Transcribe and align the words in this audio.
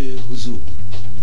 حضور. 0.00 0.60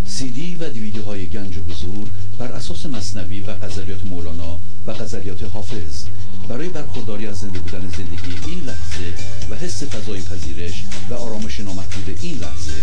سی 0.06 0.30
دی 0.30 0.56
و 0.56 0.70
دیویدیو 0.70 1.04
های 1.04 1.28
گنج 1.28 1.58
حضور 1.58 2.08
بر 2.38 2.52
اساس 2.52 2.86
مصنوی 2.86 3.42
و 3.42 3.54
غزلیات 3.54 4.06
مولانا 4.06 4.60
و 4.88 4.94
غزلیات 4.94 5.44
حافظ. 5.44 6.06
برای 6.50 6.70
برخورداری 6.70 7.28
از 7.28 7.38
زنده 7.38 7.60
بودن 7.60 7.80
زندگی 7.80 8.52
این 8.52 8.60
لحظه 8.64 9.14
و 9.50 9.56
حس 9.56 9.84
فضای 9.84 10.22
پذیرش 10.22 10.84
و 11.10 11.14
آرامش 11.14 11.60
نامحدود 11.60 12.20
این 12.22 12.38
لحظه 12.38 12.74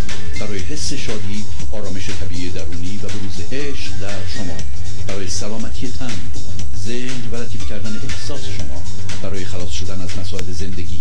برای 0.41 0.59
حس 0.59 0.93
شادی 0.93 1.45
آرامش 1.73 2.11
طبیعی 2.11 2.51
درونی 2.51 2.97
و 2.97 3.09
بروز 3.09 3.53
عشق 3.53 4.01
در 4.01 4.27
شما. 4.35 4.57
برای 5.07 5.29
سلامتی 5.29 5.89
تن 5.89 6.13
ذهن 6.85 7.31
و 7.33 7.37
لطیف 7.37 7.69
کردن 7.69 8.01
احساس 8.09 8.41
شما. 8.59 8.83
برای 9.23 9.45
خلاص 9.45 9.71
شدن 9.71 10.01
از 10.01 10.19
مسائل 10.19 10.53
زندگی. 10.53 11.01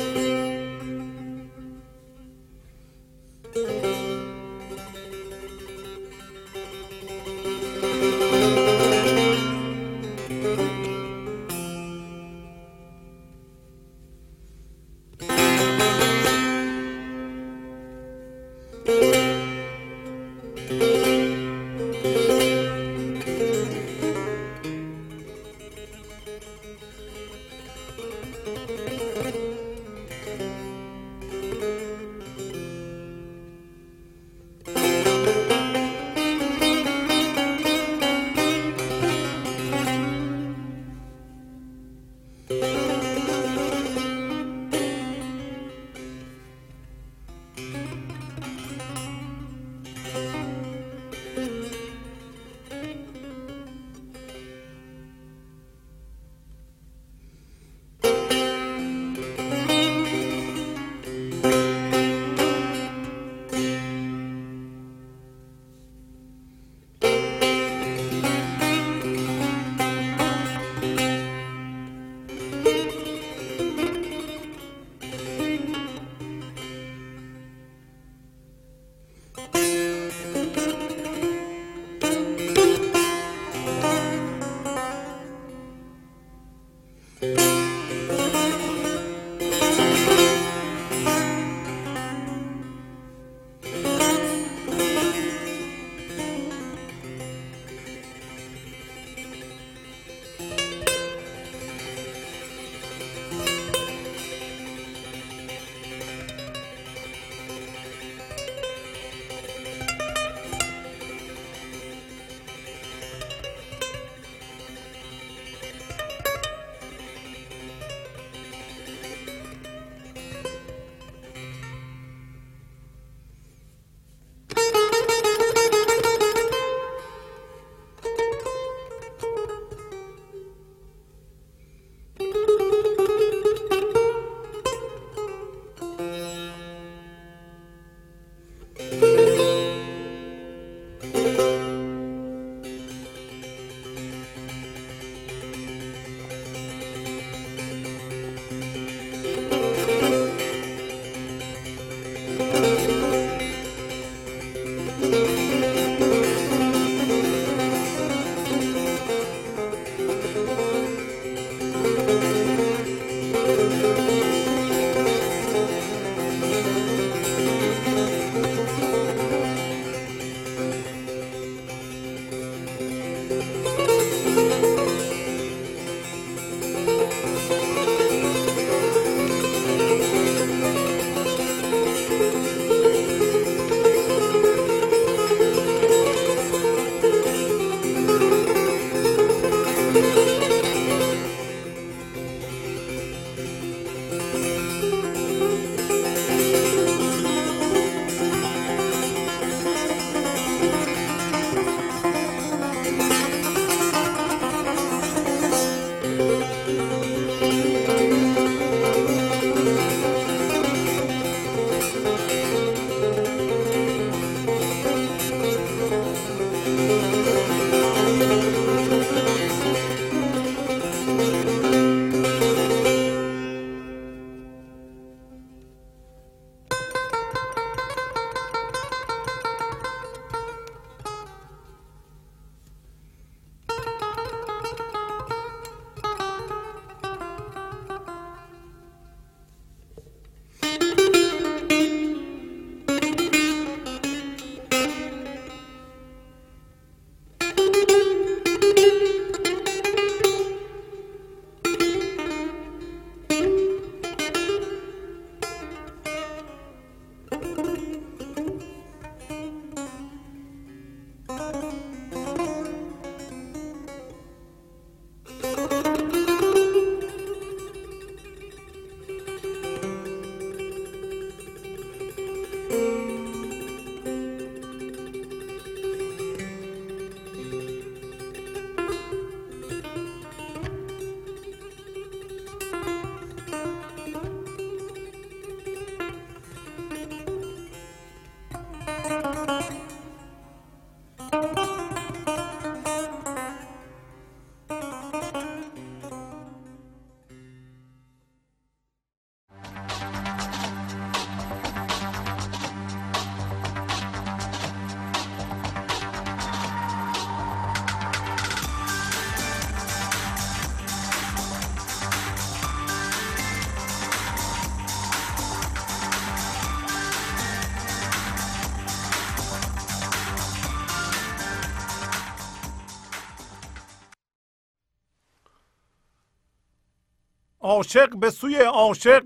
عاشق 327.71 328.15
به 328.15 328.29
سوی 328.29 328.55
عاشق. 328.55 329.25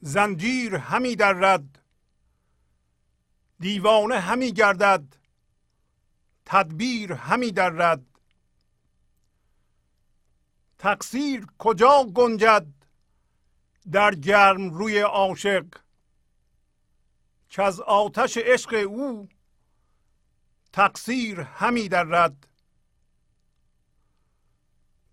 زنجیر 0.00 0.76
همی 0.76 1.16
در 1.16 1.32
رد 1.32 1.78
دیوانه 3.60 4.20
همی 4.20 4.52
گردد 4.52 5.16
تدبیر 6.44 7.12
همی 7.12 7.52
در 7.52 7.70
رد 7.70 8.06
تقصیر 10.78 11.46
کجا 11.58 12.04
گنجد 12.14 12.66
در 13.92 14.14
گرم 14.14 14.70
روی 14.70 14.98
عاشق؟ 14.98 15.66
که 17.48 17.62
از 17.62 17.80
آتش 17.80 18.36
عشق 18.36 18.84
او 18.88 19.28
تقصیر 20.72 21.40
همی 21.40 21.88
در 21.88 22.04
رد 22.04 22.48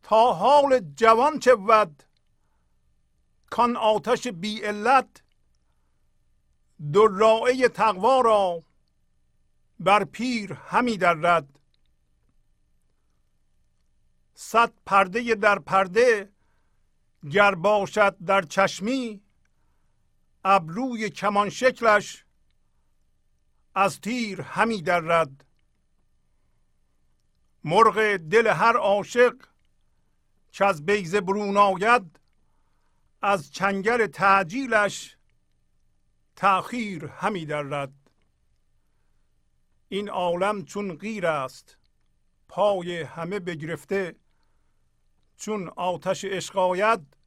تا 0.10 0.34
حال 0.34 0.80
جوان 0.96 1.40
چه 1.40 1.54
ود 1.54 2.04
کان 3.50 3.76
آتش 3.76 4.28
بی 4.28 4.62
علت 4.62 5.22
درائه 6.94 7.70
تقوا 7.70 8.22
را 8.22 8.64
بر 9.80 10.04
پیر 10.04 10.54
همی 10.54 10.98
در 10.98 11.14
رد 11.14 11.60
صد 14.34 14.74
پرده 14.86 15.36
در 15.36 15.60
پرده 15.60 16.30
گر 17.32 17.56
باشد 17.56 18.18
در 18.26 18.42
چشمی 18.42 19.22
ابروی 20.46 21.10
کمان 21.10 21.50
شکلش 21.50 22.26
از 23.76 24.02
تیر 24.02 24.42
همی 24.42 24.82
در 24.82 25.00
رد 25.00 25.46
مرغ 27.64 28.18
دل 28.18 28.48
هر 28.48 28.78
عاشق 28.78 29.49
که 30.52 30.66
از 30.66 30.86
بیزه 30.86 31.22
برون 31.22 31.58
آید 31.58 32.20
از 33.22 33.52
چنگر 33.52 34.08
تعجیلش 34.08 35.18
تأخیر 36.36 37.06
همی 37.06 37.46
در 37.46 37.62
رد 37.62 37.94
این 39.90 40.10
عالم 40.10 40.66
چون 40.66 40.98
غیر 40.98 41.28
است 41.28 41.78
پای 42.48 43.02
همه 43.02 43.40
بگرفته 43.40 44.16
چون 45.38 45.68
آتش 45.68 46.26
عشق 46.26 46.58
آید 46.58 47.18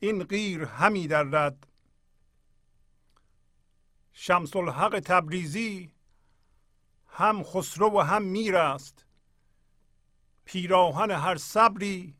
این 0.00 0.24
غیر 0.24 0.64
همی 0.64 1.06
در 1.06 1.22
رد 1.22 1.66
شمس 4.12 4.56
الحق 4.56 5.00
تبریزی 5.00 5.92
هم 7.08 7.42
خسرو 7.42 7.90
و 7.90 8.00
هم 8.00 8.22
میر 8.22 8.56
است. 8.56 9.04
پیراهن 10.44 11.10
هر 11.10 11.36
صبری 11.36 12.14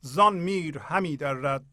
زان 0.00 0.36
میر 0.36 0.78
همی 0.78 1.16
رد. 1.20 1.64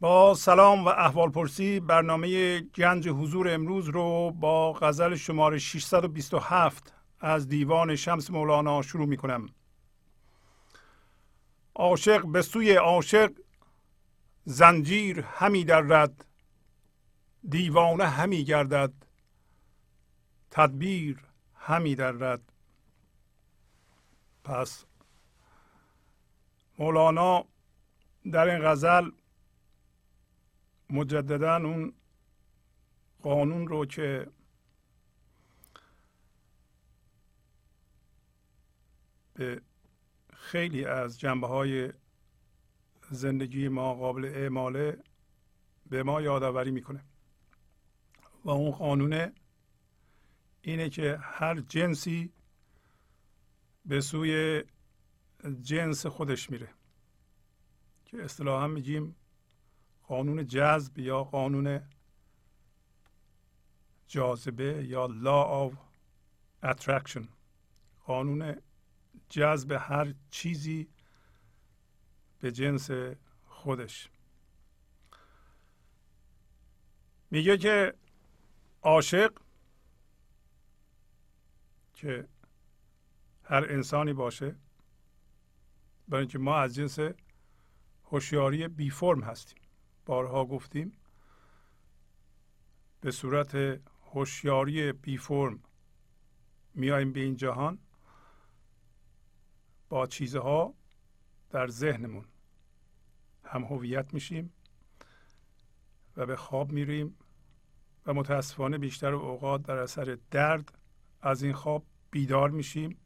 با 0.00 0.34
سلام 0.34 0.84
و 0.84 0.88
احوال 0.88 1.30
پرسی 1.30 1.80
برنامه 1.80 2.60
گنج 2.60 3.08
حضور 3.08 3.54
امروز 3.54 3.88
رو 3.88 4.30
با 4.30 4.72
غزل 4.72 5.14
شماره 5.14 5.58
627 5.58 6.94
از 7.20 7.48
دیوان 7.48 7.96
شمس 7.96 8.30
مولانا 8.30 8.82
شروع 8.82 9.06
می 9.06 9.16
کنم. 9.16 9.46
عاشق 11.74 12.26
به 12.26 12.42
سوی 12.42 12.74
عاشق 12.74 13.32
زنجیر 14.44 15.20
همی 15.20 15.64
رد 15.64 16.24
دیوانه 17.48 18.06
همی 18.06 18.44
گردد. 18.44 19.03
تدبیر 20.54 21.20
همی 21.54 21.94
در 21.94 22.12
رد. 22.12 22.52
پس 24.44 24.84
مولانا 26.78 27.44
در 28.32 28.48
این 28.48 28.64
غزل 28.64 29.10
مجددا 30.90 31.56
اون 31.56 31.92
قانون 33.22 33.68
رو 33.68 33.86
که 33.86 34.26
به 39.34 39.62
خیلی 40.34 40.84
از 40.84 41.20
جنبه 41.20 41.46
های 41.46 41.92
زندگی 43.10 43.68
ما 43.68 43.94
قابل 43.94 44.24
اعماله 44.24 44.98
به 45.86 46.02
ما 46.02 46.22
یادآوری 46.22 46.70
می‌کنه. 46.70 47.04
و 48.44 48.50
اون 48.50 48.70
قانونه 48.70 49.32
اینه 50.66 50.88
که 50.88 51.18
هر 51.22 51.60
جنسی 51.60 52.32
به 53.84 54.00
سوی 54.00 54.62
جنس 55.62 56.06
خودش 56.06 56.50
میره. 56.50 56.68
که 58.04 58.24
اصطلاحا 58.24 58.66
میگیم 58.66 59.16
قانون 60.02 60.46
جذب 60.46 60.98
یا 60.98 61.24
قانون 61.24 61.80
جاذبه 64.06 64.86
یا 64.86 65.08
law 65.08 65.72
of 65.72 65.76
attraction. 66.70 67.24
قانون 68.04 68.56
جذب 69.28 69.72
هر 69.72 70.14
چیزی 70.30 70.88
به 72.40 72.52
جنس 72.52 72.90
خودش. 73.46 74.10
میگه 77.30 77.58
که 77.58 77.94
عاشق 78.82 79.43
که 81.94 82.28
هر 83.44 83.66
انسانی 83.68 84.12
باشه 84.12 84.56
برای 86.08 86.20
اینکه 86.20 86.38
ما 86.38 86.56
از 86.56 86.74
جنس 86.74 86.98
هوشیاری 88.04 88.68
بی 88.68 88.90
فرم 88.90 89.22
هستیم. 89.22 89.58
بارها 90.06 90.44
گفتیم 90.44 90.92
به 93.00 93.10
صورت 93.10 93.54
هوشیاری 94.12 94.92
بی 94.92 95.16
فرم 95.16 95.62
میایم 96.74 97.12
به 97.12 97.20
این 97.20 97.36
جهان 97.36 97.78
با 99.88 100.06
چیزها 100.06 100.74
در 101.50 101.66
ذهنمون 101.66 102.24
هم 103.44 103.64
هویت 103.64 104.14
میشیم 104.14 104.52
و 106.16 106.26
به 106.26 106.36
خواب 106.36 106.72
میریم 106.72 107.16
و 108.06 108.14
متاسفانه 108.14 108.78
بیشتر 108.78 109.14
اوقات 109.14 109.62
در 109.62 109.76
اثر 109.76 110.18
درد 110.30 110.78
از 111.24 111.42
این 111.42 111.52
خواب 111.52 111.84
بیدار 112.10 112.50
میشیم 112.50 112.96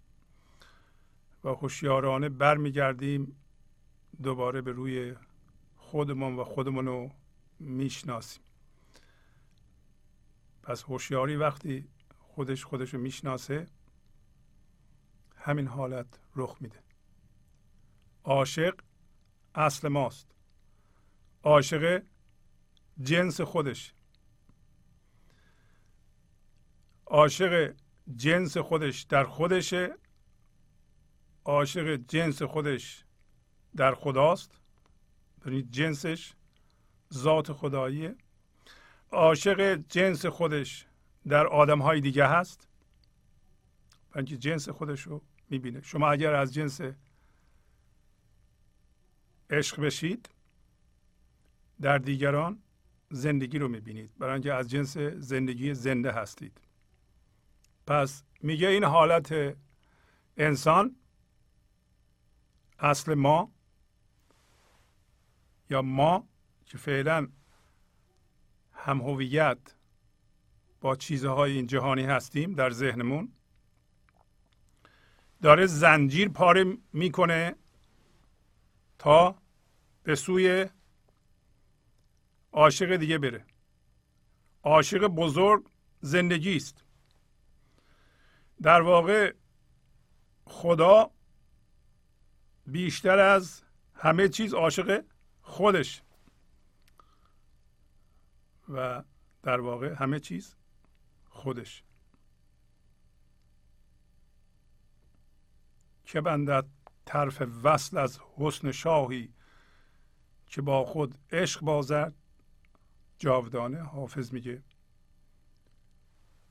و 1.45 1.49
هوشیارانه 1.49 2.29
برمیگردیم 2.29 3.37
دوباره 4.23 4.61
به 4.61 4.73
روی 4.73 5.15
خودمون 5.77 6.37
و 6.37 6.45
خودمون 6.45 6.87
رو 6.87 7.11
می‌شناسیم. 7.59 8.43
پس 10.63 10.83
هوشیاری 10.83 11.37
وقتی 11.37 11.89
خودش 12.19 12.65
خودش 12.65 12.95
رو 12.95 13.01
می‌شناسه 13.01 13.67
همین 15.37 15.67
حالت 15.67 16.21
رخ 16.37 16.57
میده. 16.61 16.83
عاشق 18.25 18.81
اصل 19.55 19.89
ماست. 19.89 20.35
عاشق 21.43 22.03
جنس 23.03 23.41
خودش. 23.41 23.95
عاشق 27.07 27.75
جنس 28.17 28.57
خودش 28.57 29.03
در 29.03 29.25
خودشه. 29.25 29.95
عاشق 31.45 31.97
جنس 31.97 32.43
خودش 32.43 33.05
در 33.77 33.95
خداست. 33.95 34.61
یعنی 35.47 35.63
جنسش 35.63 36.33
ذات 37.15 37.53
خداییه. 37.53 38.17
عاشق 39.11 39.75
جنس 39.89 40.27
خودش 40.27 40.87
در 41.29 41.47
آدم 41.47 41.83
های 41.83 42.01
دیگه 42.01 42.27
هست. 42.27 42.69
اینکه 44.15 44.37
جنس 44.37 44.69
خودش 44.69 45.01
رو 45.01 45.23
می‌بینه. 45.51 45.83
شما 45.83 46.11
اگر 46.11 46.35
از 46.35 46.55
جنس 46.55 46.81
عشق 49.51 49.81
بشید 49.81 50.29
در 51.81 51.99
دیگران 51.99 52.63
زندگی 53.11 53.59
رو 53.59 53.69
می‌بینید. 53.69 54.11
برای 54.19 54.33
اینکه 54.33 54.55
از 54.55 54.71
جنس 54.71 54.97
زندگی 54.99 55.75
زنده 55.75 56.13
هستید. 56.13 56.61
پس 57.89 58.23
میگه 58.41 58.69
این 58.69 58.85
حالت 58.85 59.57
انسان 60.37 60.97
اصل 62.79 63.15
ما 63.15 63.53
یا 65.71 65.83
ما 65.83 66.29
که 66.67 66.79
فعلا 66.79 67.29
هم 68.73 69.01
هویت 69.01 69.59
با 70.81 70.97
چیزهای 70.97 71.53
این 71.53 71.67
جهانی 71.67 72.03
هستیم 72.03 72.55
در 72.55 72.71
ذهنمون 72.71 73.33
داره 75.43 75.67
زنجیر 75.67 76.29
پاره 76.29 76.77
می‌کنه 76.93 77.57
تا 78.99 79.39
به 80.03 80.15
سوی 80.15 80.67
عاشق 82.53 82.97
دیگه 82.97 83.19
بره. 83.19 83.45
عاشق 84.63 85.07
بزرگ 85.07 85.71
زندگی 86.01 86.57
است. 86.57 86.88
در 88.63 88.81
واقع 88.81 89.35
خدا 90.45 91.11
بیشتر 92.67 93.19
از 93.19 93.63
همه 93.95 94.29
چیز 94.29 94.55
عاشق 94.55 95.05
خودش. 95.43 96.03
و 98.69 99.03
در 99.43 99.61
واقع 99.61 99.95
همه 99.95 100.21
چیز 100.21 100.57
خودش. 101.29 101.85
که 106.05 106.21
بندد 106.21 106.67
طرف 107.05 107.43
وصل 107.63 107.99
از 107.99 108.21
حسن 108.37 108.73
شاهی 108.73 109.35
که 110.47 110.63
با 110.63 110.85
خود 110.85 111.19
عشق 111.33 111.61
بازد 111.61 112.15
جاودانه 113.19 113.83
حافظ 113.83 114.33
میگه. 114.33 114.63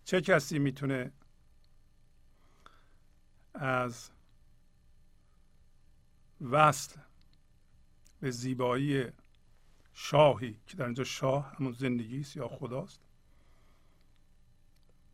چه 0.04 0.22
کسی 0.22 0.60
می‌تونه 0.60 1.12
از 3.60 4.10
وصل 6.42 7.02
به 8.20 8.32
زیبایی 8.32 9.06
شاهی 9.94 10.60
که 10.68 10.78
در 10.78 10.86
اینجا 10.86 11.04
شاه 11.04 11.56
همون 11.56 11.72
زندگی 11.72 12.20
است 12.20 12.36
یا 12.36 12.48
خداست 12.48 13.02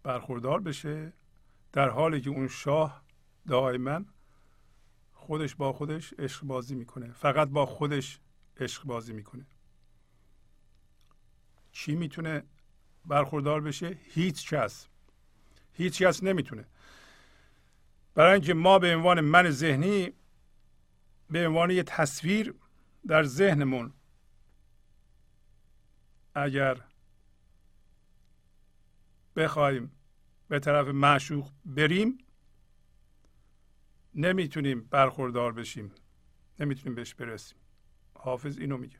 برخوردار 0.04 0.60
بشه 0.60 1.14
در 1.72 1.90
حالی 1.90 2.22
که 2.22 2.30
اون 2.30 2.48
شاه 2.48 3.04
دائما 3.48 4.02
خودش 5.14 5.56
با 5.56 5.74
خودش 5.74 6.14
عشق 6.14 6.44
بازی 6.44 6.76
می‌کنه. 6.76 7.12
فقط 7.12 7.48
با 7.50 7.66
خودش 7.66 8.20
عشق 8.58 8.84
بازی 8.84 9.14
می‌کنه. 9.14 9.46
چی 11.72 11.96
می‌تونه 11.96 12.44
برخوردار 13.06 13.62
بشه؟ 13.62 13.88
هیچ 13.88 14.54
کس. 14.54 14.88
هیچ 15.74 16.02
کس 16.02 16.24
نمی‌تونه. 16.24 16.68
برای 18.16 18.34
اینکه 18.34 18.54
ما 18.54 18.80
به 18.80 18.96
عنوان 18.96 19.22
من 19.22 19.50
ذهنی 19.50 20.14
به 21.30 21.48
عنوان 21.48 21.72
یه 21.72 21.84
تصویر 21.84 22.56
در 23.08 23.24
ذهنمون 23.24 23.94
اگر 26.36 26.82
بخوایم 29.36 29.92
به 30.48 30.60
طرف 30.60 30.88
معشوق 30.88 31.52
بریم 31.66 32.18
نمی‌تونیم 34.16 34.84
برخوردار 34.84 35.54
بشیم 35.54 35.92
نمی‌تونیم 36.60 36.96
بهش 36.96 37.14
برسیم. 37.14 37.58
حافظ 38.14 38.58
اینو 38.58 38.78
میگه. 38.78 39.00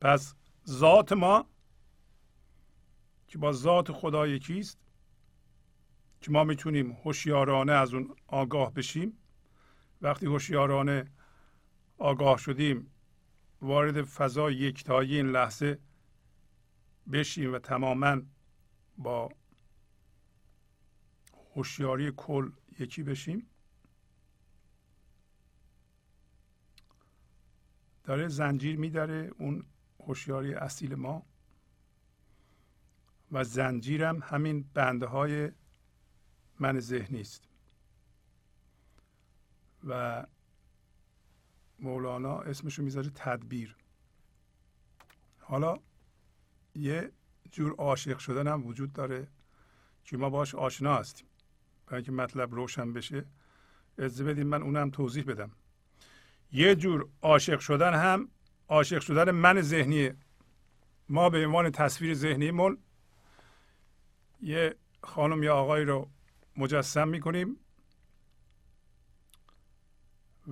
پس 0.00 0.34
ذات 0.68 1.12
ما 1.12 1.46
که 3.26 3.38
با 3.38 3.52
ذات 3.52 3.92
خدا 3.92 4.26
یکیست 4.26 4.87
که 6.20 6.30
ما 6.30 6.44
می‌تونیم 6.44 6.92
هوشیارانه 6.92 7.72
از 7.72 7.94
اون 7.94 8.16
آگاه 8.26 8.74
بشیم. 8.74 9.18
وقتی 10.02 10.26
هوشیارانه 10.26 11.10
آگاه 11.98 12.38
شدیم 12.38 12.90
وارد 13.62 14.02
فضای 14.02 14.54
یکتایی 14.54 15.16
این 15.16 15.26
لحظه 15.26 15.78
بشیم 17.12 17.52
و 17.52 17.58
تماما 17.58 18.22
با 18.98 19.28
هوشیاری 21.54 22.12
کل 22.16 22.50
یکی 22.78 23.02
بشیم. 23.02 23.46
داره 28.04 28.28
زنجیر 28.28 28.76
میداره 28.78 29.30
اون 29.38 29.64
هوشیاری 30.00 30.54
اصیل 30.54 30.94
ما 30.94 31.26
و 33.32 33.44
زنجیرم 33.44 34.22
همین 34.22 34.70
بنده 34.74 35.06
های 35.06 35.50
من 36.60 36.80
ذهنی 36.80 37.20
است 37.20 37.42
و 39.88 40.26
مولانا 41.78 42.40
اسمشو 42.40 42.82
می‌ذاره 42.82 43.10
تدبیر. 43.10 43.76
حالا 45.40 45.78
یه 46.74 47.12
جور 47.50 47.74
عاشق 47.78 48.18
شدن 48.18 48.46
هم 48.46 48.66
وجود 48.66 48.92
داره 48.92 49.28
که 50.04 50.16
ما 50.16 50.30
باش 50.30 50.54
آشنا 50.54 50.96
هستیم. 50.96 51.26
برای 51.86 51.96
اینکه 51.96 52.12
مطلب 52.12 52.54
روشن 52.54 52.92
بشه 52.92 53.24
اجازه 53.98 54.24
بدیم 54.24 54.46
من 54.46 54.62
اونم 54.62 54.90
توضیح 54.90 55.24
بدم. 55.24 55.50
یه 56.52 56.74
جور 56.74 57.08
عاشق 57.22 57.60
شدن 57.60 57.94
هم 57.94 58.28
عاشق 58.68 59.00
شدن 59.00 59.30
من 59.30 59.60
ذهنیه. 59.60 60.16
ما 61.08 61.30
به 61.30 61.46
عنوان 61.46 61.70
تصویر 61.70 62.14
ذهنیمون 62.14 62.78
یه 64.40 64.76
خانم 65.02 65.42
یا 65.42 65.56
آقای 65.56 65.84
رو 65.84 66.08
مجسم 66.58 67.08
می‌کنیم 67.08 67.56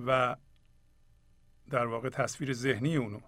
و 0.05 0.35
در 1.69 1.85
واقع 1.85 2.09
تصویر 2.09 2.53
ذهنی 2.53 2.95
اونو 2.95 3.19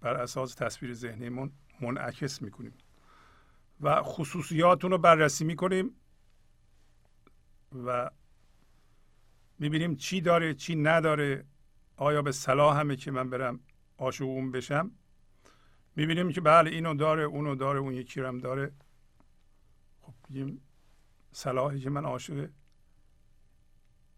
بر 0.00 0.14
اساس 0.14 0.54
تصویر 0.54 0.94
ذهنیمون 0.94 1.52
منعکس 1.80 2.42
می‌کنیم 2.42 2.74
و 3.80 4.02
خصوصیات 4.02 4.84
رو 4.84 4.98
بررسی 4.98 5.44
می‌کنیم 5.44 5.90
و 7.86 8.10
می‌بینیم 9.58 9.96
چی 9.96 10.20
داره 10.20 10.54
چی 10.54 10.76
نداره 10.76 11.44
آیا 11.96 12.22
به 12.22 12.32
صلاح 12.32 12.80
همه 12.80 12.96
که 12.96 13.10
من 13.10 13.30
برم 13.30 13.60
عاشق 13.98 14.24
اون 14.24 14.52
بشم؟ 14.52 14.90
می‌بینیم 15.96 16.32
که 16.32 16.40
بله 16.40 16.70
اینو 16.70 16.94
داره 16.94 17.22
اونو 17.22 17.54
داره 17.54 17.78
اون 17.78 17.94
یکی 17.94 18.20
رو 18.20 18.28
هم 18.28 18.38
داره. 18.38 18.72
خب 20.02 20.14
صلاحی 21.34 21.80
که 21.80 21.90
من 21.90 22.04
عاشق 22.04 22.48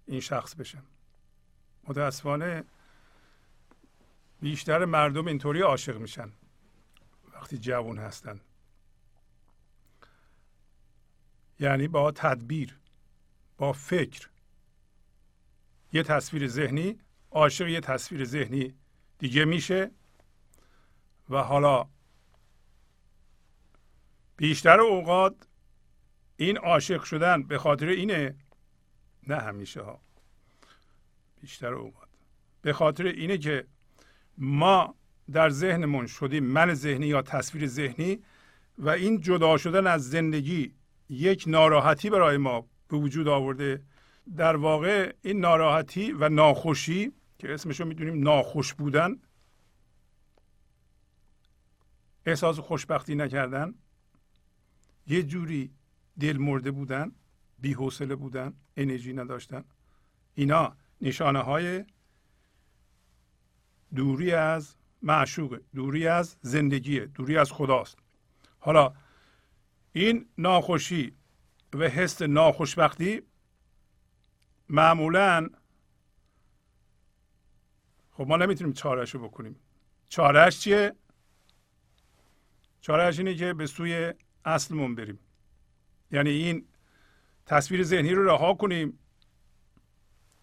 این 0.07 0.21
شخص 0.21 0.55
بشم. 0.55 0.85
متاسفانه 1.85 2.65
بیشتر 4.41 4.85
مردم 4.85 5.27
اینطوری 5.27 5.61
عاشق 5.61 5.97
میشن 5.97 6.33
وقتی 7.33 7.59
جوان 7.59 7.99
هستن. 7.99 8.41
یعنی 11.61 11.89
با 11.89 12.13
تدبیر 12.13 12.79
با 13.59 13.73
فکر. 13.73 14.29
یه 15.93 16.03
تصویر 16.03 16.49
ذهنی 16.49 16.99
عاشق 17.31 17.69
یه 17.69 17.81
تصویر 17.81 18.25
ذهنی 18.25 18.75
دیگه 19.19 19.45
میشه 19.45 19.91
و 21.31 21.43
حالا 21.43 21.89
بیشتر 24.37 24.81
اوقات 24.81 25.47
این 26.37 26.59
عاشق 26.59 27.03
شدن 27.03 27.43
به 27.43 27.59
خاطر 27.59 27.87
اینه؟ 27.87 28.35
نه 29.27 29.37
همیشه 29.37 29.83
ها. 29.83 30.01
بیشتر 31.41 31.75
اوقات. 31.75 32.09
به 32.63 32.73
خاطر 32.73 33.07
اینه 33.07 33.39
که 33.39 33.67
ما 34.39 34.95
در 35.33 35.51
ذهنمون 35.51 36.07
شدیم 36.07 36.45
من 36.45 36.75
ذهنی 36.75 37.07
یا 37.07 37.23
تصویر 37.23 37.67
ذهنی 37.67 38.19
و 38.79 38.89
این 38.89 39.21
جدا 39.21 39.57
شدن 39.57 39.87
از 39.87 40.11
زندگی 40.11 40.75
یک 41.09 41.45
ناراحتی 41.47 42.11
برای 42.11 42.37
ما 42.37 42.69
به 42.89 42.97
وجود 42.97 43.29
آورده. 43.29 43.83
در 44.37 44.57
واقع 44.57 45.13
این 45.23 45.41
ناراحتی 45.41 46.13
و 46.13 46.29
ناخوشی 46.29 47.13
که 47.39 47.55
اسمشو 47.55 47.85
می‌دونیم 47.85 48.23
ناخوش 48.23 48.75
بودن 48.75 49.17
احساس 52.27 52.59
خوشبختی 52.59 53.15
نکردن 53.15 53.75
یه 55.07 55.23
جوری 55.23 55.71
دل 56.21 56.37
مرده 56.37 56.71
بودن 56.71 57.13
بی 57.59 57.73
حوصله 57.73 58.15
بودن 58.15 58.55
انرژی 58.77 59.13
نداشتن. 59.13 59.65
اینا 60.35 60.77
نشانه 61.01 61.39
های 61.39 61.85
دوری 63.95 64.33
از 64.33 64.77
معشوق 65.03 65.61
دوری 65.75 66.07
از 66.07 66.37
زندگی 66.41 67.01
دوری 67.01 67.39
از 67.39 67.53
خداست. 67.53 67.99
حالا 68.59 68.95
این 69.93 70.27
ناخوشی 70.39 71.17
و 71.75 71.89
حس 71.89 72.23
ناخوشبختی 72.23 73.23
معمولا 74.69 75.49
خب 78.11 78.27
ما 78.29 78.37
نمی‌تونیم 78.37 78.73
چارش 78.73 79.15
رو 79.15 79.29
بکنیم. 79.29 79.57
چارش 80.09 80.61
چیه؟ 80.61 80.95
چارش 82.81 83.19
اینه 83.19 83.35
که 83.35 83.55
به 83.55 83.67
سوی 83.67 84.15
اصلمون 84.45 84.95
بریم. 84.95 85.19
یعنی 86.11 86.31
این 86.31 86.65
تصویر 87.47 87.83
ذهنی 87.83 88.15
رو 88.15 88.25
رها 88.25 88.55
کنیم 88.55 88.99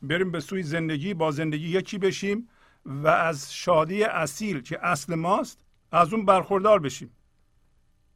بریم 0.02 0.32
به 0.32 0.40
سوی 0.40 0.64
زندگی 0.64 1.14
با 1.14 1.32
زندگی 1.32 1.68
یکی 1.68 1.98
بشیم 1.98 2.50
و 2.86 3.08
از 3.08 3.54
شادی 3.54 4.04
اصیل 4.04 4.62
که 4.62 4.86
اصل 4.86 5.16
ماست 5.16 5.60
از 5.92 6.14
اون 6.14 6.26
برخوردار 6.26 6.80
بشیم. 6.80 7.16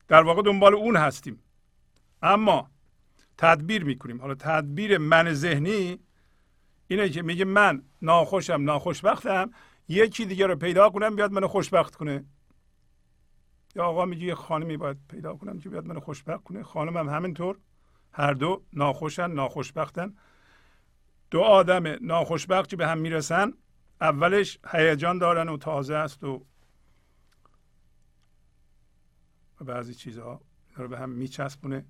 در 0.07 0.23
واقع 0.23 0.41
دنبال 0.41 0.75
اون 0.75 0.95
هستیم. 0.95 1.39
اما 2.21 2.71
تدبیر 3.37 3.83
می‌کنیم. 3.83 4.21
حالا 4.21 4.35
تدبیر 4.35 4.97
من 4.97 5.33
ذهنی 5.33 5.99
اینه 6.87 7.09
که 7.09 7.21
میگه 7.21 7.45
من 7.45 7.83
ناخوشم 8.01 8.61
ناخوشبختم 8.61 9.51
یکی 9.87 10.25
دیگه 10.25 10.47
رو 10.47 10.55
پیدا 10.55 10.89
کنم 10.89 11.15
بیاد 11.15 11.31
منو 11.31 11.47
خوشبخت 11.47 11.95
کنه. 11.95 12.25
یا 13.75 13.83
آقا 13.83 14.05
میگه 14.05 14.25
یه 14.25 14.35
خانمی 14.35 14.77
باید 14.77 14.97
پیدا 15.09 15.35
کنم 15.35 15.59
که 15.59 15.69
بیاد 15.69 15.85
منو 15.85 15.99
خوشبخت 15.99 16.43
کنه. 16.43 16.63
خانم 16.63 16.97
هم 16.97 17.09
همینطور. 17.09 17.57
هر 18.11 18.33
دو 18.33 18.63
ناخوشن 18.73 19.31
ناخوشبختن. 19.31 20.15
دو 21.31 21.41
آدم 21.41 21.83
ناخوشبخت 22.01 22.75
به 22.75 22.87
هم 22.87 22.97
می‌رسن. 22.97 23.53
اولش 24.01 24.59
هیجان 24.71 25.17
دارن 25.17 25.49
و 25.49 25.57
تازه 25.57 25.95
است 25.95 26.23
و 26.23 26.45
بعضی 29.61 29.93
چیزها 29.93 30.41
رو 30.75 30.87
به 30.87 30.99
هم 30.99 31.09
میچسبونه. 31.09 31.85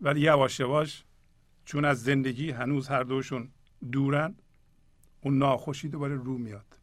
ولی 0.00 0.20
یواش 0.20 0.60
یواش 0.60 1.04
چون 1.64 1.84
از 1.84 2.02
زندگی 2.02 2.50
هنوز 2.50 2.88
هر 2.88 3.02
دوشون 3.02 3.50
دورن 3.92 4.34
اون 5.20 5.38
ناخوشی 5.38 5.88
دوباره 5.88 6.14
رو 6.14 6.38
میاد. 6.38 6.79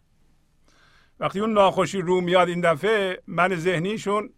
وقتی 1.19 1.39
اون 1.39 1.53
ناخوشی 1.53 2.01
رو 2.01 2.21
میاد 2.21 2.49
این 2.49 2.61
دفعه 2.61 3.23
من 3.27 3.55
ذهنیشون 3.55 4.33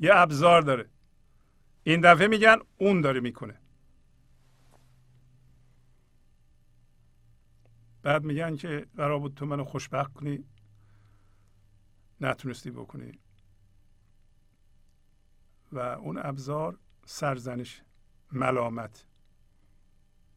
یه 0.00 0.10
ابزار 0.14 0.62
داره. 0.62 0.90
این 1.82 2.00
دفعه 2.00 2.28
میگن 2.28 2.56
اون 2.76 3.00
داره 3.00 3.20
می‌کنه. 3.20 3.60
بعد 8.02 8.24
میگن 8.24 8.56
که 8.56 8.86
قرار 8.96 9.18
بود 9.18 9.34
تو 9.34 9.46
منو 9.46 9.64
خوشبخت 9.64 10.12
کنی 10.12 10.44
نتونستی 12.20 12.70
بکنی. 12.70 13.18
و 15.72 15.78
اون 15.78 16.18
ابزار 16.18 16.78
سرزنش 17.04 17.82
ملامت. 18.32 19.06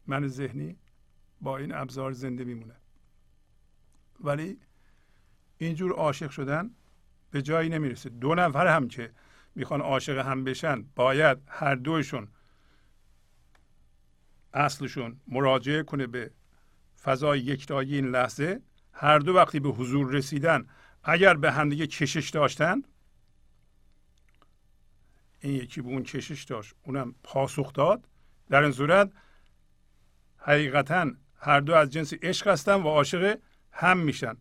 من 0.06 0.26
ذهنی 0.26 0.76
با 1.40 1.56
این 1.56 1.74
ابزار 1.74 2.12
زنده 2.12 2.44
میمونه. 2.44 2.76
ولی 4.20 4.60
اینجور 5.58 5.92
عاشق 5.92 6.30
شدن 6.30 6.70
به 7.30 7.42
جایی 7.42 7.68
نمی‌رسه. 7.68 8.10
دو 8.10 8.34
نفر 8.34 8.66
هم 8.66 8.88
که 8.88 9.10
می‌خوان 9.54 9.80
عاشق 9.80 10.18
هم 10.18 10.44
بشن 10.44 10.82
باید 10.82 11.38
هر 11.48 11.74
دوشون 11.74 12.28
اصلشون 14.54 15.20
مراجعه 15.28 15.82
کنه 15.82 16.06
به 16.06 16.30
فضای 17.02 17.40
یکتایی 17.40 17.94
این 17.94 18.10
لحظه. 18.10 18.60
هر 18.92 19.18
دو 19.18 19.34
وقتی 19.34 19.60
به 19.60 19.68
حضور 19.68 20.12
رسیدن 20.12 20.66
اگر 21.04 21.34
به 21.34 21.52
همدیگه 21.52 21.86
کشش 21.86 22.30
داشتن 22.30 22.82
این 25.40 25.54
یکی 25.54 25.80
به 25.80 25.88
اون 25.88 26.02
کشش 26.02 26.44
داشت 26.44 26.74
اونم 26.82 27.14
پاسخ 27.22 27.72
داد. 27.72 28.08
در 28.50 28.62
این 28.62 28.72
صورت 28.72 29.12
حقیقتا 30.36 31.10
هر 31.40 31.60
دو 31.60 31.74
از 31.74 31.90
جنس 31.90 32.14
عشق 32.22 32.48
هستن 32.48 32.74
و 32.74 32.88
عاشق 32.88 33.38
هم 33.72 33.98
میشن. 33.98 34.36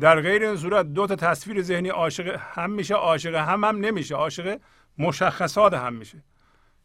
در 0.00 0.20
غیر 0.20 0.44
این 0.44 0.56
صورت 0.56 0.86
دو 0.86 1.06
تا 1.06 1.16
تصویر 1.16 1.62
ذهنی 1.62 1.88
عاشق 1.88 2.40
هم 2.40 2.70
میشه 2.70 2.94
عاشق 2.94 3.34
هم 3.34 3.64
هم 3.64 3.76
نمیشه. 3.76 4.14
عاشق 4.14 4.60
مشخصات 4.98 5.74
هم 5.74 5.94
میشه. 5.94 6.24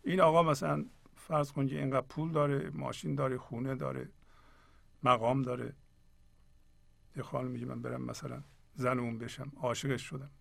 این 0.04 0.22
آقا 0.22 0.44
مثلا 0.44 0.86
فرض 1.16 1.52
کن 1.52 1.68
که 1.68 1.80
اینقدر 1.80 2.06
پول 2.08 2.32
داره 2.32 2.70
ماشین 2.70 3.16
داره 3.16 3.38
خونه 3.38 3.76
داره 3.76 4.10
مقام 5.04 5.42
داره. 5.42 5.74
یه 7.16 7.24
خانم 7.24 7.52
میگه 7.52 7.66
من 7.66 7.82
برم 7.82 8.02
مثلا 8.02 8.44
زن 8.76 9.00
اون 9.00 9.18
بشم. 9.18 9.52
عاشقش 9.56 10.02
شدم. 10.02 10.32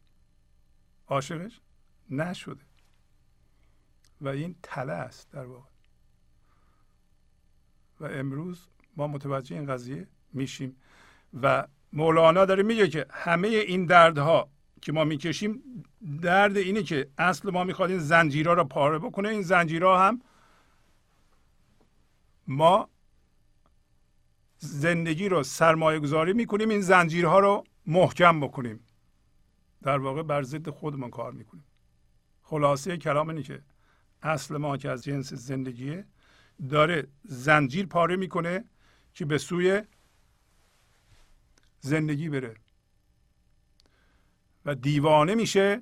عاشقش 1.07 1.61
نشده. 2.11 2.63
و 4.21 4.29
این 4.29 4.57
تله 4.63 4.93
است 4.93 5.31
در 5.31 5.45
واقع. 5.45 5.69
و 8.01 8.05
امروز 8.05 8.69
ما 8.97 9.07
متوجه 9.07 9.57
این 9.57 9.67
قضیه 9.67 10.09
میشیم. 10.33 10.77
و 11.43 11.67
مولانا 11.93 12.45
داره 12.45 12.63
میگه 12.63 12.89
که 12.89 13.07
همه 13.11 13.49
این 13.49 13.87
دردها 13.87 14.51
که 14.83 14.93
ما 14.93 15.05
می‌کشیم 15.05 15.63
درد 16.23 16.57
اینه 16.57 16.83
که 16.83 17.11
اصل 17.19 17.51
ما 17.51 17.65
می‌خواد 17.65 17.91
این 17.91 17.99
زنجیرها 17.99 18.53
رو 18.53 18.65
پاره 18.65 18.99
بکنه. 18.99 19.29
این 19.29 19.43
زنجیرها 19.43 20.07
هم 20.07 20.21
ما 22.49 22.89
زندگی 24.59 25.29
رو 25.29 25.43
سرمایه 25.43 25.99
گذاری 25.99 26.33
می‌کنیم 26.33 26.69
این 26.69 26.81
زنجیرها 26.81 27.39
رو 27.39 27.65
محکم 27.87 28.41
بکنیم. 28.41 28.81
در 29.83 29.99
واقع 29.99 30.23
بر 30.23 30.43
ضد 30.43 30.71
خودمون 30.71 31.11
کار 31.11 31.33
می‌کنیم. 31.33 31.65
خلاصه 32.43 32.97
کلام 32.97 33.29
اینه 33.29 33.43
که 33.43 33.63
اصل 34.23 34.57
ما 34.57 34.77
که 34.77 34.91
از 34.91 35.05
جنس 35.05 35.33
زندگیه 35.33 36.07
داره 36.71 37.07
زنجیر 37.25 37.87
پاره 37.87 38.17
می‌کنه 38.17 38.65
که 39.15 39.25
به 39.25 39.39
سوی 39.39 39.83
زندگی 41.83 42.29
بره. 42.29 42.55
و 44.65 44.75
دیوانه 44.75 45.35
میشه 45.35 45.79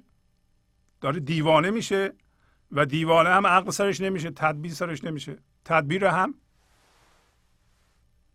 داره 1.01 1.21
دیوانه 1.21 1.71
میشه 1.71 2.13
و 2.73 2.87
دیوانه 2.87 3.31
هم 3.31 3.47
عقل 3.47 3.71
سرش 3.71 4.01
نمیشه 4.01 4.31
تدبیر 4.31 4.73
سرش 4.73 5.05
نمیشه. 5.05 5.39
تدبیر 5.65 6.05
هم 6.05 6.35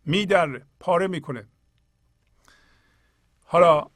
میدره 0.04 0.66
پاره 0.80 1.06
می‌کنه. 1.06 1.48
حالا 3.44 3.90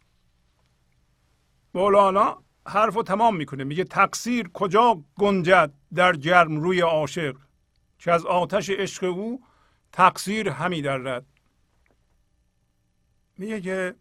مولانا 1.74 2.42
حرف 2.66 2.94
رو 2.94 3.02
تمام 3.02 3.36
می‌کنه 3.36 3.64
میگه 3.64 3.84
تقصیر 3.84 4.48
کجا 4.48 5.04
گنجد 5.18 5.72
در 5.94 6.12
جرم 6.12 6.60
روی 6.60 6.80
عاشق؟ 6.80 7.36
که 7.98 8.12
از 8.12 8.26
آتش 8.26 8.70
عشق 8.70 9.04
او 9.04 9.44
تقصیر 9.92 10.48
همی 10.48 10.82
درد. 10.82 11.26
میگه 13.40 13.60
که 13.60 13.94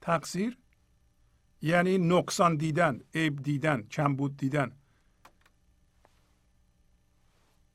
تقصیر 0.00 0.58
یعنی 1.62 1.98
نقصان 1.98 2.56
دیدن 2.56 3.00
عیب 3.14 3.42
دیدن 3.42 3.82
کمبود 3.82 4.36
دیدن. 4.36 4.72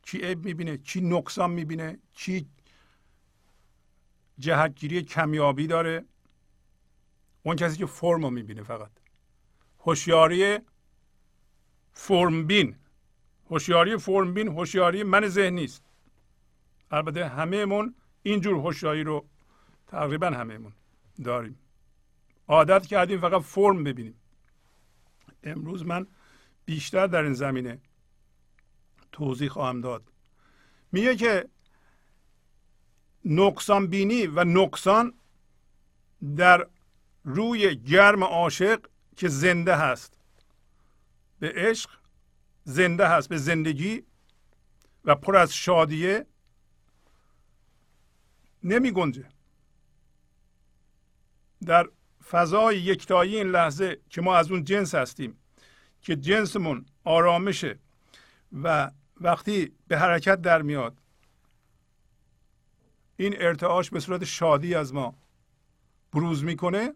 چی 0.02 0.22
عیب 0.22 0.46
می‌بینه؟ 0.46 0.78
چی 0.78 1.02
نقصان 1.02 1.52
می‌بینه؟ 1.52 2.00
چی 2.14 2.48
جهتگیری 4.40 5.04
کمیابی 5.04 5.68
داره؟ 5.68 6.06
اون 7.44 7.56
کسی 7.56 7.78
که 7.78 7.86
فرم 7.86 8.24
رو 8.24 8.30
می‌بینه 8.30 8.64
فقط. 8.64 8.92
هوشیاری 9.80 10.60
فرم 11.94 12.48
بین. 12.48 12.76
هوشیاری 13.50 13.98
فرم 13.98 14.34
بین 14.34 14.48
هوشیاری 14.48 15.04
من 15.04 15.28
ذهنی 15.28 15.64
است 15.64 15.84
البته 16.92 17.28
همهمون 17.28 17.96
اینجور 18.24 18.56
هوشیاری 18.56 19.04
رو 19.04 19.31
تقریبا 19.92 20.28
همهمون 20.28 20.74
داریم. 21.24 21.60
عادت 22.48 22.86
کردیم 22.86 23.22
فقط 23.22 23.42
فرم 23.42 23.84
ببینیم. 23.84 24.16
امروز 25.44 25.86
من 25.86 26.08
بیشتر 26.66 27.08
در 27.08 27.24
این 27.24 27.34
زمینه 27.34 27.80
توضیح 29.12 29.50
خواهم 29.50 29.82
داد. 29.82 30.04
میگه 30.92 31.16
که 31.16 31.50
نقصان 33.26 33.88
بینی 33.88 34.28
و 34.28 34.44
نقصان 34.44 35.14
در 36.38 36.68
روی 37.24 37.76
گرم 37.76 38.24
عاشق 38.24 38.86
که 39.16 39.28
زنده 39.28 39.76
هست. 39.76 40.18
به 41.40 41.54
عشق 41.56 41.90
زنده 42.64 43.08
هست 43.08 43.30
به 43.30 43.38
زندگی 43.38 44.04
و 45.06 45.16
پر 45.16 45.36
از 45.36 45.54
شادیه 45.54 46.26
نمی 48.64 48.92
گنجه 48.92 49.31
در 51.66 51.90
فضای 52.30 52.82
یکتایی 52.82 53.36
این 53.36 53.48
لحظه 53.48 54.02
که 54.10 54.22
ما 54.22 54.36
از 54.36 54.52
اون 54.52 54.64
جنس 54.64 54.96
هستیم 54.96 55.38
که 56.02 56.16
جنسمون 56.16 56.86
آرامشه 57.04 57.80
و 58.64 58.92
وقتی 59.22 59.72
به 59.88 59.98
حرکت 59.98 60.42
در 60.42 60.62
میاد 60.62 60.98
این 63.18 63.36
ارتعاش 63.38 63.90
به 63.90 64.00
صورت 64.00 64.24
شادی 64.24 64.76
از 64.76 64.94
ما 64.94 65.16
بروز 66.14 66.44
می‌کنه. 66.44 66.94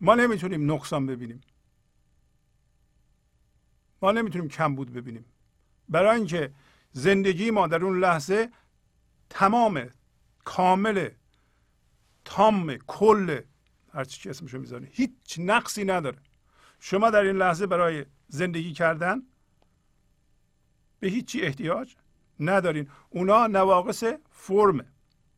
ما 0.00 0.14
نمی‌تونیم 0.14 0.72
نقصان 0.72 1.06
ببینیم. 1.06 1.40
ما 4.02 4.12
نمی‌تونیم 4.12 4.48
کمبود 4.48 4.92
ببینیم. 4.92 5.24
برای 5.88 6.16
اینکه 6.16 6.52
زندگی 6.92 7.50
ما 7.50 7.66
در 7.66 7.84
اون 7.84 7.98
لحظه 7.98 8.50
تمام 9.30 9.90
کامل 10.44 11.08
تام 12.30 12.76
کل 12.76 13.40
هرچی 13.92 14.20
که 14.20 14.30
اسمشو 14.30 14.58
می‌ذاره 14.58 14.88
هیچ 14.92 15.38
نقصی 15.38 15.84
نداره. 15.84 16.18
شما 16.80 17.10
در 17.10 17.20
این 17.20 17.36
لحظه 17.36 17.66
برای 17.66 18.06
زندگی 18.28 18.72
کردن 18.72 19.22
به 21.00 21.08
هیچی 21.08 21.42
احتیاج 21.42 21.96
ندارین. 22.40 22.88
اونا 23.10 23.46
نواقص 23.46 24.04
فرمه. 24.30 24.84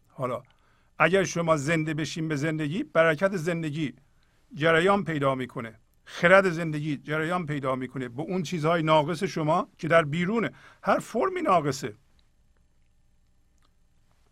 حالا 0.08 0.42
اگر 0.98 1.24
شما 1.24 1.56
زنده 1.56 1.94
بشین 1.94 2.28
به 2.28 2.36
زندگی 2.36 2.82
برکت 2.82 3.36
زندگی 3.36 3.94
جریان 4.54 5.04
پیدا 5.04 5.34
می‌کنه. 5.34 5.80
خرد 6.04 6.50
زندگی 6.50 6.96
جریان 6.96 7.46
پیدا 7.46 7.76
می‌کنه. 7.76 8.08
به 8.08 8.22
اون 8.22 8.42
چیزهای 8.42 8.82
ناقص 8.82 9.24
شما 9.24 9.68
که 9.78 9.88
در 9.88 10.04
بیرونه. 10.04 10.50
هر 10.82 10.98
فرمی 10.98 11.42
ناقصه. 11.42 11.96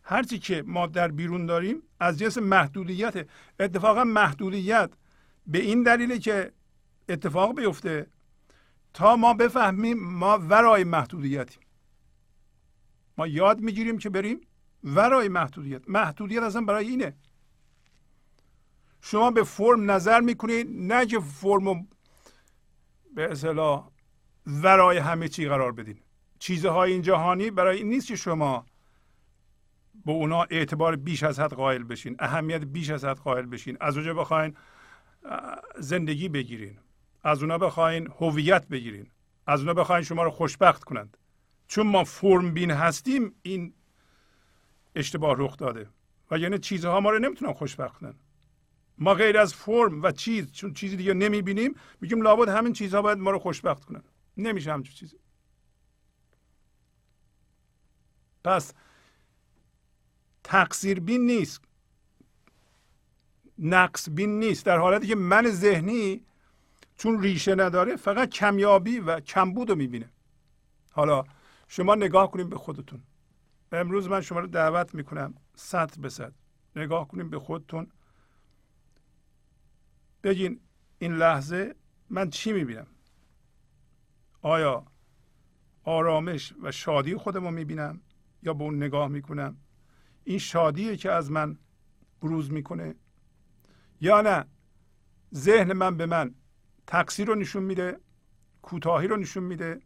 هرچی 0.03 0.39
که 0.39 0.63
ما 0.67 0.87
در 0.87 1.09
بیرون 1.09 1.47
داریم 1.47 1.83
از 2.01 2.19
جنس 2.19 2.39
محدودیت 2.39 3.29
اتفاقا 3.61 4.05
محدودیت 4.05 4.91
به 5.47 5.59
این 5.59 5.83
دلیله 5.83 6.19
که 6.19 6.53
اتفاق 7.09 7.57
بیفته 7.57 8.07
تا 8.95 9.17
ما 9.17 9.35
بفهمیم 9.35 9.99
ما 9.99 10.39
ورای 10.39 10.85
محدودیتیم. 10.85 11.63
ما 13.19 13.27
یاد 13.27 13.61
می‌گیریم 13.61 13.99
که 13.99 14.11
بریم 14.11 14.41
ورای 14.85 15.29
محدودیت. 15.29 15.83
محدودیت 15.89 16.43
اصلا 16.43 16.61
برای 16.61 16.89
اینه. 16.89 17.17
شما 19.03 19.31
به 19.31 19.45
فرم 19.45 19.91
نظر 19.91 20.21
می‌کنید 20.21 20.67
نه 20.71 21.07
که 21.07 21.21
فرم 21.21 21.89
به 23.15 23.31
اصطلاح 23.31 23.91
ورای 24.47 24.99
همه 24.99 25.29
چی 25.29 25.49
قرار 25.49 25.73
بدین. 25.73 25.99
چیزهای 26.39 26.93
این 26.93 27.03
جهانی 27.03 27.51
برای 27.51 27.77
این 27.77 27.89
نیست 27.89 28.07
که 28.07 28.17
شما 28.17 28.67
به 30.07 30.13
اونا 30.13 30.43
اعتبار 30.43 30.97
بیش 30.97 31.23
از 31.23 31.41
حد 31.41 31.53
قائل 31.53 31.83
بشین 31.83 32.17
اهمیت 32.19 32.61
بیش 32.61 32.91
از 32.91 33.05
حد 33.05 33.17
قائل 33.17 33.47
بشین. 33.47 33.77
از 33.81 33.97
اونجا 33.97 34.15
بخواین 34.15 34.57
زندگی 35.79 36.29
بگیرین. 36.29 36.79
از 37.23 37.43
اونا 37.43 37.59
بخواین 37.59 38.09
هویت 38.21 38.69
بگیرین. 38.69 39.11
از 39.47 39.61
اونا 39.61 39.75
بخواین 39.75 40.05
شما 40.05 40.23
رو 40.23 40.31
خوشبخت 40.31 40.85
کنند. 40.85 41.17
چون 41.69 41.87
ما 41.87 42.05
فرم 42.05 42.55
بین 42.55 42.71
هستیم 42.71 43.35
این 43.43 43.75
اشتباه 44.95 45.35
رخ 45.39 45.57
داده. 45.57 45.89
و 46.31 46.39
یعنی 46.39 46.59
چیزها 46.59 47.01
ما 47.01 47.11
رو 47.11 47.19
نمی‌تونن 47.19 47.53
خوشبخت 47.53 47.99
کنن. 47.99 48.15
ما 48.99 49.15
غیر 49.15 49.39
از 49.39 49.55
فرم 49.55 50.03
و 50.03 50.13
چیز 50.13 50.53
چون 50.53 50.73
چیزی 50.73 50.97
دیگه 50.97 51.15
نمی‌بینیم 51.15 51.75
میگیم 52.01 52.23
لابد 52.23 52.49
همین 52.49 52.73
چیزها 52.73 53.03
باید 53.03 53.19
ما 53.19 53.31
رو 53.31 53.39
خوشبخت 53.39 53.85
کنن. 53.85 54.03
نمیشه 54.37 54.73
همچون 54.73 54.95
چیزی. 54.95 55.17
پس 58.45 58.75
تقصیر 60.51 61.01
بین 61.01 61.27
نیست. 61.27 61.65
نقص 63.59 64.09
بین 64.13 64.39
نیست. 64.39 64.67
در 64.67 64.79
حالتی 64.79 65.07
که 65.07 65.15
من 65.15 65.51
ذهنی 65.51 66.25
چون 66.97 67.23
ریشه 67.23 67.55
نداره 67.55 67.97
فقط 67.97 68.31
کمیابی 68.31 68.99
و 68.99 69.21
کمبود 69.21 69.71
رو 69.71 69.77
می‌بینه. 69.77 70.11
حالا 70.93 71.25
شما 71.69 71.95
نگاه 71.95 72.31
کنیم 72.31 72.49
به 72.49 72.57
خودتون. 72.57 73.03
امروز 73.73 74.09
من 74.09 74.21
شما 74.21 74.41
رو 74.41 74.47
دعوت 74.47 74.95
می‌کنم 74.95 75.35
صد 75.55 75.99
به 75.99 76.09
صد. 76.09 76.33
نگاه 76.77 77.09
کنیم 77.09 77.31
به 77.31 77.39
خودتون. 77.39 77.91
بگین 80.23 80.61
این 80.99 81.15
لحظه 81.15 81.75
من 82.09 82.31
چی 82.31 82.53
می‌بینم؟ 82.53 82.87
آیا 84.43 84.87
آرامش 85.85 86.55
و 86.63 86.73
شادی 86.73 87.17
خودم 87.17 87.45
رو 87.45 87.51
می‌بینم 87.51 88.01
یا 88.43 88.55
به 88.55 88.65
اون 88.65 88.77
نگاه 88.77 89.09
می‌کنم؟ 89.09 89.57
این 90.25 90.39
شادیه 90.39 90.97
که 90.97 91.11
از 91.11 91.31
من 91.31 91.59
بروز 92.21 92.53
می‌کنه. 92.53 92.95
یا 94.01 94.21
نه 94.21 94.47
ذهن 95.35 95.73
من 95.73 95.97
به 95.97 96.07
من 96.07 96.35
تقصیر 96.87 97.27
رو 97.29 97.35
نشون 97.35 97.63
میده 97.63 98.01
کوتاهی 98.63 99.09
رو 99.09 99.17
نشون 99.17 99.45
میده 99.45 99.81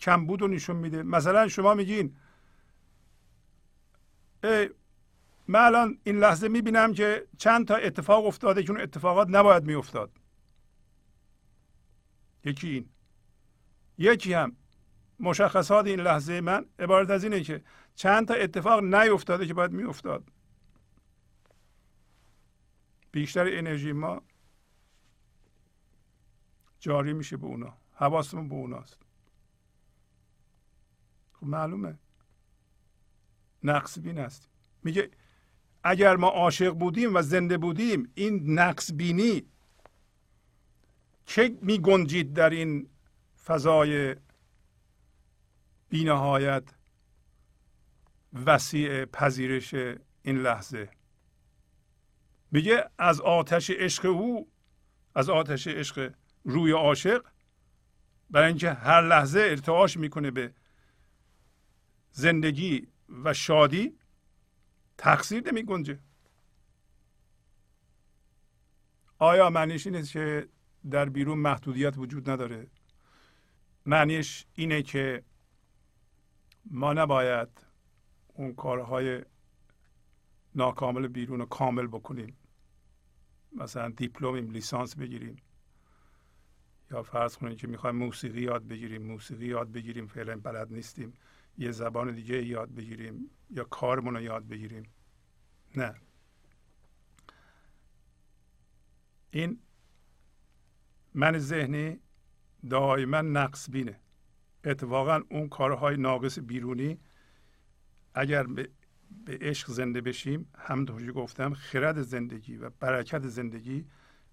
کمبود 0.00 0.42
رو 0.42 0.48
نشون 0.48 0.76
میده. 0.76 1.02
مثلا 1.02 1.48
شما 1.48 1.74
میگین 1.74 2.16
ای 4.44 4.70
من 5.48 5.60
الان 5.60 5.98
این 6.04 6.18
لحظه 6.18 6.48
می‌بینم 6.48 6.92
که 6.92 7.26
چند 7.38 7.66
تا 7.66 7.76
اتفاق 7.76 8.26
افتاده 8.26 8.62
که 8.62 8.70
اون 8.70 8.80
اتفاقات 8.80 9.28
نباید 9.30 9.64
میافتاد. 9.64 10.10
یکی 12.44 12.68
این. 12.68 12.88
یکی 13.98 14.32
هم 14.32 14.56
مشخصات 15.20 15.86
این 15.86 16.00
لحظه 16.00 16.40
من 16.40 16.66
عبارت 16.78 17.10
از 17.10 17.24
اینه 17.24 17.40
که 17.40 17.62
چند 17.98 18.28
تا 18.28 18.34
اتفاق 18.34 18.84
نیفتاده 18.84 19.46
که 19.46 19.54
باید 19.54 19.72
میافتاد. 19.72 20.32
بیشتر 23.12 23.46
انرژی 23.58 23.92
ما 23.92 24.22
جاری 26.80 27.12
میشه 27.12 27.36
به 27.36 27.46
اونا. 27.46 27.76
حواسمون 27.92 28.48
به 28.48 28.54
اوناست. 28.54 29.02
خب 31.32 31.46
معلومه. 31.46 31.98
نقص 33.62 33.98
بین 33.98 34.18
است 34.18 34.48
میگه 34.82 35.10
اگر 35.84 36.16
ما 36.16 36.28
عاشق 36.28 36.70
بودیم 36.70 37.14
و 37.14 37.22
زنده 37.22 37.58
بودیم 37.58 38.12
این 38.14 38.58
نقص 38.58 38.92
بینی 38.92 39.42
چه 41.24 41.58
می 41.62 41.78
گنجید 41.78 42.32
در 42.32 42.50
این 42.50 42.88
فضای 43.44 44.16
بینهایت؟ 45.88 46.77
وسیع 48.32 49.04
پذیرش 49.04 49.74
این 50.22 50.42
لحظه. 50.42 50.90
میگه 52.50 52.90
از 52.98 53.20
آتش 53.20 53.70
عشق 53.70 54.06
او 54.06 54.48
از 55.14 55.30
آتش 55.30 55.66
عشق 55.66 56.14
روی 56.44 56.72
عاشق 56.72 57.26
برای 58.30 58.48
اینکه 58.48 58.72
هر 58.72 59.08
لحظه 59.08 59.40
ارتعاش 59.40 59.96
می‌کنه 59.96 60.30
به 60.30 60.54
زندگی 62.12 62.86
و 63.24 63.34
شادی 63.34 63.98
تقصیر 64.98 65.52
نمی 65.52 65.62
گنجه 65.62 65.98
آیا 69.18 69.50
معنیش 69.50 69.86
اینه 69.86 70.02
که 70.02 70.48
در 70.90 71.08
بیرون 71.08 71.38
محدودیت 71.38 71.98
وجود 71.98 72.30
نداره؟ 72.30 72.66
معنیش 73.86 74.46
اینه 74.54 74.82
که 74.82 75.24
ما 76.70 76.92
نباید 76.92 77.48
اون 78.38 78.54
کارهای 78.54 79.22
ناکامل 80.54 81.08
بیرون 81.08 81.38
رو 81.38 81.46
کامل 81.46 81.86
بکنیم. 81.86 82.36
مثلا 83.52 83.88
دیپلمیم 83.88 84.50
لیسانس 84.50 84.96
بگیریم. 84.96 85.36
یا 86.90 87.02
فرض 87.02 87.36
کنید 87.36 87.58
که 87.58 87.66
می‌خوایم 87.66 87.96
موسیقی 87.96 88.40
یاد 88.40 88.68
بگیریم. 88.68 89.02
موسیقی 89.02 89.46
یاد 89.46 89.72
بگیریم 89.72 90.06
فعلا 90.06 90.36
بلد 90.36 90.72
نیستیم. 90.72 91.12
یه 91.58 91.70
زبان 91.70 92.14
دیگه 92.14 92.44
یاد 92.44 92.74
بگیریم. 92.74 93.30
یا 93.50 93.64
کارمون 93.64 94.14
رو 94.14 94.20
یاد 94.20 94.48
بگیریم. 94.48 94.82
نه. 95.76 95.94
این 99.30 99.58
من 101.14 101.38
ذهنی 101.38 102.00
دائما 102.70 103.20
نقص 103.20 103.70
بینه 103.70 104.00
اتفاقا 104.64 105.20
اون 105.30 105.48
کارهای 105.48 105.96
ناقص 105.96 106.38
بیرونی 106.38 106.98
اگر 108.14 108.42
به, 108.42 108.70
عشق 109.28 109.70
زنده 109.70 110.00
بشیم 110.00 110.50
همونطور 110.58 111.06
که 111.06 111.12
گفتم 111.12 111.54
خرد 111.54 112.02
زندگی 112.02 112.56
و 112.56 112.70
برکت 112.70 113.28
زندگی 113.28 113.86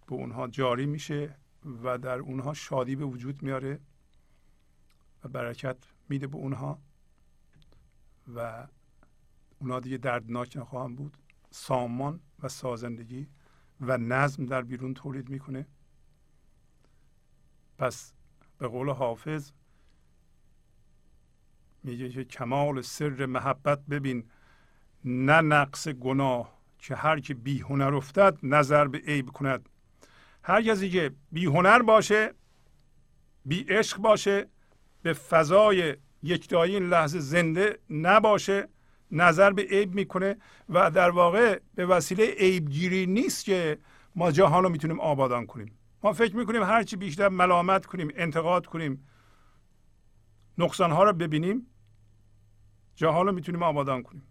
به 0.08 0.16
اونها 0.16 0.48
جاری 0.48 0.86
میشه 0.86 1.36
و 1.84 1.98
در 1.98 2.20
اونها 2.20 2.54
شادی 2.54 2.96
به 2.96 3.06
وجود 3.06 3.44
میاره 3.44 3.80
و 5.24 5.28
برکت 5.28 5.78
میده 6.10 6.28
به 6.28 6.38
اونها 6.38 6.80
و 8.36 8.68
اونها 9.60 9.80
دیگه 9.80 9.98
دردناک 9.98 10.58
نخواهم 10.58 10.96
بود. 10.96 11.18
سامان 11.52 12.20
و 12.44 12.50
سازندگی 12.50 13.28
و 13.82 13.98
نظم 13.98 14.46
در 14.46 14.62
بیرون 14.62 14.94
تولید 14.94 15.30
می‌کنه. 15.30 15.66
پس 17.78 18.14
به 18.58 18.68
قول 18.68 18.90
حافظ 18.90 19.52
میگه 21.86 22.10
که 22.10 22.24
کمال 22.24 22.82
سر 22.82 23.26
محبت 23.26 23.86
ببین 23.86 24.24
نه 25.06 25.42
نقص 25.42 25.88
گناه 25.88 26.60
که 26.80 26.96
هر 26.96 27.20
که 27.20 27.34
بی 27.34 27.60
هنر 27.60 27.96
افتد 27.96 28.38
نظر 28.44 28.88
به 28.88 28.98
عیب 28.98 29.30
کند. 29.30 29.70
هر 30.44 30.62
کسی 30.62 30.90
که 30.90 31.12
بی 31.32 31.46
هنر 31.46 31.82
باشه 31.82 32.34
بی 33.46 33.64
عشق 33.64 33.98
باشه 33.98 34.48
به 35.02 35.14
فضای 35.14 35.96
یکتایی 36.24 36.76
این 36.76 36.90
لحظه 36.90 37.20
زنده 37.20 37.80
نباشه 37.90 38.70
نظر 39.12 39.52
به 39.52 39.62
عیب 39.62 39.96
می‌کنه 39.96 40.38
و 40.70 40.92
در 40.92 41.10
واقع 41.10 41.60
به 41.76 41.86
وسیله 41.86 42.26
عیب 42.26 42.70
گیری 42.70 43.06
نیست 43.06 43.46
که 43.46 43.78
ما 44.16 44.32
جهان 44.32 44.64
رو 44.64 44.70
می‌تونیم 44.70 45.00
آبادان 45.00 45.46
کنیم. 45.46 45.78
ما 46.04 46.14
فکر 46.14 46.36
می‌کنیم 46.36 46.64
هرچی 46.64 46.96
بیشتر 46.96 47.30
ملامت 47.30 47.86
کنیم 47.86 48.08
انتقاد 48.16 48.66
کنیم 48.66 49.08
نقصان 50.58 50.92
ها 50.92 51.04
رو 51.04 51.14
ببینیم. 51.14 51.68
جهان 52.96 53.26
رو 53.26 53.32
می‌تونیم 53.32 53.64
آبادان 53.64 54.04
کنیم. 54.04 54.28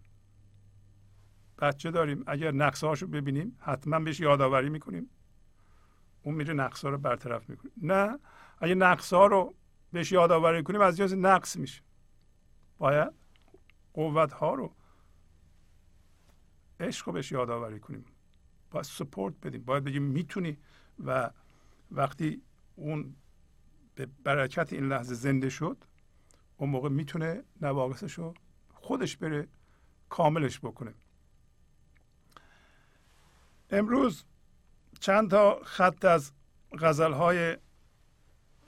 بچه 1.59 1.91
داریم. 1.91 2.23
اگر 2.27 2.51
نقصه 2.51 2.87
هاشو 2.87 3.07
ببینیم 3.07 3.57
حتما 3.59 3.99
بهش 3.99 4.19
یادآوری 4.19 4.69
می‌کنیم. 4.69 5.09
اون 6.23 6.35
میره 6.35 6.53
نقص 6.53 6.85
ها 6.85 6.89
رو 6.91 6.97
برطرف 6.97 7.49
می‌کنه. 7.49 7.71
نه 7.81 8.19
اگه 8.59 8.75
نقص 8.75 9.13
ها 9.13 9.25
رو 9.25 9.55
بهش 9.91 10.11
یادآوری 10.11 10.63
کنیم 10.63 10.81
از 10.81 10.97
جنس 10.97 11.13
نقص 11.13 11.55
میشه. 11.57 11.81
باید 12.77 13.13
قوت 13.93 14.33
ها 14.33 14.53
رو 14.53 14.75
عشق 16.79 17.07
رو 17.07 17.13
بهش 17.13 17.31
یادآوری 17.31 17.79
کنیم. 17.79 18.05
باید 18.71 18.85
سپورت 18.85 19.35
بدیم. 19.43 19.63
باید 19.63 19.83
بگیم 19.83 20.03
می‌تونی 20.03 20.57
و 21.05 21.31
وقتی 21.91 22.41
اون 22.75 23.15
به 23.95 24.07
برکت 24.23 24.73
این 24.73 24.87
لحظه 24.87 25.13
زنده 25.13 25.49
شد 25.49 25.83
اون 26.57 26.69
موقع 26.69 26.89
می‌تونه 26.89 27.43
نواقصش 27.61 28.13
رو 28.13 28.33
خودش 28.85 29.17
بره 29.17 29.47
کاملش 30.09 30.59
بکنه. 30.59 30.93
امروز 33.69 34.23
چند 34.99 35.31
تا 35.31 35.59
خط 35.63 36.05
از 36.05 36.31
غزل 36.79 37.13
های 37.13 37.57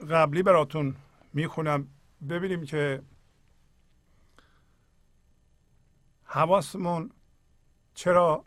قبلی 0.09 0.43
براتون 0.43 0.95
می‌خونم. 1.33 1.87
ببینیم 2.29 2.65
که 2.65 3.03
حواسمون 6.23 7.11
چرا 7.93 8.43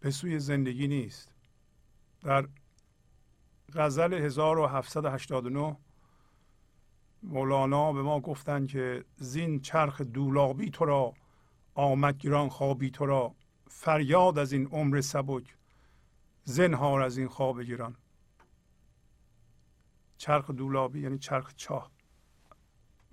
به 0.00 0.10
سوی 0.10 0.38
زندگی 0.38 0.88
نیست. 0.88 1.34
در 2.22 2.48
غزل 3.74 4.14
1789 4.14 5.76
مولانا 7.24 7.92
به 7.92 8.02
ما 8.02 8.20
گفتند 8.20 8.68
که 8.68 9.04
زین 9.16 9.60
چرخ 9.60 10.00
دولابی 10.00 10.70
تو 10.70 10.84
را 10.84 11.14
آمد 11.74 12.18
گران 12.18 12.48
خوابی 12.48 12.90
تو 12.90 13.06
را 13.06 13.34
فریاد 13.68 14.38
از 14.38 14.52
این 14.52 14.66
عمر 14.66 15.00
سبک 15.00 15.56
زنهار 16.44 17.02
از 17.02 17.18
این 17.18 17.28
خواب 17.28 17.62
گران. 17.62 17.96
چرخ 20.16 20.50
دولابی 20.50 21.00
یعنی 21.00 21.18
چرخ 21.18 21.54
چاه. 21.54 21.90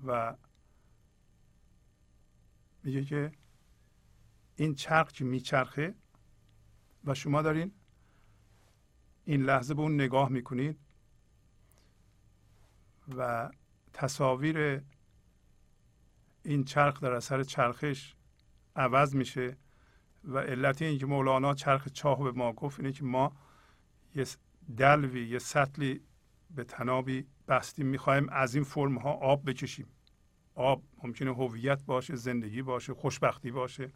و 0.05 0.35
میگه 2.83 3.03
که 3.03 3.31
این 4.55 4.75
چرخ 4.75 5.11
که 5.11 5.23
میچرخه 5.23 5.95
و 7.05 7.13
شما 7.13 7.41
دارین 7.41 7.71
این 9.25 9.43
لحظه 9.43 9.73
به 9.73 9.81
اون 9.81 9.95
نگاه 9.95 10.29
می‌کنید 10.29 10.79
و 13.07 13.49
تصاویر 13.93 14.81
این 16.43 16.63
چرخ 16.63 16.99
در 16.99 17.11
اثر 17.11 17.43
چرخش 17.43 18.15
عوض 18.75 19.15
میشه 19.15 19.57
و 20.23 20.37
علت 20.37 20.81
اینکه 20.81 21.05
مولانا 21.05 21.53
چرخ 21.53 21.87
چاه 21.87 22.23
به 22.23 22.31
ما 22.31 22.53
گفت 22.53 22.79
اینه 22.79 22.91
که 22.91 23.03
ما 23.03 23.31
یه 24.15 24.25
دلوی 24.77 25.27
یه 25.27 25.39
سطلی 25.39 26.01
به 26.49 26.63
تنابی 26.63 27.27
بستیم 27.47 27.85
می‌خوایم 27.85 28.29
از 28.29 28.55
این 28.55 28.63
فرم 28.63 28.97
ها 28.97 29.11
آب 29.11 29.49
بکشیم. 29.49 29.87
آب 30.55 30.83
ممکنه 31.03 31.33
هویت 31.33 31.83
باشه 31.83 32.15
زندگی 32.15 32.61
باشه 32.61 32.93
خوشبختی 32.93 33.51
باشه 33.51 33.91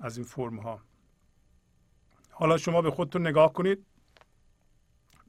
از 0.00 0.16
این 0.16 0.26
فرم 0.26 0.58
ها 0.58 0.82
حالا 2.30 2.58
شما 2.58 2.82
به 2.82 2.90
خودتون 2.90 3.26
نگاه 3.26 3.52
کنید. 3.52 3.86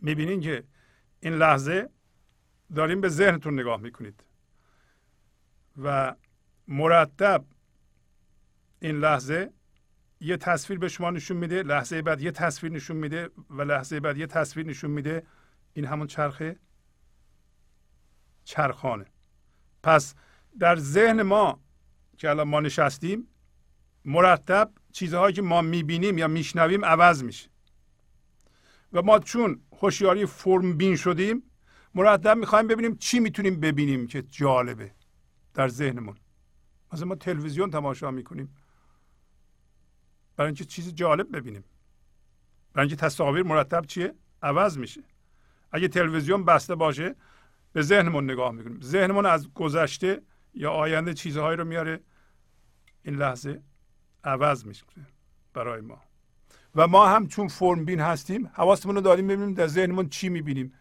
می‌بینین 0.01 0.41
که 0.41 0.63
این 1.19 1.33
لحظه 1.33 1.89
داریم 2.75 3.01
به 3.01 3.09
ذهنتون 3.09 3.59
نگاه 3.59 3.81
می‌کنید. 3.81 4.23
و 5.83 6.15
مرتب 6.67 7.45
این 8.79 8.99
لحظه 8.99 9.53
یه 10.19 10.37
تصویر 10.37 10.79
به 10.79 10.87
شما 10.87 11.11
نشون 11.11 11.37
میده 11.37 11.63
لحظه 11.63 12.01
بعد 12.01 12.21
یه 12.21 12.31
تصویر 12.31 12.73
نشون 12.73 12.97
میده 12.97 13.29
و 13.49 13.61
لحظه 13.61 13.99
بعد 13.99 14.17
یه 14.17 14.27
تصویر 14.27 14.65
نشون 14.65 14.91
میده. 14.91 15.23
این 15.73 15.85
همون 15.85 16.07
چرخه 16.07 16.59
چرخانه. 18.43 19.05
پس 19.83 20.15
در 20.59 20.75
ذهن 20.75 21.21
ما 21.21 21.59
که 22.17 22.29
الان 22.29 22.47
ما 22.47 22.59
نشستیم 22.59 23.27
مرتب 24.05 24.71
چیزهایی 24.91 25.35
که 25.35 25.41
ما 25.41 25.61
می‌بینیم 25.61 26.17
یا 26.17 26.27
میشنویم 26.27 26.85
عوض 26.85 27.23
میشه. 27.23 27.49
و 28.93 29.01
ما 29.01 29.19
چون 29.19 29.61
هوشیاری 29.81 30.25
فرم 30.25 30.77
بین 30.77 30.95
شدیم 30.95 31.43
مرتب 31.95 32.37
می‌خوایم 32.37 32.67
ببینیم 32.67 32.95
چی 32.95 33.19
می‌تونیم 33.19 33.59
ببینیم 33.59 34.07
که 34.07 34.21
جالبه 34.21 34.91
در 35.53 35.67
ذهنمون. 35.67 36.15
مثلا 36.93 37.05
ما 37.05 37.15
تلویزیون 37.15 37.71
تماشا 37.71 38.11
می‌کنیم. 38.11 38.55
برای 40.35 40.47
اینکه 40.47 40.65
چیز 40.65 40.95
جالب 40.95 41.35
ببینیم. 41.35 41.63
برای 42.73 42.87
اینکه 42.87 43.05
تصاویر 43.05 43.43
مرتب 43.43 43.85
چیه؟ 43.85 44.13
عوض 44.41 44.77
میشه. 44.77 45.03
اگه 45.71 45.87
تلویزیون 45.87 46.45
بسته 46.45 46.75
باشه 46.75 47.15
به 47.73 47.81
ذهنمون 47.81 48.31
نگاه 48.31 48.51
می‌کنیم. 48.51 48.81
ذهنمون 48.81 49.25
از 49.25 49.53
گذشته 49.53 50.21
یا 50.53 50.71
آینده 50.71 51.13
چیزهایی 51.13 51.57
رو 51.57 51.65
میاره. 51.65 51.99
این 53.03 53.15
لحظه 53.15 53.61
عوض 54.23 54.65
میشه 54.65 54.85
برای 55.53 55.81
ما. 55.81 56.01
و 56.75 56.87
ما 56.87 57.07
هم 57.07 57.27
چون 57.27 57.47
فرم 57.47 57.85
بین 57.85 57.99
هستیم 57.99 58.51
حواسمون 58.53 58.95
رو 58.95 59.01
داریم 59.01 59.27
ببینیم 59.27 59.53
در 59.53 59.67
ذهنمون 59.67 60.09
چی 60.09 60.29
می‌بینیم. 60.29 60.73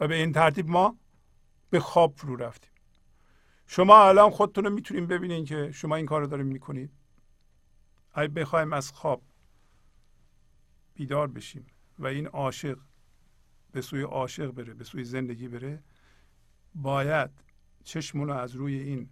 و 0.00 0.08
به 0.08 0.14
این 0.14 0.32
ترتیب 0.32 0.68
ما 0.68 0.98
به 1.70 1.80
خواب 1.80 2.14
فرو 2.16 2.36
رفتیم. 2.36 2.70
شما 3.66 4.08
الان 4.08 4.30
خودتون 4.30 4.64
رو 4.64 4.70
می‌تونیم 4.70 5.06
ببینین 5.06 5.44
که 5.44 5.72
شما 5.72 5.96
این 5.96 6.06
کار 6.06 6.20
رو 6.20 6.26
داریم 6.26 6.46
می‌کنید. 6.46 6.90
اگه 8.12 8.28
بخوایم 8.28 8.72
از 8.72 8.92
خواب 8.92 9.22
بیدار 10.94 11.28
بشیم 11.28 11.66
و 11.98 12.06
این 12.06 12.26
عاشق 12.26 12.78
به 13.72 13.80
سوی 13.80 14.02
عاشق 14.02 14.50
بره 14.50 14.74
به 14.74 14.84
سوی 14.84 15.04
زندگی 15.04 15.48
بره 15.48 15.82
باید 16.74 17.30
چشمون 17.84 18.28
رو 18.28 18.34
از 18.34 18.54
روی 18.54 18.78
این 18.78 19.08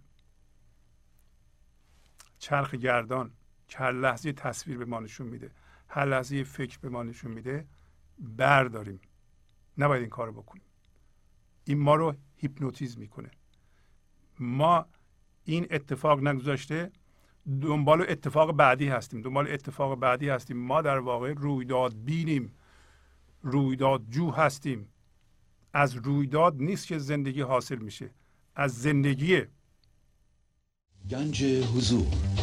چرخ 2.37 2.75
گردان 2.75 3.33
که 3.67 3.77
هر 3.77 3.91
لحظه 3.91 4.33
تصویر 4.33 4.77
به 4.77 4.85
ما 4.85 4.99
نشون 4.99 5.27
میده 5.27 5.51
هر 5.87 6.05
لحظه 6.05 6.43
فکر 6.43 6.79
به 6.79 6.89
ما 6.89 7.03
نشون 7.03 7.31
میده 7.31 7.67
برداریم. 8.19 9.01
نباید 9.77 10.01
این 10.01 10.09
کار 10.09 10.31
بکنیم. 10.31 10.63
این 11.65 11.79
ما 11.79 11.95
رو 11.95 12.15
هیپنوتیزم 12.35 12.99
می‌کنه. 12.99 13.31
ما 14.39 14.85
این 15.45 15.67
اتفاق 15.71 16.27
نگذاشته 16.27 16.91
دنبال 17.61 18.05
اتفاق 18.09 18.51
بعدی 18.51 18.87
هستیم 18.87 19.21
دنبال 19.21 19.47
اتفاق 19.51 19.99
بعدی 19.99 20.29
هستیم. 20.29 20.57
ما 20.57 20.81
در 20.81 20.99
واقع 20.99 21.33
رویداد 21.33 21.93
بینیم 22.05 22.51
رویداد 23.41 24.01
جو 24.09 24.31
هستیم. 24.31 24.87
از 25.73 25.95
رویداد 25.95 26.55
نیست 26.61 26.87
که 26.87 26.97
زندگی 26.97 27.41
حاصل 27.41 27.77
میشه 27.77 28.09
از 28.55 28.81
زندگیه 28.81 29.49
گنج 31.09 31.43
حضور. 31.43 32.42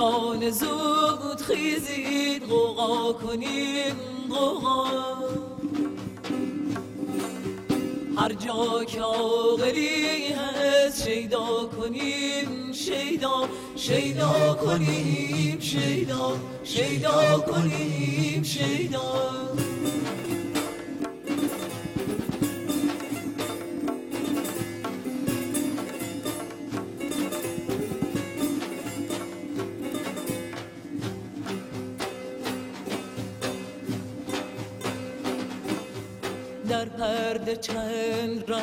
دان 0.00 0.50
زود 0.50 1.40
خیزید 1.40 2.42
غوغا 2.44 3.12
کنید 3.12 3.94
غوغا. 4.30 4.86
هر 8.16 8.32
جا 8.32 8.84
که 8.84 9.02
آقلی 9.02 10.26
هست 10.26 11.04
شیدا 11.04 11.70
کنیم 11.76 12.72
شیدا 12.72 13.48
شیدا 13.76 14.58
کنیم 14.64 15.60
شیدا 15.60 16.32
شیدا 16.64 17.38
کنیم 17.38 18.42
شیدا. 18.42 19.49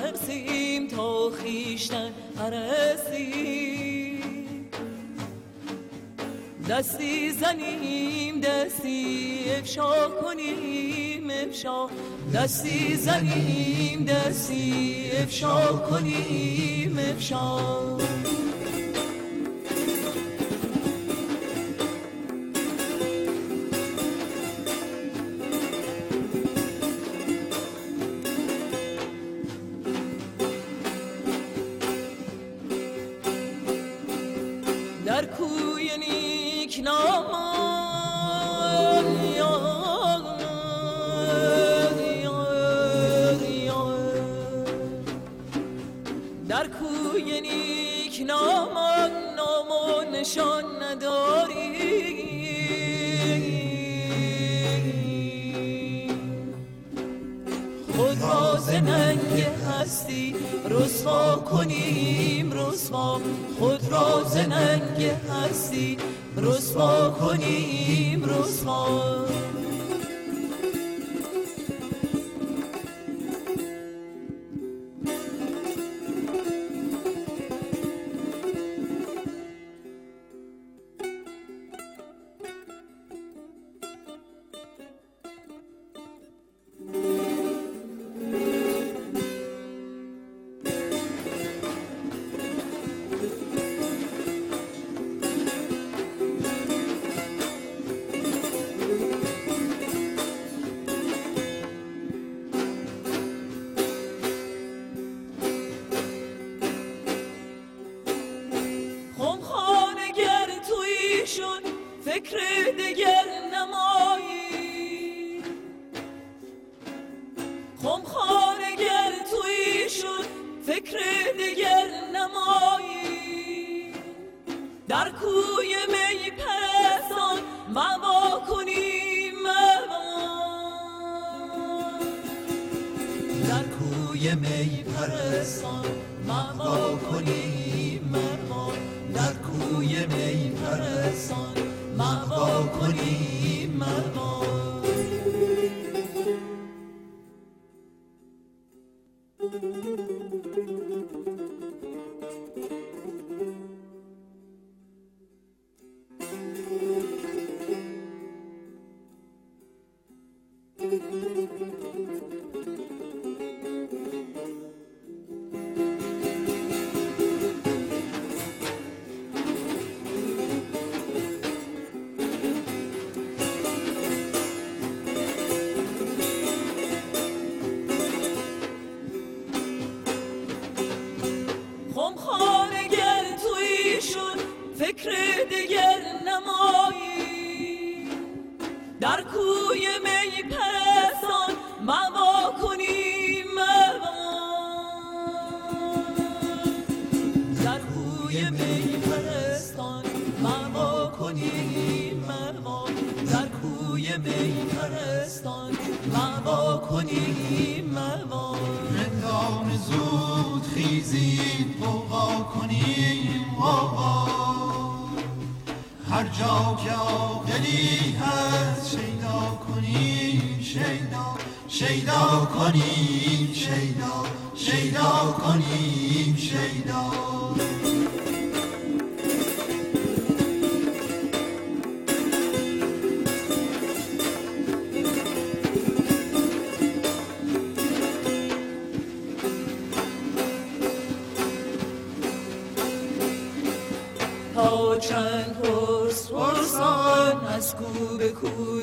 ترسیم 0.01 0.87
تا 0.87 1.29
خیشتن 1.29 2.11
پرستیم 2.35 4.17
دستی 6.69 7.31
زنیم 7.31 8.41
دستی 8.41 9.45
افشا 9.59 10.09
کنیم 10.09 11.29
افشا. 11.29 11.87
دستی 12.35 12.95
زنیم 12.95 14.05
دستی 14.05 15.11
افشا 15.23 15.73
کنیم 15.73 16.99
افشا. 16.99 17.57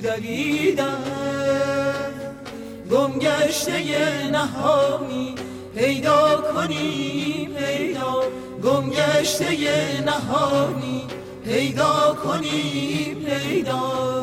دویدم. 0.05 1.05
گمگشته 2.91 3.73
نهانی 4.31 5.35
پیدا 5.75 6.37
کنی 6.55 7.49
پیدا. 7.59 8.23
گمگشته 8.63 9.47
نهانی 10.03 11.03
پیدا 11.45 12.17
کنی 12.25 13.17
پیدا. 13.27 14.14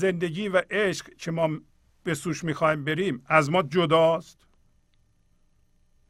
زندگی 0.00 0.48
و 0.48 0.62
عشق 0.70 1.14
که 1.16 1.30
ما 1.30 1.60
به 2.04 2.14
سوش 2.14 2.44
می‌خوایم 2.44 2.84
بریم 2.84 3.22
از 3.26 3.50
ما 3.50 3.62
جداست؟ 3.62 4.46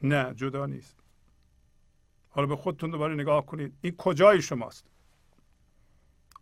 نه 0.02 0.34
جدا 0.34 0.66
نیست. 0.66 0.96
حالا 2.28 2.46
به 2.46 2.56
خودتون 2.56 2.90
دوباره 2.90 3.14
نگاه 3.14 3.46
کنید. 3.46 3.72
این 3.80 3.96
کجای 3.96 4.42
شماست؟ 4.42 4.86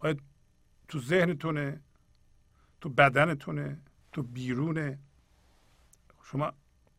آیا 0.00 0.16
تو 0.88 1.00
ذهنتونه؟ 1.00 1.80
تو 2.80 2.88
بدنتونه؟ 2.88 3.80
تو 4.12 4.22
بیرونه؟ 4.22 4.98
شما 6.24 6.52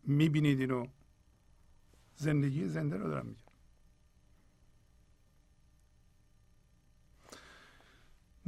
می‌بینید 0.03 0.59
اینو؟ 0.59 0.87
زندگی 2.15 2.65
زنده 2.65 2.97
رو 2.97 3.09
دارم 3.09 3.25
میگم. 3.25 3.48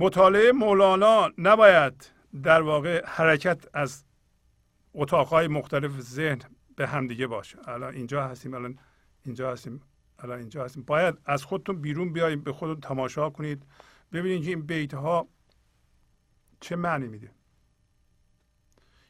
مطالعه 0.02 0.52
مولانا 0.52 1.32
نباید 1.38 2.12
در 2.44 2.62
واقع 2.62 3.06
حرکت 3.06 3.66
از 3.74 4.04
اتاقهای 4.94 5.48
مختلف 5.48 6.00
ذهن 6.00 6.40
به 6.76 6.88
همدیگه 6.88 7.28
باشه. 7.28 7.58
الان 7.70 7.94
اینجا 7.94 8.28
هستیم 8.28 8.54
الان 8.54 8.80
اینجا 9.26 9.52
هستیم 9.52 9.82
الان 10.20 10.40
اینجا 10.40 10.66
هستیم. 10.66 10.84
باید 10.84 11.16
از 11.26 11.44
خودتون 11.44 11.82
بیرون 11.82 12.14
بیایید 12.14 12.44
به 12.44 12.54
خودتون 12.54 12.80
تماشا 12.80 13.30
کنید. 13.30 13.66
ببینید 14.14 14.44
که 14.44 14.50
این 14.50 14.62
بیت 14.62 14.94
ها 14.94 15.28
چه 16.60 16.76
معنی 16.76 17.08
میده. 17.08 17.32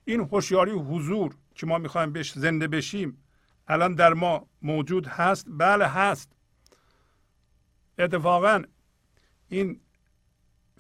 این 0.06 0.20
هوشیاری 0.20 0.72
حضور 0.72 1.36
که 1.56 1.66
ما 1.66 1.78
می‌خوایم 1.78 2.12
بهش 2.12 2.32
زنده 2.34 2.68
بشیم 2.68 3.24
الان 3.68 3.96
در 3.96 4.14
ما 4.14 4.48
موجود 4.62 5.08
هست؟ 5.08 5.46
بله 5.50 5.86
هست. 5.86 6.32
اتفاقا 7.98 8.64
این 9.48 9.82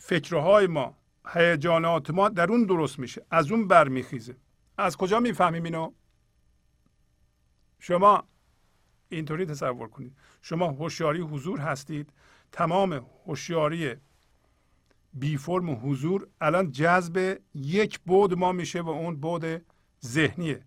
فکرهای 0.01 0.67
ما 0.67 0.97
هیجانات 1.27 2.09
ما 2.09 2.29
در 2.29 2.51
اون 2.51 2.65
درست 2.65 2.99
میشه 2.99 3.25
از 3.31 3.51
اون 3.51 3.67
برمیخیزه 3.67 4.35
از 4.77 4.97
کجا 4.97 5.19
می‌فهمیم 5.19 5.63
اینو؟ 5.63 5.93
شما 7.79 8.23
اینطوری 9.09 9.45
تصور 9.45 9.89
کنید. 9.89 10.17
شما 10.41 10.67
هوشیاری 10.67 11.21
حضور 11.21 11.59
هستید. 11.59 12.13
تمام 12.51 13.05
هوشیاری 13.25 13.95
بی 15.13 15.37
فرم 15.37 15.89
حضور 15.89 16.27
الان 16.41 16.71
جذب 16.71 17.39
یک 17.55 17.99
بود 17.99 18.33
ما 18.33 18.51
میشه 18.51 18.81
و 18.81 18.89
اون 18.89 19.15
بود 19.15 19.65
ذهنیه 20.05 20.65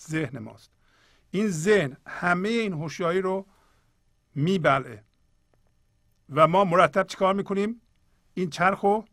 ذهن 0.00 0.38
ماست. 0.38 0.70
این 1.30 1.48
ذهن 1.48 1.96
همه 2.06 2.48
این 2.48 2.72
هوشیاری 2.72 3.20
رو 3.20 3.46
میبلعه. 4.34 5.04
و 6.30 6.48
ما 6.48 6.64
مرتب 6.64 7.06
چیکار 7.06 7.34
می‌کنیم؟ 7.34 7.80
این 8.40 8.50
چرخ 8.50 8.80
رو 8.80 9.04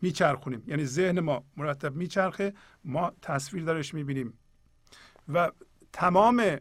میچرخونیم. 0.00 0.62
یعنی 0.66 0.84
ذهن 0.84 1.20
ما 1.20 1.44
مرتب 1.56 1.96
میچرخه 1.96 2.54
ما 2.84 3.12
تصویر 3.22 3.64
درش 3.64 3.94
می‌بینیم. 3.94 4.38
و 5.28 5.52
تمام 5.92 6.56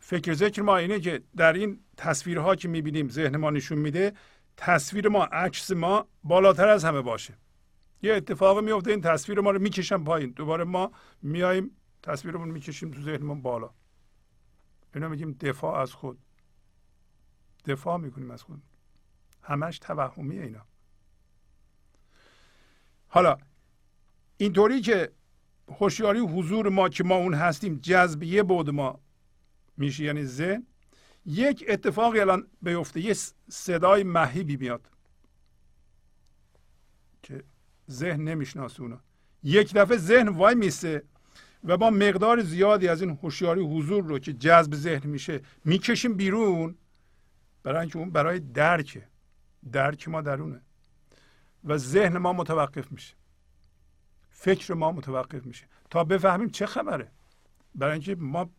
فکر 0.00 0.32
ذکر 0.32 0.62
ما 0.62 0.76
اینه 0.76 1.00
که 1.00 1.22
در 1.36 1.52
این 1.52 1.80
تصویرها 1.96 2.54
که 2.56 2.68
می‌بینیم 2.68 3.08
ذهن 3.08 3.36
ما 3.36 3.50
نشون 3.50 3.78
میده 3.78 4.12
تصویر 4.56 5.08
ما 5.08 5.24
عکس 5.24 5.70
ما 5.70 6.06
بالاتر 6.24 6.68
از 6.68 6.84
همه 6.84 7.00
باشه. 7.00 7.34
یه 8.02 8.14
اتفاق 8.14 8.58
میفته 8.58 8.90
این 8.90 9.00
تصویر 9.00 9.40
ما 9.40 9.50
رو 9.50 9.58
می‌کشم 9.58 10.04
پایین. 10.04 10.30
دوباره 10.30 10.64
ما 10.64 10.92
میاییم 11.22 11.70
تصویرمون 12.02 12.48
می‌کشیم 12.48 12.90
تو 12.90 13.02
ذهنمون 13.02 13.42
بالا. 13.42 13.70
اینا 14.94 15.08
میگیم 15.08 15.32
دفاع 15.32 15.80
از 15.80 15.92
خود. 15.92 16.18
دفاع 17.66 17.96
می‌کنیم 17.96 18.30
از 18.30 18.42
خود. 18.42 18.62
همش 19.42 19.78
توهمی 19.78 20.38
اینا. 20.38 20.66
حالا 23.08 23.36
اینطوری 24.36 24.80
که 24.80 25.12
هوشیاری 25.68 26.18
حضور 26.18 26.68
ما 26.68 26.88
که 26.88 27.04
ما 27.04 27.16
اون 27.16 27.34
هستیم 27.34 27.78
جذب 27.82 28.22
یه 28.22 28.42
بود 28.42 28.70
ما 28.70 29.00
میشه 29.76 30.04
یعنی 30.04 30.24
ذهن. 30.24 30.66
یک 31.26 31.64
اتفاقی 31.68 32.20
الان 32.20 32.46
بیفته 32.62 33.00
یه 33.00 33.16
صدای 33.48 34.02
مهیبی 34.02 34.56
میاد 34.56 34.88
که 37.22 37.44
ذهن 37.90 38.20
نمی‌شناسه 38.20 38.82
اونا. 38.82 39.00
یک 39.42 39.74
دفعه 39.74 39.96
ذهن 39.96 40.28
وای 40.28 40.54
میسه 40.54 41.02
و 41.64 41.76
با 41.76 41.90
مقدار 41.90 42.42
زیادی 42.42 42.88
از 42.88 43.02
این 43.02 43.18
هوشیاری 43.22 43.60
حضور 43.60 44.04
رو 44.04 44.18
که 44.18 44.32
جذب 44.32 44.74
ذهن 44.74 45.10
میشه 45.10 45.40
می‌کشیم 45.64 46.14
بیرون 46.14 46.74
برای 47.62 47.80
اینکه 47.80 47.98
اون 47.98 48.10
برای 48.10 48.40
درکه. 48.40 49.11
درک 49.72 50.08
ما 50.08 50.20
درونه. 50.20 50.60
و 51.64 51.76
ذهن 51.78 52.18
ما 52.18 52.32
متوقف 52.32 52.92
میشه. 52.92 53.14
فکر 54.30 54.74
ما 54.74 54.92
متوقف 54.92 55.46
میشه. 55.46 55.66
تا 55.90 56.04
بفهمیم 56.04 56.50
چه 56.50 56.66
خبره. 56.66 57.10
برای 57.74 57.92
اینکه 57.92 58.14
ما 58.14 58.50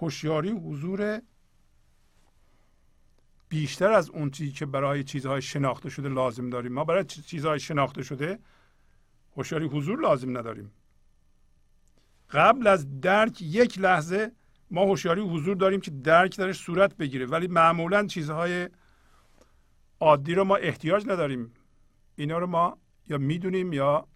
هوشیاری 0.00 0.50
حضور 0.50 1.20
بیشتر 3.48 3.92
از 3.92 4.10
اون 4.10 4.30
چیزی 4.30 4.52
که 4.52 4.66
برای 4.66 5.04
چیزهای 5.04 5.42
شناخته 5.42 5.90
شده 5.90 6.08
لازم 6.08 6.50
داریم. 6.50 6.72
ما 6.72 6.84
برای 6.84 7.04
چیزهای 7.04 7.60
شناخته 7.60 8.02
شده 8.02 8.38
هوشیاری 9.36 9.66
حضور 9.66 10.00
لازم 10.00 10.38
نداریم. 10.38 10.72
قبل 12.30 12.66
از 12.66 13.00
درک 13.00 13.42
یک 13.42 13.78
لحظه 13.78 14.32
ما 14.70 14.84
هوشیاری 14.84 15.20
حضور 15.20 15.56
داریم 15.56 15.80
که 15.80 15.90
درک 15.90 16.36
درش 16.36 16.58
صورت 16.58 16.96
بگیره. 16.96 17.26
ولی 17.26 17.46
معمولا 17.46 18.06
چیزهای 18.06 18.68
عادی 20.00 20.34
رو 20.34 20.44
ما 20.44 20.56
احتیاج 20.56 21.04
نداریم. 21.08 21.54
اینا 22.16 22.38
رو 22.38 22.46
ما 22.46 22.78
یا 23.08 23.18
می‌دونیم 23.18 23.72
یا 23.72 24.08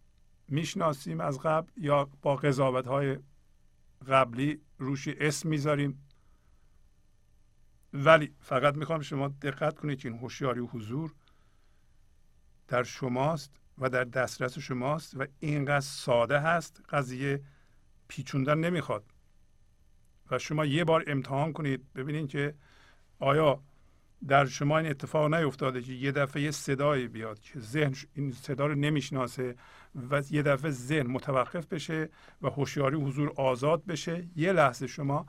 می‌شناسیم 0.49 1.21
از 1.21 1.39
قبل 1.39 1.71
یا 1.77 2.09
با 2.23 2.37
قضاوت 2.37 2.87
های 2.87 3.19
قبلی 4.09 4.61
روش 4.79 5.09
اسم 5.09 5.49
می‌ذاریم. 5.49 6.07
ولی 7.93 8.35
فقط 8.41 8.77
می‌خوام 8.77 9.01
شما 9.01 9.29
دقت 9.29 9.79
کنید 9.79 9.99
که 9.99 10.09
این 10.09 10.19
هوشیاری 10.19 10.61
و 10.61 10.67
حضور 10.67 11.15
در 12.69 12.83
شماست 12.83 13.57
و 13.79 13.91
در 13.91 14.05
دسترس 14.05 14.59
شماست 14.59 15.17
و 15.17 15.27
اینقدر 15.41 15.81
ساده 15.81 16.41
هست 16.41 16.81
قضیه 16.89 17.43
پیچوندن 18.09 18.59
نمی‌خواد. 18.59 19.05
و 20.31 20.39
شما 20.39 20.65
یه 20.65 20.85
بار 20.85 21.05
امتحان 21.07 21.53
کنید 21.53 21.93
ببینید 21.93 22.29
که 22.29 22.55
آیا 23.19 23.63
در 24.29 24.47
شما 24.47 24.79
این 24.79 24.91
اتفاق 24.91 25.35
نیفتاده 25.35 25.83
که 25.83 25.93
یه 25.93 26.13
دفعه 26.13 26.43
یه 26.43 26.51
صدایی 26.51 27.09
بیاد 27.09 27.41
که 27.41 27.61
ذهن 27.61 27.95
این 28.15 28.33
صدا 28.33 28.67
رو 28.67 28.75
نمی‌شناسه 28.75 29.57
و 30.11 30.23
یه 30.31 30.43
دفعه 30.43 30.71
ذهن 30.71 31.07
متوقف 31.07 31.67
بشه 31.67 32.09
و 32.43 32.49
هوشیاری 32.49 32.97
حضور 32.97 33.33
آزاد 33.37 33.85
بشه. 33.85 34.29
یه 34.37 34.53
لحظه 34.53 34.87
شما 34.87 35.27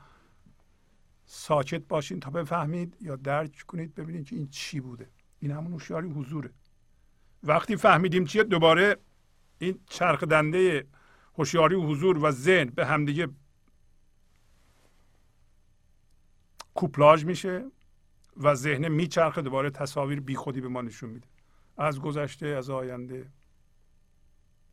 ساکت 1.25 1.81
باشین 1.87 2.19
تا 2.19 2.29
بفهمید 2.29 2.97
یا 3.01 3.15
درک 3.15 3.63
کنید 3.67 3.95
ببینید 3.95 4.25
که 4.25 4.35
این 4.35 4.47
چی 4.47 4.79
بوده. 4.79 5.09
این 5.39 5.51
همون 5.51 5.71
هوشیاری 5.71 6.09
حضوره. 6.09 6.49
وقتی 7.43 7.75
فهمیدیم 7.75 8.25
چیه 8.25 8.43
دوباره 8.43 8.97
این 9.57 9.79
چرخ 9.89 10.23
دنده 10.23 10.87
هوشیاری 11.37 11.75
حضور 11.75 12.17
و 12.17 12.31
ذهن 12.31 12.69
به 12.69 12.85
همدیگه 12.85 13.27
کوپلاژ 16.73 17.25
میشه. 17.25 17.65
و 18.37 18.55
ذهن 18.55 18.87
میچرخه 18.87 19.41
دوباره 19.41 19.69
تصاویر 19.69 20.19
بیخودی 20.19 20.61
به 20.61 20.67
ما 20.67 20.81
نشون 20.81 21.09
میده. 21.09 21.27
از 21.77 22.01
گذشته 22.01 22.47
از 22.47 22.69
آینده. 22.69 23.31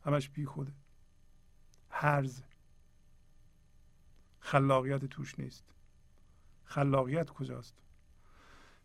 همش 0.05 0.29
بیخوده 0.29 0.71
هرز 1.89 2.41
خلاقیت 4.39 5.05
توش 5.05 5.39
نیست. 5.39 5.63
خلاقیت 6.63 7.29
کجاست؟ 7.29 7.75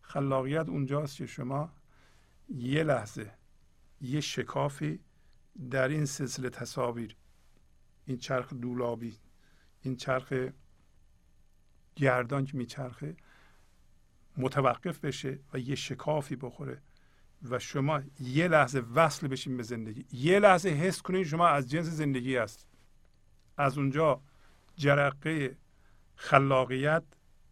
خلاقیت 0.02 0.68
اونجاست 0.68 1.16
که 1.16 1.26
شما 1.26 1.72
یه 2.48 2.82
لحظه 2.82 3.34
یه 4.00 4.20
شکافی 4.20 5.00
در 5.70 5.88
این 5.88 6.04
سلسله 6.04 6.50
تصاویر 6.50 7.16
این 8.06 8.18
چرخ 8.18 8.52
دولابی 8.52 9.18
این 9.82 9.96
چرخ 9.96 10.32
گردان 11.96 12.44
که 12.44 12.56
میچرخه 12.56 13.16
متوقف 14.38 14.98
بشه 14.98 15.38
و 15.52 15.58
یه 15.58 15.74
شکافی 15.74 16.36
بخوره 16.36 16.82
و 17.42 17.58
شما 17.58 18.02
یه 18.20 18.48
لحظه 18.48 18.78
وصل 18.78 19.28
بشین 19.28 19.56
به 19.56 19.62
زندگی. 19.62 20.06
یه 20.12 20.38
لحظه 20.38 20.68
حس 20.68 21.02
کنید 21.02 21.26
شما 21.26 21.48
از 21.48 21.70
جنس 21.70 21.86
زندگی 21.86 22.36
هست 22.36 22.66
از 23.56 23.78
اونجا 23.78 24.20
جرقه 24.76 25.56
خلاقیت 26.14 27.02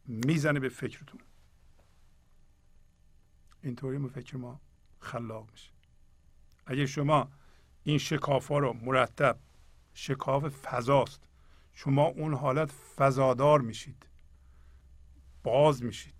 می‌زنه 0.07 0.61
به 0.61 0.68
فکرتون. 0.68 1.20
اینطوری 3.62 4.09
فکر 4.09 4.37
ما 4.37 4.61
خلاق 5.01 5.51
میشه. 5.51 5.70
اگه 6.66 6.87
شما 6.87 7.30
این 7.84 7.99
شکاف 7.99 8.49
ها 8.49 8.59
رو 8.59 8.72
مرتب 8.72 9.39
شکاف 9.95 10.45
فضاست 10.45 11.22
شما 11.72 12.05
اون 12.05 12.34
حالت 12.34 12.70
فضادار 12.70 13.61
میشید. 13.61 14.07
باز 15.43 15.82
میشید. 15.82 16.16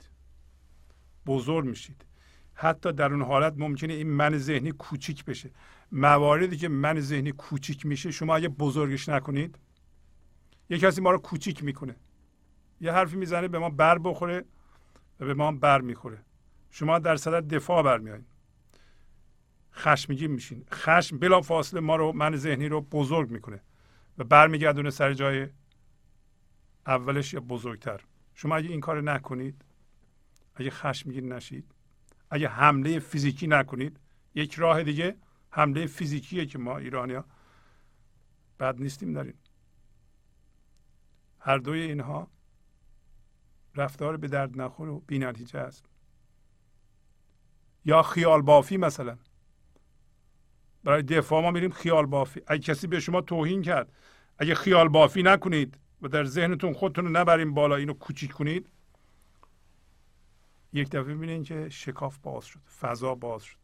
بزرگ 1.27 1.65
میشید. 1.65 2.07
حتی 2.55 2.93
در 2.93 3.13
اون 3.13 3.23
حالت 3.23 3.55
ممکنه 3.57 3.93
این 3.93 4.11
من 4.11 4.39
ذهنی 4.39 4.73
کوچیک 4.73 5.25
بشه. 5.25 5.51
مواردی 5.93 6.57
که 6.57 6.69
من 6.69 7.01
ذهنی 7.01 7.33
کوچیک 7.33 7.87
میشه 7.87 8.11
شما 8.11 8.37
اگه 8.37 8.49
بزرگش 8.49 9.09
نکنید 9.09 9.59
یه 10.71 10.79
کسی 10.79 11.01
ما 11.01 11.11
رو 11.11 11.19
کوچیک 11.19 11.65
می‌کنه. 11.65 11.97
یه 12.81 12.93
حرفی 12.93 13.17
می‌زنه 13.17 13.49
به 13.49 13.59
ما 13.59 13.71
بر 13.71 13.99
بخوره 13.99 14.45
و 15.21 15.27
به 15.27 15.35
ما 15.35 15.53
بر 15.53 15.81
می‌خوره. 15.81 16.19
شما 16.71 16.99
در 16.99 17.17
صدر 17.17 17.41
دفاع 17.41 17.83
برمیایید 17.83 18.27
خشمگین 19.75 20.31
میشین. 20.31 20.65
خشم 20.73 21.19
بلا 21.19 21.41
فاصله 21.41 21.81
ما 21.81 21.97
رو 21.97 22.13
من 22.13 22.37
ذهنی 22.37 22.69
رو 22.69 22.81
بزرگ 22.81 23.31
می‌کنه 23.31 23.61
و 24.19 24.25
برمیگردونه 24.25 24.91
سر 24.91 25.13
جای 25.13 25.49
اولش 26.87 27.35
یا 27.35 27.41
بزرگتر. 27.41 28.01
شما 28.35 28.57
اگه 28.57 28.69
این 28.69 28.81
کار 28.81 29.01
نکنید 29.01 29.65
اگه 30.57 30.71
خشمگین 30.71 31.33
نشید 31.33 31.75
اگه 32.31 32.49
حمله 32.49 32.99
فیزیکی 32.99 33.47
نکنید 33.47 34.01
یک 34.35 34.55
راه 34.55 34.83
دیگه 34.83 35.17
حمله 35.51 35.87
فیزیکیه 35.87 36.47
که 36.47 36.59
ما 36.59 36.79
ایرانیا 36.79 37.25
بد 38.61 38.81
نیستیم 38.81 39.13
داریم 39.13 39.39
هر 41.39 41.59
دوی 41.59 41.81
اینها 41.81 42.31
رفتار 43.75 44.17
به 44.17 44.29
درد 44.29 44.61
نخور 44.61 44.89
و 44.89 45.03
نتیجه 45.11 45.59
است. 45.59 45.85
یا 47.85 48.03
خیال 48.03 48.43
بافی 48.43 48.77
مثلا. 48.77 49.19
برای 50.85 51.03
دفاع 51.03 51.43
ما 51.43 51.51
میریم 51.51 51.71
خیال 51.71 52.07
بافی. 52.07 52.41
اگه 52.47 52.63
کسی 52.63 52.87
به 52.87 53.01
شما 53.01 53.21
توهین 53.21 53.63
کرد 53.63 53.93
اگه 54.39 54.55
خیال 54.55 54.89
بافی 54.89 55.23
نکنید 55.23 55.79
و 56.03 56.09
در 56.09 56.25
ذهنتون 56.25 56.73
خودتون 56.73 57.05
رو 57.05 57.11
نبریم 57.11 57.55
بالا 57.55 57.77
اینو 57.77 57.93
کوچیک 57.93 58.33
کنید 58.33 58.69
یک 60.73 60.91
دفعه 60.91 61.15
می‌بینین 61.15 61.43
که 61.43 61.69
شکاف 61.69 62.19
باز 62.19 62.45
شد 62.45 62.61
فضا 62.81 63.15
باز 63.15 63.43
شد. 63.43 63.59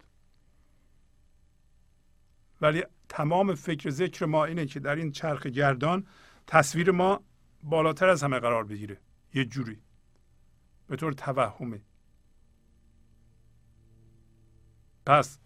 ولی 2.60 2.84
تمام 3.08 3.54
فکر 3.54 3.90
ذکر 3.90 4.26
ما 4.26 4.44
اینه 4.44 4.66
که 4.66 4.80
در 4.80 4.96
این 4.96 5.12
چرخ 5.12 5.46
گردان 5.46 6.06
تصویر 6.46 6.90
ما 6.90 7.24
بالاتر 7.62 8.08
از 8.08 8.22
همه 8.22 8.38
قرار 8.38 8.64
بگیره. 8.64 9.00
یه 9.34 9.44
جوری. 9.44 9.78
به 10.86 10.96
طور 10.96 11.12
توهمه 11.12 11.82
پس 15.06 15.38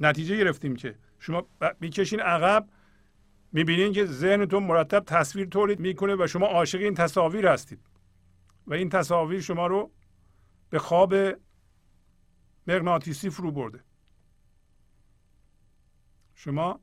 نتیجه 0.00 0.36
گرفتیم 0.36 0.76
که 0.76 0.98
شما 1.18 1.46
می‌کشین 1.80 2.20
عقب 2.20 2.68
می‌بینین 3.52 3.92
که 3.92 4.06
ذهنتون 4.06 4.62
مرتب 4.62 5.04
تصویر 5.04 5.46
تولید 5.46 5.80
می‌کنه 5.80 6.14
و 6.14 6.26
شما 6.26 6.46
عاشق 6.46 6.80
این 6.80 6.94
تصاویر 6.94 7.46
هستید. 7.46 7.80
و 8.72 8.74
این 8.74 8.88
تصاویر 8.88 9.40
شما 9.40 9.66
رو 9.66 9.92
به 10.70 10.78
خواب 10.78 11.14
مغناطیسی 12.66 13.30
فرو 13.30 13.52
برده. 13.52 13.80
شما 16.34 16.80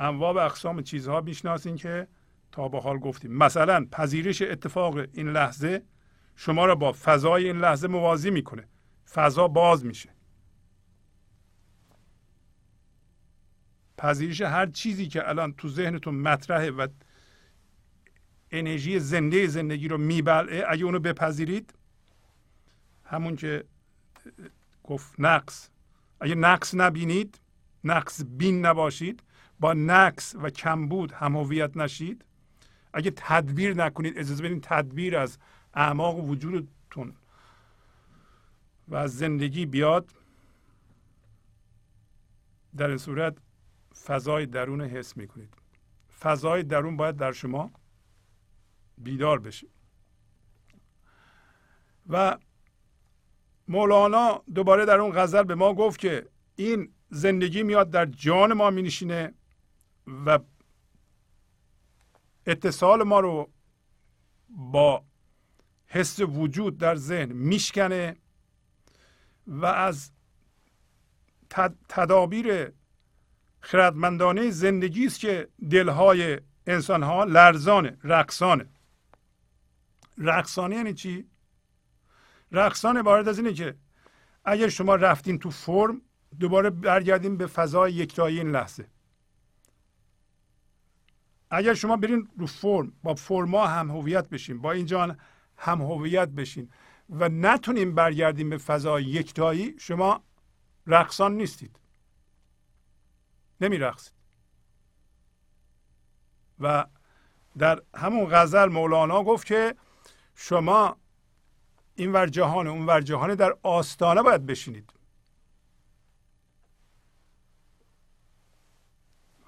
انواع 0.00 0.34
و 0.34 0.38
اقسام 0.38 0.82
چیزها 0.82 1.20
می‌شناسین 1.20 1.76
که 1.76 2.08
تا 2.52 2.68
به 2.68 2.80
حال 2.80 2.98
گفتیم. 2.98 3.32
مثلا 3.32 3.86
پذیرش 3.92 4.42
اتفاق 4.42 4.96
این 4.96 5.28
لحظه 5.28 5.82
شما 6.36 6.66
را 6.66 6.74
با 6.74 6.92
فضای 6.92 7.46
این 7.46 7.58
لحظه 7.58 7.88
موازی 7.88 8.30
می‌کنه. 8.30 8.68
فضا 9.12 9.48
باز 9.48 9.84
میشه. 9.84 10.10
پذیرش 13.98 14.40
هر 14.40 14.66
چیزی 14.66 15.08
که 15.08 15.28
الان 15.28 15.52
تو 15.52 15.68
ذهنتون 15.68 16.14
مطرحه 16.14 16.70
و 16.70 16.88
انرژی 18.50 18.98
زنده 18.98 19.46
زندگی 19.46 19.88
رو 19.88 19.98
میبلعه. 19.98 20.64
اگه 20.68 20.84
اونو 20.84 20.98
بپذیرید 20.98 21.74
همون 23.04 23.36
که 23.36 23.64
گفت 24.84 25.14
نقص. 25.20 25.70
اگه 26.20 26.34
نقص 26.34 26.74
نبینید 26.74 27.40
نقص 27.84 28.22
بین 28.28 28.66
نباشید 28.66 29.22
با 29.60 29.74
نقص 29.74 30.34
و 30.38 30.50
کمبود 30.50 31.12
هم 31.12 31.36
هویت 31.36 31.76
نشید. 31.76 32.24
اگه 32.92 33.12
تدبیر 33.16 33.74
نکنید 33.74 34.18
اجازه 34.18 34.44
بدین 34.44 34.60
تدبیر 34.60 35.16
از 35.16 35.38
اعماق 35.74 36.18
وجودتون 36.18 37.12
و 38.88 38.96
از 38.96 39.18
زندگی 39.18 39.66
بیاد 39.66 40.10
در 42.76 42.88
این 42.88 42.98
صورت 42.98 43.36
فضای 44.04 44.46
درون 44.46 44.80
حس 44.80 45.16
می‌کنید. 45.16 45.54
فضای 46.20 46.62
درون 46.62 46.96
باید 46.96 47.16
در 47.16 47.32
شما 47.32 47.70
بیدار 48.98 49.38
بشه 49.38 49.66
و 52.08 52.38
مولانا 53.68 54.42
دوباره 54.54 54.84
در 54.84 54.98
اون 55.00 55.12
غزل 55.12 55.42
به 55.42 55.54
ما 55.54 55.74
گفت 55.74 56.00
که 56.00 56.28
این 56.56 56.92
زندگی 57.10 57.62
میاد 57.62 57.90
در 57.90 58.06
جان 58.06 58.52
ما 58.52 58.70
می 58.70 58.82
نشینه 58.82 59.34
و 60.26 60.38
اتصال 62.46 63.02
ما 63.02 63.20
رو 63.20 63.50
با 64.48 65.04
حس 65.86 66.20
وجود 66.20 66.78
در 66.78 66.96
ذهن 66.96 67.32
میشکنه 67.32 68.16
و 69.46 69.66
از 69.66 70.10
تدابیر 71.88 72.72
خردمندانه 73.60 74.50
زندگی 74.50 75.06
است 75.06 75.20
که 75.20 75.48
دلهای 75.70 76.40
انسانها 76.66 77.24
لرزانه 77.24 77.98
رقصانه. 78.04 78.68
رقصانه 80.18 80.76
یعنی 80.76 80.94
چی؟ 80.94 81.30
رقصان 82.52 82.96
عبارت 82.96 83.28
از 83.28 83.38
اینه 83.38 83.52
که 83.52 83.76
اگر 84.44 84.68
شما 84.68 84.94
رفتین 84.94 85.38
تو 85.38 85.50
فرم 85.50 86.02
دوباره 86.40 86.70
برگردیم 86.70 87.36
به 87.36 87.46
فضای 87.46 87.92
یکتایی 87.92 88.38
این 88.38 88.50
لحظه. 88.50 88.88
اگر 91.50 91.74
شما 91.74 91.96
برین 91.96 92.28
رو 92.38 92.46
فرم 92.46 92.92
با 93.02 93.14
فرما 93.14 93.66
هم 93.66 93.90
هویت 93.90 94.28
بشین 94.28 94.60
با 94.60 94.72
این 94.72 94.86
جان 94.86 95.18
هم 95.56 95.82
هویت 95.82 96.28
بشین 96.28 96.70
و 97.10 97.28
نتونیم 97.28 97.94
برگردیم 97.94 98.50
به 98.50 98.58
فضای 98.58 99.04
یکتایی 99.04 99.74
شما 99.78 100.24
رقصان 100.86 101.36
نیستید. 101.36 101.80
نمی 103.60 103.78
رقصید 103.78 104.12
و 106.60 106.86
در 107.58 107.82
همون 107.94 108.28
غزل 108.30 108.68
مولانا 108.68 109.22
گفت 109.22 109.46
که 109.46 109.74
شما 110.36 110.96
این 111.94 112.12
ور 112.12 112.26
جهان 112.26 112.66
اون 112.66 112.86
ور 112.86 113.00
جهان 113.00 113.34
در 113.34 113.56
آستانه 113.62 114.22
باید 114.22 114.46
بشینید. 114.46 114.92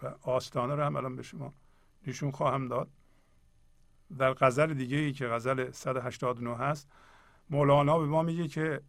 و 0.02 0.06
آستانه 0.22 0.74
رو 0.74 0.82
هم 0.82 0.96
الان 0.96 1.16
به 1.16 1.22
شما 1.22 1.54
نشون 2.06 2.30
خواهم 2.30 2.68
داد. 2.68 2.88
در 4.18 4.34
غزل 4.34 4.74
دیگه 4.74 4.96
ای 4.96 5.12
که 5.12 5.26
غزل 5.26 5.70
189 5.70 6.56
هست 6.56 6.88
مولانا 7.50 7.98
به 7.98 8.06
ما 8.06 8.22
میگه 8.22 8.48
که 8.48 8.82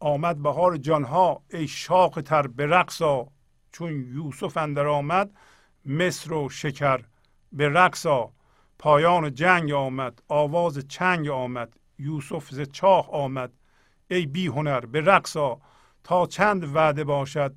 آمد 0.00 0.42
بهار 0.42 0.76
جانها 0.76 1.42
ای 1.50 1.68
شاق 1.68 2.20
تر 2.20 2.46
به 2.46 2.66
رقصا 2.66 3.28
چون 3.72 3.92
یوسف 3.92 4.56
اندر 4.56 4.86
آمد 4.86 5.30
مصر 5.86 6.32
و 6.32 6.48
شکر 6.48 7.04
به 7.52 7.68
رقصا 7.68 8.32
پایان 8.84 9.34
جنگ 9.34 9.72
آمد 9.72 10.22
آواز 10.28 10.78
چنگ 10.78 11.28
آمد 11.28 11.76
یوسف 11.98 12.50
ز 12.50 12.60
چاه 12.60 13.10
آمد. 13.10 13.52
ای 14.10 14.26
بی 14.26 14.46
هنر 14.46 14.86
به 14.86 15.00
رقصا 15.00 15.60
تا 16.02 16.26
چند 16.26 16.76
وعده 16.76 17.04
باشد 17.04 17.54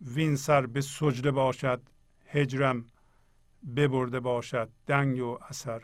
وین 0.00 0.36
سر 0.36 0.66
به 0.66 0.80
سجده 0.80 1.30
باشد 1.30 1.82
هجرم 2.26 2.86
ببرده 3.76 4.20
باشد 4.20 4.70
دنگ 4.86 5.20
و 5.20 5.38
اثر 5.48 5.82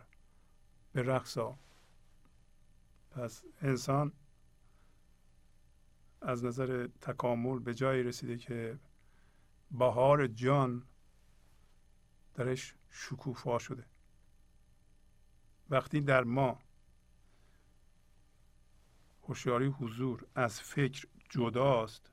به 0.93 1.03
رقصا 1.03 1.59
پس 3.11 3.45
انسان 3.63 4.13
از 6.23 6.45
نظر 6.45 6.89
تکامل 7.01 7.59
به 7.59 7.75
جایی 7.75 8.03
رسیده 8.03 8.37
که 8.37 8.79
بهار 9.71 10.27
جان 10.27 10.83
درش 12.35 12.75
شکوفا 12.91 13.59
شده. 13.59 13.85
وقتی 15.71 16.01
در 16.01 16.25
ما 16.25 16.59
هوشیاری 19.23 19.67
حضور 19.67 20.27
از 20.35 20.61
فکر 20.61 21.07
جداست 21.31 22.13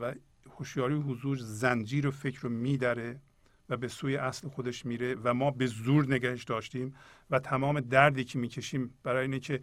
و 0.00 0.14
هوشیاری 0.50 0.94
حضور 0.94 1.36
زنجیر 1.36 2.06
و 2.06 2.10
فکر 2.10 2.40
رو 2.40 2.48
میدره 2.48 3.20
و 3.68 3.76
به 3.76 3.88
سوی 3.88 4.16
اصل 4.16 4.48
خودش 4.48 4.86
میره 4.86 5.14
و 5.14 5.34
ما 5.34 5.50
به 5.50 5.66
زور 5.66 6.14
نگهش 6.14 6.44
داشتیم 6.44 6.94
و 7.30 7.38
تمام 7.38 7.80
دردی 7.80 8.24
که 8.24 8.38
می‌کشیم 8.38 8.94
برای 9.02 9.22
اینه 9.22 9.38
که 9.38 9.60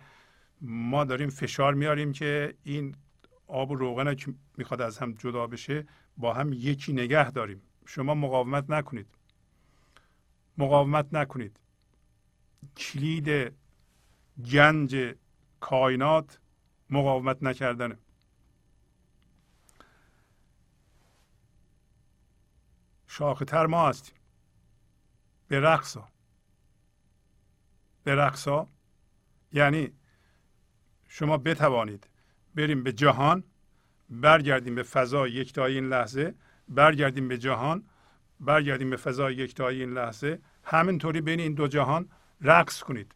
ما 0.61 1.03
داریم 1.03 1.29
فشار 1.29 1.73
میاریم 1.73 2.11
که 2.11 2.55
این 2.63 2.95
آب 3.47 3.71
و 3.71 3.75
روغن 3.75 4.15
که 4.15 4.33
می‌خواد 4.57 4.81
از 4.81 4.97
هم 4.97 5.13
جدا 5.13 5.47
بشه 5.47 5.87
با 6.17 6.33
هم 6.33 6.53
یکی 6.53 6.93
نگه 6.93 7.31
داریم. 7.31 7.61
شما 7.85 8.15
مقاومت 8.15 8.69
نکنید. 8.69 9.07
مقاومت 10.57 11.13
نکنید. 11.13 11.59
کلید 12.78 13.53
گنج 14.51 15.16
کائنات 15.59 16.39
مقاومت 16.89 17.43
نکردنه 17.43 17.97
شاختر 23.07 23.66
ما 23.66 23.89
هستیم. 23.89 24.16
به 25.47 25.59
رقصا. 25.59 26.07
به 28.03 28.16
رقصا. 28.16 28.68
یعنی 29.53 29.91
شما 31.07 31.38
بتوانید 31.38 32.09
بریم 32.55 32.84
به 32.84 32.91
جهان 32.91 33.43
برگردیم 34.09 34.76
به 34.76 34.84
فضای 34.84 35.32
یکتایی 35.32 35.76
این 35.76 35.89
لحظه 35.89 36.36
برگردیم 36.70 37.28
به 37.28 37.38
جهان 37.38 37.84
برگردیم 38.39 38.89
به 38.89 38.97
فضای 38.97 39.36
یکتایی 39.36 39.80
این 39.80 39.93
لحظه. 39.93 40.39
همینطوری 40.64 41.22
بین 41.22 41.39
این 41.39 41.53
دو 41.53 41.68
جهان 41.68 42.09
رقص 42.41 42.83
کنید. 42.83 43.15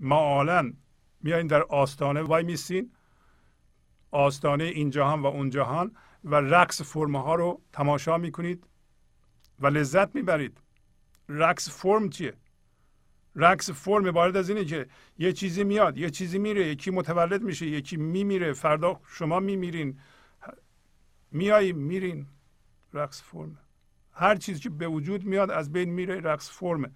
معالا 0.00 0.72
میایین 1.20 1.46
در 1.46 1.62
آستانه 1.62 2.22
وای 2.22 2.44
میسین. 2.44 2.92
آستانه 4.10 4.64
این 4.64 4.90
جهان 4.90 5.22
و 5.22 5.26
اون 5.26 5.50
جهان 5.50 5.96
و 6.24 6.34
رقص 6.34 6.82
فرمه 6.82 7.22
ها 7.22 7.34
رو 7.34 7.62
تماشا 7.72 8.18
می‌کنید 8.18 8.66
و 9.60 9.66
لذت 9.66 10.14
می‌برید. 10.14 10.60
رقص 11.28 11.70
فرم 11.70 12.08
چیه؟ 12.08 12.34
رقص 13.36 13.70
فرم 13.70 14.06
عبارت 14.06 14.36
از 14.36 14.48
اینه 14.48 14.64
که 14.64 14.86
یه 15.18 15.32
چیزی 15.32 15.64
میاد 15.64 15.98
یه 15.98 16.10
چیزی 16.10 16.38
میره 16.38 16.68
یکی 16.68 16.90
متولد 16.90 17.42
میشه 17.42 17.66
یکی 17.66 17.96
میمیره 17.96 18.52
فردا 18.52 19.00
شما 19.06 19.40
میمیرین. 19.40 20.00
میایی 21.32 21.72
میرین. 21.72 22.26
رقص 22.92 23.22
فرم. 23.22 23.58
هر 24.12 24.36
چیزی 24.36 24.60
که 24.60 24.70
به 24.70 24.88
وجود 24.88 25.24
میاد 25.24 25.50
از 25.50 25.72
بین 25.72 25.90
میره 25.90 26.20
رقص 26.20 26.50
فرمه 26.50 26.90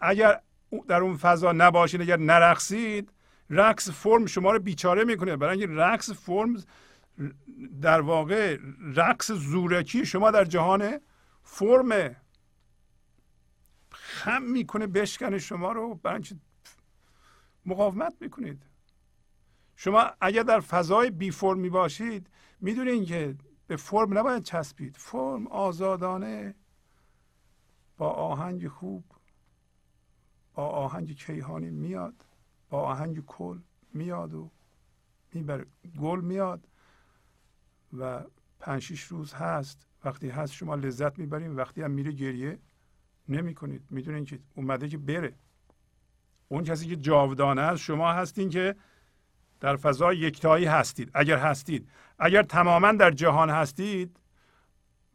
اگر 0.00 0.40
در 0.88 1.00
اون 1.00 1.16
فضا 1.16 1.52
نباشید 1.52 2.00
اگر 2.00 2.16
نرقصید 2.16 3.12
رقص 3.50 3.90
فرم 3.90 4.26
شما 4.26 4.52
رو 4.52 4.58
بیچاره 4.58 5.04
می‌کنه. 5.04 5.36
برای 5.36 5.58
اینکه 5.58 5.74
رقص 5.74 6.10
فرم 6.10 6.56
در 7.80 8.00
واقع 8.00 8.58
رقص 8.94 9.32
زورکی 9.32 10.06
شما 10.06 10.30
در 10.30 10.44
جهان 10.44 11.00
فرمه 11.42 12.16
خم 13.90 14.42
می‌کنه 14.42 14.86
بشکنه 14.86 15.38
شما 15.38 15.72
رو. 15.72 15.94
برای 15.94 16.22
مقاومت 17.66 18.14
می‌کنید. 18.20 18.62
شما 19.76 20.10
اگر 20.20 20.42
در 20.42 20.60
فضای 20.60 21.10
بی 21.10 21.30
فرمی 21.30 21.70
باشید 21.70 22.30
می‌دونید 22.60 23.08
که 23.08 23.36
به 23.66 23.76
فرم 23.76 24.18
نباید 24.18 24.42
چسبید. 24.42 24.96
فرم 24.96 25.46
آزادانه 25.46 26.54
با 27.96 28.10
آهنگ 28.10 28.68
خوب. 28.68 29.04
با 30.58 30.66
آهنگ 30.66 31.16
کیهانی 31.16 31.70
میاد 31.70 32.14
با 32.70 32.82
آهنگ 32.82 33.24
کل 33.26 33.58
میاد 33.94 34.34
و 34.34 34.50
می‌بره 35.32 35.66
گل 36.00 36.20
میاد 36.20 36.68
و 37.98 38.24
پنج 38.60 38.82
شیش 38.82 39.02
روز 39.02 39.34
هست. 39.34 39.86
وقتی 40.04 40.28
هست 40.28 40.52
شما 40.52 40.74
لذت 40.74 41.18
می‌بریم 41.18 41.56
وقتی 41.56 41.82
هم 41.82 41.90
میره 41.90 42.12
گریه 42.12 42.58
نمی 43.28 43.54
کنید 43.54 43.82
می‌دونین 43.90 44.24
که 44.24 44.40
اومده 44.54 44.88
که 44.88 44.98
بره. 44.98 45.34
اون 46.48 46.64
کسی 46.64 46.86
که 46.86 46.96
جاودانه 46.96 47.60
است 47.60 47.82
شما 47.82 48.12
هستین 48.12 48.48
که 48.48 48.76
در 49.60 49.76
فضای 49.76 50.18
یکتایی 50.18 50.64
هستید. 50.64 51.10
اگر 51.14 51.38
هستید 51.38 51.88
اگر 52.18 52.42
تماما 52.42 52.92
در 52.92 53.10
جهان 53.10 53.50
هستید 53.50 54.20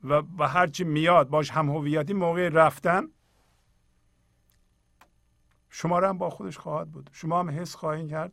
و 0.03 0.21
به 0.21 0.47
هرچی 0.47 0.83
میاد 0.83 1.29
باش 1.29 1.51
هم 1.51 1.69
هویتی 1.69 2.13
موقع 2.13 2.49
رفتن 2.49 3.07
شما 5.75 5.99
رو 5.99 6.07
هم 6.07 6.17
با 6.17 6.29
خودش 6.29 6.57
خواهد 6.57 6.91
بود. 6.91 7.09
شما 7.13 7.39
هم 7.39 7.49
حس 7.49 7.75
خواهید 7.75 8.09
کرد. 8.09 8.31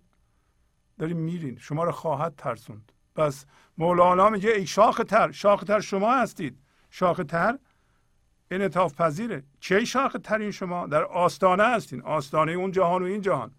داریم 0.98 1.16
میرین. 1.16 1.58
شما 1.58 1.84
رو 1.84 1.92
خواهد 1.92 2.36
ترسوند. 2.36 2.92
پس 3.14 3.46
مولانا 3.78 4.30
میگه 4.30 4.50
ای 4.50 4.66
شاخ 4.66 5.00
تر 5.08 5.32
شاخ 5.32 5.64
تر 5.64 5.80
شما 5.80 6.14
هستید. 6.14 6.58
شاخ 6.90 7.20
تر 7.28 7.58
انعطاف 8.50 8.94
پذیره. 8.94 9.44
کی 9.60 9.86
شاخ 9.86 10.16
ترین 10.24 10.50
شما؟ 10.50 10.86
در 10.86 11.04
آستانه 11.04 11.64
هستین. 11.64 12.02
آستانه 12.02 12.52
اون 12.52 12.70
جهان 12.70 13.02
و 13.02 13.04
این 13.04 13.20
جهان. 13.20 13.54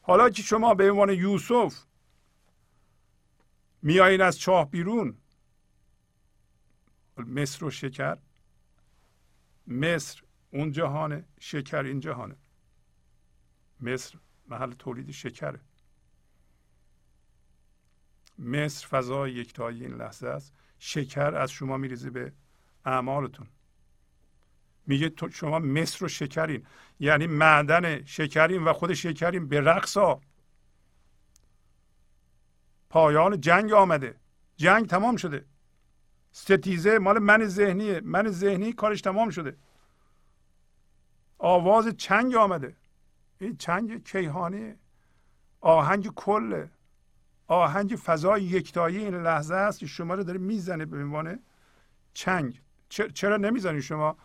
حالا 0.00 0.30
که 0.30 0.42
شما 0.42 0.74
به 0.74 0.90
عنوان 0.90 1.10
یوسف 1.10 1.84
میایین 3.82 4.20
از 4.20 4.38
چاه 4.38 4.70
بیرون 4.70 5.16
مصر 7.16 7.64
و 7.64 7.70
شکر. 7.70 8.18
مصر 9.66 10.22
اون 10.50 10.72
جهانه 10.72 11.24
شکر 11.40 11.84
این 11.84 12.00
جهانه 12.00 12.36
مصر 13.80 14.18
محل 14.48 14.72
تولید 14.72 15.10
شکره 15.10 15.60
مصر 18.38 18.86
فضای 18.86 19.32
یکتایی 19.32 19.84
این 19.84 19.94
لحظه 19.94 20.28
است. 20.28 20.54
شکر 20.78 21.34
از 21.34 21.50
شما 21.50 21.76
میریزه 21.76 22.10
به 22.10 22.32
اعمالتون. 22.84 23.46
میگه 24.86 25.08
تو 25.08 25.30
شما 25.30 25.58
مصر 25.58 26.04
و 26.04 26.08
شکرین. 26.08 26.66
یعنی 27.00 27.26
معدن 27.26 28.04
شکرین 28.04 28.64
و 28.64 28.72
خود 28.72 28.94
شکرین 28.94 29.48
به 29.48 29.60
رقصا 29.60 30.20
پایان 32.90 33.40
جنگ 33.40 33.72
آمده. 33.72 34.20
جنگ 34.56 34.86
تمام 34.86 35.16
شده. 35.16 35.44
ستیزه 36.30 36.98
مال 36.98 37.18
من 37.18 37.44
ذهنیه. 37.44 38.00
من 38.04 38.28
ذهنی 38.28 38.72
کارش 38.72 39.00
تمام 39.00 39.30
شده. 39.30 39.56
آواز 41.38 41.88
چنگ 41.88 42.34
آمده. 42.34 42.76
این 43.40 43.56
چنگ 43.56 44.04
کیهانی 44.04 44.74
آهنگ 45.60 46.08
کله 46.14 46.70
آهنگ 47.46 47.96
فضای 47.96 48.42
یکتایی 48.42 48.98
این 48.98 49.14
لحظه 49.14 49.54
است 49.54 49.78
که 49.78 49.86
شما 49.86 50.14
رو 50.14 50.24
داره 50.24 50.38
می‌زنه 50.38 50.84
به 50.84 50.96
عنوان 50.96 51.38
چنگ. 52.14 52.62
چرا 52.88 53.36
نمی‌زنید 53.36 53.80
شما 53.80 54.16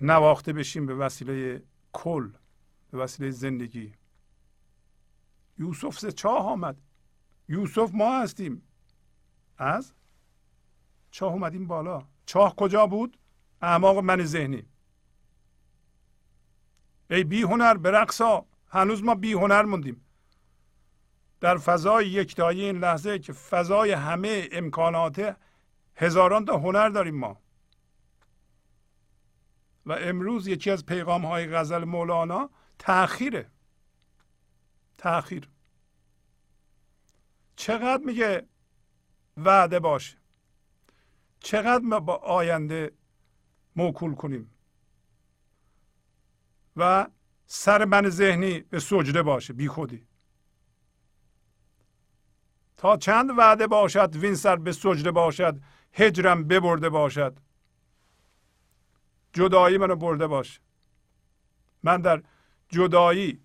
نواخته 0.00 0.52
بشیم 0.52 0.86
به 0.86 0.94
وسیله 0.94 1.62
کل 1.92 2.30
به 2.90 2.98
وسیله 2.98 3.30
زندگی؟ 3.30 3.92
یوسف 5.58 5.98
سه 5.98 6.12
چاه 6.12 6.46
آمد. 6.46 6.76
یوسف 7.48 7.90
ما 7.94 8.20
هستیم. 8.20 8.62
از؟ 9.58 9.92
چاه 11.10 11.32
اومدیم 11.32 11.66
بالا. 11.66 12.06
چاه 12.26 12.56
کجا 12.56 12.86
بود؟ 12.86 13.18
اعماق 13.62 13.98
من 13.98 14.24
ذهنی. 14.24 14.66
ای 17.10 17.24
بی 17.24 17.42
هنر 17.42 17.74
به 17.74 17.90
رقصا 17.90 18.46
هنوز 18.68 19.04
ما 19.04 19.14
بی 19.14 19.32
هنر 19.32 19.62
موندیم. 19.62 20.00
در 21.40 21.56
فضای 21.56 22.08
یکتایی 22.08 22.64
این 22.64 22.78
لحظه 22.78 23.18
که 23.18 23.32
فضای 23.32 23.92
همه 23.92 24.48
امکانات 24.52 25.36
هزاران 25.96 26.44
تا 26.44 26.56
هنر 26.56 26.88
داریم 26.88 27.18
ما. 27.18 27.36
و 29.86 29.92
امروز 29.92 30.46
یکی 30.46 30.70
از 30.70 30.86
پیغام 30.86 31.26
های 31.26 31.46
غزل 31.46 31.84
مولانا 31.84 32.50
تاخیره 32.78 33.50
تاخیر 34.98 35.48
چقدر 37.56 38.04
میگه 38.04 38.46
وعده 39.36 39.80
باشه 39.80 40.16
چقدر 41.40 41.84
ما 41.84 42.00
با 42.00 42.14
آینده 42.14 42.92
موکول 43.76 44.14
کنیم. 44.14 44.50
و 46.76 47.06
سر 47.46 47.84
من 47.84 48.08
ذهنی 48.08 48.60
به 48.60 48.80
سجده 48.80 49.22
باشه 49.22 49.52
بی 49.52 49.68
خودی. 49.68 50.06
تا 52.76 52.96
چند 52.96 53.30
وعده 53.38 53.66
باشد 53.66 54.16
وین 54.16 54.34
سر 54.34 54.56
به 54.56 54.72
سجده 54.72 55.10
باشد 55.10 55.60
هجرم 55.92 56.44
ببرده 56.44 56.88
باشد. 56.88 57.38
جدایی 59.32 59.78
منو 59.78 59.96
برده 59.96 60.26
باشه 60.26 60.60
من 61.82 62.00
در 62.00 62.22
جدایی 62.68 63.40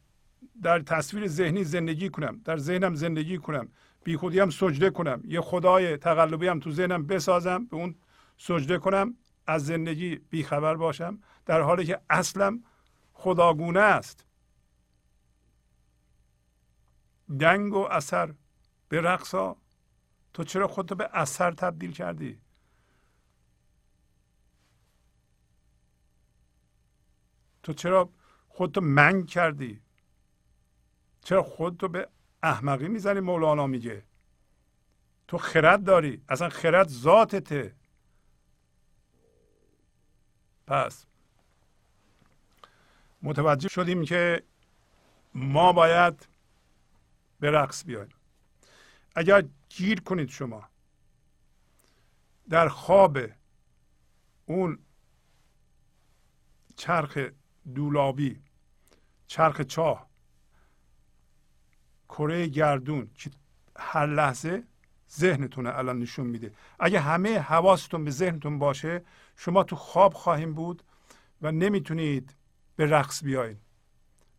در 0.61 0.79
تصویر 0.79 1.27
ذهنی 1.27 1.63
زندگی 1.63 2.09
کنم 2.09 2.41
در 2.45 2.57
ذهنم 2.57 2.95
زندگی 2.95 3.37
کنم. 3.37 3.69
بی 4.03 4.17
خودی 4.17 4.39
هم 4.39 4.49
سجده 4.49 4.89
کنم. 4.89 5.21
یه 5.25 5.41
خدای 5.41 5.97
تقلبی 5.97 6.47
هم 6.47 6.59
تو 6.59 6.71
ذهنم 6.71 7.07
بسازم 7.07 7.65
به 7.65 7.75
اون 7.77 7.95
سجده 8.37 8.77
کنم. 8.77 9.17
از 9.51 9.65
زندگی 9.65 10.15
بیخبر 10.15 10.75
باشم 10.75 11.19
در 11.45 11.61
حالی 11.61 11.85
که 11.85 12.01
اصلم 12.09 12.63
خداگونه 13.13 13.79
است. 13.79 14.25
دنگ 17.39 17.73
و 17.73 17.77
اثر 17.79 18.33
به 18.89 19.01
رقصا 19.01 19.55
تو 20.33 20.43
چرا 20.43 20.67
خودتو 20.67 20.95
به 20.95 21.09
اثر 21.13 21.51
تبدیل 21.51 21.91
کردی؟ 21.91 22.41
تو 27.63 27.73
چرا 27.73 28.09
خودتو 28.47 28.81
منگ 28.81 29.27
کردی؟ 29.27 29.81
چرا 31.23 31.43
خودتو 31.43 31.87
به 31.87 32.07
احمقی 32.43 32.87
می‌زنی؟ 32.87 33.19
مولانا 33.19 33.67
میگه. 33.67 34.03
تو 35.27 35.37
خرد 35.37 35.83
داری. 35.83 36.23
اصلا 36.29 36.49
خرد 36.49 36.87
ذاتته. 36.87 37.75
پس 40.71 41.05
متوجه 43.21 43.69
شدیم 43.69 44.05
که 44.05 44.43
ما 45.33 45.73
باید 45.73 46.27
به 47.39 47.51
رقص 47.51 47.85
بیایم. 47.85 48.09
اگر 49.15 49.43
گیر 49.69 50.01
کنید 50.01 50.29
شما 50.29 50.69
در 52.49 52.67
خواب 52.67 53.17
اون 54.45 54.79
چرخ 56.75 57.17
دولابی 57.75 58.41
چرخ 59.27 59.61
چاه 59.61 60.09
کره 62.09 62.47
گردون 62.47 63.11
که 63.15 63.31
هر 63.77 64.05
لحظه 64.05 64.63
ذهنتون 65.11 65.67
الان 65.67 65.99
نشون 65.99 66.27
میده. 66.27 66.53
اگه 66.79 66.99
همه 66.99 67.39
حواستون 67.39 68.05
به 68.05 68.11
ذهنتون 68.11 68.59
باشه 68.59 69.01
شما 69.43 69.63
تو 69.63 69.75
خواب 69.75 70.13
خواهیم 70.13 70.53
بود 70.53 70.83
و 71.41 71.51
نمی‌تونید 71.51 72.35
به 72.75 72.85
رقص 72.85 73.23
بیاین. 73.23 73.57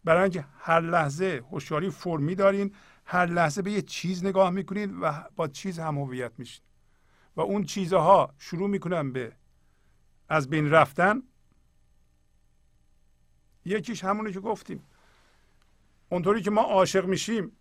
برای 0.05 0.23
اینکه 0.23 0.45
هر 0.59 0.81
لحظه 0.81 1.45
هوشیاری 1.51 1.91
فرمی 1.91 2.35
دارین 2.35 2.75
هر 3.05 3.27
لحظه 3.27 3.63
به 3.63 3.71
یه 3.71 3.83
چیز 3.83 4.25
نگاه 4.25 4.51
می‌کنید 4.51 4.91
و 5.01 5.25
با 5.37 5.49
چیز 5.49 5.79
هم 5.79 5.99
هویت 5.99 6.33
میشین. 6.39 6.65
و 7.37 7.41
اون 7.41 7.65
چیزها 7.65 8.35
شروع 8.39 8.69
می‌کنن 8.69 9.13
به 9.13 9.33
از 10.29 10.51
بین 10.51 10.71
رفتن. 10.71 11.23
یکیش 13.65 14.05
همونه 14.05 14.33
که 14.33 14.41
گفتیم. 14.41 14.85
اونطوری 16.09 16.43
که 16.43 16.51
ما 16.51 16.63
عاشق 16.63 17.07
میشیم 17.07 17.53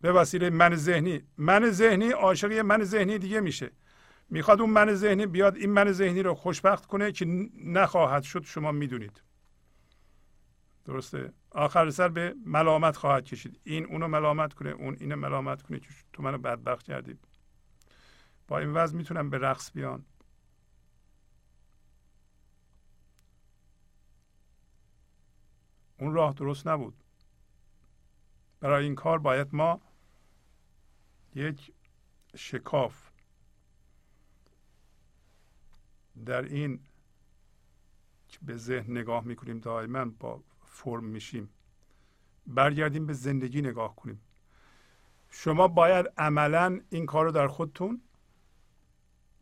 به 0.00 0.12
وسیله 0.12 0.50
من 0.50 0.76
ذهنی. 0.76 1.22
من 1.36 1.70
ذهنی 1.70 2.10
عاشق 2.10 2.52
یه 2.52 2.62
من 2.62 2.84
ذهنی 2.84 3.18
دیگه 3.18 3.40
میشه. 3.40 3.70
می‌خواد 4.30 4.60
اون 4.60 4.70
من 4.70 4.94
ذهنی 4.94 5.26
بیاد 5.26 5.56
این 5.56 5.70
من 5.70 5.92
ذهنی 5.92 6.22
رو 6.22 6.34
خوشبخت 6.34 6.86
کنه 6.86 7.12
که 7.12 7.24
نخواهد 7.64 8.22
شد 8.22 8.42
شما 8.42 8.72
می‌دونید. 8.72 9.22
درسته؟ 10.84 11.32
آخر 11.50 11.90
سر 11.90 12.08
به 12.08 12.34
ملامت 12.46 12.96
خواهد 12.96 13.24
کشید. 13.24 13.60
این 13.64 13.86
اونو 13.86 14.08
ملامت 14.08 14.54
کنه 14.54 14.70
اون 14.70 14.96
اینو 15.00 15.16
ملامت 15.16 15.62
کنه 15.62 15.80
که 15.80 15.88
تو 16.12 16.22
منو 16.22 16.38
بدبخت 16.38 16.82
کردید. 16.82 17.28
با 18.48 18.58
این 18.58 18.72
وضع 18.72 18.96
می‌تونم 18.96 19.30
به 19.30 19.38
رقص 19.38 19.72
بیان 19.72 20.04
اون 25.98 26.14
راه 26.14 26.34
درست 26.34 26.66
نبود. 26.66 27.04
برای 28.60 28.84
این 28.84 28.94
کار 28.94 29.18
باید 29.18 29.48
ما 29.52 29.80
یک 31.34 31.72
شکاف 32.36 33.07
در 36.24 36.42
این 36.42 36.80
که 38.28 38.38
به 38.42 38.56
ذهن 38.56 38.90
نگاه 38.90 39.24
می‌کنیم 39.24 39.58
دائما 39.58 40.04
با 40.04 40.42
فرم 40.64 41.04
میشیم. 41.04 41.48
برگردیم 42.46 43.06
به 43.06 43.12
زندگی 43.12 43.62
نگاه 43.62 43.96
کنیم. 43.96 44.20
شما 45.30 45.68
باید 45.68 46.06
عملا 46.18 46.80
این 46.90 47.06
کار 47.06 47.24
رو 47.24 47.32
در 47.32 47.48
خودتون 47.48 48.00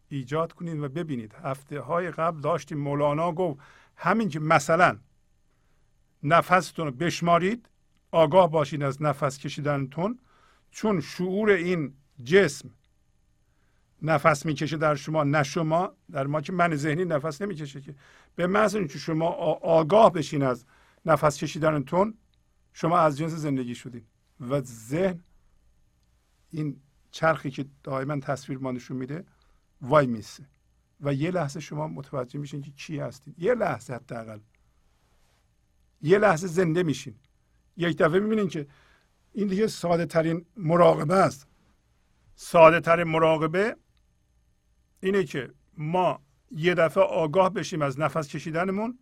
ایجاد 0.08 0.52
کنید 0.52 0.82
و 0.82 0.88
ببینید. 0.88 1.34
هفته 1.34 1.80
های 1.80 2.10
قبل 2.10 2.40
داشتیم 2.40 2.78
مولانا 2.78 3.32
گفت 3.32 3.60
همین 3.96 4.28
که 4.28 4.40
مثلا 4.40 4.98
نفستون 6.22 6.86
رو 6.86 6.92
بشمارید 6.92 7.68
آگاه 8.10 8.50
باشید 8.50 8.82
از 8.82 9.02
نفس 9.02 9.38
کشیدنتون 9.38 10.18
چون 10.70 11.00
شعور 11.00 11.50
این 11.50 11.94
جسم 12.24 12.70
نفس 14.02 14.46
می‌کشه 14.46 14.76
در 14.76 14.94
شما 14.94 15.24
نه 15.24 15.42
شما. 15.42 15.92
در 16.12 16.26
ما 16.26 16.40
که 16.40 16.52
من 16.52 16.76
ذهنی 16.76 17.04
نفس 17.04 17.42
نمی‌کشه 17.42 17.80
که. 17.80 17.94
به 18.36 18.46
محض 18.46 18.74
اینکه 18.74 18.98
شما 18.98 19.28
آگاه 19.62 20.12
بشین 20.12 20.42
از 20.42 20.64
نفس 21.06 21.38
کشیدنتون 21.38 22.14
شما 22.72 22.98
از 22.98 23.18
جنس 23.18 23.32
زندگی 23.32 23.74
شدین. 23.74 24.04
و 24.40 24.60
ذهن 24.60 25.20
این 26.50 26.80
چرخی 27.10 27.50
که 27.50 27.66
دائما 27.82 28.20
تصویر 28.20 28.58
ما 28.58 28.72
نشون 28.72 28.96
میده 28.96 29.24
وای 29.80 30.06
میسه. 30.06 30.44
و 31.00 31.14
یه 31.14 31.30
لحظه 31.30 31.60
شما 31.60 31.88
متوجه 31.88 32.38
میشین 32.38 32.62
که 32.62 32.70
کی 32.70 32.98
هستین. 32.98 33.34
یه 33.38 33.54
لحظه 33.54 33.94
حداقل. 33.94 34.38
یه 36.02 36.18
لحظه 36.18 36.46
زنده 36.46 36.82
میشین. 36.82 37.14
یک 37.76 37.98
دفعه 37.98 38.20
می‌بینین 38.20 38.48
که 38.48 38.66
این 39.32 39.48
دیگه 39.48 39.66
ساده 39.66 40.06
ترین 40.06 40.46
مراقبه 40.56 41.14
است. 41.14 41.46
ساده 42.34 42.80
ترین 42.80 43.08
مراقبه 43.08 43.76
اینه 45.00 45.24
که 45.24 45.50
ما 45.76 46.20
یه 46.50 46.74
دفعه 46.74 47.04
آگاه 47.04 47.50
بشیم 47.50 47.82
از 47.82 48.00
نفس 48.00 48.28
کشیدنمون. 48.28 48.98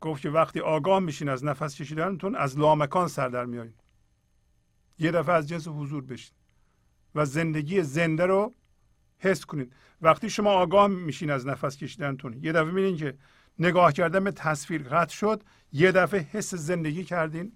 گفت 0.00 0.22
که 0.22 0.30
وقتی 0.30 0.60
آگاه 0.60 0.98
میشین 0.98 1.28
از 1.28 1.44
نفس 1.44 1.74
کشیدنتون 1.74 2.34
از 2.34 2.58
لامکان 2.58 3.08
سر 3.08 3.28
در 3.28 3.44
میایین 3.44 3.74
یه 4.98 5.10
دفعه 5.10 5.34
از 5.34 5.48
جنس 5.48 5.68
حضور 5.68 6.04
بشین 6.04 6.36
و 7.14 7.24
زندگی 7.24 7.82
زنده 7.82 8.26
رو 8.26 8.54
حس 9.18 9.44
کنید. 9.44 9.72
وقتی 10.02 10.30
شما 10.30 10.50
آگاه 10.50 10.86
میشین 10.86 11.30
از 11.30 11.46
نفس 11.46 11.76
کشیدنتون 11.76 12.38
یه 12.42 12.52
دفعه 12.52 12.70
می‌بینین 12.70 12.96
که 12.96 13.18
نگاه 13.58 13.92
کردن 13.92 14.24
به 14.24 14.30
تصویر 14.30 14.82
قطع 14.82 15.14
شد 15.14 15.42
یه 15.72 15.92
دفعه 15.92 16.20
حس 16.20 16.54
زندگی 16.54 17.04
کردین 17.04 17.52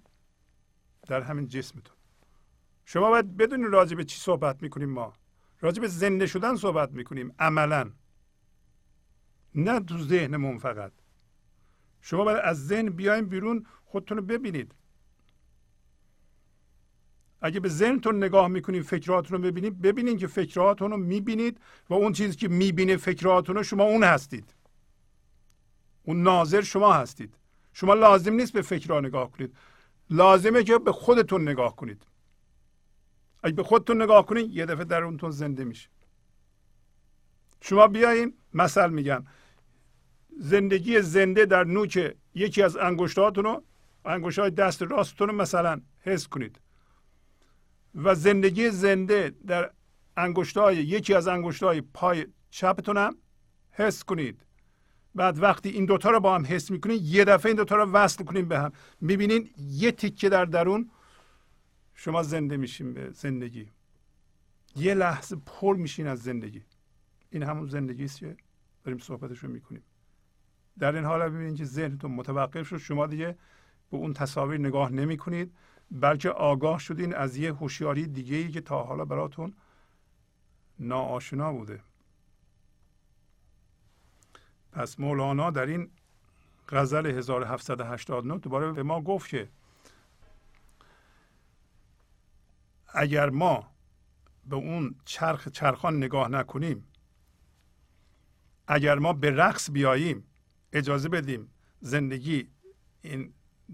در 1.07 1.21
همین 1.21 1.47
جسمتون. 1.47 1.95
شما 2.85 3.09
باید 3.09 3.37
بدونید 3.37 3.67
راجع 3.67 3.95
به 3.95 4.03
چی 4.03 4.19
صحبت 4.19 4.63
می‌کنیم 4.63 4.89
ما. 4.89 5.13
راجع 5.63 5.81
به 5.81 5.87
زنده 5.87 6.27
شدن 6.27 6.55
صحبت 6.55 6.91
می‌کنیم. 6.91 7.35
عملا. 7.39 7.91
نه 9.55 9.79
تو 9.79 9.97
ذهنمون 9.97 10.57
فقط. 10.57 10.91
شما 12.01 12.23
باید 12.23 12.37
از 12.43 12.67
ذهن 12.67 12.89
بیایم 12.89 13.25
بیرون 13.25 13.65
خودتون 13.85 14.17
رو 14.17 14.23
ببینید. 14.23 14.75
اگه 17.41 17.59
به 17.59 17.69
ذهنتون 17.69 18.23
نگاه 18.23 18.47
می‌کنید 18.47 18.83
فکراتون 18.83 19.37
رو 19.37 19.43
ببینید 19.43 19.81
ببینید 19.81 20.19
که 20.19 20.27
فکراتون 20.27 20.91
رو 20.91 20.97
می‌بینید 20.97 21.59
و 21.89 21.93
اون 21.93 22.13
چیزی 22.13 22.35
که 22.35 22.47
می‌بینه 22.47 22.97
فکراتون 22.97 23.55
رو 23.55 23.63
شما 23.63 23.83
اون 23.83 24.03
هستید. 24.03 24.55
اون 26.03 26.23
ناظر 26.23 26.61
شما 26.61 26.93
هستید. 26.93 27.37
شما 27.73 27.93
لازم 27.93 28.33
نیست 28.33 28.53
به 28.53 28.61
فکرها 28.61 28.99
نگاه 28.99 29.31
کنید. 29.31 29.55
لازمه 30.09 30.63
که 30.63 30.77
به 30.77 30.91
خودتون 30.91 31.41
نگاه 31.41 31.75
کنید. 31.75 32.05
اگه 33.43 33.55
به 33.55 33.63
خودتون 33.63 34.01
نگاه 34.01 34.25
کنید 34.25 34.51
یه 34.51 34.65
دفعه 34.65 34.83
در 34.83 35.03
اونتون 35.03 35.31
زنده 35.31 35.63
میشه 35.63 35.89
شما 37.61 37.87
بیاین 37.87 38.33
مثل 38.53 38.89
میگم 38.89 39.23
زندگی 40.39 41.01
زنده 41.01 41.45
در 41.45 41.63
نوک 41.63 42.15
یکی 42.35 42.63
از 42.63 42.77
انگشتاتون 42.77 43.43
رو 43.43 43.63
انگشت 44.05 44.39
دست 44.39 44.81
راستتون 44.81 45.27
رو 45.27 45.35
مثلا 45.35 45.81
حس 45.99 46.27
کنید 46.27 46.59
و 47.95 48.15
زندگی 48.15 48.69
زنده 48.69 49.35
در 49.47 49.71
انگشتای 50.17 50.75
یکی 50.75 51.13
از 51.13 51.27
انگشتای 51.27 51.81
پای 51.81 52.25
چپتونم 52.49 53.15
حس 53.71 54.03
کنید 54.03 54.41
بعد 55.15 55.43
وقتی 55.43 55.69
این 55.69 55.85
دوتا 55.85 56.09
رو 56.09 56.19
با 56.19 56.35
هم 56.35 56.45
حس 56.45 56.71
می‌کنید 56.71 57.01
یه 57.01 57.25
دفعه 57.25 57.49
این 57.49 57.55
دوتا 57.55 57.75
رو 57.75 57.91
وصل 57.91 58.23
کنید 58.23 58.47
به 58.47 58.59
هم 58.59 58.71
می‌بینین 59.01 59.49
یه 59.57 59.91
تیکه 59.91 60.29
در 60.29 60.45
درون 60.45 60.89
شما 61.95 62.23
زنده 62.23 62.57
میشین 62.57 62.93
به 62.93 63.11
زندگی. 63.11 63.71
یه 64.75 64.93
لحظه 64.93 65.35
پر 65.35 65.75
میشین 65.75 66.07
از 66.07 66.19
زندگی. 66.19 66.63
این 67.29 67.43
همون 67.43 67.67
زندگی 67.67 68.05
است 68.05 68.19
که 68.19 68.37
داریم 68.83 68.99
صحبتش 68.99 69.39
رو 69.39 69.49
می‌کنیم. 69.49 69.83
در 70.79 70.95
این 70.95 71.05
حال 71.05 71.29
ببینید 71.29 71.57
که 71.57 71.65
ذهنتون 71.65 72.11
متوقف 72.11 72.67
شد. 72.67 72.77
شما 72.77 73.07
دیگه 73.07 73.37
به 73.91 73.97
اون 73.97 74.13
تصاویر 74.13 74.59
نگاه 74.59 74.91
نمی 74.91 75.17
کنید 75.17 75.53
بلکه 75.91 76.29
آگاه 76.29 76.79
شدین 76.79 77.15
از 77.15 77.37
یه 77.37 77.53
هوشیاری 77.53 78.07
دیگه 78.07 78.35
ای 78.35 78.51
که 78.51 78.61
تا 78.61 78.83
حالا 78.83 79.05
براتون 79.05 79.53
ناآشنا 80.79 81.53
بوده. 81.53 81.81
پس 84.71 84.99
مولانا 84.99 85.51
در 85.51 85.65
این 85.65 85.89
غزل 86.69 87.05
1789 87.05 88.37
دوباره 88.37 88.71
به 88.71 88.83
ما 88.83 89.01
گفت 89.01 89.29
که 89.29 89.49
اگر 92.93 93.29
ما 93.29 93.73
به 94.45 94.55
اون 94.55 94.95
چرخ 95.05 95.47
چرخان 95.47 95.97
نگاه 95.97 96.27
نکنیم 96.27 96.87
اگر 98.67 98.99
ما 98.99 99.13
به 99.13 99.31
رقص 99.31 99.71
بیاییم 99.71 100.23
اجازه 100.73 101.09
بدیم 101.09 101.51
زندگی 101.79 102.49
این 103.01 103.33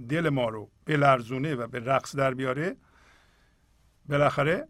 دل 0.10 0.30
ما 0.30 0.50
رو 0.50 0.72
بلرزونه 0.86 1.56
و 1.56 1.68
به 1.68 1.80
رقص 1.80 2.16
در 2.16 2.34
بیاره 2.34 2.76
بالاخره 4.06 4.68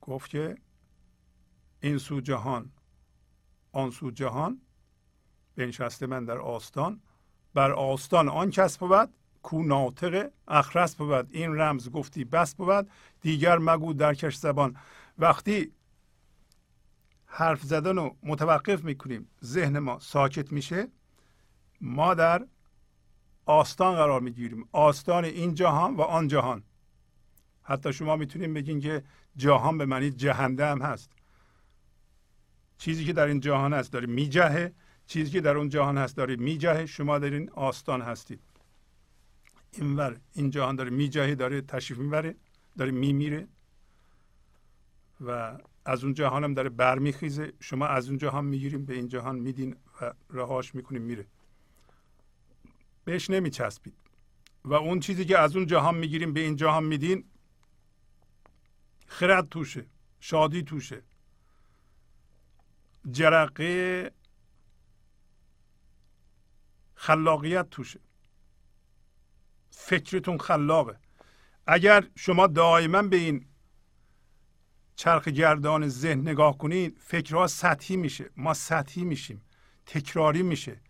گفت 0.00 0.30
که 0.30 0.56
این 1.80 1.98
سو 1.98 2.20
جهان 2.20 2.72
آن 3.72 3.90
سو 3.90 4.10
جهان 4.10 4.60
بنشسته 5.56 6.06
من 6.06 6.24
در 6.24 6.38
آستان 6.38 7.00
بر 7.54 7.72
آستان 7.72 8.28
آن 8.28 8.50
کس 8.50 8.78
بود 8.78 9.14
کو 9.48 9.62
ناطق 9.62 10.30
اخرس 10.48 10.94
بود 10.94 11.28
این 11.30 11.60
رمز 11.60 11.90
گفتی 11.90 12.24
بس 12.24 12.54
بود. 12.54 12.90
دیگر 13.20 13.58
مگو 13.58 13.92
درکش 13.92 14.36
زبان. 14.36 14.76
وقتی 15.18 15.72
حرف 17.26 17.62
زدن 17.62 17.96
رو 17.96 18.16
متوقف 18.22 18.84
می‌کنیم 18.84 19.28
ذهن 19.44 19.78
ما 19.78 19.98
ساکت 19.98 20.52
میشه. 20.52 20.88
ما 21.80 22.14
در 22.14 22.46
آستان 23.46 23.94
قرار 23.94 24.20
می‌گیریم. 24.20 24.68
آستان 24.72 25.24
این 25.24 25.54
جهان 25.54 25.96
و 25.96 26.00
آن 26.00 26.28
جهان. 26.28 26.62
حتی 27.62 27.92
شما 27.92 28.16
می‌تونیم 28.16 28.54
بگین 28.54 28.80
که 28.80 29.04
جهان 29.36 29.78
به 29.78 29.86
معنی 29.86 30.10
جهنده 30.10 30.66
هم 30.66 30.82
هست. 30.82 31.10
چیزی 32.78 33.04
که 33.04 33.12
در 33.12 33.26
این 33.26 33.40
جهان 33.40 33.72
هست 33.72 33.92
داره 33.92 34.06
میجهه. 34.06 34.72
چیزی 35.06 35.30
که 35.30 35.40
در 35.40 35.56
اون 35.56 35.68
جهان 35.68 35.98
هست 35.98 36.16
داره 36.16 36.36
میجهه. 36.36 36.86
شما 36.86 37.18
در 37.18 37.30
این 37.30 37.50
آستان 37.50 38.02
هستید. 38.02 38.40
اینور 39.72 40.20
این 40.32 40.50
جهان 40.50 40.76
داره 40.76 40.90
میجهه 40.90 41.34
داره 41.34 41.60
تشریف 41.60 41.98
می‌بره 41.98 42.34
داره 42.78 42.90
میمیره 42.90 43.48
و 45.20 45.58
از 45.84 46.04
اون 46.04 46.14
جهان 46.14 46.44
هم 46.44 46.54
داره 46.54 46.68
برمیخیزه. 46.68 47.52
شما 47.60 47.86
از 47.86 48.08
اون 48.08 48.18
جهان 48.18 48.44
می‌گیریم 48.44 48.84
به 48.84 48.94
این 48.94 49.08
جهان 49.08 49.36
میدین 49.36 49.76
و 50.00 50.12
رهاش 50.30 50.74
می‌کنیم 50.74 51.02
میره. 51.02 51.26
بهش 53.04 53.30
نمیچسبید. 53.30 53.94
و 54.64 54.74
اون 54.74 55.00
چیزی 55.00 55.24
که 55.24 55.38
از 55.38 55.56
اون 55.56 55.66
جهان 55.66 55.94
می‌گیریم 55.94 56.32
به 56.32 56.40
این 56.40 56.56
جهان 56.56 56.84
میدین 56.84 57.24
خرد 59.06 59.48
توشه 59.48 59.86
شادی 60.20 60.62
توشه. 60.62 61.02
جرقه 63.10 64.12
خلاقیت 66.94 67.70
توشه. 67.70 68.00
فکرتون 69.88 70.38
خلاقه. 70.38 70.98
اگر 71.66 72.06
شما 72.16 72.46
دائما 72.46 73.02
به 73.02 73.16
این 73.16 73.46
چرخ 74.96 75.28
گردان 75.28 75.88
ذهن 75.88 76.20
نگاه 76.20 76.58
کنید 76.58 76.98
فکرها 77.00 77.46
سطحی 77.46 77.96
میشه. 77.96 78.30
ما 78.36 78.54
سطحی 78.54 79.04
میشیم. 79.04 79.42
تکراری 79.86 80.42
میشه. 80.42 80.80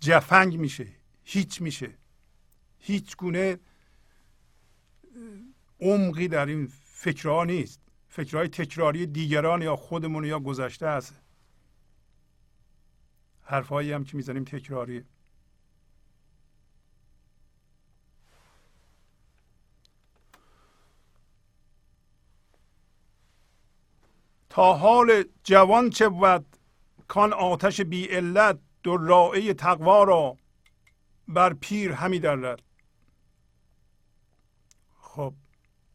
جفنگ 0.00 0.58
میشه. 0.58 0.88
هیچ 1.24 1.62
میشه. 1.62 1.98
هیچ 2.78 3.16
گونه 3.16 3.58
عمقی 5.80 6.28
در 6.28 6.46
این 6.46 6.72
فکرها 6.84 7.44
نیست. 7.44 7.80
فکرهای 8.08 8.48
تکراری 8.48 9.06
دیگران 9.06 9.62
یا 9.62 9.76
خودمون 9.76 10.24
یا 10.24 10.40
گذشته 10.40 10.86
است 10.86 11.20
حرفهایی 13.42 13.92
هم 13.92 14.04
که 14.04 14.16
می‌زنیم 14.16 14.44
تکراری 14.44 15.04
تا 24.48 24.74
حال 24.74 25.24
جوان 25.44 25.90
چه 25.90 26.08
بود 26.08 26.56
کان 27.08 27.32
آتش 27.32 27.80
بی 27.80 28.04
علت 28.04 28.58
در 28.84 29.52
تقوا 29.52 30.04
را 30.04 30.36
بر 31.28 31.54
پیر 31.54 31.92
همی 31.92 32.18
درد 32.18 32.62
خب 35.00 35.34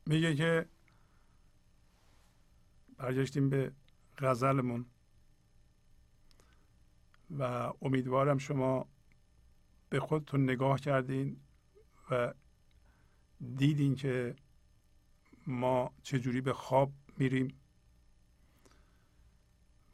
میگه 0.06 0.36
که 0.36 0.66
برگشتیم 2.98 3.50
به 3.50 3.72
غزلمون 4.18 4.86
و 7.40 7.74
امیدوارم 7.82 8.38
شما 8.38 8.88
به 9.90 10.00
خودتون 10.00 10.44
نگاه 10.44 10.80
کردین 10.80 11.38
و 12.12 12.34
دیدین 13.56 13.96
که 13.96 14.36
ما 15.48 15.94
چجوری 16.04 16.42
به 16.42 16.54
خواب 16.54 16.92
میریم. 17.18 17.63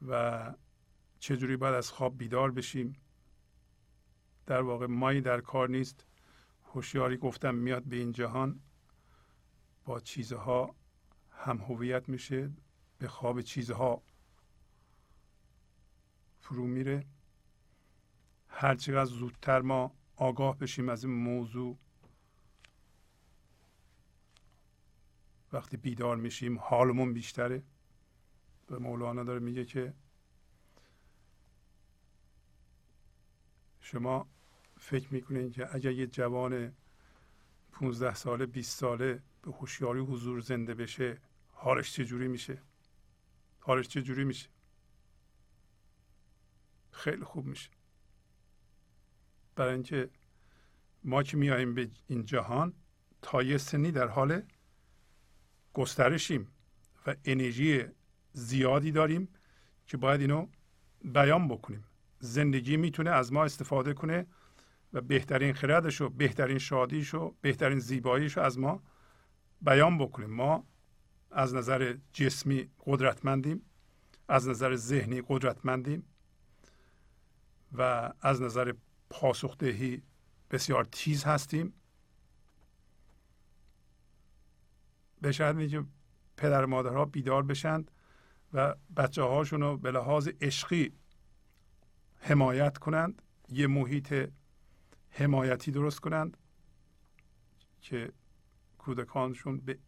و 0.08 0.54
چجوری 1.20 1.58
باید 1.58 1.76
از 1.76 1.91
خواب 1.91 2.18
بیدار 2.18 2.52
بشیم؟ 2.52 2.95
در 4.45 4.62
واقع 4.62 4.86
مایی 4.86 5.22
در 5.22 5.41
کار 5.41 5.70
نیست. 5.70 6.06
هوشیاری 6.64 7.18
گفتم 7.18 7.56
میاد 7.56 7.84
به 7.84 7.95
این 7.95 8.12
جهان. 8.12 8.60
با 9.86 10.00
چیزها 10.00 10.76
هم 11.32 11.58
هویت 11.58 12.10
میشه 12.10 12.52
به 12.97 13.08
خواب 13.08 13.41
چیزها 13.41 14.04
فرو 16.39 16.68
میره. 16.68 17.06
هر 18.47 18.76
چقدر 18.76 19.06
زودتر 19.06 19.62
ما 19.62 19.95
آگاه 20.16 20.58
بشیم 20.58 20.89
از 20.89 21.04
این 21.06 21.14
موضوع 21.14 21.78
وقتی 25.54 25.78
بیدار 25.78 26.18
میشیم 26.18 26.60
حالمون 26.60 27.14
بیشتره. 27.14 27.64
و 28.72 28.80
مولانا 28.80 29.24
داره 29.24 29.39
میگه 29.39 29.65
که 29.65 29.93
شما 33.82 34.28
فکر 34.78 35.13
می‌کنین 35.13 35.51
که 35.51 35.76
اگر 35.76 35.91
یه 35.91 36.07
جوان 36.07 36.74
15 37.72 38.15
ساله 38.15 38.45
20 38.45 38.80
ساله 38.80 39.24
به 39.41 39.51
هوشیاری 39.51 39.99
حضور 39.99 40.39
زنده 40.39 40.74
بشه 40.74 41.17
حالش 41.51 41.93
چجوری 41.93 42.28
میشه؟ 42.28 42.61
حالش 43.59 43.88
چجوری 43.88 44.24
میشه؟ 44.24 44.49
خیلی 46.91 47.24
خوب 47.24 47.45
میشه. 47.45 47.70
برای 49.55 49.74
اینکه 49.74 50.09
ما 51.03 51.24
که 51.24 51.38
میاییم 51.38 51.74
به 51.74 51.89
این 52.07 52.26
جهان 52.26 52.74
تا 53.22 53.43
یه 53.43 53.57
سنی 53.57 53.91
در 53.91 54.07
حال 54.07 54.41
گسترشیم 55.74 56.47
و 57.05 57.15
انرژی 57.26 57.86
زیادی 58.34 58.91
داریم 58.91 59.30
که 59.88 59.97
باید 59.97 60.21
اینو 60.21 60.47
بیان 61.03 61.47
بکنیم. 61.47 61.84
زندگی 62.19 62.77
می‌تونه 62.77 63.09
از 63.09 63.34
ما 63.34 63.45
استفاده 63.45 63.93
کنه 63.93 64.25
و 64.93 65.01
بهترین 65.01 65.53
خردش 65.53 66.01
و 66.01 66.09
بهترین 66.09 66.57
شادیش 66.57 67.13
و 67.13 67.36
بهترین 67.41 67.80
زیباییش 67.80 68.38
رو 68.38 68.43
از 68.43 68.59
ما 68.59 68.84
بیان 69.61 69.97
بکنیم 69.97 70.30
ما 70.30 70.67
از 71.32 71.55
نظر 71.55 71.97
جسمی 72.13 72.69
قدرتمندیم 72.86 73.61
از 74.27 74.47
نظر 74.47 74.75
ذهنی 74.75 75.23
قدرتمندیم 75.27 76.03
و 77.77 78.13
از 78.21 78.41
نظر 78.41 78.73
پاسخدهی 79.09 80.03
بسیار 80.51 80.86
تیز 80.91 81.23
هستیم. 81.23 81.73
به 85.21 85.32
شرط 85.32 85.67
که 85.67 85.84
پدر 86.38 86.65
مادرها 86.65 87.05
بیدار 87.05 87.43
بشند 87.43 87.91
و 88.54 88.76
بچه 88.97 89.24
هاشون 89.24 89.62
رو 89.62 89.78
به 89.78 89.91
لحاظ 89.91 90.30
عشقی 90.41 90.93
حمایت 92.16 92.78
کنند 92.78 93.22
یه 93.50 93.68
محیط 93.68 94.30
حمایتی 95.10 95.72
درست 95.72 96.00
کنند 96.00 96.38
که 97.82 98.12
کودکانشون 98.78 99.58
به 99.58 99.80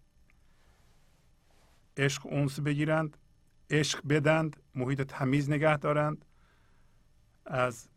عشق 1.98 2.26
اونس 2.26 2.60
بگیرند 2.60 3.18
عشق 3.70 4.08
بدند 4.08 4.64
محیط 4.76 5.02
تمیز 5.02 5.50
نگه 5.50 5.78
دارند. 5.78 6.26
از 7.46 7.90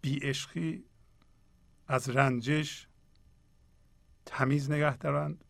بی 0.00 0.18
عشقی 0.18 0.84
از 1.88 2.08
رنجش 2.10 2.88
تمیز 4.26 4.70
نگه 4.70 4.96
دارند 4.96 5.44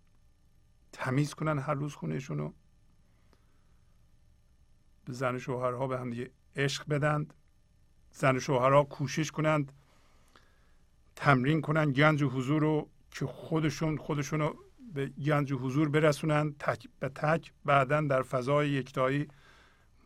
تمیز 0.92 1.34
کنن 1.34 1.58
هر 1.58 1.74
روز 1.74 1.94
خونهشون 1.94 2.38
رو 2.38 2.54
به 5.04 5.12
زن 5.12 5.38
شوهرها 5.38 5.86
به 5.86 5.98
هم 5.98 6.10
دیگه 6.10 6.30
عشق 6.56 6.88
بدند. 6.88 7.34
زن 8.10 8.38
شوهرها 8.38 8.82
کوشش 8.82 9.30
کنند 9.30 9.72
تمرین 11.16 11.60
کنند 11.60 11.94
گنج 11.94 12.22
و 12.22 12.28
حضور 12.28 12.62
رو 12.62 12.88
که 13.10 13.26
خودشون 13.26 13.96
خودشون 13.96 14.40
رو 14.40 14.56
به 14.94 15.06
گنج 15.06 15.52
و 15.52 15.58
حضور 15.58 15.88
برسونند 15.88 16.56
تک 16.58 16.88
به 16.98 17.08
تک 17.08 17.52
بعدا 17.64 18.00
در 18.00 18.22
فضای 18.22 18.70
یکتایی 18.70 19.28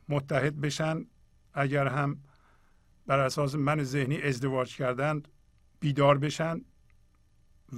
متحد 0.09 0.61
بشن. 0.61 1.07
اگر 1.55 1.86
هم 1.86 2.18
بر 3.07 3.18
اساس 3.18 3.55
من 3.55 3.82
ذهنی 3.82 4.22
ازدواج 4.22 4.76
کردند 4.76 5.28
بیدار 5.80 6.18
بشن 6.18 6.61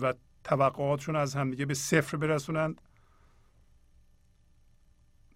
و 0.00 0.14
توقعاتشون 0.44 1.16
از 1.16 1.34
همدیگه 1.34 1.66
به 1.66 1.74
صفر 1.74 2.16
برسونند. 2.16 2.80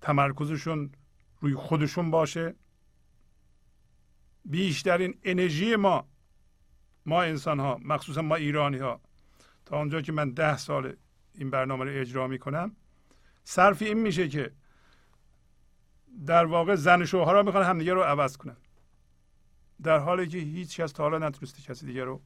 تمرکزشون 0.00 0.90
روی 1.44 1.54
خودشون 1.54 2.10
باشه. 2.10 2.54
بیشترین 4.44 5.18
انرژی 5.22 5.76
ما 5.76 6.08
ما 7.06 7.22
انسان 7.22 7.60
ها 7.60 7.80
مخصوصا 7.84 8.22
ما 8.22 8.34
ایرانی 8.34 8.78
ها 8.78 9.00
تا 9.66 9.78
اونجا 9.78 10.00
که 10.00 10.12
من 10.12 10.30
ده 10.30 10.56
سال 10.56 10.96
این 11.34 11.50
برنامه 11.50 11.84
رو 11.84 11.90
اجرا 12.00 12.26
می 12.26 12.38
کنم 12.38 12.76
صرف 13.44 13.82
این 13.82 13.98
میشه 13.98 14.28
که 14.28 14.52
در 16.26 16.44
واقع 16.44 16.74
زن 16.74 17.02
و 17.02 17.06
شوهرها 17.06 17.42
می‌خوان 17.42 17.64
همدیگه 17.64 17.94
رو 17.94 18.02
عوض 18.02 18.36
کنن. 18.36 18.56
در 19.82 19.98
حالی 19.98 20.28
که 20.28 20.38
هیچ 20.38 20.80
کس 20.80 20.92
تا 20.92 21.02
حالا 21.02 21.28
نتونسته 21.28 21.62
کسی 21.62 21.86
دیگه 21.86 22.04
رو 22.04 22.22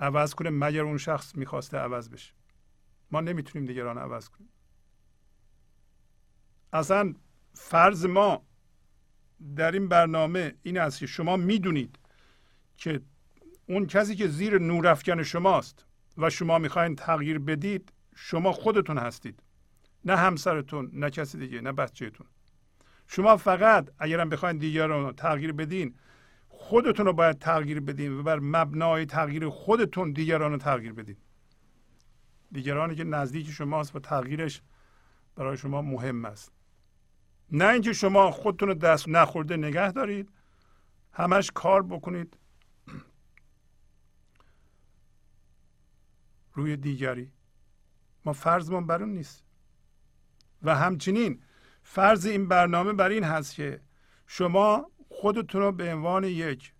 عوض 0.00 0.34
کنه 0.34 0.50
مگر 0.50 0.82
اون 0.82 0.98
شخص 0.98 1.36
می‌خواسته 1.36 1.78
عوض 1.78 2.08
بشه. 2.08 2.32
ما 3.10 3.20
نمی‌تونیم 3.20 3.66
دیگران 3.68 3.98
عوض 3.98 4.28
کنیم. 4.28 4.48
اصلا 6.72 7.14
فرض 7.56 8.06
ما 8.06 8.42
در 9.56 9.72
این 9.72 9.88
برنامه 9.88 10.54
این 10.62 10.78
است 10.78 10.98
که 10.98 11.06
شما 11.06 11.36
می‌دونید 11.36 11.98
که 12.76 13.00
اون 13.68 13.86
کسی 13.86 14.16
که 14.16 14.28
زیر 14.28 14.58
نورافکن 14.58 15.22
شماست 15.22 15.86
و 16.18 16.30
شما 16.30 16.58
می‌خواین 16.58 16.96
تغییر 16.96 17.38
بدید 17.38 17.92
شما 18.14 18.52
خودتون 18.52 18.98
هستید. 18.98 19.42
نه 20.04 20.16
همسرتون 20.16 20.90
نه 20.92 21.10
کسی 21.10 21.38
دیگه 21.38 21.60
نه 21.60 21.72
بچهتون. 21.72 22.26
شما 23.06 23.36
فقط 23.36 23.90
اگرم 23.98 24.28
بخواین 24.28 24.58
دیگران 24.58 25.04
رو 25.04 25.12
تغییر 25.12 25.52
بدین 25.52 25.94
خودتون 26.48 27.06
رو 27.06 27.12
باید 27.12 27.38
تغییر 27.38 27.80
بدین 27.80 28.12
و 28.12 28.22
بر 28.22 28.38
مبنای 28.38 29.06
تغییر 29.06 29.48
خودتون 29.48 30.12
دیگران 30.12 30.52
رو 30.52 30.58
تغییر 30.58 30.92
بدین. 30.92 31.16
دیگرانی 32.52 32.94
که 32.94 33.04
نزدیک 33.04 33.50
شماست 33.50 33.96
و 33.96 34.00
تغییرش 34.00 34.62
برای 35.36 35.56
شما 35.56 35.82
مهم 35.82 36.24
است. 36.24 36.52
نه 37.50 37.68
اینکه 37.68 37.92
شما 37.92 38.30
خودتون 38.30 38.68
رو 38.68 38.74
دست 38.74 39.08
نخورده 39.08 39.56
نگه 39.56 39.92
دارید 39.92 40.30
همش 41.12 41.50
کار 41.54 41.82
بکنید 41.82 42.36
روی 46.54 46.76
دیگری. 46.76 47.32
ما 48.24 48.32
فرضمون 48.32 48.86
بر 48.86 49.02
اون 49.02 49.12
نیست. 49.12 49.44
و 50.62 50.74
همچنین 50.76 51.42
فرض 51.82 52.26
این 52.26 52.48
برنامه 52.48 52.92
بر 52.92 53.08
این 53.08 53.24
هست 53.24 53.54
که 53.54 53.80
شما 54.26 54.90
خودتون 55.08 55.60
رو 55.60 55.72
به 55.72 55.94
عنوان 55.94 56.24
یک 56.24 56.72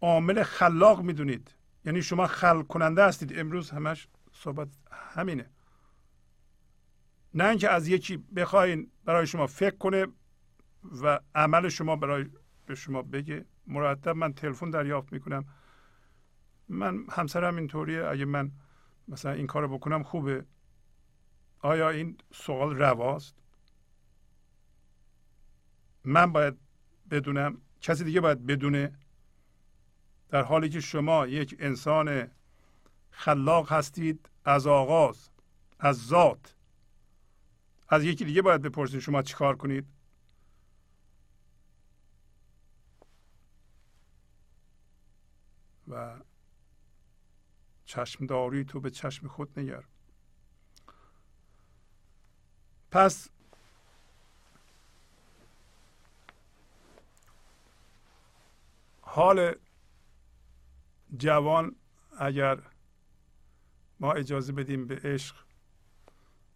عامل 0.00 0.42
خلاق 0.42 1.02
می‌دونید. 1.02 1.54
یعنی 1.84 2.02
شما 2.02 2.26
خلق 2.26 2.66
کننده 2.66 3.04
هستید. 3.04 3.38
امروز 3.38 3.70
همش 3.70 4.08
صحبت 4.32 4.68
همینه. 4.90 5.50
نه 7.34 7.44
اینکه 7.44 7.70
از 7.70 7.88
یکی 7.88 8.16
بخواین 8.16 8.90
برای 9.04 9.26
شما 9.26 9.46
فکر 9.46 9.76
کنه 9.76 10.06
و 11.02 11.20
عمل 11.34 11.68
شما 11.68 11.96
برای 11.96 12.26
به 12.66 12.74
شما 12.74 13.02
بگه. 13.02 13.44
مرتب 13.66 14.16
من 14.16 14.32
تلفن 14.32 14.70
دریافت 14.70 15.12
می‌کنم. 15.12 15.44
من 16.68 17.04
همسرم 17.10 17.56
اینطوریه. 17.56 18.04
اگه 18.04 18.24
من 18.24 18.52
مثلا 19.08 19.32
این 19.32 19.46
کارو 19.46 19.78
بکنم 19.78 20.02
خوبه. 20.02 20.44
آیا 21.60 21.90
این 21.90 22.18
سوال 22.32 22.76
رواست؟ 22.76 23.36
من 26.04 26.32
باید 26.32 26.58
بدونم. 27.10 27.60
کسی 27.80 28.04
دیگه 28.04 28.20
باید 28.20 28.46
بدونه. 28.46 28.98
در 30.28 30.42
حالی 30.42 30.68
که 30.68 30.80
شما 30.80 31.26
یک 31.26 31.56
انسان 31.58 32.28
خلاق 33.10 33.72
هستید 33.72 34.30
از 34.44 34.66
آغاز 34.66 35.30
از 35.78 36.06
ذات 36.06 36.56
از 37.90 38.04
یکی 38.04 38.24
دیگه 38.24 38.42
باید 38.42 38.62
بپرسید 38.62 39.00
شما 39.00 39.22
چیکار 39.22 39.56
کنید. 39.56 39.86
و 45.88 46.20
چشم 47.84 48.26
داری 48.26 48.64
تو 48.64 48.80
به 48.80 48.90
چشم 48.90 49.28
خود 49.28 49.58
نگر. 49.58 49.84
پس 52.90 53.28
حال 59.00 59.54
جوان 61.16 61.76
اگر 62.18 62.62
ما 64.00 64.12
اجازه 64.12 64.52
بدیم 64.52 64.86
به 64.86 65.00
عشق 65.04 65.49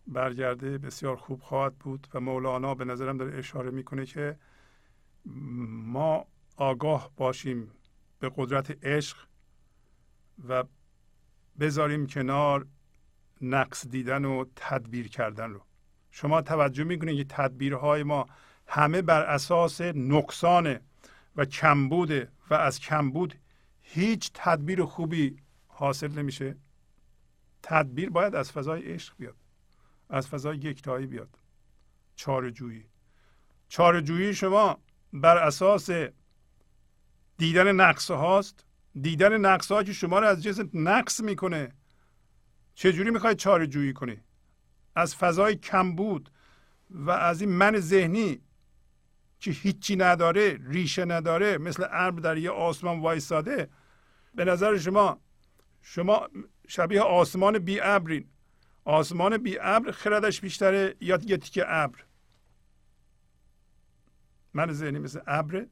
برگرده 0.06 0.78
بسیار 0.78 1.16
خوب 1.16 1.40
خواهد 1.40 1.74
بود 1.76 2.08
و 2.14 2.20
مولانا 2.20 2.74
به 2.74 2.84
نظرم 2.84 3.16
داره 3.18 3.38
اشاره 3.38 3.70
می‌کنه 3.70 4.06
که 4.06 4.38
ما 5.24 6.26
آگاه 6.56 7.10
باشیم 7.16 7.70
به 8.18 8.32
قدرت 8.36 8.84
عشق 8.84 9.16
و 10.48 10.64
بذاریم 11.60 12.06
کنار 12.06 12.66
نقص 13.40 13.86
دیدن 13.86 14.24
و 14.24 14.44
تدبیر 14.56 15.08
کردن 15.08 15.50
رو. 15.50 15.64
شما 16.10 16.42
توجه 16.42 16.84
می‌کنید 16.84 17.16
که 17.16 17.24
تدبیرهای 17.28 18.02
ما 18.02 18.26
همه 18.66 19.02
بر 19.02 19.22
اساس 19.22 19.80
نقصان 19.80 20.80
و 21.36 21.44
کمبوده 21.44 22.28
و 22.50 22.54
از 22.54 22.80
کمبود 22.80 23.34
هیچ 23.82 24.30
تدبیر 24.34 24.84
خوبی 24.84 25.36
حاصل 25.66 26.12
نمیشه. 26.12 26.56
تدبیر 27.62 28.10
باید 28.10 28.34
از 28.34 28.52
فضای 28.52 28.82
عشق 28.82 29.14
بیاد. 29.18 29.43
از 30.10 30.28
فضای 30.28 30.56
یکتایی 30.56 31.06
بیاد. 31.06 31.38
چارجویی. 32.16 32.84
چارجویی 33.68 34.34
شما 34.34 34.78
بر 35.12 35.38
اساس 35.38 35.90
دیدن 37.38 37.72
نقص 37.72 38.10
هاست. 38.10 38.64
دیدن 39.00 39.36
نقص 39.38 39.72
ها 39.72 39.82
که 39.82 39.92
شما 39.92 40.18
رو 40.18 40.26
از 40.26 40.42
جنس 40.42 40.60
نقص 40.74 41.20
می‌کنه. 41.20 41.72
چجوری 42.74 43.10
می‌خواید 43.10 43.36
چاره 43.36 43.66
جویی 43.66 43.92
کنی؟ 43.92 44.20
از 44.96 45.16
فضای 45.16 45.56
کمبود 45.56 46.30
و 46.90 47.10
از 47.10 47.40
این 47.40 47.50
من 47.50 47.78
ذهنی 47.78 48.40
که 49.38 49.50
هیچی 49.50 49.96
نداره 49.96 50.58
ریشه 50.62 51.04
نداره 51.04 51.58
مثل 51.58 51.86
ابر 51.90 52.20
در 52.20 52.36
یه 52.36 52.50
آسمان 52.50 53.00
وایساده 53.00 53.68
به 54.34 54.44
نظر 54.44 54.78
شما 54.78 55.20
شما 55.82 56.28
شبیه 56.68 57.00
آسمان 57.00 57.58
بی 57.58 57.80
ابرین. 57.80 58.28
آسمان 58.84 59.38
بی 59.38 59.58
ابر 59.60 59.90
خردش 59.90 60.40
بیشتره 60.40 60.96
یا 61.00 61.18
یه 61.22 61.36
تیکه 61.36 61.64
ابر. 61.66 62.04
من 64.54 64.72
ذهنی 64.72 64.98
مثل 64.98 65.20
ابر 65.26 65.66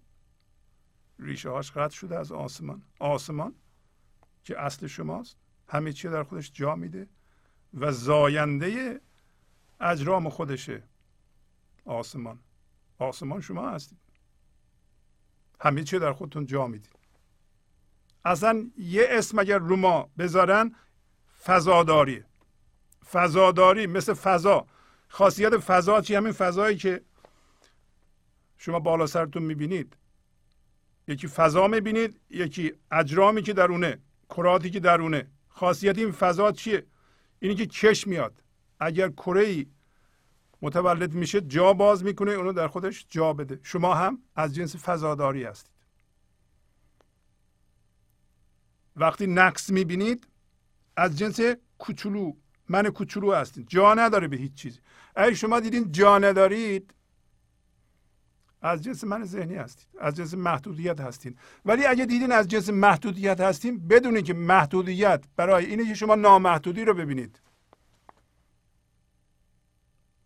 ریشه 1.18 1.50
هاش 1.50 1.72
قطع 1.72 1.94
شده 1.94 2.18
از 2.18 2.32
آسمان. 2.32 2.82
آسمان 2.98 3.54
که 4.44 4.60
اصل 4.60 4.86
شماست 4.86 5.36
همه 5.68 5.92
چی 5.92 6.08
در 6.08 6.22
خودش 6.22 6.52
جا 6.52 6.76
میده 6.76 7.08
و 7.74 7.92
زاینده 7.92 9.00
اجرام 9.80 10.28
خودشه. 10.28 10.82
آسمان. 11.84 12.38
آسمان 12.98 13.40
شما 13.40 13.70
هستید. 13.70 13.98
همه 15.60 15.82
چی 15.82 15.98
در 15.98 16.12
خودتون 16.12 16.46
جا 16.46 16.66
می‌دید 16.66 16.92
اصلا 18.24 18.70
یه 18.76 19.06
اسم 19.10 19.38
اگر 19.38 19.58
رو 19.58 19.76
ما 19.76 20.10
بذارن 20.18 20.74
فضاداری 23.12 23.86
مثل 23.86 24.14
فضا. 24.14 24.66
خاصیت 25.08 25.58
فضا 25.58 26.00
چی؟ 26.00 26.14
همین 26.14 26.32
فضایی 26.32 26.76
که 26.76 27.00
شما 28.58 28.78
بالا 28.78 29.06
سرتون 29.06 29.42
می‌بینید. 29.42 29.96
یکی 31.08 31.26
فضا 31.28 31.68
می‌بینید 31.68 32.20
یکی 32.30 32.72
اجرامی 32.90 33.42
که 33.42 33.52
درونه 33.52 33.98
کراتی 34.28 34.70
که 34.70 34.80
درونه 34.80 35.30
خاصیت 35.48 35.98
این 35.98 36.12
فضا 36.12 36.52
چیه؟ 36.52 36.86
اینی 37.38 37.54
که 37.54 37.66
چشم 37.66 38.10
میاد. 38.10 38.42
اگر 38.80 39.08
کره 39.08 39.44
ای 39.44 39.66
متولد 40.62 41.12
میشه 41.12 41.40
جا 41.40 41.72
باز 41.72 42.04
می‌کنه 42.04 42.30
اونو 42.30 42.52
در 42.52 42.68
خودش 42.68 43.06
جا 43.08 43.32
بده. 43.32 43.60
شما 43.62 43.94
هم 43.94 44.18
از 44.36 44.54
جنس 44.54 44.76
فضاداری 44.76 45.44
هستید. 45.44 45.72
وقتی 48.96 49.26
نقص 49.26 49.70
می‌بینید 49.70 50.26
از 50.96 51.18
جنس 51.18 51.40
کوچولو 51.78 52.32
من 52.68 52.90
کوچولو 52.90 53.32
هستید 53.32 53.68
جا 53.68 53.94
نداره 53.94 54.28
به 54.28 54.36
هیچ 54.36 54.54
چیزی. 54.54 54.80
اگه 55.16 55.34
شما 55.34 55.60
دیدین 55.60 55.92
جا 55.92 56.18
ندارید؟ 56.18 56.94
از 58.62 58.82
جنس 58.82 59.04
من 59.04 59.24
ذهنی 59.24 59.54
هستید. 59.54 59.88
از 59.98 60.16
جنس 60.16 60.34
محدودیت 60.34 61.00
هستید 61.00 61.38
ولی 61.64 61.86
اگه 61.86 62.06
دیدین 62.06 62.32
از 62.32 62.48
جنس 62.48 62.68
محدودیت 62.70 63.40
هستیم 63.40 63.88
بدونید 63.88 64.24
که 64.24 64.34
محدودیت 64.34 65.24
برای 65.36 65.66
اینه 65.66 65.86
که 65.86 65.94
شما 65.94 66.14
نامحدودی 66.14 66.84
رو 66.84 66.94
ببینید. 66.94 67.40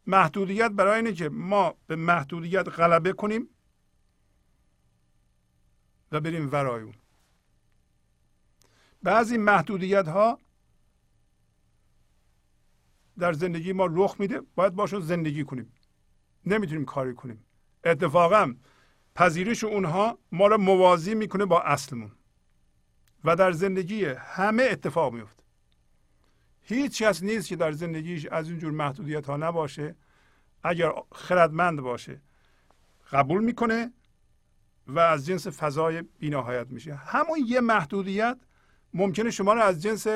محدودیت 0.07 0.71
برای 0.71 0.97
اینه 0.97 1.13
که 1.13 1.29
ما 1.29 1.75
به 1.87 1.97
محدودیت 1.97 2.69
غلبه 2.69 3.13
کنیم 3.13 3.49
و 6.13 6.21
بریم 6.21 6.53
ورای 6.53 6.83
اون. 6.83 6.95
بعضی 9.03 9.39
محدودیت 9.39 10.09
ها 10.09 10.39
در 13.19 13.33
زندگی 13.33 13.73
ما 13.73 13.87
رخ 13.91 14.17
میده 14.19 14.41
باید 14.55 14.75
باشون 14.75 15.01
زندگی 15.01 15.45
کنیم. 15.45 15.73
نمی‌تونیم 16.47 16.85
کاری 16.85 17.15
کنیم. 17.15 17.45
اتفاقا 17.85 18.55
پذیرش 19.15 19.65
اونها 19.65 20.19
ما 20.33 20.47
را 20.47 20.57
موازی 20.57 21.15
می‌کنه 21.15 21.45
با 21.45 21.61
اصلمون. 21.61 22.13
و 23.25 23.37
در 23.37 23.53
زندگی 23.53 24.05
همه 24.05 24.63
اتفاق 24.71 25.13
میفته 25.13 25.43
هیچ 26.63 27.03
کس 27.03 27.23
نیست 27.23 27.49
که 27.49 27.57
در 27.57 27.73
زندگیش 27.73 28.27
از 28.27 28.49
اینجور 28.49 28.73
محدودیت 28.73 29.27
ها 29.27 29.37
نباشه. 29.37 29.97
اگر 30.63 30.93
خردمند 31.13 31.81
باشه 31.81 32.21
قبول 33.13 33.45
می‌کنه 33.45 33.93
و 34.87 34.99
از 34.99 35.27
جنس 35.27 35.47
فضای 35.47 36.03
بینهایت 36.03 36.67
میشه. 36.71 36.95
همون 36.95 37.39
یه 37.47 37.61
محدودیت 37.61 38.39
ممکنه 38.95 39.31
شما 39.31 39.53
رو 39.53 39.61
از 39.61 39.83
جنس 39.83 40.07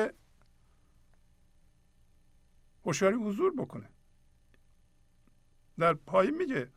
هوشیاری 2.91 3.15
حضور 3.15 3.53
بکنه 3.57 3.89
در 5.79 5.93
پایین 5.93 6.37
میگه 6.37 6.69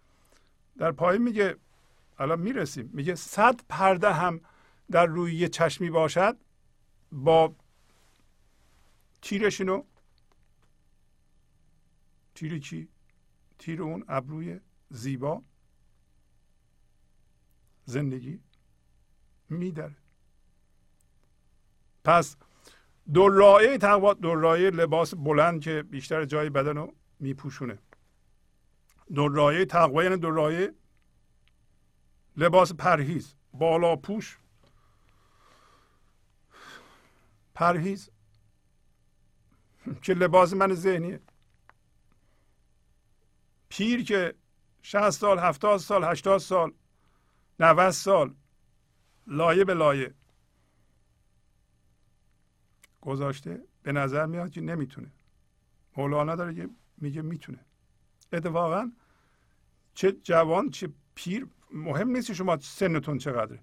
در 0.79 0.93
پایین 0.93 1.23
میگه 1.23 1.57
الان 2.19 2.41
می‌رسیم 2.41 2.91
میگه 2.93 3.15
صد 3.15 3.61
پرده 3.69 4.13
هم 4.13 4.41
در 4.91 5.07
روی 5.07 5.35
یه 5.35 5.49
چشمی 5.49 5.91
باشد 5.91 6.37
با 7.13 7.57
تیرشونو 9.23 9.85
تیر 12.35 12.59
چی؟ 12.59 12.89
تیر 13.59 13.83
اون 13.83 14.05
ابروی 14.09 14.61
زیبا 14.91 15.43
زندگی 17.85 18.41
میداره 19.49 19.97
پس 22.05 22.37
دو 23.13 23.77
تقوا 23.77 24.15
دو 24.15 24.35
لباس 24.55 25.15
بلند 25.15 25.61
که 25.61 25.83
بیشتر 25.83 26.25
جای 26.25 26.51
بدن 26.51 26.77
رو 26.77 26.95
میپوشونه. 27.21 27.79
دو 29.15 29.65
تقوا 29.65 30.05
یعنی 30.05 30.17
دو 30.17 30.61
لباس 32.37 32.73
پرهیز 32.73 33.35
بالا 33.53 33.97
پوش 33.97 34.39
پرهیز. 37.55 38.11
که 40.03 40.15
لباس 40.15 40.53
من 40.53 40.75
ذهنیه. 40.75 41.21
پیر 43.69 44.05
که 44.05 44.35
60 44.83 45.11
سال 45.11 45.39
70 45.39 45.79
سال 45.79 46.05
80 46.05 46.39
سال 46.39 46.73
90 47.61 47.91
سال 47.91 48.35
لایه 49.27 49.65
به 49.65 49.75
لایه. 49.75 50.15
گذاشته 53.05 53.63
به 53.83 53.93
نظر 53.93 54.27
میاد 54.27 54.51
که 54.51 54.61
نمی‌تونه. 54.61 55.13
مولانا 55.97 56.37
داره 56.37 56.55
که 56.55 56.69
میگه 56.99 57.23
می‌تونه. 57.23 57.59
اتفاقا 58.33 58.93
چه 59.95 60.13
جوان 60.13 60.71
چه 60.71 60.89
پیر 61.15 61.47
مهم 61.71 62.09
نیست 62.09 62.33
شما 62.33 62.59
سنتون 62.59 63.19
چقدره. 63.19 63.61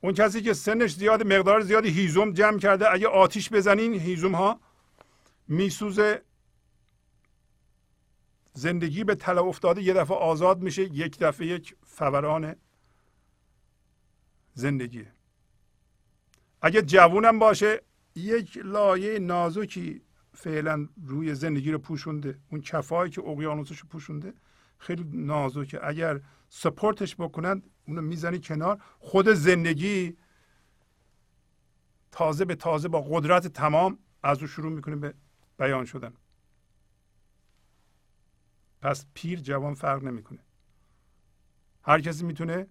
اون 0.00 0.12
کسی 0.12 0.42
که 0.42 0.52
سنش 0.52 0.94
زیاد 0.94 1.26
مقدار 1.32 1.60
زیادی 1.60 1.88
هیزم 1.88 2.32
جمع 2.32 2.58
کرده 2.58 2.92
اگه 2.92 3.08
آتیش 3.08 3.52
بزنین 3.52 3.94
هیزم 3.94 4.34
ها 4.34 4.60
میسوزه. 5.48 6.22
زندگی 8.54 9.04
به 9.04 9.14
طلا 9.14 9.42
افتاده 9.42 9.82
یه 9.82 9.94
دفعه 9.94 10.16
آزاد 10.16 10.62
میشه 10.62 10.82
یک 10.82 11.18
دفعه 11.18 11.46
یک 11.46 11.76
فوران 11.86 12.56
زندگی 14.54 15.06
اگه 16.62 16.82
جوونم 16.82 17.38
باشه 17.38 17.82
یک 18.14 18.58
لایه 18.64 19.18
نازکی 19.18 20.02
فعلا 20.34 20.88
روی 21.06 21.34
زندگی 21.34 21.70
رو 21.70 21.78
پوشونده. 21.78 22.38
اون 22.50 22.60
کفایی 22.60 23.10
که 23.10 23.20
اقیانوسش 23.20 23.78
رو 23.78 23.88
پوشونده 23.88 24.34
خیلی 24.78 25.04
نازکه. 25.04 25.86
اگر 25.86 26.20
سپورتش 26.48 27.16
بکنن 27.16 27.62
اونو 27.86 28.02
می‌زنی 28.02 28.40
کنار. 28.40 28.82
خود 28.98 29.28
زندگی 29.28 30.16
تازه 32.10 32.44
به 32.44 32.54
تازه 32.54 32.88
با 32.88 33.00
قدرت 33.00 33.46
تمام 33.46 33.98
از 34.22 34.40
او 34.40 34.46
شروع 34.46 34.72
می‌کنه 34.72 34.96
به 34.96 35.14
بیان 35.58 35.84
شدن. 35.84 36.12
پس 38.80 39.06
پیر 39.14 39.40
جوان 39.40 39.74
فرق 39.74 40.02
نمی‌کنه. 40.02 40.38
هر 41.82 42.00
کسی 42.00 42.24
می‌تونه 42.24 42.66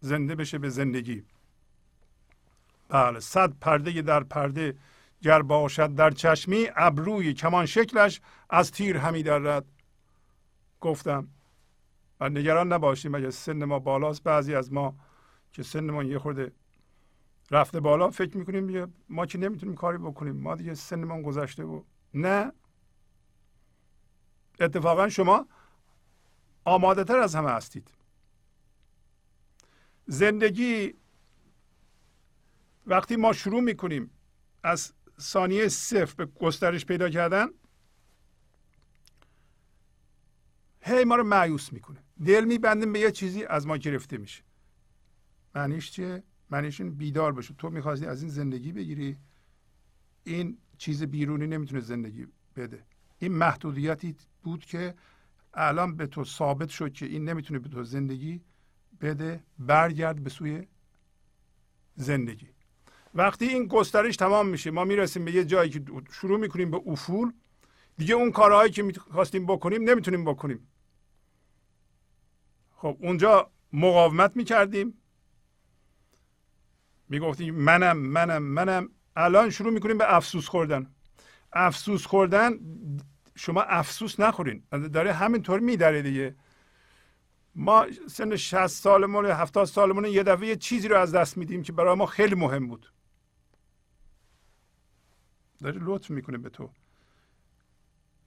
زنده 0.00 0.34
بشه 0.34 0.58
به 0.58 0.68
زندگی. 0.68 1.24
بله 2.90 3.20
صد 3.20 3.52
پرده 3.60 4.02
در 4.02 4.22
پرده 4.24 4.76
گر 5.22 5.42
باشد 5.42 5.94
در 5.94 6.10
چشمی 6.10 6.66
ابروی 6.76 7.34
کمان 7.34 7.66
شکلش 7.66 8.20
از 8.50 8.72
تیر 8.72 8.96
همی 8.96 9.22
درد. 9.22 9.64
گفتم 10.80 11.28
و 12.20 12.28
نگران 12.28 12.72
نباشیم 12.72 13.14
اگر 13.14 13.30
سن 13.30 13.64
ما 13.64 13.78
بالاست. 13.78 14.22
بعضی 14.22 14.54
از 14.54 14.72
ما 14.72 14.94
که 15.52 15.62
سنمون 15.62 16.06
یه 16.06 16.18
خورده 16.18 16.52
رفته 17.50 17.80
بالا 17.80 18.10
فکر 18.10 18.36
می‌کنیم 18.36 18.94
ما 19.08 19.26
که 19.26 19.38
نمی‌تونیم 19.38 19.74
کاری 19.74 19.98
بکنیم. 19.98 20.36
ما 20.36 20.54
دیگه 20.54 20.74
سنمون 20.74 21.22
گذشته 21.22 21.64
و 21.64 21.82
نه. 22.14 22.52
اتفاقا 24.60 25.08
شما 25.08 25.46
آماده 26.64 27.04
تر 27.04 27.18
از 27.18 27.34
همه 27.34 27.50
هستید. 27.50 27.90
زندگی 30.06 30.94
وقتی 32.90 33.16
ما 33.16 33.32
شروع 33.32 33.60
می‌کنیم 33.60 34.10
از 34.62 34.92
ثانیه 35.20 35.68
صفر 35.68 36.14
به 36.14 36.26
گسترش 36.26 36.86
پیدا 36.86 37.10
کردن 37.10 37.46
هی 40.82 41.04
ما 41.04 41.16
رو 41.16 41.24
معیوس 41.24 41.72
می‌کنه. 41.72 42.04
دل 42.26 42.44
میبندیم 42.44 42.92
به 42.92 42.98
یه 42.98 43.10
چیزی 43.10 43.44
از 43.44 43.66
ما 43.66 43.76
گرفته 43.76 44.18
میشه. 44.18 44.42
معنیش 45.54 45.90
چیه؟ 45.90 46.22
معنیش 46.50 46.80
این 46.80 46.94
بیدار 46.94 47.32
بشه 47.32 47.54
تو 47.54 47.70
می‌خواستی 47.70 48.06
از 48.06 48.22
این 48.22 48.30
زندگی 48.30 48.72
بگیری 48.72 49.16
این 50.24 50.58
چیز 50.78 51.02
بیرونی 51.02 51.46
نمی‌تونه 51.46 51.80
زندگی 51.80 52.26
بده. 52.56 52.84
این 53.18 53.32
محدودیتی 53.32 54.16
بود 54.42 54.64
که 54.64 54.94
الان 55.54 55.96
به 55.96 56.06
تو 56.06 56.24
ثابت 56.24 56.68
شد 56.68 56.92
که 56.92 57.06
این 57.06 57.28
نمی‌تونه 57.28 57.60
به 57.60 57.68
تو 57.68 57.84
زندگی 57.84 58.40
بده. 59.00 59.44
برگرد 59.58 60.24
به 60.24 60.30
سوی 60.30 60.66
زندگی. 61.96 62.48
وقتی 63.14 63.46
این 63.46 63.66
گسترش 63.66 64.16
تمام 64.16 64.48
میشه 64.48 64.70
ما 64.70 64.84
می‌رسیم 64.84 65.24
به 65.24 65.32
یه 65.32 65.44
جایی 65.44 65.70
که 65.70 65.82
شروع 66.12 66.38
می‌کنیم 66.38 66.70
به 66.70 66.80
افول 66.86 67.32
دیگه 67.98 68.14
اون 68.14 68.30
کارهایی 68.30 68.72
که 68.72 68.82
می‌خواستیم 68.82 69.46
بکنیم 69.46 69.90
نمی‌تونیم 69.90 70.24
بکنیم. 70.24 70.68
خب 72.76 72.96
اونجا 73.00 73.50
مقاومت 73.72 74.36
می‌کردیم. 74.36 74.94
می‌گفتیم 77.08 77.54
منم 77.54 77.96
منم 77.96 78.42
منم. 78.42 78.88
الان 79.16 79.50
شروع 79.50 79.72
می‌کنیم 79.72 79.98
به 79.98 80.16
افسوس 80.16 80.48
خوردن. 80.48 80.94
افسوس 81.52 82.06
خوردن 82.06 82.58
شما 83.34 83.62
افسوس 83.62 84.20
نخورین. 84.20 84.62
داره 84.92 85.12
همینطور 85.12 85.60
میداره 85.60 86.02
دیگه. 86.02 86.34
ما 87.54 87.86
سن 88.08 88.36
60 88.36 88.66
سالمون 88.66 89.26
70 89.26 89.64
سالمون 89.64 90.04
یه 90.04 90.22
دفعه 90.22 90.48
یه 90.48 90.56
چیزی 90.56 90.88
رو 90.88 90.96
از 90.98 91.14
دست 91.14 91.36
میدیم 91.36 91.62
که 91.62 91.72
برای 91.72 91.96
ما 91.96 92.06
خیلی 92.06 92.34
مهم 92.34 92.68
بود. 92.68 92.92
داره 95.62 95.78
لطف 95.80 96.10
می‌کنه 96.10 96.38
به 96.38 96.50
تو. 96.50 96.70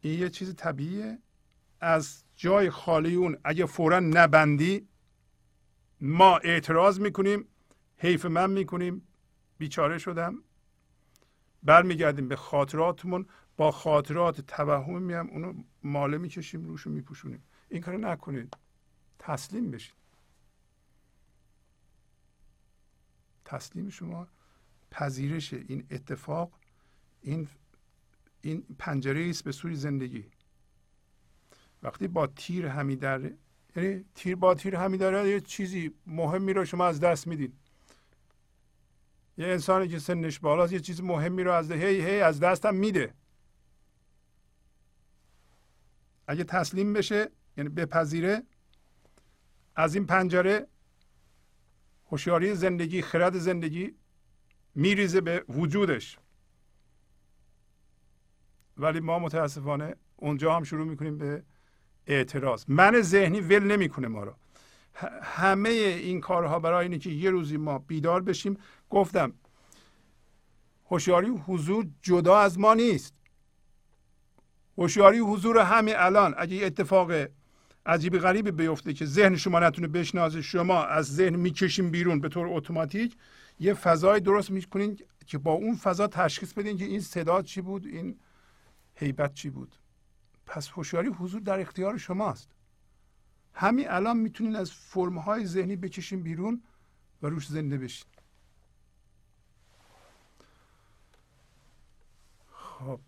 این 0.02 0.20
یه 0.20 0.30
چیز 0.30 0.56
طبیعیه. 0.56 1.20
از 1.80 2.24
جای 2.36 2.70
خالی 2.70 3.16
اون 3.16 3.38
اگه 3.44 3.66
فورا 3.66 4.00
نبندی 4.00 4.88
ما 6.02 6.38
اعتراض 6.38 7.00
می‌کنیم 7.00 7.48
حیف 7.98 8.26
من 8.26 8.50
می‌کنیم. 8.50 9.08
بیچاره 9.58 9.98
شدم. 9.98 10.44
برمیگردیم 11.64 12.28
به 12.28 12.36
خاطراتمون. 12.36 13.26
با 13.58 13.72
خاطرات 13.72 14.42
توهم 14.42 15.02
میام 15.02 15.30
اونو 15.30 15.64
ماله 15.84 16.18
می‌کشیم 16.18 16.66
روشو 16.66 16.90
میپوشونیم. 16.90 17.44
این 17.70 17.82
کارو 17.82 17.98
نکنید. 17.98 18.58
تسلیم 19.20 19.72
بشید. 19.72 19.96
تسلیم 23.46 23.90
شما 23.90 24.28
پذیرش 24.92 25.54
این 25.54 25.88
اتفاق 25.92 26.60
این 27.24 27.48
این 28.42 28.64
پنجره 28.80 29.30
است 29.30 29.44
به 29.44 29.52
سوی 29.52 29.76
زندگی. 29.76 30.26
وقتی 31.84 32.08
با 32.08 32.28
تیر 32.28 32.66
همی 32.66 32.96
در 32.96 33.32
یعنی 33.76 34.06
تیر 34.16 34.36
با 34.36 34.56
تیر 34.56 34.76
همی 34.76 34.98
داره 34.98 35.30
یه 35.30 35.42
چیزی 35.42 35.92
مهمی 36.08 36.54
رو 36.54 36.66
شما 36.66 36.86
از 36.86 37.00
دست 37.00 37.28
میدین. 37.28 37.54
یه 39.38 39.48
انسانی 39.48 39.88
که 39.88 40.00
سنش 40.00 40.40
بالاست 40.40 40.74
یه 40.74 40.80
چیز 40.80 41.02
مهمی 41.02 41.44
رو 41.44 41.52
از 41.52 41.72
هی 41.72 42.02
هی 42.02 42.22
از 42.22 42.40
دستم 42.40 42.76
میده. 42.76 43.14
اگه 46.28 46.44
تسلیم 46.44 46.94
بشه 46.94 47.32
یعنی 47.58 47.70
بپذیره 47.70 48.44
از 49.76 49.96
این 49.96 50.06
پنجره 50.06 50.68
هوشیاری 52.06 52.56
زندگی 52.56 53.02
خرد 53.02 53.38
زندگی 53.38 53.96
میریزه 54.76 55.22
به 55.22 55.46
وجودش. 55.50 56.18
ولی 58.78 59.00
ما 59.00 59.20
متاسفانه 59.20 59.96
اونجا 60.18 60.56
هم 60.56 60.64
شروع 60.64 60.86
می‌کنیم 60.86 61.18
به 61.18 61.44
اعتراض. 62.08 62.64
من 62.68 63.02
ذهنی 63.02 63.42
ول 63.42 63.64
نمی‌کنه 63.64 64.08
ما 64.08 64.24
رو. 64.24 64.34
همه 65.22 65.70
این 65.70 66.22
کارها 66.22 66.60
برای 66.60 66.86
اینه 66.86 66.98
که 66.98 67.10
یه 67.10 67.30
روزی 67.30 67.58
ما 67.58 67.80
بیدار 67.80 68.22
بشیم. 68.22 68.58
گفتم 68.90 69.34
هوشیاری 70.90 71.30
حضور 71.30 71.88
جدا 72.02 72.40
از 72.40 72.60
ما 72.60 72.74
نیست. 72.74 73.14
هوشیاری 74.78 75.20
حضور 75.20 75.58
همین 75.58 75.96
الان 75.98 76.36
اگه 76.38 76.66
اتفاق 76.66 77.12
عجیبی 77.86 78.20
غریبی 78.20 78.52
بیفته 78.52 78.94
که 78.94 79.06
ذهن 79.06 79.36
شما 79.36 79.60
نتونه 79.60 79.88
بشناسه 79.88 80.42
شما 80.42 80.84
از 80.84 81.16
ذهن 81.16 81.36
می‌کشیم 81.36 81.92
بیرون 81.92 82.20
به 82.20 82.30
طور 82.30 82.48
اتوماتیک 82.50 83.16
یه 83.60 83.74
فضای 83.74 84.20
درست 84.20 84.52
می‌کنین 84.52 85.00
که 85.26 85.38
با 85.38 85.52
اون 85.52 85.76
فضا 85.76 86.08
تشخیص 86.08 86.54
بدین 86.54 86.78
که 86.78 86.86
این 86.86 87.00
صدا 87.00 87.42
چی 87.42 87.62
بود 87.62 87.86
این 87.86 88.16
هیبت 88.96 89.34
چی 89.34 89.50
بود؟ 89.50 89.76
پس 90.46 90.70
هوشیاری 90.70 91.08
حضور 91.08 91.42
در 91.42 91.60
اختیار 91.60 91.98
شماست. 91.98 92.50
همین 93.54 93.90
الان 93.90 94.18
می‌تونین 94.18 94.56
از 94.56 94.72
فرمهای 94.72 95.46
ذهنی 95.46 95.76
بکشین 95.76 96.24
بیرون 96.24 96.64
و 97.22 97.28
روش 97.28 97.48
زنده 97.48 97.78
بشین. 97.78 98.08
خب 102.52 103.00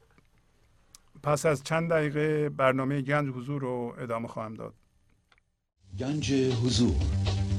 پس 1.23 1.45
از 1.45 1.63
چند 1.63 1.89
دقیقه 1.89 2.49
برنامه 2.49 3.01
گنج 3.01 3.29
حضور 3.29 3.61
رو 3.61 3.95
ادامه 3.99 4.27
خواهم 4.27 4.53
داد. 4.53 4.73
گنج 5.99 6.33
حضور. 6.33 6.95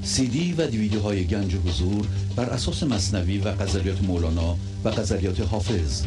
سی 0.03 0.28
دی 0.28 0.53
و 0.53 0.66
دیویدیو 0.66 1.01
های 1.01 1.27
گنج 1.27 1.57
حضور 1.57 2.07
بر 2.36 2.51
اساس 2.51 2.82
مصنوی 2.82 3.39
و 3.39 3.53
غزلیات 3.53 4.03
مولانا 4.03 4.57
و 4.85 4.90
غزلیات 4.90 5.40
حافظ. 5.40 6.07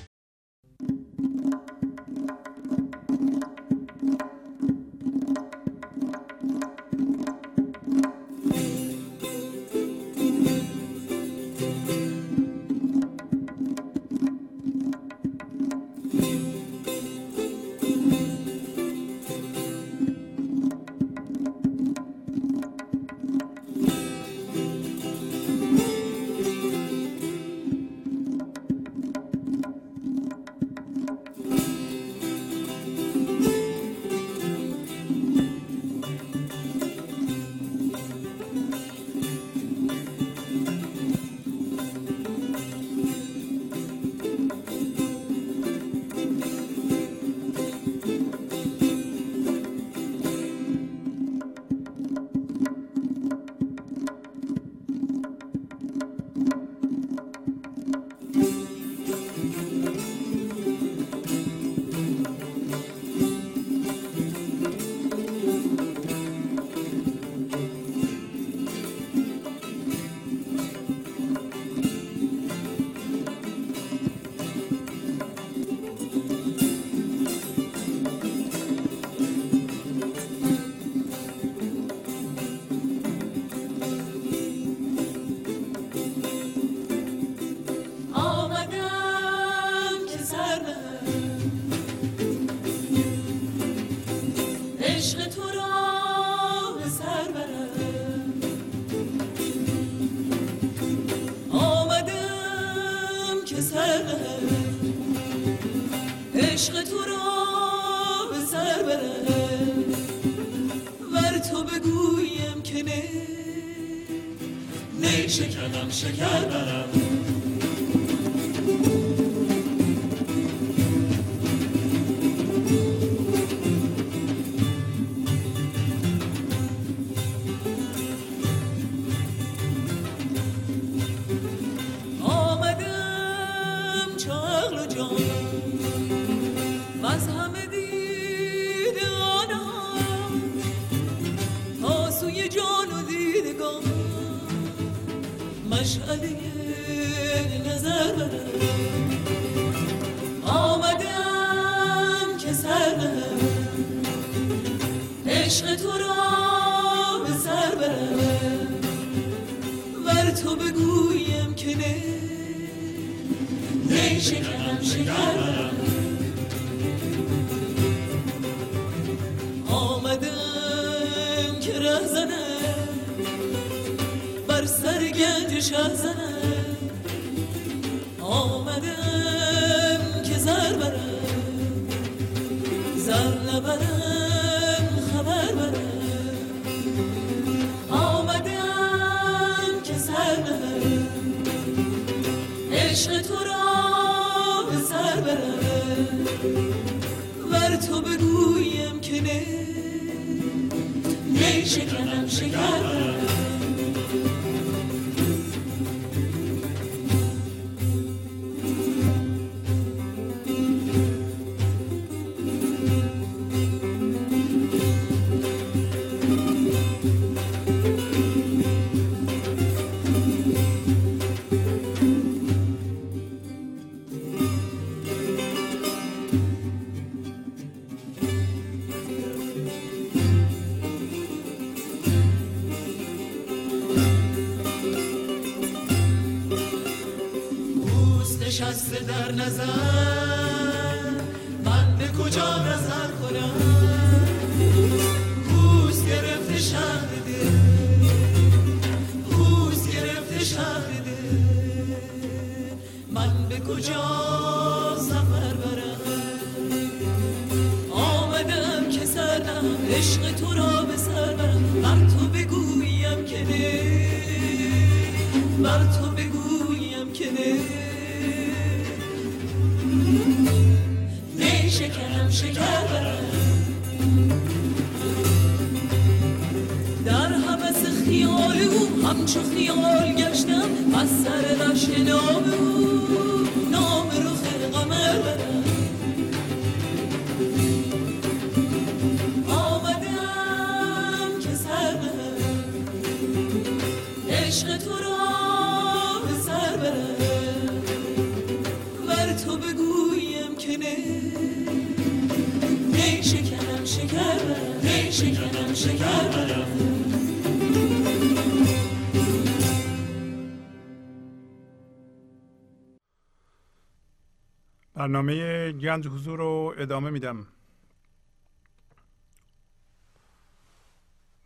برنامه 315.21 315.71
گنج 315.71 316.07
حضور 316.07 316.39
رو 316.39 316.73
ادامه 316.77 317.09
میدم. 317.09 317.47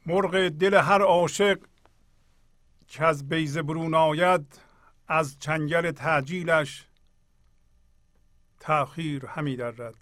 مرغ 0.06 0.50
دل 0.50 0.74
هر 0.74 1.02
عاشق 1.02 1.60
که 2.88 3.04
از 3.04 3.30
بیزه 3.30 3.62
برون 3.62 3.94
آید 3.94 4.60
از 5.08 5.40
چنگل 5.40 5.92
تعجیلش 5.92 6.88
تأخیر 8.60 9.26
همی 9.26 9.56
درد 9.56 9.96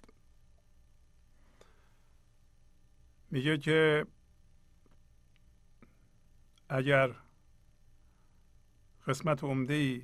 میگه 3.30 3.58
که 3.58 4.06
اگر 6.68 7.10
قسمت 9.06 9.44
عمده 9.44 9.74
ای 9.74 10.02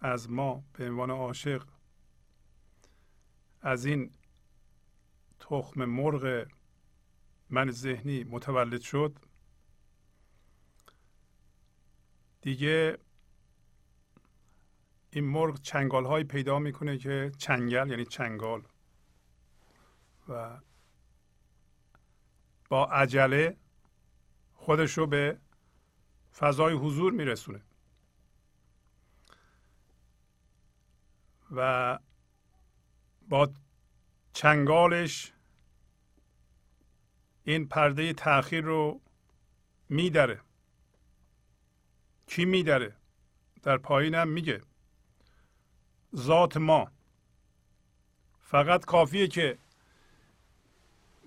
از 0.00 0.30
ما 0.30 0.64
به 0.72 0.88
عنوان 0.88 1.10
عاشق 1.10 1.75
از 3.66 3.84
این 3.84 4.10
تخم 5.40 5.84
مرغ 5.84 6.46
من 7.50 7.70
ذهنی 7.70 8.24
متولد 8.24 8.80
شد 8.80 9.18
دیگه 12.40 12.98
این 15.10 15.24
مرغ 15.24 15.60
چنگال 15.60 16.04
هایی 16.04 16.24
پیدا 16.24 16.58
می‌کنه 16.58 16.98
که 16.98 17.32
چنگل 17.38 17.90
یعنی 17.90 18.04
چنگال. 18.04 18.62
و 20.28 20.60
با 22.68 22.86
عجله 22.86 23.56
خودش 24.54 24.98
رو 24.98 25.06
به 25.06 25.38
فضای 26.32 26.74
حضور 26.74 27.12
میرسونه. 27.12 27.62
و 31.50 31.98
با 33.28 33.50
چنگالش 34.32 35.32
این 37.44 37.68
پرده 37.68 38.12
تاخیر 38.12 38.64
رو 38.64 39.00
میدره. 39.88 40.40
کی 42.26 42.44
میدره؟ 42.44 42.96
در 43.62 43.78
پایینم 43.78 44.28
میگه. 44.28 44.60
ذات 46.16 46.56
ما. 46.56 46.90
فقط 48.40 48.84
کافیه 48.84 49.28
که 49.28 49.58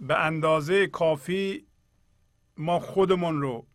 به 0.01 0.19
اندازه 0.19 0.87
کافی 0.87 1.67
ما 2.57 2.79
خودمون 2.79 3.41
رو 3.41 3.67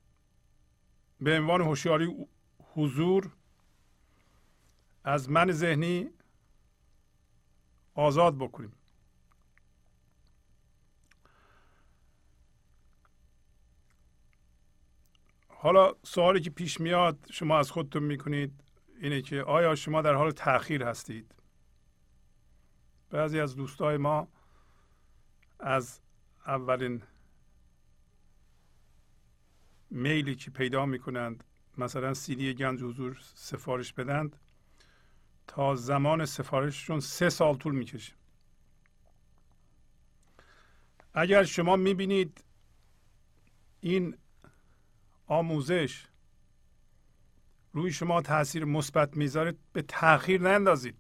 به 1.20 1.38
عنوان 1.38 1.60
هوشیاری 1.60 2.26
حضور 2.74 3.32
از 5.05 5.30
من 5.30 5.52
ذهنی 5.52 6.10
آزاد 7.94 8.38
بکنیم. 8.38 8.72
حالا 15.48 15.94
سوالی 16.02 16.40
که 16.40 16.50
پیش 16.50 16.80
میاد 16.80 17.26
شما 17.30 17.58
از 17.58 17.70
خودتون 17.70 18.02
می‌کنید 18.02 18.64
اینه 19.00 19.22
که 19.22 19.42
آیا 19.42 19.74
شما 19.74 20.02
در 20.02 20.14
حال 20.14 20.30
تاخیر 20.30 20.84
هستید؟ 20.84 21.34
بعضی 23.10 23.40
از 23.40 23.56
دوستای 23.56 23.96
ما 23.96 24.28
از 25.60 26.00
اولین 26.46 27.02
میلی 29.90 30.34
که 30.34 30.50
پیدا 30.50 30.86
می‌کنند 30.86 31.44
مثلا 31.78 32.14
سیدی 32.14 32.54
گنج 32.54 32.82
حضور 32.82 33.18
سفارش 33.34 33.92
بدند. 33.92 34.36
تا 35.46 35.74
زمان 35.74 36.24
سفارششون 36.24 37.00
سه 37.00 37.30
سال 37.30 37.56
طول 37.56 37.74
می‌کشه. 37.74 38.12
اگر 41.14 41.44
شما 41.44 41.76
می‌بینید 41.76 42.44
این 43.80 44.18
آموزش 45.26 46.06
روی 47.72 47.92
شما 47.92 48.22
تاثیر 48.22 48.64
مثبت 48.64 49.16
می‌ذاره 49.16 49.54
به 49.72 49.82
تاخیر 49.82 50.40
نندازید. 50.40 50.96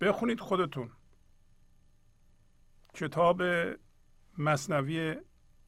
بخونید 0.00 0.40
خودتون. 0.40 0.90
کتاب 2.94 3.42
مصنوی 4.38 5.16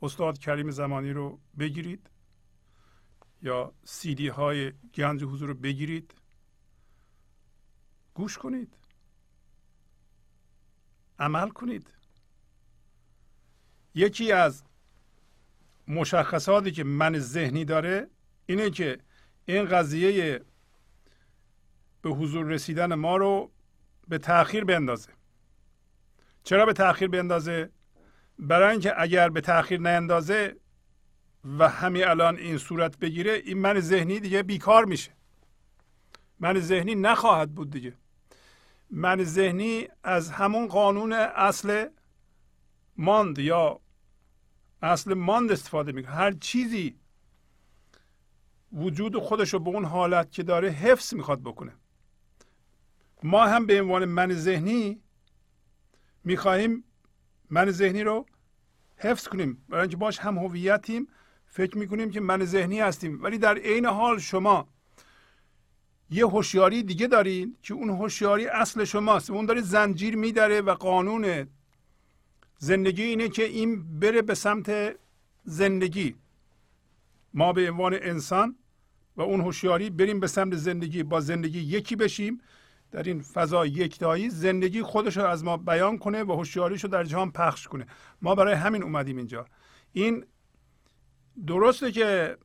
استاد 0.02 0.38
کریم 0.38 0.70
زمانی 0.70 1.10
رو 1.10 1.40
بگیرید. 1.58 2.10
یا 3.46 3.72
سیدی 3.84 4.28
های 4.28 4.72
گنج 4.94 5.24
حضور 5.24 5.48
رو 5.48 5.54
بگیرید. 5.54 6.14
گوش 8.14 8.38
کنید. 8.38 8.74
عمل 11.18 11.48
کنید. 11.48 11.90
یکی 13.94 14.32
از 14.32 14.64
مشخصاتی 15.88 16.70
که 16.70 16.84
من 16.84 17.18
ذهنی 17.18 17.64
داره 17.64 18.08
اینه 18.46 18.70
که 18.70 18.98
این 19.44 19.64
قضیه 19.64 20.40
به 22.02 22.10
حضور 22.10 22.46
رسیدن 22.46 22.94
ما 22.94 23.16
رو 23.16 23.52
به 24.08 24.18
تاخیر 24.18 24.64
بندازه 24.64 25.12
چرا 26.44 26.66
به 26.66 26.72
تاخیر 26.72 27.08
بندازه 27.08 27.70
برای 28.38 28.70
اینکه 28.70 29.02
اگر 29.02 29.28
به 29.28 29.40
تاخیر 29.40 29.80
نندازه 29.80 30.56
و 31.58 31.68
همین 31.68 32.04
الان 32.04 32.36
این 32.36 32.58
صورت 32.58 32.98
بگیره 32.98 33.32
این 33.32 33.58
من 33.58 33.80
ذهنی 33.80 34.20
دیگه 34.20 34.42
بیکار 34.42 34.84
میشه. 34.84 35.12
من 36.40 36.60
ذهنی 36.60 36.94
نخواهد 36.94 37.54
بود 37.54 37.70
دیگه. 37.70 37.94
من 38.90 39.24
ذهنی 39.24 39.88
از 40.02 40.30
همون 40.30 40.66
قانون 40.66 41.12
اصل 41.12 41.88
ماند 42.96 43.38
یا 43.38 43.80
اصل 44.82 45.14
ماند 45.14 45.52
استفاده 45.52 45.92
می‌کنه. 45.92 46.12
هر 46.12 46.32
چیزی 46.32 46.96
وجود 48.72 49.18
خودش 49.18 49.52
رو 49.52 49.58
به 49.58 49.70
اون 49.70 49.84
حالت 49.84 50.32
که 50.32 50.42
داره 50.42 50.70
حفظ 50.70 51.14
می‌خواد 51.14 51.42
بکنه. 51.42 51.72
ما 53.22 53.46
هم 53.46 53.66
به 53.66 53.80
عنوان 53.80 54.04
من 54.04 54.32
ذهنی 54.32 55.00
می‌خواهیم 56.24 56.84
من 57.50 57.70
ذهنی 57.70 58.02
رو 58.02 58.26
حفظ 58.96 59.28
کنیم. 59.28 59.64
برای 59.68 59.82
اینکه 59.82 59.96
باش 59.96 60.18
هم 60.18 60.38
هویتیم 60.38 61.08
فکر 61.56 61.78
می‌کنیم 61.78 62.10
که 62.10 62.20
من 62.20 62.44
ذهنی 62.44 62.80
هستیم 62.80 63.22
ولی 63.22 63.38
در 63.38 63.58
عین 63.58 63.86
حال 63.86 64.18
شما 64.18 64.68
یه 66.10 66.26
هوشیاری 66.26 66.82
دیگه 66.82 67.06
دارین 67.06 67.56
که 67.62 67.74
اون 67.74 67.90
هوشیاری 67.90 68.46
اصل 68.46 68.84
شماست. 68.84 69.30
اون 69.30 69.46
داره 69.46 69.60
زنجیر 69.60 70.16
میداره 70.16 70.60
و 70.60 70.74
قانون 70.74 71.46
زندگی 72.58 73.02
اینه 73.02 73.28
که 73.28 73.44
این 73.44 73.98
بره 74.00 74.22
به 74.22 74.34
سمت 74.34 74.96
زندگی. 75.44 76.14
ما 77.34 77.52
به 77.52 77.70
عنوان 77.70 77.94
انسان 77.94 78.56
و 79.16 79.22
اون 79.22 79.40
هوشیاری 79.40 79.90
بریم 79.90 80.20
به 80.20 80.26
سمت 80.26 80.56
زندگی. 80.56 81.02
با 81.02 81.20
زندگی 81.20 81.60
یکی 81.60 81.96
بشیم 81.96 82.40
در 82.90 83.02
این 83.02 83.22
فضا 83.22 83.66
یکتایی 83.66 84.30
زندگی 84.30 84.82
خودش 84.82 85.16
رو 85.16 85.24
از 85.24 85.44
ما 85.44 85.56
بیان 85.56 85.98
کنه 85.98 86.24
و 86.24 86.32
هوشیاریش 86.32 86.84
رو 86.84 86.90
در 86.90 87.04
جهان 87.04 87.30
پخش 87.30 87.68
کنه. 87.68 87.86
ما 88.22 88.34
برای 88.34 88.54
همین 88.54 88.82
اومدیم 88.82 89.16
اینجا. 89.16 89.46
این 89.92 90.24
درسته 91.46 91.92
که 91.92 92.38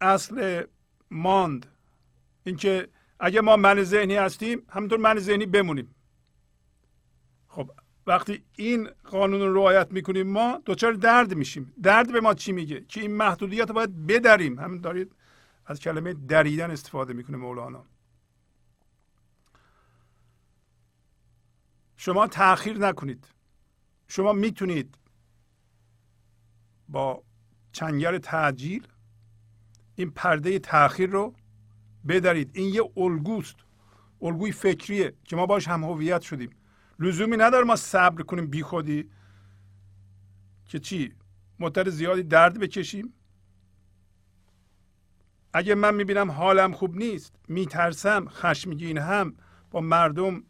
اصل 0.00 0.64
ماند. 1.10 1.66
اینکه 2.44 2.88
اگه 3.20 3.40
ما 3.40 3.56
من 3.56 3.82
ذهنی 3.82 4.16
هستیم 4.16 4.62
همینطور 4.68 4.98
من 4.98 5.18
ذهنی 5.18 5.46
بمونیم. 5.46 5.94
خب 7.48 7.70
وقتی 8.06 8.44
این 8.56 8.90
قانون 9.04 9.40
رو 9.40 9.54
رعایت 9.54 9.92
می‌کنیم 9.92 10.26
ما 10.26 10.62
دچار 10.66 10.92
درد 10.92 11.34
میشیم. 11.34 11.74
درد 11.82 12.12
به 12.12 12.20
ما 12.20 12.34
چی 12.34 12.52
میگه؟ 12.52 12.84
که 12.88 13.00
این 13.00 13.14
محدودیت 13.16 13.68
رو 13.68 13.74
باید 13.74 14.06
بدریم. 14.06 14.58
همین 14.58 14.80
دارید 14.80 15.12
از 15.66 15.80
کلمه 15.80 16.12
دریدن 16.12 16.70
استفاده 16.70 17.12
می‌کنه 17.12 17.36
مولانا. 17.36 17.84
شما 21.96 22.26
تاخیر 22.26 22.78
نکنید. 22.78 23.26
شما 24.08 24.32
می‌تونید 24.32 24.98
با 26.88 27.22
چنگر 27.72 28.18
تعجیل 28.18 28.86
این 29.94 30.10
پرده 30.10 30.58
تاخیر 30.58 31.10
رو 31.10 31.34
بدارید 32.08 32.50
این 32.54 32.74
یه 32.74 32.82
الگوست 32.96 33.56
الگوی 34.22 34.52
فکریه 34.52 35.14
که 35.24 35.36
ما 35.36 35.46
باش 35.46 35.68
هم 35.68 35.84
هویت 35.84 36.20
شدیم. 36.20 36.50
لزومی 36.98 37.36
نداره 37.36 37.64
ما 37.64 37.76
صبر 37.76 38.22
کنیم 38.22 38.46
بی 38.46 38.62
خودی 38.62 39.10
که 40.66 40.78
چی؟ 40.78 41.14
مدت 41.58 41.90
زیادی 41.90 42.22
درد 42.22 42.58
بکشیم. 42.58 43.12
اگه 45.52 45.74
من 45.74 45.94
می‌بینم 45.94 46.30
حالم 46.30 46.72
خوب 46.72 46.96
نیست 46.96 47.36
میترسم 47.48 48.28
خشمگین 48.28 48.98
هم 48.98 49.34
با 49.70 49.80
مردم 49.80 50.42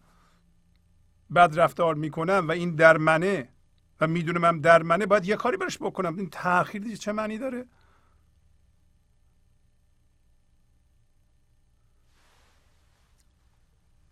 بد 1.34 1.60
رفتار 1.60 1.94
می‌کنم 1.94 2.44
و 2.48 2.52
این 2.52 2.74
در 2.74 2.96
منه 2.96 3.48
و 4.02 4.46
هم 4.46 4.60
در 4.60 4.82
منه 4.82 5.06
باید 5.06 5.24
یه 5.24 5.36
کاری 5.36 5.56
برش 5.56 5.78
بکنم. 5.78 6.16
این 6.16 6.30
تاخیر 6.30 6.96
چه 6.96 7.12
معنی 7.12 7.38
داره؟ 7.38 7.66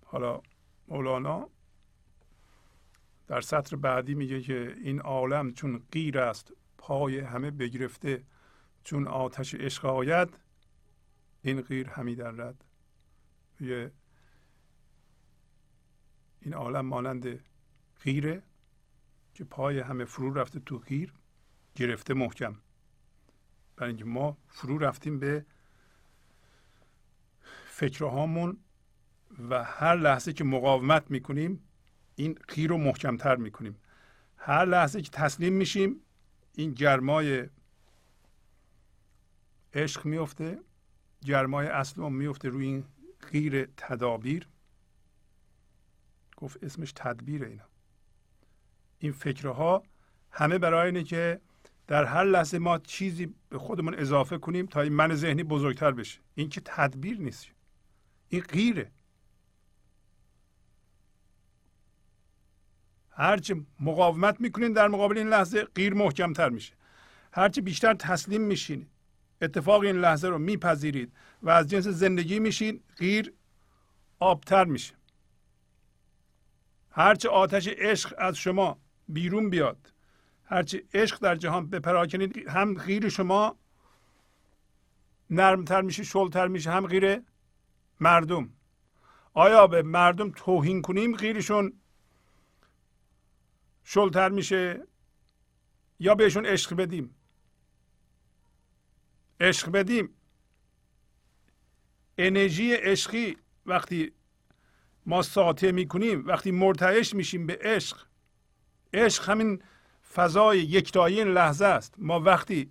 حالا 0.05 0.43
مولانا 0.89 1.49
در 3.27 3.41
سطر 3.41 3.77
بعدی 3.77 4.15
میگه 4.15 4.41
که 4.41 4.77
این 4.81 5.01
عالم 5.01 5.53
چون 5.53 5.83
غیر 5.93 6.19
است 6.19 6.53
پای 6.79 7.19
همه 7.19 7.51
بگرفته 7.51 8.23
چون 8.85 9.09
آتش 9.09 9.55
عشق 9.55 9.85
آید 9.85 10.39
این 11.43 11.61
غیر 11.61 11.89
همی 11.89 12.15
در 12.15 12.31
رد. 12.31 12.65
این 16.41 16.55
عالم 16.55 16.87
مانند 16.87 17.45
غیره 18.05 18.43
که 19.41 19.45
پای 19.45 19.79
همه 19.79 20.05
فرو 20.05 20.35
رفته 20.35 20.61
تو 20.61 20.79
غیر 20.79 21.13
گرفته 21.75 22.15
محکم. 22.15 22.57
برای 23.77 23.91
اینکه 23.91 24.05
ما 24.05 24.37
فرو 24.49 24.79
رفتیم 24.79 25.19
به 25.19 25.45
فکرهامون 27.67 28.59
و 29.51 29.65
هر 29.65 29.97
لحظه 29.97 30.33
که 30.33 30.45
مقاومت 30.45 31.11
می‌کنیم 31.11 31.69
این 32.17 32.35
غیر 32.49 32.71
رو 32.71 32.79
محکمتر 32.79 33.37
می‌کنیم. 33.37 33.77
هر 34.37 34.65
لحظه 34.65 35.03
که 35.03 35.11
تسلیم 35.11 35.53
میشیم 35.53 36.01
این 36.55 36.73
گرمای 36.73 37.49
عشق 39.75 40.07
میفته 40.07 40.59
گرمای 41.23 41.67
اصل 41.67 42.09
میفته 42.09 42.49
روی 42.49 42.67
این 42.67 42.85
غیر 43.33 43.65
تدابیر. 43.77 44.49
گفت 46.37 46.65
اسمش 46.65 46.93
تدبیر 46.93 47.45
اینا. 47.45 47.70
این 49.01 49.13
فکرها 49.13 49.83
همه 50.31 50.59
برای 50.59 50.87
اینه 50.87 51.05
که 51.05 51.41
در 51.87 52.05
هر 52.05 52.25
لحظه 52.25 52.59
ما 52.59 52.79
چیزی 52.79 53.35
به 53.49 53.59
خودمون 53.59 53.95
اضافه 53.95 54.39
کنیم 54.39 54.67
تا 54.67 54.81
این 54.81 54.93
من 54.93 55.15
ذهنی 55.15 55.43
بزرگتر 55.43 55.93
بشه. 55.93 56.21
این 56.35 56.49
که 56.49 56.61
تدبیر 56.65 57.21
نیست. 57.21 57.47
این 58.29 58.43
غیره. 58.43 58.91
هرچی 63.11 63.67
مقاومت 63.81 64.41
می‌کنین 64.41 64.73
در 64.73 64.89
مقابل 64.89 65.19
این 65.19 65.29
لحظه 65.29 65.65
غیر 65.65 65.95
محکمتر 65.95 66.49
میشه. 66.49 66.75
هرچی 67.33 67.61
بیشتر 67.61 67.95
تسلیم 67.95 68.43
میشین 68.43 68.87
اتفاق 69.43 69.81
این 69.81 69.97
لحظه 69.97 70.29
رو 70.29 70.39
میپذیرید 70.39 71.13
و 71.43 71.51
از 71.51 71.67
جنس 71.67 71.87
زندگی 71.87 72.39
میشین 72.39 72.81
غیر 72.99 73.33
آبتر 74.19 74.65
میشه. 74.65 74.95
هرچه 76.91 77.29
آتش 77.29 77.69
عشق 77.69 78.15
از 78.19 78.37
شما 78.37 78.79
بیرون 79.13 79.51
بیاد. 79.51 79.93
هرچه 80.45 80.85
عشق 80.95 81.19
در 81.19 81.37
جهان 81.37 81.67
بپراکنید 81.67 82.49
هم 82.49 82.75
غیر 82.75 83.09
شما 83.09 83.57
نرمتر 85.31 85.81
میشه 85.81 86.03
شلتر 86.03 86.49
میشه 86.49 86.71
هم 86.71 86.87
غیر 86.87 87.23
مردم. 88.01 88.51
آیا 89.35 89.67
به 89.67 89.83
مردم 89.83 90.31
توهین 90.31 90.83
کنیم؟ 90.83 91.17
غیرشون 91.17 91.73
شلتر 93.85 94.29
میشه 94.29 94.83
یا 95.99 96.15
بهشون 96.15 96.47
عشق 96.47 96.75
بدیم؟ 96.75 97.15
عشق 99.41 99.71
بدیم. 99.71 100.09
انرژی 102.19 102.75
عشقی 102.75 103.37
وقتی 103.67 104.13
ما 105.07 105.23
ساطع 105.23 105.71
می‌کنیم 105.71 106.27
وقتی 106.27 106.51
مرتعش 106.51 107.15
میشیم 107.15 107.47
به 107.47 107.59
عشق 107.61 108.10
عشق 108.93 109.29
همین 109.31 109.63
فضای 110.15 110.59
یکتایی 110.59 111.19
این 111.19 111.29
لحظه 111.29 111.65
است. 111.65 111.95
ما 111.99 112.21
وقتی 112.21 112.71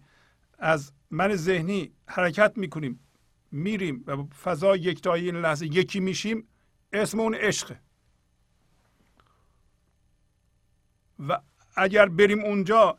از 0.60 0.92
من 1.12 1.36
ذهنی 1.36 1.92
حرکت 2.06 2.54
می‌کنیم 2.56 3.00
میریم 3.52 4.04
و 4.08 4.24
فضای 4.24 4.80
یکتایی 4.80 5.26
این 5.26 5.36
لحظه 5.36 5.66
یکی 5.66 6.00
میشیم 6.00 6.48
اسم 6.94 7.20
اون 7.20 7.36
عشقه. 7.36 7.80
و 11.28 11.42
اگر 11.76 12.10
بریم 12.10 12.40
اونجا 12.40 12.98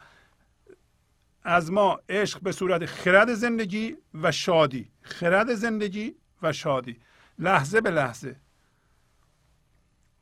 از 1.42 1.72
ما 1.72 2.00
عشق 2.08 2.40
به 2.40 2.52
صورت 2.52 2.86
خرد 2.86 3.34
زندگی 3.34 3.96
و 4.14 4.32
شادی 4.32 4.90
خرد 5.02 5.54
زندگی 5.54 6.14
و 6.42 6.52
شادی 6.52 7.00
لحظه 7.38 7.80
به 7.80 7.90
لحظه. 7.90 8.36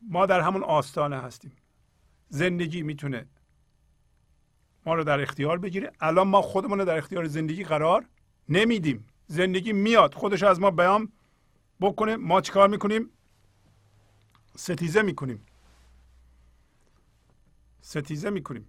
ما 0.02 0.26
در 0.26 0.40
همون 0.40 0.64
آستانه 0.64 1.16
هستیم. 1.16 1.52
زندگی 2.28 2.82
می‌تونه 2.82 3.26
ما 4.86 4.94
رو 4.94 5.04
در 5.04 5.20
اختیار 5.20 5.58
بگیره. 5.58 5.92
الان 6.00 6.28
ما 6.28 6.42
خودمون 6.42 6.78
رو 6.78 6.84
در 6.84 6.98
اختیار 6.98 7.24
زندگی 7.24 7.64
قرار 7.64 8.06
نمیدیم. 8.48 9.06
زندگی 9.26 9.72
میاد 9.72 10.14
خودش 10.14 10.42
از 10.42 10.60
ما 10.60 10.70
بیان 10.70 11.12
بکنه. 11.80 12.16
ما 12.16 12.40
چیکار 12.40 12.68
می‌کنیم؟ 12.68 13.10
ستیزه 14.56 15.02
می‌کنیم. 15.02 15.46
ستیزه 17.80 18.30
می‌کنیم. 18.30 18.66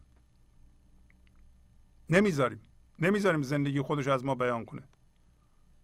نمی‌ذاریم. 2.09 2.61
نمی‌ذاریم 2.99 3.41
زندگی 3.41 3.81
خودش 3.81 4.07
از 4.07 4.25
ما 4.25 4.35
بیان 4.35 4.65
کنه. 4.65 4.83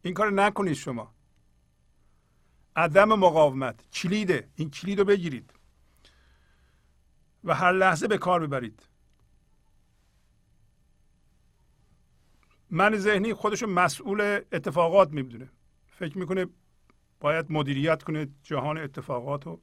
این 0.01 0.13
کار 0.13 0.31
نکنید 0.31 0.73
شما. 0.73 1.13
عدم 2.75 3.09
مقاومت 3.09 3.91
کلیده 3.91 4.49
این 4.55 4.69
کلید 4.69 4.99
رو 4.99 5.05
بگیرید. 5.05 5.53
و 7.45 7.53
هر 7.55 7.71
لحظه 7.71 8.07
به 8.07 8.17
کار 8.17 8.47
ببرید 8.47 8.87
من 12.69 12.97
ذهنی 12.97 13.33
خودش 13.33 13.63
مسئول 13.63 14.21
اتفاقات 14.51 15.11
می‌دونه 15.11 15.49
فکر 15.87 16.17
می‌کنه 16.17 16.45
باید 17.19 17.51
مدیریت 17.51 18.03
کنه 18.03 18.27
جهان 18.43 18.77
اتفاقات 18.77 19.45
رو 19.45 19.61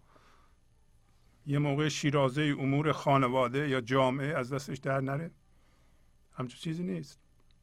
یه 1.46 1.58
موقع 1.58 1.88
شیرازه 1.88 2.54
امور 2.58 2.92
خانواده 2.92 3.68
یا 3.68 3.80
جامعه 3.80 4.34
از 4.38 4.52
دستش 4.52 4.78
در 4.78 5.00
نره. 5.00 5.30
همچون 6.32 6.60
چیزی 6.60 6.82
نیست. 6.82 7.20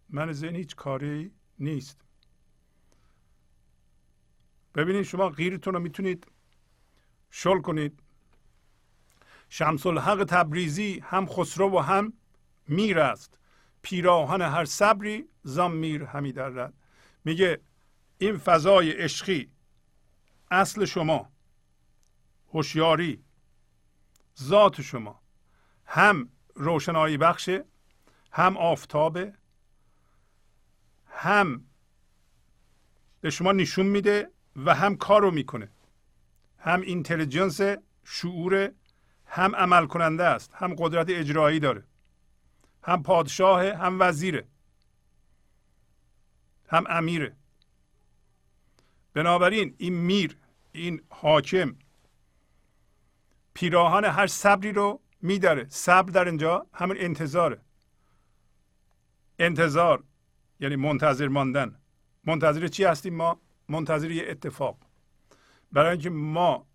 من 0.10 0.32
ذهن 0.32 0.56
هیچ 0.56 0.76
کاری 0.76 1.32
نیست. 1.60 2.02
ببینید 4.76 5.04
شما 5.04 5.30
غیرتون 5.30 5.74
رو 5.74 5.80
می‌تونید 5.80 6.28
شل 7.30 7.62
کنید. 7.62 8.00
شمس 9.50 9.86
الحق 9.86 10.24
تبریزی 10.24 11.00
هم 11.04 11.26
خسرو 11.26 11.70
و 11.70 11.80
هم 11.80 12.14
میر 12.68 13.00
است. 13.00 13.40
پیراهن 13.82 14.42
هر 14.42 14.66
صبری 14.66 15.26
زام 15.44 15.76
میر 15.76 16.04
همی 16.04 16.32
رد 16.32 16.74
میگه 17.26 17.62
این 18.18 18.38
فضای 18.38 18.92
عشقی 18.92 19.52
اصل 20.52 20.86
شما 20.86 21.30
هوشیاری 22.54 23.24
ذات 24.42 24.82
شما. 24.82 25.22
هم 25.86 26.30
روشنایی 26.56 27.18
بخشه 27.18 27.66
هم 28.32 28.58
آفتابه 28.58 29.34
هم 31.08 31.66
به 33.22 33.30
شما 33.30 33.52
نشون 33.52 33.86
میده 33.86 34.32
و 34.56 34.76
هم 34.76 34.96
کار 34.96 35.22
رو 35.22 35.32
می‌کنه. 35.32 35.70
هم 36.60 36.82
اینتلیجنس 36.82 37.62
شعور 38.04 38.72
هم 39.30 39.56
عمل 39.56 39.86
کننده 39.86 40.24
است 40.24 40.54
هم 40.54 40.76
قدرت 40.78 41.10
اجرایی 41.10 41.60
داره 41.60 41.84
هم 42.84 43.04
پادشاه 43.04 43.66
هم 43.66 43.98
وزیره 44.02 44.48
هم 46.70 46.84
امیره. 46.90 47.36
بنابراین 49.14 49.76
این 49.78 49.94
میر 49.94 50.38
این 50.72 51.02
حاکم 51.10 51.76
پیراهن 53.54 54.06
هر 54.06 54.28
صبری 54.28 54.72
رو 54.72 55.02
میداره. 55.22 55.66
صبر 55.70 56.12
در 56.12 56.26
اینجا 56.26 56.68
همین 56.74 56.98
انتظاره. 57.00 57.62
انتظار 59.40 60.04
یعنی 60.60 60.76
منتظر 60.76 61.28
ماندن. 61.28 61.80
منتظر 62.24 62.68
چی 62.68 62.84
هستیم 62.84 63.16
ما؟ 63.16 63.42
منتظر 63.70 64.12
یه 64.12 64.26
اتفاق. 64.28 64.78
برای 65.72 65.92
اینکه 65.92 66.10
ما 66.10 66.68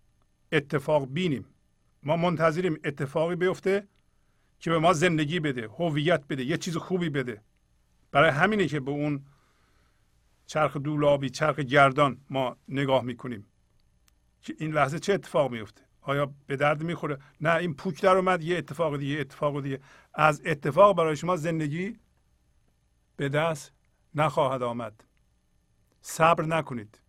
اتفاق 0.51 1.05
بینیم. 1.05 1.45
ما 2.05 2.15
منتظریم 2.15 2.79
اتفاقی 2.83 3.35
بیفته 3.35 3.87
که 4.59 4.69
به 4.69 4.79
ما 4.79 4.93
زندگی 4.93 5.39
بده 5.39 5.67
هویت 5.67 6.27
بده 6.27 6.43
یه 6.43 6.57
چیز 6.57 6.77
خوبی 6.77 7.09
بده. 7.09 7.41
برای 8.11 8.29
همینه 8.29 8.67
که 8.67 8.79
به 8.79 8.91
اون 8.91 9.25
چرخ 10.45 10.77
دولابی 10.77 11.29
چرخ 11.29 11.59
گردان 11.59 12.17
ما 12.29 12.57
نگاه 12.67 13.03
می‌کنیم. 13.03 13.45
که 14.41 14.55
این 14.59 14.73
لحظه 14.73 14.99
چه 14.99 15.13
اتفاق 15.13 15.51
میفته 15.51 15.81
آیا 16.01 16.33
به 16.47 16.55
درد 16.55 16.83
می‌خوره؟ 16.83 17.17
نه 17.41 17.55
این 17.55 17.73
پوک 17.73 18.01
در 18.01 18.15
اومد 18.15 18.43
یه 18.43 18.57
اتفاق 18.57 18.97
دیگه 18.97 19.19
اتفاق 19.19 19.63
دیگه. 19.63 19.79
از 20.13 20.41
اتفاق 20.45 20.97
برای 20.97 21.15
شما 21.15 21.35
زندگی 21.35 21.99
به 23.15 23.29
دست 23.29 23.73
نخواهد 24.15 24.63
آمد. 24.63 25.03
صبر 26.01 26.45
نکنید. 26.45 26.99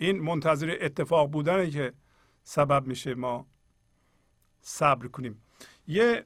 این 0.00 0.18
منتظر 0.20 0.78
اتفاق 0.80 1.30
بودنه 1.30 1.70
که 1.70 1.92
سبب 2.42 2.86
میشه 2.86 3.14
ما 3.14 3.46
صبر 4.60 5.08
کنیم. 5.08 5.42
یه 5.86 6.24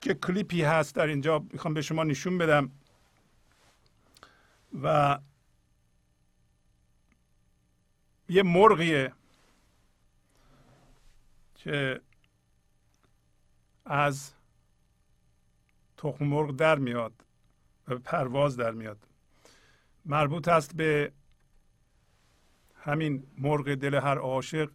که 0.00 0.14
کلیپی 0.14 0.62
هست 0.62 0.94
در 0.94 1.06
اینجا 1.06 1.46
می‌خوام 1.52 1.74
به 1.74 1.82
شما 1.82 2.04
نشون 2.04 2.38
بدم. 2.38 2.70
و 4.82 5.18
یه 8.28 8.42
مرغیه 8.42 9.12
که 11.54 12.00
از 13.84 14.32
تخم 15.96 16.24
مرغ 16.24 16.56
در 16.56 16.78
میاد 16.78 17.12
و 17.88 17.98
پرواز 17.98 18.56
در 18.56 18.70
میاد. 18.70 19.08
مربوط 20.04 20.48
است 20.48 20.76
به 20.76 21.12
همین 22.84 23.26
مرغ 23.38 23.74
دل 23.74 23.94
هر 23.94 24.18
عاشق 24.18 24.70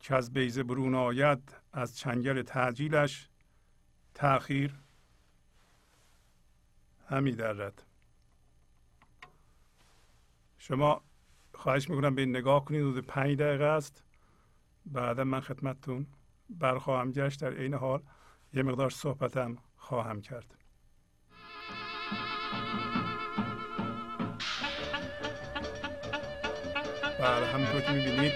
که 0.00 0.14
از 0.14 0.32
بیزه 0.32 0.62
برون 0.62 0.94
آید 0.94 1.56
از 1.72 1.96
چنگل 1.96 2.42
تعجیلش 2.42 3.28
تاخیر 4.14 4.74
همی 7.08 7.32
درد 7.32 7.82
شما 10.58 11.04
خواهش 11.54 11.90
می‌کنم 11.90 12.14
به 12.14 12.22
این 12.22 12.36
نگاه 12.36 12.64
کنید 12.64 12.80
حدود 12.80 13.06
پنج 13.06 13.38
دقیقه 13.38 13.64
است. 13.64 14.04
بعدا 14.86 15.24
من 15.24 15.40
خدمتتون 15.40 16.06
برخواهم 16.50 17.12
گشت. 17.12 17.40
در 17.40 17.52
عین 17.52 17.74
حال 17.74 18.02
یه 18.52 18.62
مقدار 18.62 18.90
صحبتم 18.90 19.58
خواهم 19.76 20.20
کرد. 20.20 20.57
بله 27.18 27.46
همونطور 27.46 27.80
که 27.80 27.90
می‌بینید. 27.90 28.32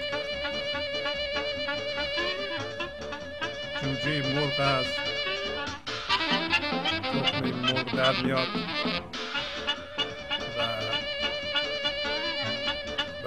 جوجه 3.83 4.29
مرغ 4.35 4.61
از 4.61 4.87
تخم 7.03 7.45
مرغ 7.51 7.97
در 7.97 8.23
میاد. 8.23 8.49
و 10.59 10.61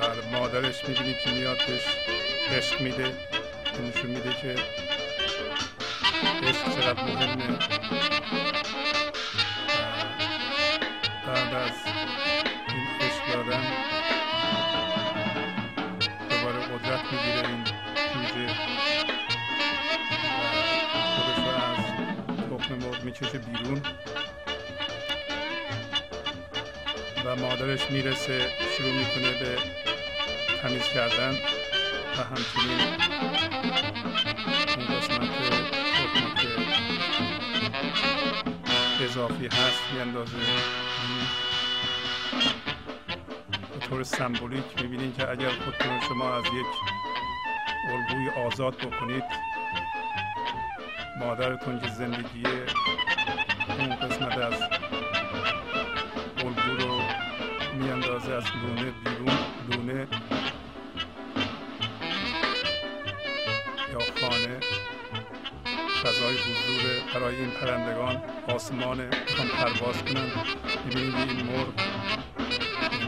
بله 0.01 0.39
مادرش 0.39 0.85
می‌بینید 0.87 1.17
که 1.19 1.31
میاد 1.31 1.57
بهش 1.57 1.85
عشق 2.51 2.81
میده 2.81 3.13
نشون 3.89 4.09
میده 4.11 4.33
که 4.41 4.55
عشق 6.43 6.75
چقدر 6.75 7.03
مهمه. 7.03 7.84
می‌کشه 23.05 23.37
بیرون 23.37 23.81
و 27.25 27.35
مادرش 27.35 27.91
می‌رسه 27.91 28.49
شروع 28.77 28.91
می‌کنه 28.91 29.39
به 29.39 29.57
تمیز 30.61 30.83
کردن 30.83 31.31
و 32.17 32.23
همچنین 32.23 32.79
اون 34.77 34.99
قسمت 34.99 35.29
اضافی 39.01 39.45
هست 39.45 39.81
میاندازه. 39.93 40.37
به 43.79 43.87
طور 43.89 44.03
سمبولیک 44.03 44.81
می‌بینید 44.81 45.17
که 45.17 45.29
اگر 45.29 45.49
خودتون 45.49 45.99
شما 46.07 46.35
از 46.35 46.43
یک 46.45 46.65
الگوی 47.89 48.29
آزاد 48.45 48.77
بکنید 48.77 49.44
مادرتون 51.19 51.79
که 51.79 51.87
زندگی 51.87 52.43
اون 53.79 53.95
قسمت 53.95 54.37
از 54.37 54.61
الگو 56.37 56.83
رو 56.83 57.01
میاندازه 57.73 58.33
از 58.33 58.43
لونه 58.63 58.91
بیرون 58.91 59.37
لونه 59.71 60.07
یا 63.91 63.99
خانه. 63.99 64.59
فضای 66.03 66.37
حضور 66.37 66.83
برای 67.13 67.35
این 67.35 67.51
پرندگان 67.51 68.21
آسمان 68.47 68.97
می‌خوان 68.97 69.47
پرواز 69.47 70.03
کنن 70.03 70.31
می‌بینید 70.85 71.15
این 71.15 71.45
مرغ 71.45 71.73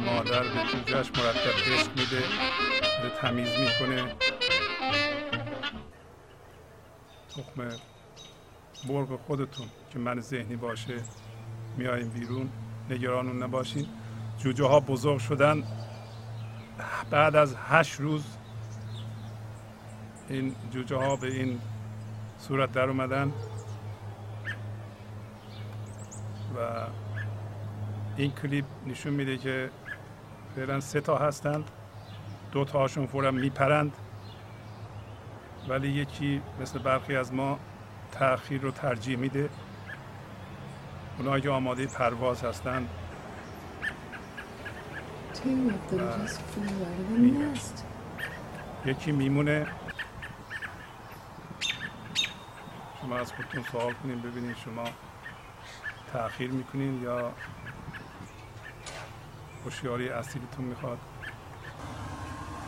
مادر 0.06 0.44
به 0.44 0.64
جوجهش 0.72 1.08
مرتب 1.08 1.74
عشق 1.74 1.90
میده 1.90 2.24
به 3.04 3.10
تمیز 3.10 3.50
می‌کنه. 3.60 4.16
تخم 7.30 7.80
مرغ 8.88 9.20
خودتون 9.28 9.68
که 9.92 10.00
من 10.00 10.20
ذهنی 10.20 10.56
باشه 10.56 11.02
میایم 11.78 12.10
بیرون 12.10 12.50
نگران 12.90 13.44
نباشین. 13.44 13.86
جوجه 14.38 14.66
ها 14.66 14.80
بزرگ 14.80 15.20
شدن. 15.20 15.64
بعد 17.10 17.36
از 17.36 17.56
هشت 17.56 18.00
روز 18.00 18.24
این 20.30 20.56
جوجه 20.72 20.96
ها 20.96 21.16
به 21.16 21.28
این 21.28 21.60
صورت 22.40 22.72
در 22.72 22.90
اومدن 22.90 23.32
و 26.56 26.88
این 28.18 28.32
کلیپ 28.32 28.66
نشون 28.88 29.14
میده 29.14 29.38
که 29.38 29.70
فعلا 30.56 30.80
سه 30.80 31.02
تا 31.02 31.18
هستند. 31.18 31.72
دو 32.52 32.66
تاشون 32.66 33.08
فورا 33.08 33.32
میپرند. 33.32 33.94
ولی 35.70 35.88
یکی 35.88 36.42
مثل 36.62 36.80
برخی 36.80 37.16
از 37.16 37.34
ما 37.34 37.60
تاخیر 38.20 38.62
رو 38.62 38.72
ترجیح 38.72 39.18
میده. 39.18 39.50
اونایی 41.18 41.42
که 41.42 41.50
آماده 41.50 41.88
پرواز 41.88 42.44
هستند 42.44 42.90
یکی 48.86 49.12
میمونه. 49.12 49.68
شما 53.02 53.18
از 53.18 53.34
خودتون 53.34 53.64
سوال 53.72 53.94
کنین 53.94 54.22
ببینید 54.22 54.58
شما 54.58 54.84
تاخیر 56.14 56.52
می‌کنین 56.52 57.02
یا 57.02 57.32
هوشیاری 59.66 60.10
اصیلتون 60.10 60.66
می‌خواد 60.66 60.98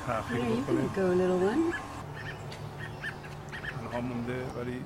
تاخیر 0.08 0.42
بکنه. 0.42 0.82
تنها 3.90 4.02
مونده 4.02 4.46
ولی 4.58 4.84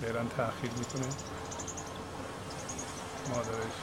فعلا 0.00 0.24
تاخیر 0.36 0.70
می‌کنه. 0.70 1.06
مادرش 3.28 3.76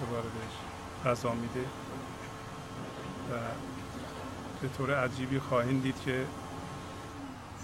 دوباره 0.00 0.22
بهش 0.22 0.54
غذا 1.04 1.32
میده 1.32 1.60
و 3.30 3.34
به 4.62 4.68
طور 4.78 4.94
عجیبی 4.94 5.38
خواهیم 5.38 5.80
دید 5.80 6.00
که 6.04 6.26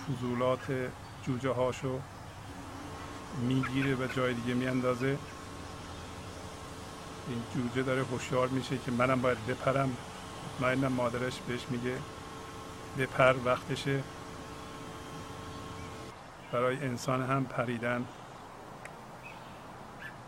فضولات 0.08 0.90
جوجه 1.26 1.50
هاشو 1.50 2.00
می‌گیره 3.42 3.94
و 3.94 4.06
جای 4.16 4.34
دیگه 4.34 4.54
میاندازه. 4.54 5.18
این 7.28 7.42
جوجه 7.54 7.82
داره 7.82 8.04
هوشیار 8.04 8.48
میشه 8.48 8.78
که 8.78 8.90
منم 8.90 9.22
باید 9.22 9.46
بپرم. 9.46 9.96
مطمئنم 10.54 10.92
مادرش 10.92 11.40
بهش 11.48 11.60
میگه 11.70 11.98
بپر 12.98 13.34
وقتشه. 13.44 14.02
برای 16.52 16.76
انسان 16.76 17.22
هم 17.22 17.44
پریدن. 17.44 18.04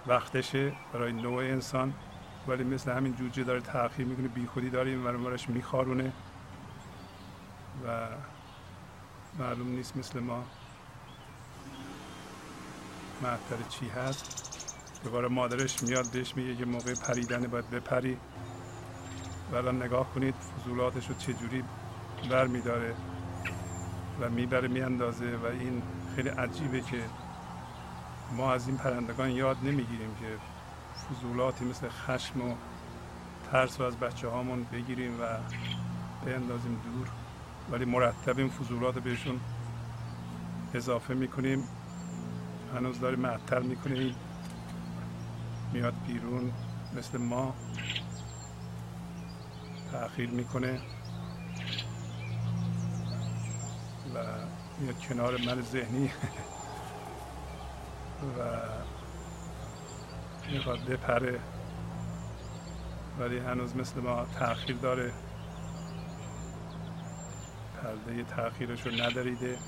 وقتشه 0.06 0.72
برای 0.92 1.12
نوع 1.12 1.42
انسان 1.42 1.94
ولی 2.48 2.64
مثل 2.64 2.92
همین 2.92 3.16
جوجه 3.16 3.44
داره 3.44 3.60
تاخیر 3.60 4.06
می‌کنه. 4.06 4.28
بیخودی 4.28 4.70
داره 4.70 4.90
این 4.90 5.04
ورش 5.04 5.48
میخارونه 5.48 6.12
و 7.86 8.08
معلوم 9.38 9.68
نیست 9.68 9.96
مثل 9.96 10.20
ما 10.20 10.44
معطر 13.22 13.56
چی 13.68 13.88
هست. 13.88 14.26
دوباره 15.04 15.28
مادرش 15.28 15.82
میاد 15.82 16.06
بهش 16.06 16.36
میگه 16.36 16.56
که 16.56 16.64
موقع 16.64 16.94
پریدن 16.94 17.46
باید 17.46 17.70
بپری. 17.70 18.16
و 19.52 19.72
نگاه 19.72 20.14
کنید 20.14 20.34
فضولاتش 20.34 21.08
رو 21.08 21.14
چجوری 21.14 21.64
بر 22.30 22.46
میداره 22.46 22.94
و 24.20 24.28
می‌بره 24.28 24.68
میاندازه 24.68 25.36
و 25.36 25.46
این 25.46 25.82
خیلی 26.16 26.28
عجیبه 26.28 26.80
که 26.80 27.02
ما 28.36 28.52
از 28.52 28.68
این 28.68 28.76
پرندگان 28.76 29.30
یاد 29.30 29.56
نمی‌گیریم 29.62 30.14
که 30.14 30.38
فضولاتی 31.08 31.64
مثل 31.64 31.88
خشم 31.88 32.40
و 32.40 32.54
ترس 33.52 33.80
رو 33.80 33.86
از 33.86 33.96
بچه 33.96 34.28
هامون 34.28 34.66
بگیریم 34.72 35.20
و 35.20 35.24
بیندازیم 36.24 36.80
دور. 36.84 37.08
ولی 37.70 37.84
مرتب 37.84 38.38
این 38.38 38.48
فضولات 38.48 38.98
بهشون 38.98 39.40
اضافه 40.74 41.14
می‌کنیم. 41.14 41.68
هنوز 42.74 43.00
داریم 43.00 43.20
معطر 43.20 43.58
می‌کنیم. 43.58 44.14
میاد 45.72 45.94
بیرون 46.06 46.52
مثل 46.96 47.18
ما. 47.18 47.54
تأخیر 49.92 50.30
می‌کنه. 50.30 50.80
و 54.14 54.18
میاد 54.80 55.00
کنار 55.00 55.36
من 55.36 55.62
ذهنی. 55.62 56.12
و 58.38 58.58
می‌خواد 60.52 60.84
بپره. 60.84 61.40
ولی 63.18 63.38
هنوز 63.38 63.76
مثل 63.76 64.00
ما 64.00 64.26
تاخیر 64.38 64.76
داره. 64.76 65.12
پرده 67.82 68.24
تاخیرش 68.24 68.86
رو 68.86 68.92
نداریده. 68.92 69.58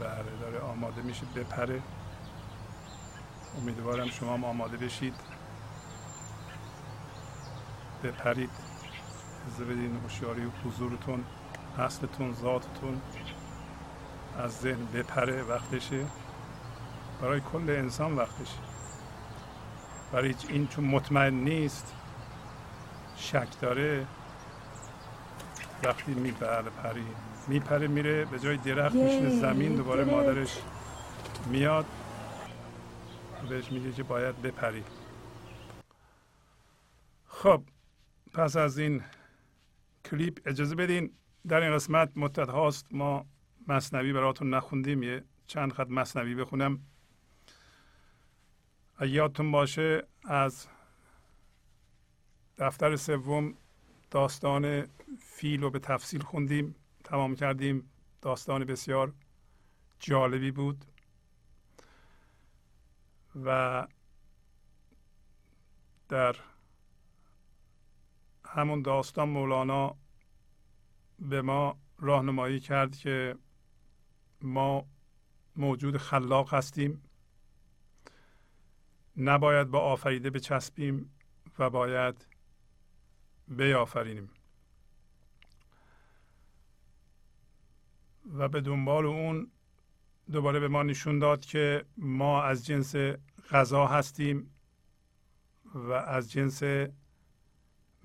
بله 0.00 0.36
داره 0.40 0.60
آماده 0.60 1.02
میشه 1.02 1.26
بپره. 1.36 1.82
امیدوارم 3.58 4.08
شما 4.08 4.34
هم 4.34 4.44
آماده 4.44 4.76
بشید. 4.76 5.14
بپرید. 8.04 8.65
از 9.46 9.60
بدین 9.60 9.96
هوشیاری 9.96 10.44
و 10.44 10.50
حضورتون 10.64 11.24
اصلتون 11.78 12.34
ذاتتون 12.34 13.00
از 14.38 14.58
ذهن 14.58 14.86
بپره 14.94 15.42
وقتشه. 15.42 16.04
برای 17.22 17.40
کل 17.40 17.70
انسان 17.70 18.16
وقتشه. 18.16 18.58
برای 20.12 20.34
این 20.48 20.66
چون 20.66 20.84
مطمئن 20.84 21.34
نیست 21.34 21.94
شک 23.16 23.60
داره 23.60 24.06
وقتی 25.84 26.14
میپره 26.14 26.70
پری. 26.70 27.06
میپره 27.48 27.86
میره 27.86 28.24
به 28.24 28.38
جای 28.38 28.56
درخت 28.56 28.94
میشینه 28.94 29.30
زمین 29.30 29.74
دوباره 29.74 30.04
مادرش 30.04 30.58
میاد 31.46 31.86
بهش 33.48 33.72
میگه 33.72 33.92
که 33.92 34.02
باید 34.02 34.42
بپری. 34.42 34.84
خب 37.28 37.62
پس 38.34 38.56
از 38.56 38.78
این 38.78 39.02
کلیپ 40.10 40.40
اجازه 40.46 40.74
بدین 40.74 41.12
در 41.48 41.60
این 41.60 41.74
قسمت 41.74 42.12
مدت 42.16 42.48
هاست 42.48 42.86
ما 42.90 43.26
مصنوی 43.68 44.12
براتون 44.12 44.54
نخوندیم 44.54 45.02
یه 45.02 45.24
چند 45.46 45.72
خط 45.72 45.88
مصنوی 45.88 46.34
بخونم. 46.34 46.80
یادتون 49.00 49.52
باشه 49.52 50.06
از 50.24 50.66
دفتر 52.58 52.96
سوم 52.96 53.54
داستان 54.10 54.86
فیل 55.18 55.62
رو 55.62 55.70
به 55.70 55.78
تفصیل 55.78 56.22
خوندیم 56.22 56.74
تمام 57.04 57.34
کردیم. 57.34 57.90
داستان 58.22 58.64
بسیار 58.64 59.12
جالبی 59.98 60.50
بود. 60.50 60.84
و 63.44 63.86
در 66.08 66.36
همون 68.48 68.82
داستان 68.82 69.28
مولانا 69.28 69.96
به 71.18 71.42
ما 71.42 71.78
راهنمایی 71.98 72.60
کرد 72.60 72.96
که 72.96 73.36
ما 74.42 74.86
موجود 75.56 75.96
خلاق 75.96 76.54
هستیم. 76.54 77.02
نباید 79.16 79.70
با 79.70 79.80
آفریده 79.80 80.30
بچسبیم 80.30 81.10
و 81.58 81.70
باید 81.70 82.26
بیافرینیم. 83.48 84.30
و 88.34 88.48
به 88.48 88.60
دنبال 88.60 89.06
اون 89.06 89.50
دوباره 90.32 90.60
به 90.60 90.68
ما 90.68 90.82
نشون 90.82 91.18
داد 91.18 91.44
که 91.44 91.84
ما 91.96 92.42
از 92.42 92.66
جنس 92.66 92.94
غذا 93.50 93.86
هستیم 93.86 94.50
و 95.74 95.92
از 95.92 96.32
جنس 96.32 96.62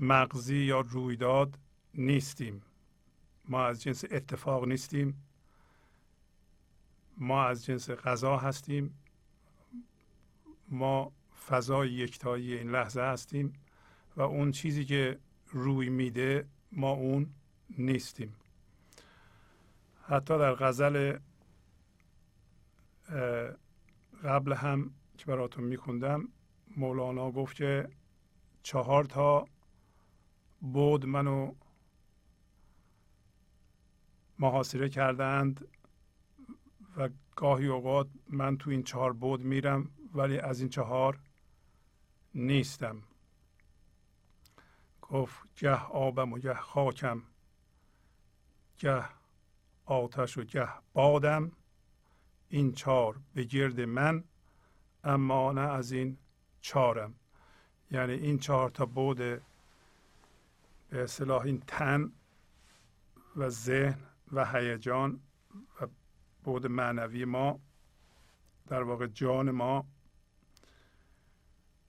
مغزی 0.01 0.57
یا 0.57 0.79
رویداد 0.79 1.59
نیستیم. 1.93 2.61
ما 3.49 3.65
از 3.65 3.81
جنس 3.81 4.03
اتفاق 4.11 4.67
نیستیم. 4.67 5.23
ما 7.17 7.43
از 7.43 7.65
جنس 7.65 7.89
غذا 7.89 8.37
هستیم. 8.37 8.97
ما 10.69 11.11
فضای 11.47 11.91
یکتایی 11.91 12.53
این 12.53 12.71
لحظه 12.71 13.01
هستیم 13.01 13.53
و 14.17 14.21
اون 14.21 14.51
چیزی 14.51 14.85
که 14.85 15.19
روی 15.47 15.89
میده 15.89 16.47
ما 16.71 16.91
اون 16.91 17.29
نیستیم. 17.77 18.35
حتی 20.07 20.37
در 20.37 20.53
غزل 20.53 21.17
قبل 24.23 24.53
هم 24.53 24.93
که 25.17 25.25
براتون 25.25 25.63
میخوندم 25.63 26.27
مولانا 26.77 27.31
گفت 27.31 27.55
که 27.55 27.89
چهار 28.63 29.03
تا 29.03 29.45
بود 30.61 31.05
منو 31.05 31.53
محاصره 34.39 34.89
کردند 34.89 35.67
و 36.97 37.09
گاهی 37.35 37.67
اوقات 37.67 38.07
من 38.29 38.57
تو 38.57 38.69
این 38.69 38.83
چهار 38.83 39.13
بود 39.13 39.41
میرم 39.41 39.91
ولی 40.13 40.39
از 40.39 40.59
این 40.59 40.69
چهار 40.69 41.19
نیستم. 42.35 43.03
گفت 45.01 45.39
گه 45.55 45.85
آبم 45.85 46.33
و 46.33 46.39
گه 46.39 46.53
خاکم 46.53 47.23
گه 48.77 49.05
آتش 49.85 50.37
و 50.37 50.43
گه 50.43 50.67
بادم 50.93 51.51
این 52.49 52.73
چار 52.73 53.19
به 53.33 53.43
گرد 53.43 53.81
من 53.81 54.23
اما 55.03 55.51
نه 55.51 55.61
از 55.61 55.91
این 55.91 56.17
چارم 56.61 57.15
یعنی 57.91 58.13
این 58.13 58.39
چهار 58.39 58.69
تا 58.69 58.85
بود 58.85 59.41
به 60.91 61.07
این 61.31 61.59
تن 61.67 62.11
و 63.35 63.49
ذهن 63.49 63.99
و 64.31 64.45
هیجان 64.45 65.19
و 65.81 65.87
بود 66.43 66.67
معنوی 66.67 67.25
ما 67.25 67.59
در 68.67 68.83
واقع 68.83 69.07
جان 69.07 69.51
ما 69.51 69.85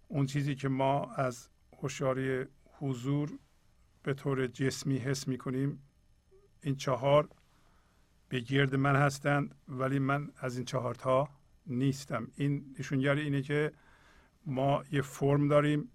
اون 0.09 0.27
چیزی 0.27 0.55
که 0.55 0.69
ما 0.69 1.13
از 1.13 1.49
هوشیاری 1.79 2.45
حضور 2.65 3.39
به 4.03 4.15
طور 4.15 4.47
جسمی 4.47 4.99
حس 4.99 5.29
می 5.29 5.39
کنیم 5.39 5.83
این 6.61 6.77
چهار 6.77 7.29
به 8.29 8.41
گرد 8.41 8.75
من 8.75 8.97
هستند 8.97 9.55
ولی 9.69 9.99
من 9.99 10.33
از 10.37 10.57
این 10.57 10.65
چهار 10.65 10.95
تا 10.95 11.29
نیستم. 11.67 12.29
این 12.37 12.75
نشونگری 12.79 13.21
اینه 13.21 13.43
که 13.43 13.73
ما 14.47 14.85
یه 14.93 15.03
فرم 15.03 15.49
داریم 15.49 15.89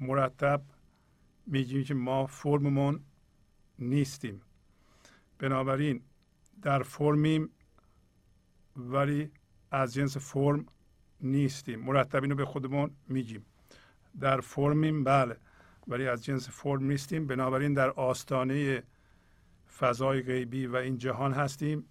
مرتب 0.00 0.62
میگیم 1.46 1.84
که 1.84 1.94
ما 1.94 2.26
فرممون 2.26 3.00
نیستیم. 3.78 4.40
بنابراین 5.38 6.02
در 6.62 6.82
فرمیم 6.82 7.50
ولی 8.76 9.30
از 9.70 9.94
جنس 9.94 10.16
فرم 10.16 10.66
نیستیم. 11.20 11.80
مرتب 11.80 12.22
اینو 12.22 12.34
به 12.34 12.44
خودمون 12.44 12.90
میگیم. 13.08 13.44
در 14.20 14.40
فرمیم 14.40 15.04
بله 15.04 15.36
ولی 15.88 16.08
از 16.08 16.24
جنس 16.24 16.48
فرم 16.48 16.84
نیستیم. 16.84 17.26
بنابراین 17.26 17.74
در 17.74 17.90
آستانه 17.90 18.82
فضای 19.78 20.22
غیبی 20.22 20.66
و 20.66 20.76
این 20.76 20.98
جهان 20.98 21.32
هستیم. 21.32 21.84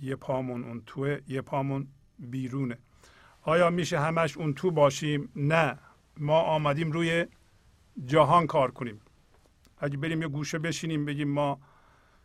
یه 0.00 0.16
پامون 0.16 0.64
اون 0.64 0.82
توه 0.86 1.18
یه 1.28 1.40
پامون 1.40 1.88
بیرونه. 2.18 2.78
آیا 3.42 3.70
میشه 3.70 4.00
همش 4.00 4.36
اون 4.36 4.54
تو 4.54 4.70
باشیم؟ 4.70 5.28
نه. 5.36 5.78
ما 6.16 6.40
آمدیم 6.40 6.92
روی 6.92 7.26
جهان 8.06 8.46
کار 8.46 8.70
کنیم. 8.70 9.00
اگه 9.78 9.96
بریم 9.96 10.22
یه 10.22 10.28
گوشه 10.28 10.58
بشینیم 10.58 11.04
بگیم 11.04 11.28
ما 11.28 11.60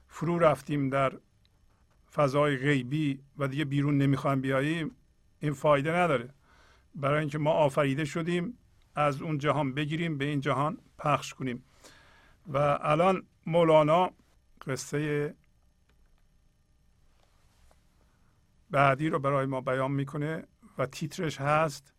فرو 0.08 0.40
رفتیم 0.40 0.90
در 0.90 1.14
فضای 2.14 2.58
غیبی 2.58 3.20
و 3.38 3.48
دیگه 3.48 3.66
بیرون 3.66 3.98
نمی‌خوایم 3.98 4.42
بیاییم 4.42 4.96
این 5.40 5.54
فایده 5.54 5.92
نداره. 5.92 6.34
برای 6.96 7.20
اینکه 7.20 7.38
ما 7.38 7.52
آفریده 7.52 8.06
شدیم 8.06 8.58
از 8.96 9.22
اون 9.22 9.38
جهان 9.38 9.74
بگیریم 9.74 10.18
به 10.18 10.26
این 10.26 10.40
جهان 10.40 10.78
پخش 10.98 11.34
کنیم. 11.34 11.64
و 12.48 12.58
الان 12.82 13.24
مولانا 13.46 14.12
قصه 14.68 15.36
بعدی 18.70 19.10
رو 19.10 19.20
برای 19.20 19.46
ما 19.46 19.62
بیان 19.62 19.92
می‌کنه 19.92 20.44
و 20.78 20.86
تیترش 20.86 21.42
هست 21.42 21.94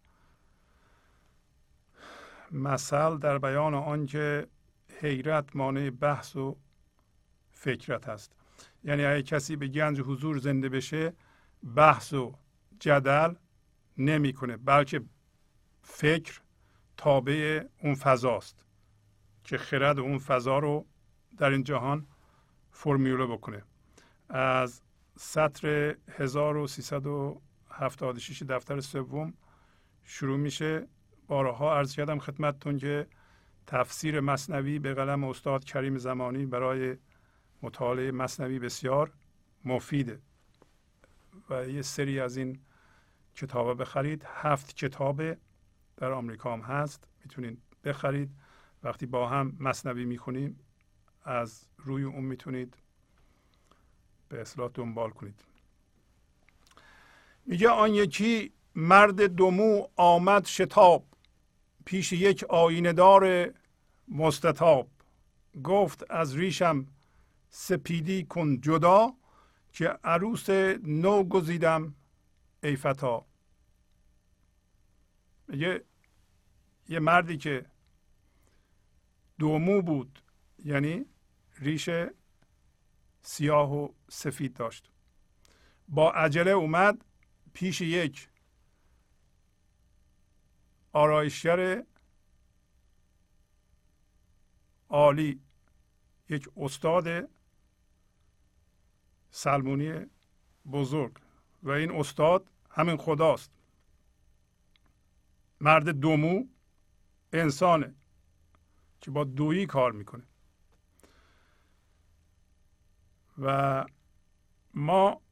مثل 2.53 3.19
در 3.19 3.39
بیان 3.39 3.75
آنکه 3.75 4.47
حیرت 5.01 5.57
مانع 5.57 5.91
بحث 5.91 6.37
و 6.37 6.57
فکرت 7.51 8.09
هست 8.09 8.33
یعنی 8.85 9.05
اگه 9.05 9.23
کسی 9.23 9.57
به 9.57 9.69
گنج 9.69 10.01
حضور 10.01 10.39
زنده 10.39 10.69
بشه 10.69 11.13
بحث 11.77 12.13
و 12.13 12.35
جدل 12.81 13.35
نمی‌کنه 13.99 14.57
بلکه 14.57 15.03
فکر 15.83 16.41
تابع 16.97 17.65
اون 17.83 17.95
فضاست 17.95 18.65
که 19.45 19.59
خرد 19.59 19.99
اون 19.99 20.19
فضا 20.19 20.59
رو 20.59 20.87
در 21.39 21.51
این 21.51 21.65
جهان 21.65 22.07
فرمیوله 22.71 23.27
بکنه. 23.27 23.63
از 24.29 24.83
سطر 25.17 25.97
1376 26.09 28.43
دفتر 28.43 28.81
سوم 28.81 29.35
شروع 30.05 30.39
میشه 30.39 30.87
بارها 31.31 31.77
عرض 31.77 31.97
کردم 31.97 32.19
خدمتتون 32.19 32.79
که 32.79 33.07
تفسیر 33.67 34.21
مصنوی 34.21 34.79
به 34.79 34.95
قلم 34.95 35.25
استاد 35.25 35.65
کریم 35.65 35.99
زمانی 35.99 36.47
برای 36.47 36.97
مطالعه 37.63 38.11
مصنوی 38.11 38.59
بسیار 38.59 39.13
مفیده 39.65 40.21
و 41.51 41.69
یه 41.69 41.83
سری 41.83 42.21
از 42.21 42.37
این 42.37 42.61
کتاب 43.35 43.81
بخرید. 43.81 44.25
هفت 44.27 44.77
کتاب 44.77 45.23
در 45.97 46.13
آمریکا 46.13 46.53
هم 46.53 46.61
هست. 46.61 47.09
می‌تونید 47.25 47.59
بخرید. 47.85 48.31
وقتی 48.83 49.07
با 49.07 49.29
هم 49.29 49.57
مصنوی 49.61 50.05
می‌کنیم 50.05 50.61
از 51.25 51.69
روی 51.79 52.05
اون 52.05 52.25
می‌تونید 52.25 52.75
به 54.29 54.41
اصلاح 54.41 54.71
دنبال 54.75 55.11
کنید. 55.11 55.45
میگه 57.47 57.69
آن 57.69 57.95
یکی 57.95 58.53
مرد 58.75 59.23
دومو 59.23 59.87
آمد 59.97 60.47
شتاب. 60.47 61.10
پیش 61.91 62.13
یک 62.13 62.45
آینه 62.45 62.93
دار 62.93 63.55
مستطاب. 64.09 64.91
گفت 65.65 66.11
از 66.11 66.37
ریشم 66.37 66.87
سپیدی 67.49 68.25
کن 68.25 68.61
جدا 68.61 69.15
که 69.73 69.89
عروس 70.05 70.51
نو 70.83 71.25
گزیدم 71.25 71.95
ای 72.63 72.77
فتا. 72.77 73.27
میگه 75.49 75.85
یه 76.89 76.99
مردی 76.99 77.37
که 77.37 77.67
دومو 79.39 79.83
بود 79.83 80.23
یعنی 80.65 81.05
ریش 81.59 81.91
سیاه 83.23 83.75
و 83.75 83.89
سفید 84.09 84.55
داشت. 84.55 84.91
با 85.89 86.11
عجله 86.13 86.51
اومد 86.51 87.05
پیش 87.53 87.81
یک 87.81 88.29
آرایشگر 90.93 91.87
عالی 94.89 95.41
یک 96.29 96.49
استاد 96.57 97.31
سلمونی 99.31 100.07
بزرگ 100.73 101.17
و 101.63 101.71
این 101.71 101.91
استاد 101.91 102.51
همین 102.71 102.97
خداست. 102.97 103.53
مرد 105.61 105.89
دومو 105.89 106.45
انسانه 107.33 107.95
که 109.01 109.11
با 109.11 109.25
دویی 109.25 109.67
کار 109.67 109.93
می‌کنه. 109.93 110.27
و 113.39 113.85
ما 114.75 115.23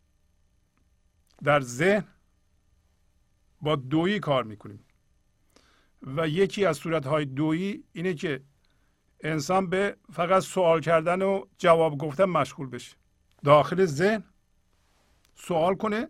در 1.43 1.61
ذهن 1.61 2.09
با 3.61 3.77
دویی 3.77 4.21
کار 4.21 4.45
می‌کنیم. 4.45 4.85
و 6.03 6.29
یکی 6.29 6.65
از 6.65 6.77
صورتهای 6.77 7.25
دویی 7.25 7.85
اینه 7.93 8.15
که 8.15 8.43
انسان 9.21 9.71
به 9.71 9.97
فقط 10.13 10.43
سوال 10.43 10.81
کردن 10.81 11.23
و 11.23 11.45
جواب 11.59 11.99
گفتن 11.99 12.25
مشغول 12.25 12.69
بشه. 12.69 12.97
داخل 13.45 13.85
ذهن 13.85 14.25
سوال 15.35 15.75
کنه 15.75 16.09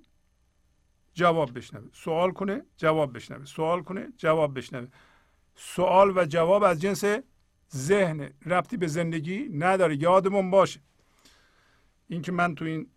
جواب 1.14 1.54
بشنوه. 1.54 1.88
سوال 1.92 2.32
کنه 2.32 2.62
جواب 2.76 3.16
بشنوه. 3.16 3.44
سوال 3.44 3.82
کنه 3.82 4.12
جواب 4.16 4.58
بشنوه. 4.58 4.88
سوال 5.54 6.18
و 6.18 6.24
جواب 6.24 6.62
از 6.62 6.80
جنس 6.80 7.04
ذهن. 7.74 8.30
ربطی 8.46 8.76
به 8.76 8.86
زندگی 8.86 9.48
نداره. 9.52 10.02
یادمون 10.02 10.50
باشه. 10.50 10.80
اینکه 12.08 12.32
من 12.32 12.54
تو 12.54 12.64
این 12.64 12.90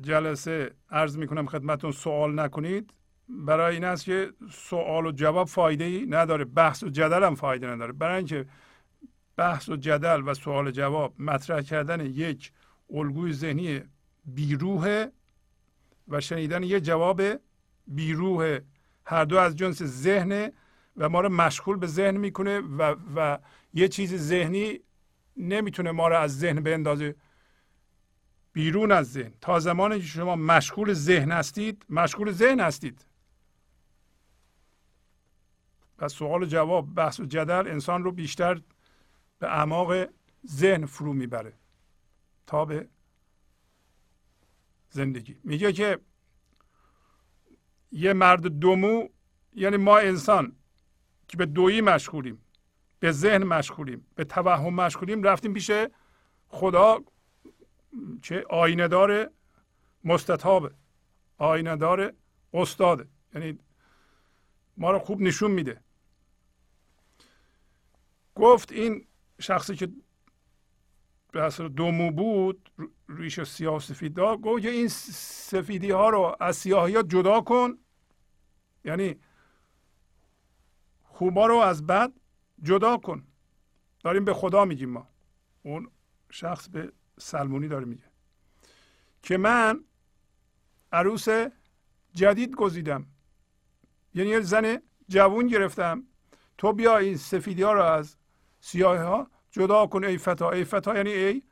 جلسه 0.00 0.74
عرض 0.90 1.18
می‌کنم 1.18 1.46
خدمتون 1.46 1.92
سوال 1.92 2.40
نکنید. 2.40 2.92
برای 3.28 3.74
این 3.74 3.84
است 3.84 4.04
که 4.04 4.32
سوال 4.50 5.06
و 5.06 5.12
جواب 5.12 5.48
فایده 5.48 5.84
ای 5.84 6.06
نداره 6.06 6.44
بحث 6.44 6.82
و 6.82 6.88
جدل 6.88 7.24
هم 7.24 7.34
فایده 7.34 7.66
نداره. 7.66 7.92
برای 7.92 8.16
اینکه 8.16 8.46
بحث 9.36 9.68
و 9.68 9.76
جدل 9.76 10.22
و 10.28 10.34
سوال 10.34 10.66
و 10.66 10.70
جواب 10.70 11.20
مطرح 11.20 11.60
کردن 11.60 12.06
یک 12.06 12.52
الگوی 12.90 13.32
ذهنی 13.32 13.82
بیروه 14.24 15.06
و 16.08 16.20
شنیدن 16.20 16.62
یک 16.62 16.84
جواب 16.84 17.22
بیروه 17.86 18.58
هر 19.06 19.24
دو 19.24 19.38
از 19.38 19.56
جنس 19.56 19.82
ذهن 19.82 20.52
و 20.96 21.08
ما 21.08 21.20
رو 21.20 21.28
مشغول 21.28 21.76
به 21.76 21.86
ذهن 21.86 22.16
می‌کنه 22.16 22.60
و, 22.60 22.96
و 23.16 23.38
یه 23.74 23.88
چیز 23.88 24.14
ذهنی 24.14 24.80
نمی‌تونه 25.36 25.92
ما 25.92 26.08
رو 26.08 26.18
از 26.18 26.38
ذهن 26.38 26.60
بندازه 26.60 27.14
بیرون 28.52 28.92
از 28.92 29.12
ذهن. 29.12 29.32
تا 29.40 29.60
زمانی 29.60 30.00
که 30.00 30.06
شما 30.06 30.36
مشغول 30.36 30.92
ذهن 30.92 31.32
هستید 31.32 31.86
مشغول 31.88 32.30
ذهن 32.30 32.60
هستید. 32.60 33.06
و 35.98 36.08
سوال 36.08 36.42
و 36.42 36.46
جواب 36.46 36.94
بحث 36.94 37.20
و 37.20 37.24
جدل 37.24 37.68
انسان 37.68 38.04
رو 38.04 38.12
بیشتر 38.12 38.60
به 39.38 39.46
اعماق 39.46 40.06
ذهن 40.46 40.86
فرو 40.86 41.12
می‌بره 41.12 41.52
تا 42.46 42.64
به 42.64 42.88
زندگی. 44.90 45.36
میگه 45.44 45.72
که 45.72 45.98
یه 47.92 48.12
مرد 48.12 48.46
دومو 48.46 49.08
یعنی 49.54 49.76
ما 49.76 49.98
انسان 49.98 50.52
که 51.28 51.36
به 51.36 51.46
دویی 51.46 51.80
مشغولیم 51.80 52.44
به 53.00 53.12
ذهن 53.12 53.44
مشغولیم 53.44 54.06
به 54.14 54.24
توهم 54.24 54.74
مشغولیم 54.74 55.22
رفتیم 55.22 55.52
پیش 55.52 55.70
خدا 56.48 56.98
چه 58.22 58.44
آینه 58.50 58.88
دار 58.88 59.30
مستطابه 60.04 60.70
آینه 61.38 61.76
دار 61.76 62.12
استاده 62.52 63.08
یعنی 63.34 63.58
ما 64.76 64.90
رو 64.90 64.98
خوب 64.98 65.20
نشون 65.20 65.50
میده. 65.50 65.83
گفت 68.34 68.72
این 68.72 69.06
شخصی 69.40 69.76
که 69.76 69.88
به 71.32 71.42
اصل 71.42 71.68
دومو 71.68 72.10
بود 72.10 72.70
ریش 73.08 73.42
سیاه 73.42 73.80
سفید 73.80 74.14
دار 74.14 74.36
گفت 74.36 74.64
این 74.64 74.88
سفیدی 74.88 75.90
ها 75.90 76.10
رو 76.10 76.36
از 76.40 76.56
سیاهی 76.56 76.96
ها 76.96 77.02
جدا 77.02 77.40
کن. 77.40 77.78
یعنی 78.84 79.16
خوبا 81.02 81.46
رو 81.46 81.56
از 81.56 81.86
بد 81.86 82.12
جدا 82.62 82.96
کن. 82.96 83.26
داریم 84.04 84.24
به 84.24 84.34
خدا 84.34 84.64
میگیم 84.64 84.90
ما. 84.90 85.08
اون 85.62 85.90
شخص 86.30 86.68
به 86.68 86.92
سلمونی 87.18 87.68
داره 87.68 87.84
میگه. 87.84 88.04
که 89.22 89.36
من 89.36 89.84
عروس 90.92 91.28
جدید 92.14 92.54
گزیدم. 92.54 93.06
یعنی 94.14 94.30
یه 94.30 94.40
زن 94.40 94.82
جوون 95.08 95.46
گرفتم. 95.46 96.04
تو 96.58 96.72
بیا 96.72 96.98
این 96.98 97.16
سفیدی 97.16 97.62
ها 97.62 97.72
رو 97.72 97.82
از 97.82 98.16
سیاه 98.64 98.98
ها 98.98 99.30
جدا 99.50 99.86
کن 99.86 100.04
ای 100.04 100.18
فتا. 100.18 100.50
ای 100.50 100.64
فتا 100.64 100.96
یعنی 100.96 101.10
ای 101.10 101.42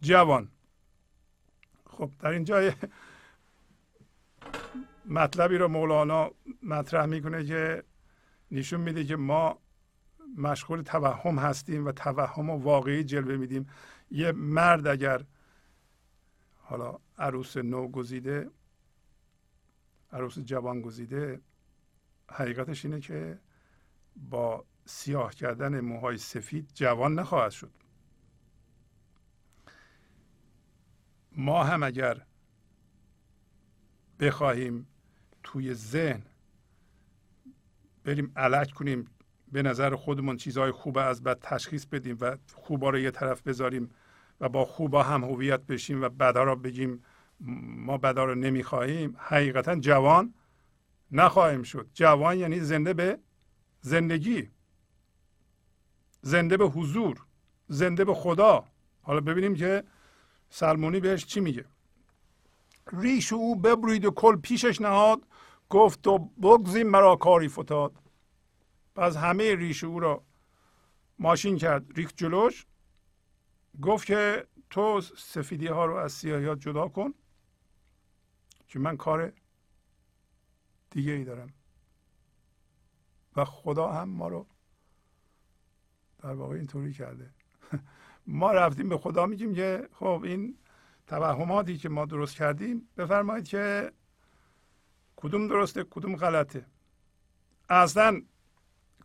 جوان. 0.00 0.48
خب 1.86 2.10
در 2.18 2.30
اینجا 2.30 2.72
مطلبی 5.06 5.58
رو 5.58 5.68
مولانا 5.68 6.30
مطرح 6.62 7.06
می‌کنه 7.06 7.44
که 7.44 7.84
نشون 8.50 8.80
میده 8.80 9.04
که 9.04 9.16
ما 9.16 9.58
مشغول 10.36 10.82
توهم 10.82 11.38
هستیم 11.38 11.86
و 11.86 11.92
توهم 11.92 12.50
و 12.50 12.56
واقعی 12.56 13.04
جلوه 13.04 13.36
میدیم. 13.36 13.68
یه 14.10 14.32
مرد 14.32 14.86
اگر 14.86 15.24
حالا 16.58 16.98
عروس 17.18 17.56
نو 17.56 17.88
گزیده 17.88 18.50
عروس 20.12 20.38
جوان 20.38 20.80
گزیده 20.80 21.40
حقیقتش 22.30 22.84
اینه 22.84 23.00
که 23.00 23.38
با 24.16 24.64
سیاه 24.84 25.34
کردن 25.34 25.80
موهای 25.80 26.18
سفید 26.18 26.70
جوان 26.74 27.14
نخواهد 27.14 27.50
شد. 27.50 27.70
ما 31.32 31.64
هم 31.64 31.82
اگر 31.82 32.26
بخواهیم 34.20 34.86
توی 35.42 35.74
ذهن 35.74 36.22
بریم 38.04 38.32
علک 38.36 38.70
کنیم 38.70 39.08
به 39.52 39.62
نظر 39.62 39.96
خودمون 39.96 40.36
چیزهای 40.36 40.70
خوب 40.70 40.98
از 40.98 41.22
بد 41.22 41.38
تشخیص 41.40 41.86
بدیم 41.86 42.16
و 42.20 42.36
خوبا 42.54 42.90
رو 42.90 42.98
یه 42.98 43.10
طرف 43.10 43.42
بذاریم 43.42 43.90
و 44.40 44.48
با 44.48 44.64
خوبا 44.64 45.02
هم 45.02 45.24
هویت 45.24 45.60
بشیم 45.60 46.02
و 46.02 46.08
بدا 46.08 46.44
رو 46.44 46.56
بگیم 46.56 47.04
ما 47.76 47.98
بدا 47.98 48.24
رو 48.24 48.34
نمی‌خواهیم 48.34 49.16
حقیقتا 49.18 49.76
جوان 49.76 50.34
نخواهیم 51.10 51.62
شد. 51.62 51.90
جوان 51.94 52.38
یعنی 52.38 52.60
زنده 52.60 52.94
به 52.94 53.18
زندگی. 53.80 54.50
زنده 56.22 56.56
به 56.56 56.64
حضور 56.64 57.24
زنده 57.68 58.04
به 58.04 58.14
خدا. 58.14 58.64
حالا 59.02 59.20
ببینیم 59.20 59.54
که 59.54 59.84
سلمونی 60.50 61.00
بهش 61.00 61.26
چی 61.26 61.40
میگه. 61.40 61.64
ریش 62.92 63.32
او 63.32 63.56
ببرید 63.56 64.04
و 64.04 64.10
کل 64.10 64.36
پیشش 64.36 64.80
نهاد. 64.80 65.22
گفت 65.68 66.06
و 66.06 66.18
بگزیم 66.18 66.86
مرا 66.86 67.16
کاری 67.16 67.48
فتاد. 67.48 67.92
پس 68.94 69.16
همه 69.16 69.54
ریش 69.54 69.84
او 69.84 70.00
را 70.00 70.22
ماشین 71.18 71.56
کرد 71.58 71.96
ریخت 71.96 72.16
جلوش. 72.16 72.66
گفت 73.82 74.06
که 74.06 74.46
تو 74.70 75.00
سفیدی 75.00 75.66
ها 75.66 75.86
رو 75.86 75.94
از 75.96 76.12
سیاهیات 76.12 76.58
جدا 76.58 76.88
کن 76.88 77.14
که 78.68 78.78
من 78.78 78.96
کار 78.96 79.32
دیگه 80.90 81.12
ای 81.12 81.24
دارم. 81.24 81.52
و 83.36 83.44
خدا 83.44 83.92
هم 83.92 84.08
ما 84.08 84.28
رو 84.28 84.46
در 86.22 86.34
واقع 86.34 86.54
اینطوری 86.54 86.92
کرده. 86.92 87.30
ما 88.26 88.52
رفتیم 88.52 88.88
به 88.88 88.98
خدا 88.98 89.26
میگیم 89.26 89.54
که 89.54 89.88
خب 89.92 90.20
این 90.24 90.58
توهماتی 91.06 91.76
که 91.76 91.88
ما 91.88 92.04
درست 92.04 92.36
کردیم 92.36 92.88
بفرمایید 92.96 93.48
که 93.48 93.92
کدوم 95.16 95.48
درسته 95.48 95.84
کدوم 95.84 96.16
غلطه. 96.16 96.66
اصلا 97.68 98.22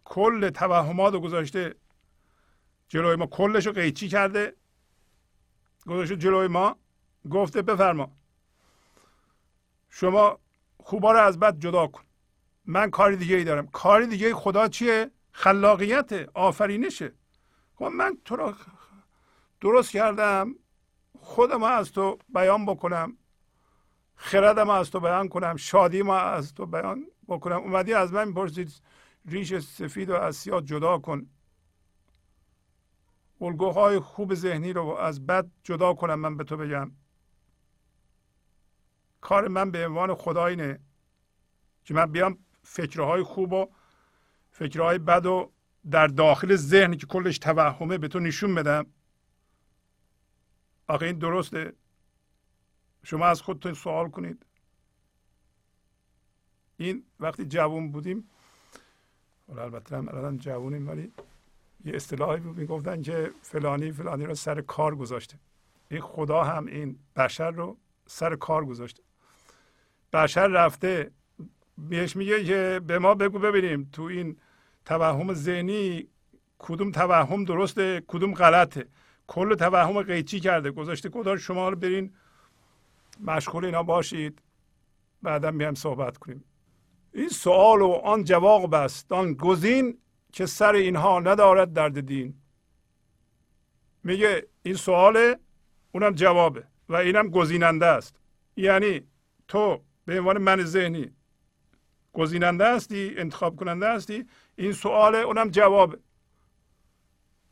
کل 0.04 0.50
توهمات 0.50 1.14
رو 1.14 1.20
گذاشته 1.20 1.76
جلوی 2.88 3.16
ما 3.16 3.26
کلش 3.26 3.68
رو 3.68 3.74
قیچی 3.74 4.08
کرده 4.08 4.56
گذاشته 5.88 6.18
جلوی 6.18 6.48
ما 6.48 6.76
گفته 7.30 7.62
بفرما. 7.62 8.12
شما 9.90 10.40
خوبا 10.80 11.12
رو 11.12 11.20
از 11.20 11.40
بد 11.40 11.60
جدا 11.60 11.88
کن. 11.88 12.04
من 12.66 12.92
کار 12.92 13.16
دیگه 13.16 13.36
ای 13.36 13.44
دارم. 13.44 13.68
کار 13.68 14.06
دیگه 14.06 14.36
خدا 14.36 14.68
چیه؟ 14.68 15.12
خلاقیت 15.38 16.30
آفرینشه. 16.34 17.14
خب 17.76 17.86
من 17.86 18.18
تو 18.26 18.36
رو 18.36 18.54
درست 19.62 19.92
کردم. 19.92 20.56
خودم 21.20 21.64
از 21.64 21.92
تو 21.92 22.18
بیان 22.30 22.66
بکنم. 22.66 23.18
خردم 24.16 24.70
از 24.70 24.92
تو 24.92 25.00
بیان 25.00 25.28
کنم. 25.28 25.56
شادی 25.56 26.02
ما 26.02 26.18
از 26.18 26.54
تو 26.54 26.66
بیان 26.66 27.08
بکنم. 27.28 27.56
اومدی 27.56 27.94
از 27.94 28.14
من 28.14 28.28
می‌پرسید 28.28 28.82
ریش 29.26 29.58
سفید 29.58 30.10
و 30.10 30.16
از 30.16 30.36
سیاه 30.36 30.62
جدا 30.62 30.98
کن. 30.98 31.30
الگوهای 33.42 34.00
خوب 34.00 34.34
ذهنی 34.34 34.74
رو 34.74 34.86
از 34.86 35.26
بد 35.26 35.48
جدا 35.64 35.94
کنم 35.94 36.20
من 36.20 36.38
به 36.38 36.44
تو 36.44 36.58
بگم. 36.58 36.92
کار 39.22 39.48
من 39.48 39.72
به 39.72 39.88
عنوان 39.88 40.16
خدا 40.16 40.46
اینه 40.46 40.80
که 41.84 41.94
من 41.94 42.06
بیام 42.06 42.38
فکرهای 42.64 43.24
خوب 43.24 43.54
و 43.54 43.68
فکرهای 44.58 44.98
بد 44.98 45.26
و 45.26 45.52
در 45.92 46.08
داخل 46.08 46.56
ذهن 46.56 46.98
که 46.98 47.06
کلش 47.06 47.38
توهمه 47.38 47.98
به 47.98 48.08
تو 48.08 48.20
نشون 48.20 48.56
بدم. 48.56 48.86
آخه 50.88 51.06
این 51.06 51.18
درسته. 51.18 51.74
شما 53.04 53.26
از 53.26 53.42
خودتون 53.42 53.74
سوال 53.74 54.10
کنید. 54.10 54.46
این 56.78 57.04
وقتی 57.20 57.46
جوون 57.46 57.92
بودیم 57.92 58.30
البته 59.58 59.98
هم 59.98 60.08
الان 60.10 60.38
جوونیم 60.38 60.90
ولی 60.90 61.12
یه 61.86 61.96
اصطلاحی 61.96 62.40
بود 62.40 62.58
می‌گفتن 62.58 63.02
که 63.02 63.32
فلانی 63.42 63.92
فلانی 63.92 64.26
رو 64.26 64.36
سر 64.36 64.62
کار 64.62 64.96
گذاشته. 64.96 65.40
این 65.92 66.02
خدا 66.02 66.44
هم 66.44 66.66
این 66.66 67.00
بشر 67.16 67.52
رو 67.52 67.78
سر 68.08 68.36
کار 68.36 68.66
گذاشته. 68.66 69.04
بشر 70.14 70.48
رفته 70.48 71.12
بهش 71.78 72.16
میگه 72.16 72.44
که 72.44 72.82
به 72.88 73.00
ما 73.00 73.16
بگو 73.16 73.40
ببینیم 73.40 73.90
تو 73.94 74.02
این 74.04 74.38
توهم 74.88 75.34
ذهنی 75.34 76.08
کدوم 76.60 76.92
توهم 76.92 77.44
درسته 77.44 78.04
کدوم 78.08 78.34
غلطه. 78.34 78.86
کل 79.28 79.56
توهم 79.56 80.02
قیچی 80.02 80.40
کرده. 80.40 80.72
گذاشته 80.72 81.10
خدا 81.10 81.38
شما 81.38 81.70
رو 81.70 81.76
برین 81.76 82.14
مشغول 83.20 83.66
اینا 83.66 83.84
باشید. 83.84 84.42
بعدا 85.22 85.52
میایم 85.52 85.74
صحبت 85.74 86.18
کنیم. 86.18 86.44
این 87.14 87.30
سوال 87.30 87.82
و 87.82 87.92
آن 87.92 88.24
جواب 88.24 88.74
است. 88.74 89.12
آن 89.12 89.34
گزین 89.34 89.98
که 90.32 90.46
سر 90.46 90.74
اینها 90.74 91.20
ندارد 91.20 91.74
درد 91.74 92.02
دین. 92.02 92.34
میگه 94.04 94.48
این 94.64 94.76
سواله 94.76 95.40
اونم 95.92 96.12
جوابه 96.12 96.64
و 96.90 96.96
اینم 96.96 97.30
گزیننده 97.30 97.86
است. 97.86 98.16
یعنی 98.56 99.02
تو 99.48 99.82
به 100.06 100.20
عنوان 100.20 100.38
من 100.38 100.64
ذهنی 100.64 101.12
گزیننده 102.14 102.76
هستی 102.76 103.14
انتخاب 103.18 103.56
کننده 103.56 103.90
هستی 103.94 104.26
این 104.58 104.72
سواله 104.72 105.18
اونم 105.18 105.50
جوابه 105.50 106.00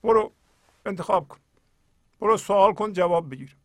برو 0.03 0.33
انتخاب 0.85 1.27
کن. 1.27 1.37
برو 2.19 2.37
سوال 2.37 2.73
کن 2.73 2.93
جواب 2.93 3.31
بگیر. 3.31 3.55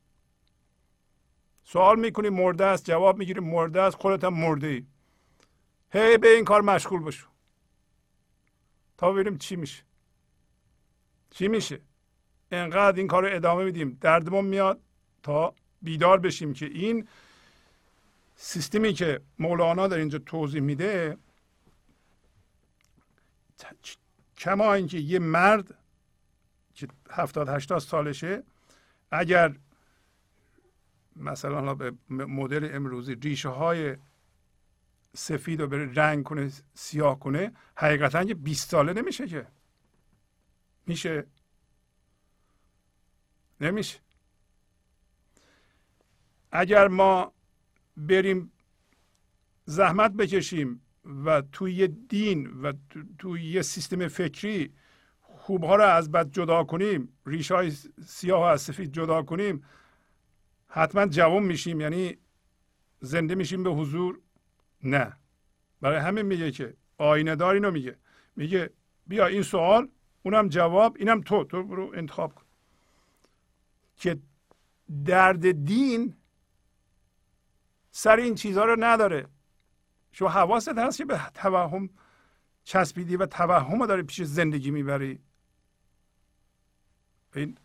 سوال 1.65 1.99
می‌کنی 2.01 2.29
مرده 2.29 2.65
است 2.65 2.85
جواب 2.85 3.19
می‌گیری 3.19 3.41
مرده 3.41 3.83
است 3.83 3.97
خودت 3.97 4.25
هم 4.25 4.35
مرده 4.35 4.67
ای 4.67 4.87
هی 5.93 6.19
به 6.19 6.35
این 6.35 6.45
کار 6.45 6.61
مشغول 6.61 7.05
بشو. 7.05 7.27
تا 8.99 9.13
ببینیم 9.13 9.39
چی 9.39 9.57
میشه. 9.57 9.83
چی 11.31 11.49
میشه؟ 11.49 11.81
انقدر 12.51 12.97
این 12.99 13.07
کار 13.07 13.29
رو 13.29 13.37
ادامه 13.37 13.65
میدیم. 13.65 13.99
دردمون 14.01 14.45
میاد 14.45 14.81
تا 15.23 15.55
بیدار 15.83 16.19
بشیم 16.19 16.53
که 16.53 16.67
این 16.67 17.09
سیستمی 18.37 18.93
که 18.93 19.21
مولانا 19.39 19.89
در 19.89 19.97
اینجا 19.97 20.19
توضیح 20.19 20.61
میده 20.61 21.17
کما 24.37 24.75
اینکه 24.75 24.99
یه 24.99 25.19
مرد 25.19 25.75
که 26.75 26.89
هفتاد 27.11 27.49
هشتاد 27.49 27.79
سالشه 27.79 28.43
اگر 29.11 29.57
مثلا 31.17 31.75
به 31.75 31.93
مدل 32.11 32.69
امروزی 32.73 33.15
ریشه 33.15 33.49
های 33.49 33.97
سفید 35.17 35.61
رو 35.61 35.67
بره 35.67 35.93
رنگ 35.95 36.25
کنه 36.25 36.53
سیاه 36.75 37.19
کنه 37.19 37.53
حقیقتا 37.77 38.25
که 38.25 38.35
20 38.35 38.71
ساله 38.71 38.93
نمیشه 38.93 39.27
که. 39.27 39.47
میشه؟ 40.87 41.27
نمیشه. 43.61 43.99
اگر 46.53 46.89
ما 46.89 47.33
بریم 47.97 48.53
زحمت 49.65 50.13
بکشیم 50.13 50.83
و 51.05 51.43
توی 51.53 51.73
یه 51.73 51.87
دین 51.87 52.61
و 52.63 52.73
توی 53.19 53.45
یه 53.45 53.63
سیستم 53.63 54.09
فکری 54.09 54.73
خوبها 55.21 55.77
رو 55.77 55.85
از 55.85 56.13
بد 56.13 56.31
جدا 56.31 56.65
کنیم 56.65 57.09
ریش 57.27 57.51
های 57.51 57.73
سیاه 58.07 58.51
از 58.51 58.63
سفید 58.63 58.93
جدا 58.93 59.23
کنیم 59.23 59.65
حتما 60.67 61.07
جوان 61.07 61.43
میشیم 61.43 61.81
یعنی 61.81 62.17
زنده 63.01 63.35
میشیم 63.35 63.63
به 63.63 63.71
حضور؟ 63.71 64.21
نه. 64.83 65.17
برای 65.81 65.99
همین 65.99 66.23
میگه 66.23 66.51
که 66.51 66.75
آینه 66.99 67.37
دار 67.37 67.55
اینو 67.55 67.71
میگه. 67.71 67.97
میگه 68.37 68.71
بیا 69.07 69.27
این 69.27 69.43
سوال 69.43 69.89
اونم 70.23 70.49
جواب 70.49 70.97
اینم 70.99 71.21
تو. 71.21 71.45
تو 71.45 71.63
برو 71.63 71.93
انتخاب 71.95 72.35
کن. 72.35 72.43
که 73.97 74.19
درد 75.05 75.65
دین 75.65 76.17
سر 77.91 78.17
این 78.17 78.35
چیزها 78.35 78.65
رو 78.65 78.77
نداره. 78.81 79.27
شما 80.13 80.29
حواست 80.29 80.79
هست 80.79 80.99
که 80.99 81.05
به 81.05 81.21
توهم 81.35 81.91
چسبیدی 82.65 83.17
و 83.17 83.27
توهم 83.27 83.81
رو 83.81 83.87
داری 83.87 84.03
پیش 84.03 84.23
زندگی 84.23 84.71
می‌بری؟ 84.71 85.19
این 87.35 87.59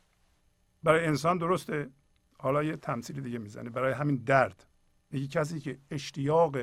برای 0.83 1.05
انسان 1.05 1.37
درسته. 1.37 1.89
حالا 2.37 2.63
یه 2.63 2.75
تمثیل 2.75 3.21
دیگه 3.21 3.37
می‌زنه. 3.37 3.69
برای 3.69 3.93
همین 3.93 4.15
درد. 4.15 4.65
میگه 5.11 5.27
کسی 5.27 5.59
که 5.59 5.77
اشتیاق 5.91 6.57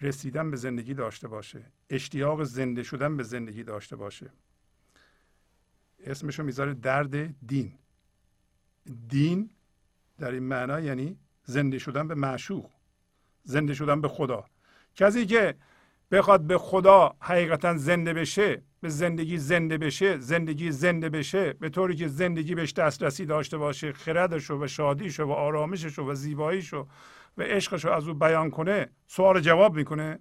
رسیدن 0.00 0.50
به 0.50 0.56
زندگی 0.56 0.94
داشته 0.94 1.28
باشه 1.28 1.64
اشتیاق 1.90 2.42
زنده 2.42 2.82
شدن 2.82 3.16
به 3.16 3.22
زندگی 3.22 3.62
داشته 3.64 3.96
باشه 3.96 4.30
اسمشو 6.04 6.42
می‌ذاره 6.42 6.74
درد 6.74 7.46
دین. 7.46 7.72
دین 9.08 9.50
در 10.18 10.30
این 10.30 10.42
معنا 10.42 10.80
یعنی 10.80 11.18
زنده 11.44 11.78
شدن 11.78 12.08
به 12.08 12.14
معشوق. 12.14 12.70
زنده 13.48 13.74
شدن 13.74 14.00
به 14.00 14.08
خدا. 14.08 14.44
کسی 14.96 15.26
که 15.26 15.54
بخواد 16.10 16.40
به 16.40 16.58
خدا 16.58 17.16
حقیقتا 17.20 17.76
زنده 17.76 18.12
بشه 18.14 18.62
به 18.80 18.88
زندگی 18.88 19.38
زنده 19.38 19.78
بشه 19.78 20.18
زندگی 20.18 20.70
زنده 20.70 21.08
بشه 21.08 21.52
به 21.52 21.68
طوری 21.68 21.96
که 21.96 22.08
زندگی 22.08 22.54
بهش 22.54 22.72
دسترسی 22.72 23.26
داشته 23.26 23.56
باشه 23.58 23.92
خردشو 23.92 24.64
و 24.64 24.66
شادیشو 24.66 25.24
و 25.24 25.32
آرامششو 25.32 26.02
و 26.02 26.14
زیباییشو 26.14 26.86
و 27.38 27.42
عشقشو 27.42 27.90
از 27.90 28.08
او 28.08 28.14
بیان 28.14 28.50
کنه 28.50 28.90
سوال 29.06 29.40
جواب 29.40 29.74
می‌کنه. 29.74 30.18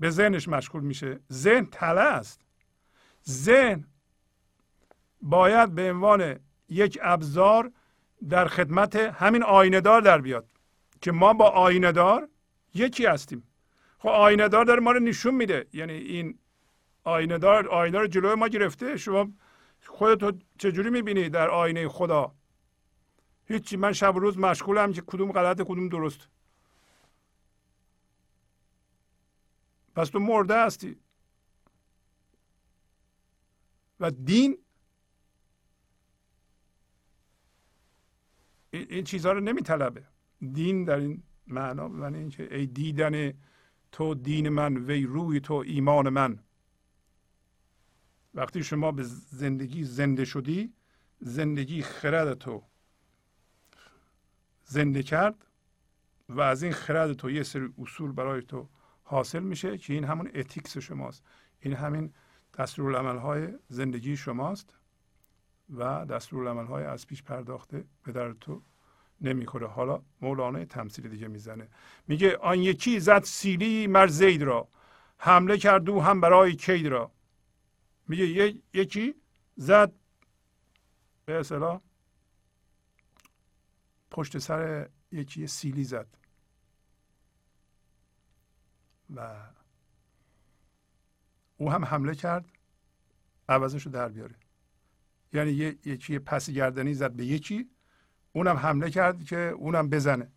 به 0.00 0.10
ذهنش 0.10 0.48
مشغول 0.48 0.82
میشه. 0.82 1.20
ذهن 1.32 1.66
تله 1.66 2.00
است. 2.00 2.40
ذهن 3.28 3.84
باید 5.22 5.74
به 5.74 5.90
عنوان 5.92 6.40
یک 6.68 6.98
ابزار 7.02 7.72
در 8.28 8.48
خدمت 8.48 8.96
همین 8.96 9.42
آینهدار 9.42 10.00
در 10.00 10.20
بیاد 10.20 10.48
که 11.00 11.12
ما 11.12 11.32
با 11.32 11.48
آینهدار 11.48 12.28
یکی 12.74 13.06
هستیم. 13.06 13.48
خب 13.98 14.08
آینهدار 14.08 14.64
داره 14.64 14.80
ما 14.80 14.92
رو 14.92 15.00
نشون 15.00 15.34
میده. 15.34 15.66
یعنی 15.72 15.92
این 15.92 16.38
آینهدار 17.04 17.68
آینه 17.68 17.98
رو 17.98 18.06
جلوی 18.06 18.34
ما 18.34 18.48
گرفته. 18.48 18.96
شما 18.96 19.32
خودتو 19.86 20.38
چجوری 20.58 20.90
می‌بینی 20.90 21.28
در 21.28 21.48
آینه 21.48 21.88
خدا؟ 21.88 22.34
هیچی. 23.44 23.76
من 23.76 23.92
شب 23.92 24.16
و 24.16 24.18
روز 24.18 24.38
مشغولم 24.38 24.92
که 24.92 25.00
کدوم 25.00 25.32
غلط 25.32 25.62
کدوم 25.62 25.88
درست. 25.88 26.28
پس 29.94 30.08
تو 30.08 30.18
مرده 30.18 30.64
هستی. 30.64 30.96
و 34.00 34.10
دین 34.10 34.63
این 38.76 39.04
چیزها 39.04 39.32
رو 39.32 39.40
نمیطلبه. 39.40 40.04
دین 40.52 40.84
در 40.84 40.96
این 40.96 41.22
معنا 41.46 41.88
من 41.88 42.14
اینکه 42.14 42.56
ای 42.56 42.66
دیدن 42.66 43.32
تو 43.92 44.14
دین 44.14 44.48
من 44.48 44.76
وی 44.76 45.04
روی 45.04 45.40
تو 45.40 45.54
ایمان 45.54 46.08
من. 46.08 46.38
وقتی 48.34 48.62
شما 48.62 48.92
به 48.92 49.02
زندگی 49.30 49.84
زنده 49.84 50.24
شدی 50.24 50.72
زندگی 51.20 51.82
خرد 51.82 52.34
تو 52.34 52.62
زنده 54.64 55.02
کرد 55.02 55.46
و 56.28 56.40
از 56.40 56.62
این 56.62 56.72
خرد 56.72 57.12
تو 57.12 57.30
یه 57.30 57.42
سری 57.42 57.74
اصول 57.78 58.12
برای 58.12 58.42
تو 58.42 58.68
حاصل 59.02 59.42
میشه 59.42 59.78
که 59.78 59.92
این 59.92 60.04
همون 60.04 60.30
اتیکس 60.34 60.78
شماست. 60.78 61.24
این 61.60 61.74
همین 61.74 62.12
دستورالعمل 62.58 63.16
های 63.16 63.48
زندگی 63.68 64.16
شماست. 64.16 64.74
و 65.70 66.06
دستورالعمل 66.06 66.66
های 66.66 66.84
از 66.84 67.06
پیش 67.06 67.22
پرداخته 67.22 67.84
به 68.02 68.12
در 68.12 68.32
تو 68.32 68.62
نمی‌خوره. 69.20 69.66
حالا 69.66 70.02
مولانا 70.20 70.64
تمثیل 70.64 71.08
دیگه 71.08 71.28
می‌زنه. 71.28 71.68
میگه 72.08 72.36
آن 72.36 72.58
یکی 72.58 73.00
زد 73.00 73.22
سیلی 73.22 73.86
مر 73.86 74.06
زید 74.06 74.42
را. 74.42 74.68
حمله 75.18 75.58
کرد 75.58 75.90
او 75.90 76.02
هم 76.02 76.20
برای 76.20 76.56
کید 76.56 76.86
را. 76.86 77.12
میگه 78.08 78.54
یکی 78.74 79.14
زد 79.56 79.92
به 81.24 81.38
اصطلاح 81.40 81.80
پشت 84.10 84.38
سر 84.38 84.88
یکی 85.12 85.46
سیلی 85.46 85.84
زد. 85.84 86.06
و 89.14 89.36
او 91.56 91.72
هم 91.72 91.84
حمله 91.84 92.14
کرد. 92.14 92.44
عوضش 93.48 93.86
رو 93.86 93.92
در 93.92 94.08
بیاره. 94.08 94.34
یعنی 95.34 95.50
یکی 95.84 96.18
پس 96.18 96.50
گردنی 96.50 96.94
زد 96.94 97.12
به 97.12 97.24
یکی 97.26 97.70
اونم 98.32 98.56
حمله 98.56 98.90
کرد 98.90 99.24
که 99.24 99.36
اونم 99.36 99.90
بزنه. 99.90 100.32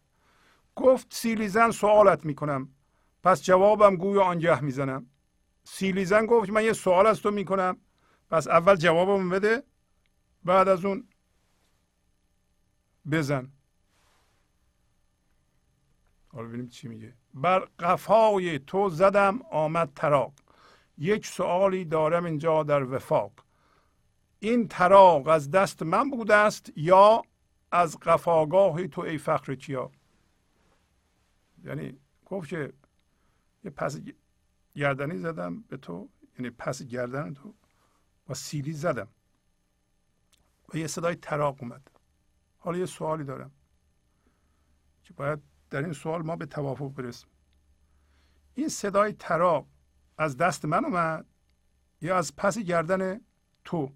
گفت 0.76 1.14
سیلیزن 1.14 1.72
سوالت 1.72 2.26
می‌کنم. 2.26 2.70
پس 3.24 3.44
جوابم 3.44 3.96
گویا 3.96 4.24
آنگه 4.24 4.62
می‌زنم. 4.64 5.06
سیلیزن 5.64 6.26
گفت 6.26 6.50
من 6.50 6.64
یه 6.64 6.74
سوال 6.74 7.08
از 7.08 7.22
تو 7.22 7.32
می‌کنم. 7.32 7.78
پس 8.30 8.48
اول 8.48 8.76
جوابم 8.76 9.30
بده 9.30 9.64
بعد 10.44 10.68
از 10.68 10.86
اون 10.86 11.08
بزن. 13.12 13.52
حالا 16.28 16.48
ببینیم 16.48 16.68
چی 16.68 16.88
میگه. 16.88 17.14
بر 17.34 17.60
قفای 17.60 18.60
تو 18.60 18.90
زدم 18.90 19.42
آمد 19.52 19.92
تراق 19.96 20.34
یک 20.98 21.26
سوالی 21.26 21.86
دارم 21.86 22.26
اینجا 22.26 22.64
در 22.64 22.84
وفاق. 22.84 23.47
این 24.40 24.68
تراق 24.68 25.28
از 25.28 25.52
دست 25.52 25.84
من 25.84 26.10
بوده 26.10 26.36
است 26.36 26.72
یا 26.76 27.22
از 27.72 28.00
قفاگاه 28.00 28.88
تو 28.88 29.02
ای 29.02 29.18
فخر 29.18 29.56
کیا 29.56 29.92
یعنی 31.64 32.00
گفت 32.26 32.50
که 32.50 32.74
یه 33.64 33.72
پس 33.72 34.00
گردنی 34.76 35.18
زدم 35.18 35.62
به 35.62 35.78
تو 35.78 36.10
یعنی 36.40 36.50
پس 36.50 36.84
گردن 36.84 37.34
تو 37.34 37.54
با 38.28 38.34
سیلی 38.34 38.74
زدم. 38.74 39.08
و 40.74 40.78
یه 40.78 40.88
صدای 40.88 41.16
تراق 41.16 41.58
اومد. 41.62 41.92
حالا 42.58 42.78
یه 42.78 42.86
سوالی 42.86 43.24
دارم 43.24 43.52
که 45.04 45.14
باید 45.14 45.40
در 45.70 45.84
این 45.84 45.94
سوال 45.94 46.22
ما 46.22 46.36
به 46.36 46.46
توافق 46.46 46.94
برسیم. 46.94 47.30
این 48.54 48.70
صدای 48.70 49.14
تراق 49.14 49.68
از 50.18 50.38
دست 50.38 50.66
من 50.66 50.86
اومد 50.86 51.26
یا 52.02 52.18
از 52.18 52.36
پس 52.36 52.58
گردن 52.58 53.22
تو؟ 53.64 53.94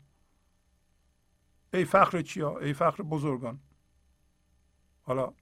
ای 1.74 1.86
فخر 1.86 2.22
چیا؟ 2.22 2.58
ای 2.58 2.74
فخر 2.74 3.04
بزرگان. 3.04 3.60
حالا 5.02 5.34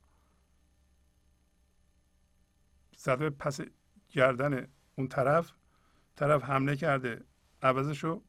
زده 2.98 3.30
پس 3.30 3.60
گردن 4.10 4.68
اون 4.96 5.08
طرف 5.08 5.54
طرف 6.16 6.44
حمله 6.44 6.76
کرده 6.76 7.26
عوضشو 7.62 8.24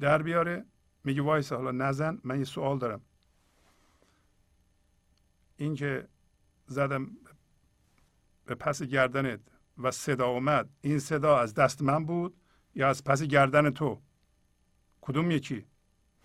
در 0.00 0.22
بیاره. 0.22 0.64
میگه 1.04 1.22
وایس 1.22 1.52
حالا 1.52 1.70
نزن 1.70 2.20
من 2.24 2.38
یه 2.38 2.44
سوال 2.44 2.78
دارم. 2.78 3.00
این 5.56 5.74
که 5.74 6.08
زدم 6.66 7.10
به 8.46 8.54
پس 8.54 8.82
گردنت 8.82 9.40
و 9.78 9.90
صدا 9.90 10.26
اومد 10.26 10.70
این 10.80 10.98
صدا 10.98 11.38
از 11.38 11.54
دست 11.54 11.82
من 11.82 12.04
بود 12.04 12.36
یا 12.74 12.88
از 12.88 13.04
پس 13.04 13.22
گردن 13.22 13.70
تو؟ 13.70 14.02
کدوم 15.00 15.30
یکی؟ 15.30 15.66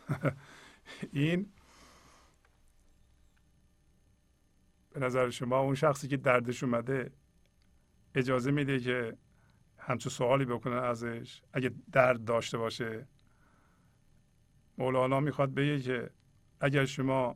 این 1.11 1.52
به 4.94 4.99
نظر 4.99 5.30
شما 5.30 5.60
اون 5.60 5.76
شخصی 5.76 6.07
که 6.07 6.18
دردش 6.18 6.64
اومده 6.64 7.11
اجازه 8.16 8.52
میده 8.52 8.80
که 8.80 9.18
همچون 9.78 10.11
سوالی 10.11 10.45
بکنه 10.45 10.76
ازش؟ 10.76 11.41
اگه 11.53 11.72
درد 11.91 12.26
داشته 12.26 12.57
باشه؟ 12.57 13.07
مولانا 14.78 15.20
می‌خواد 15.20 15.53
بگه 15.53 15.80
که 15.80 16.10
اگر 16.60 16.86
شما 16.86 17.36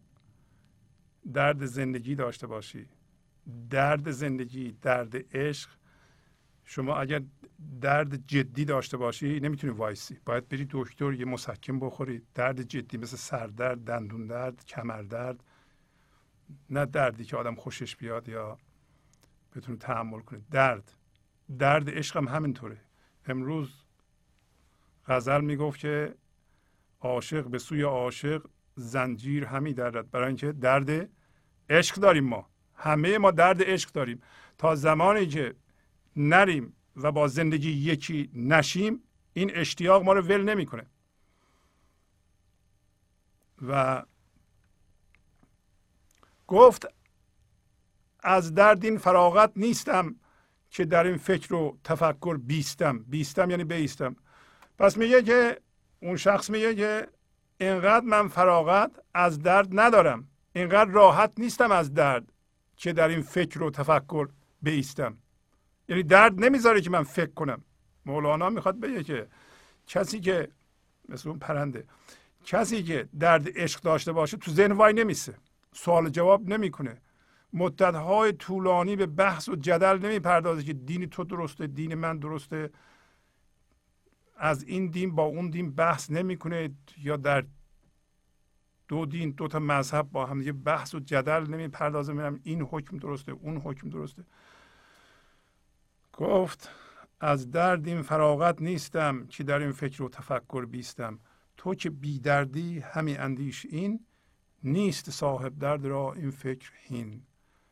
درد 1.33 1.65
زندگی 1.65 2.15
داشته 2.15 2.47
باشی 2.47 2.87
درد 3.69 4.11
زندگی 4.11 4.71
درد 4.71 5.35
عشق 5.37 5.69
شما 6.63 6.95
اگر 6.95 7.21
درد 7.81 8.27
جدی 8.27 8.65
داشته 8.65 8.97
باشی 8.97 9.39
نمی‌تونی 9.39 9.73
وایسی. 9.73 10.19
باید 10.25 10.47
بری 10.47 10.67
دکتر 10.69 11.13
یه 11.13 11.25
مسکن 11.25 11.79
بخوری. 11.79 12.21
درد 12.35 12.61
جدی 12.61 12.97
مثل 12.97 13.17
سردرد 13.17 13.83
دندون 13.83 14.27
درد 14.27 14.65
کمر 14.65 15.01
درد 15.01 15.43
نه 16.69 16.85
دردی 16.85 17.25
که 17.25 17.37
آدم 17.37 17.55
خوشش 17.55 17.95
بیاد 17.95 18.29
یا 18.29 18.57
بتونه 19.55 19.77
تحمل 19.77 20.19
کنه. 20.19 20.41
درد. 20.51 20.93
درد 21.59 21.89
عشق 21.89 22.17
هم 22.17 22.27
همینطوره. 22.27 22.77
امروز 23.25 23.83
غزل 25.07 25.41
می‌گفت 25.41 25.79
که 25.79 26.15
عاشق 27.01 27.47
به 27.47 27.57
سوی 27.59 27.81
عاشق 27.81 28.45
زنجیر 28.75 29.45
همی 29.45 29.73
درد 29.73 30.11
برای 30.11 30.27
اینکه 30.27 30.51
درد 30.51 31.09
عشق 31.69 31.95
داریم 31.95 32.23
ما. 32.23 32.49
همه 32.75 33.17
ما 33.17 33.31
درد 33.31 33.61
عشق 33.61 33.91
داریم. 33.91 34.21
تا 34.57 34.75
زمانی 34.75 35.27
که 35.27 35.55
نریم 36.15 36.73
و 36.95 37.11
با 37.11 37.27
زندگی 37.27 37.71
یکی 37.71 38.29
نشیم 38.33 39.03
این 39.33 39.51
اشتیاق 39.55 40.03
ما 40.03 40.13
رو 40.13 40.21
ول 40.21 40.43
نمی‌کنه. 40.43 40.85
و 43.67 44.03
گفت 46.47 46.87
از 48.19 48.53
درد 48.53 48.85
این 48.85 48.97
فراغت 48.97 49.51
نیستم 49.55 50.15
که 50.69 50.85
در 50.85 51.03
این 51.03 51.17
فکر 51.17 51.53
و 51.53 51.77
تفکر 51.83 52.37
بیستم. 52.37 52.99
بیستم 52.99 53.49
یعنی 53.49 53.63
بیستم. 53.63 54.15
پس 54.77 54.97
میگه 54.97 55.23
که 55.23 55.61
اون 55.99 56.17
شخص 56.17 56.49
میگه 56.49 56.75
که 56.75 57.07
اینقدر 57.57 58.05
من 58.05 58.27
فراغت 58.27 58.91
از 59.13 59.39
درد 59.39 59.79
ندارم. 59.79 60.27
اینقدر 60.55 60.91
راحت 60.91 61.33
نیستم 61.37 61.71
از 61.71 61.93
درد 61.93 62.31
که 62.77 62.93
در 62.93 63.07
این 63.07 63.21
فکر 63.21 63.63
و 63.63 63.71
تفکر 63.71 64.29
بیستم. 64.61 65.17
یعنی 65.89 66.03
درد 66.03 66.45
نمی‌ذاره 66.45 66.81
که 66.81 66.89
من 66.89 67.03
فکر 67.03 67.33
کنم. 67.33 67.63
مولانا 68.05 68.49
می‌خواد 68.49 68.79
بگه 68.79 69.03
که 69.03 69.27
کسی 69.87 70.19
که 70.19 70.47
مثل 71.09 71.29
اون 71.29 71.39
پرنده 71.39 71.85
کسی 72.45 72.83
که 72.83 73.09
درد 73.19 73.57
عشق 73.57 73.81
داشته 73.81 74.11
باشه 74.11 74.37
تو 74.37 74.51
ذهن 74.51 74.71
وای 74.71 74.93
نمیسه. 74.93 75.37
سوال 75.73 76.09
جواب 76.09 76.49
نمی‌کنه. 76.49 77.01
مدت 77.53 77.95
های 77.95 78.33
طولانی 78.33 78.95
به 78.95 79.05
بحث 79.05 79.49
و 79.49 79.55
جدل 79.55 79.99
نمی‌پردازه 79.99 80.63
که 80.63 80.73
دین 80.73 81.09
تو 81.09 81.23
درسته 81.23 81.67
دین 81.67 81.95
من 81.95 82.19
درسته. 82.19 82.69
از 84.37 84.63
این 84.63 84.87
دین 84.87 85.15
با 85.15 85.23
اون 85.23 85.49
دین 85.49 85.71
بحث 85.71 86.11
نمی‌کنه 86.11 86.69
یا 87.01 87.17
در 87.17 87.45
دو 88.87 89.05
دین 89.05 89.31
دو 89.31 89.47
تا 89.47 89.59
مذهب 89.59 90.11
با 90.11 90.25
هم 90.25 90.41
یه 90.41 90.51
بحث 90.51 90.95
و 90.95 90.99
جدل 90.99 91.47
نمی‌پردازه. 91.47 92.13
میرم 92.13 92.39
این 92.43 92.61
حکم 92.61 92.97
درسته 92.97 93.31
اون 93.31 93.57
حکم 93.57 93.89
درسته. 93.89 94.23
گفت 96.13 96.69
از 97.19 97.51
درد 97.51 97.87
این 97.87 98.01
فراغت 98.01 98.61
نیستم 98.61 99.27
که 99.27 99.43
در 99.43 99.59
این 99.59 99.71
فکر 99.71 100.03
و 100.03 100.09
تفکر 100.09 100.65
بیستم. 100.65 101.19
تو 101.57 101.75
که 101.75 101.89
بی 101.89 102.19
دردی 102.19 102.79
همی 102.79 103.15
اندیش 103.15 103.65
این 103.65 104.05
نیست 104.63 105.09
صاحب 105.09 105.59
درد 105.59 105.85
را 105.85 106.13
این 106.13 106.31
فکر 106.31 106.71
هین. 106.75 107.25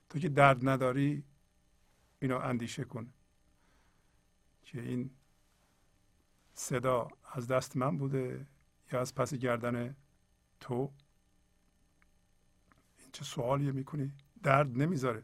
تو 0.10 0.20
که 0.20 0.30
درد 0.30 0.70
نداری 0.70 1.24
اینو 2.20 2.38
اندیشه 2.38 2.84
کن. 2.84 3.14
که 4.64 4.82
این 4.82 5.12
صدا 6.54 7.08
از 7.34 7.48
دست 7.48 7.78
من 7.78 7.98
بوده 7.98 8.48
یا 8.92 9.02
از 9.02 9.16
پس 9.16 9.34
گردن 9.34 9.96
تو؟ 10.60 10.92
این 13.00 13.10
چه 13.12 13.24
سوالیه 13.24 13.72
می‌کنی؟ 13.72 14.14
درد 14.44 14.78
نمی‌ذاره. 14.78 15.24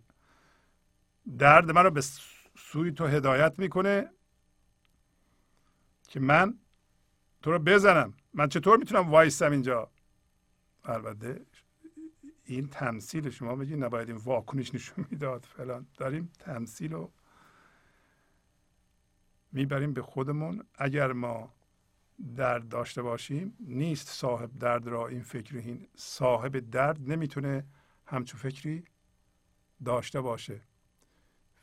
درد 1.37 1.71
من 1.71 1.83
رو 1.83 1.91
به 1.91 2.01
سوی 2.57 2.91
تو 2.91 3.05
هدایت 3.05 3.59
می‌کنه 3.59 4.09
که 6.07 6.19
من 6.19 6.59
تو 7.41 7.51
رو 7.51 7.59
بزنم. 7.59 8.13
من 8.33 8.49
چطور 8.49 8.77
می‌تونم 8.77 9.09
وایستم 9.09 9.51
اینجا؟ 9.51 9.91
البته 10.83 11.45
این 12.45 12.67
تمثیل 12.67 13.29
شما 13.29 13.55
بگید 13.55 13.83
نباید 13.83 14.07
این 14.09 14.17
واکنش 14.17 14.75
نشون 14.75 15.05
می‌داد 15.11 15.45
فلان. 15.45 15.87
داریم 15.97 16.31
تمثیل 16.39 16.93
رو 16.93 17.11
می‌بریم 19.51 19.93
به 19.93 20.01
خودمون. 20.01 20.63
اگر 20.75 21.11
ما 21.11 21.53
درد 22.35 22.67
داشته 22.67 23.01
باشیم 23.01 23.57
نیست 23.59 24.07
صاحب 24.07 24.59
درد 24.59 24.87
را 24.87 25.07
این 25.07 25.21
فکر 25.21 25.77
صاحب 25.95 26.59
درد 26.59 27.11
نمی‌تونه 27.11 27.65
همچون 28.05 28.39
فکری 28.39 28.83
داشته 29.85 30.21
باشه. 30.21 30.61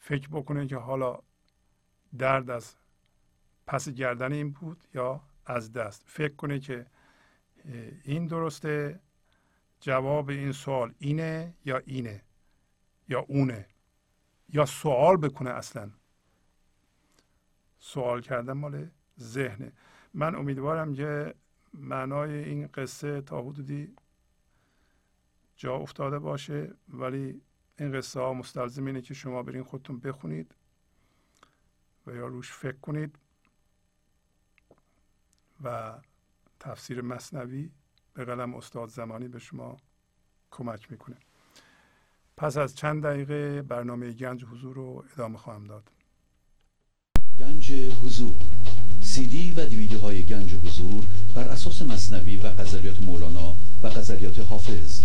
فکر 0.04 0.28
بکنه 0.28 0.66
که 0.66 0.76
حالا 0.76 1.18
درد 2.18 2.50
از 2.50 2.76
پس 3.66 3.88
گردن 3.88 4.32
این 4.32 4.50
بود 4.50 4.84
یا 4.94 5.20
از 5.46 5.72
دست. 5.72 6.04
فکر 6.06 6.34
کنه 6.34 6.58
که 6.58 6.86
این 8.04 8.26
درسته 8.26 9.00
جواب 9.80 10.28
این 10.28 10.52
سوال 10.52 10.94
اینه 10.98 11.54
یا 11.64 11.78
اینه 11.78 12.22
یا 13.08 13.20
اونه 13.20 13.66
یا 14.48 14.66
سوال 14.66 15.16
بکنه 15.16 15.50
اصلا. 15.50 15.90
سوال 17.78 18.20
کردن 18.20 18.52
مال 18.52 18.90
ذهنه. 19.20 19.72
من 20.14 20.34
امیدوارم 20.34 20.94
که 20.94 21.34
معنای 21.74 22.44
این 22.44 22.66
قصه 22.66 23.20
تا 23.20 23.42
حدودی 23.42 23.96
جا 25.56 25.76
افتاده 25.76 26.18
باشه 26.18 26.74
ولی 26.88 27.42
این 27.78 27.92
قصه 27.92 28.20
ها 28.20 28.34
مستلزم 28.34 28.86
اینه 28.86 29.02
که 29.02 29.14
شما 29.14 29.42
برین 29.42 29.62
خودتون 29.62 30.00
بخونید 30.00 30.54
و 32.06 32.14
یا 32.14 32.26
روش 32.26 32.52
فکر 32.52 32.76
کنید 32.76 33.18
و 35.64 35.94
تفسیر 36.60 37.00
مصنوی 37.00 37.70
به 38.14 38.24
قلم 38.24 38.54
استاد 38.54 38.88
زمانی 38.88 39.28
به 39.28 39.38
شما 39.38 39.76
کمک 40.50 40.92
می‌کنه. 40.92 41.16
پس 42.36 42.56
از 42.56 42.74
چند 42.74 43.02
دقیقه 43.02 43.62
برنامه 43.62 44.12
گنج 44.12 44.44
حضور 44.44 44.74
رو 44.74 45.04
ادامه 45.12 45.38
خواهم 45.38 45.64
داد. 45.64 45.90
گنج 47.38 47.72
حضور. 47.72 48.34
سی 49.02 49.26
دی 49.26 49.52
و 49.52 49.66
دیویدیو 49.66 49.98
های 49.98 50.24
گنج 50.24 50.54
حضور 50.54 51.04
بر 51.34 51.48
اساس 51.48 51.82
مصنوی 51.82 52.36
و 52.36 52.48
غزلیات 52.48 53.02
مولانا 53.02 53.56
و 53.82 53.88
غزلیات 53.88 54.38
حافظ. 54.38 55.04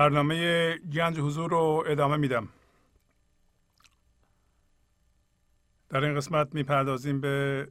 برنامه 0.00 0.78
گنج 0.78 1.18
حضور 1.18 1.50
رو 1.50 1.84
ادامه 1.86 2.16
میدم. 2.16 2.48
در 5.88 6.04
این 6.04 6.14
قسمت 6.14 6.54
می‌پردازیم 6.54 7.20
به 7.20 7.68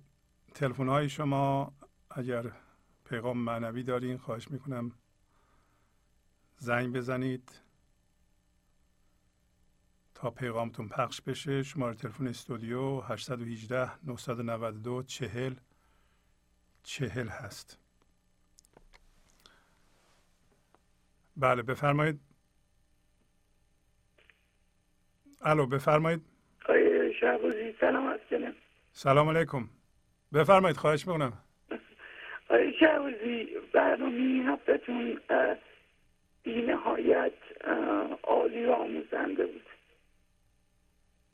تلفن 0.53 0.87
های 0.87 1.09
شما. 1.09 1.73
اگر 2.11 2.51
پیغام 3.05 3.37
معنوی 3.37 3.83
دارین 3.83 4.17
خواهش 4.17 4.51
می‌کنم 4.51 4.91
زنگ 6.57 6.95
بزنید 6.95 7.61
تا 10.15 10.31
پیغامتون 10.31 10.89
پخش 10.89 11.21
بشه. 11.21 11.63
شماره 11.63 11.95
تلفن 11.95 12.27
استودیو 12.27 12.99
818 12.99 14.05
992 14.05 15.03
40 15.03 15.55
40 16.83 17.27
هست. 17.27 17.78
بله 21.39 21.61
بفرمایید. 21.61 22.19
الو 25.41 25.65
بفرمایید. 25.65 26.21
شهبازی 27.19 27.75
سلام 27.79 28.07
هست 28.07 28.23
سلام 28.91 29.29
علیکم. 29.29 29.69
بفرمایید 30.33 30.77
خواهش 30.77 31.07
می‌کنم. 31.07 31.33
آقای 32.49 32.73
شهبازی 32.79 33.47
برنامه 33.73 34.51
هفتتون 34.51 35.19
بی 36.43 36.61
نهایت 36.61 37.33
عالی 38.23 38.65
و 38.65 38.71
آموزنده 38.71 39.45
بود. 39.45 39.65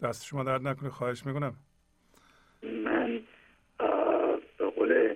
دست 0.04 0.26
شما 0.26 0.44
درد 0.44 0.68
نکنه 0.68 0.90
خواهش 0.90 1.26
می‌کنم. 1.26 1.56
من 2.64 3.22
به 4.58 4.70
قول 4.70 5.16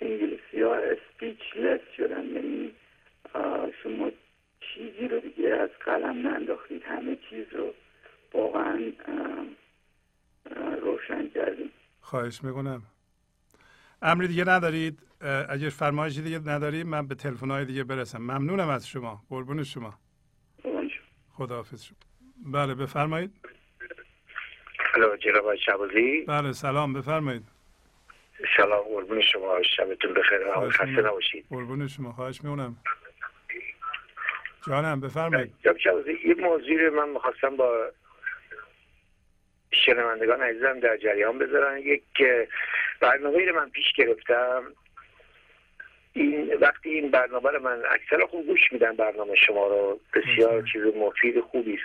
انگلیسی 0.00 0.62
ها 0.62 0.74
اسپیچلس 0.74 1.80
شدم. 1.96 2.34
یعنی 2.34 2.74
شما 3.82 4.10
چیزی 4.60 5.08
رو 5.08 5.20
دیگه 5.20 5.48
از 5.48 5.70
قلم 5.84 6.28
ننداختید. 6.28 6.82
همه 6.84 7.18
چیز 7.30 7.46
رو 7.52 7.74
واقعا 8.34 8.92
روشن 10.82 11.28
کردیم. 11.28 11.70
خواهش 12.00 12.44
می‌کنم. 12.44 12.82
امری 14.02 14.28
دیگه 14.28 14.44
ندارید؟ 14.48 15.02
اگر 15.48 15.68
فرمایشی 15.68 16.22
دیگه 16.22 16.38
ندارید؟ 16.38 16.86
من 16.86 17.06
به 17.06 17.14
تلفن 17.14 17.50
های 17.50 17.64
دیگه 17.64 17.84
برسم. 17.84 18.18
ممنونم 18.18 18.68
از 18.68 18.88
شما. 18.88 19.22
قربون 19.30 19.64
شما. 19.64 19.94
خداحافظ 21.32 21.84
شما. 21.84 21.98
بله 22.52 22.74
بفرمایید. 22.74 23.30
الو 24.94 25.16
جناب 25.16 25.54
شبازی. 25.56 26.24
بله 26.28 26.52
سلام. 26.52 26.92
بفرمایید. 26.92 27.42
سلام 28.56 28.84
قربون 28.84 29.20
شما. 29.20 29.62
شبتون 29.76 30.14
بخیر. 30.14 30.70
خسته 30.70 31.02
نباشید. 31.02 31.46
قربون 31.50 31.86
شما. 31.86 32.12
خواهش 32.12 32.44
میونم 32.44 32.76
جانم 34.68 35.00
بفرمایید. 35.00 35.54
یه 36.24 36.34
موضوعی 36.34 36.78
رو 36.78 36.94
من 36.94 37.08
می‌خواستم 37.08 37.56
با 37.56 37.90
شنوندگان 39.70 40.42
عزیزم 40.42 40.80
در 40.80 40.96
جریان 40.96 41.38
بذارن 41.38 41.78
یک 41.78 42.02
برنامه 43.00 43.44
رو 43.44 43.56
من 43.56 43.70
پیش 43.70 43.92
گرفتم. 43.92 44.62
این 46.12 46.54
وقتی 46.60 46.90
این 46.90 47.10
برنامه 47.10 47.50
رو 47.50 47.62
من 47.62 47.82
اکثر 47.90 48.26
خوب 48.26 48.46
گوش 48.46 48.72
میدم 48.72 48.96
برنامه 48.96 49.34
شما 49.34 49.66
رو. 49.66 50.00
بسیار 50.14 50.62
چیز 50.72 50.82
مفید 50.96 51.40
خوبی 51.40 51.74
است. 51.74 51.84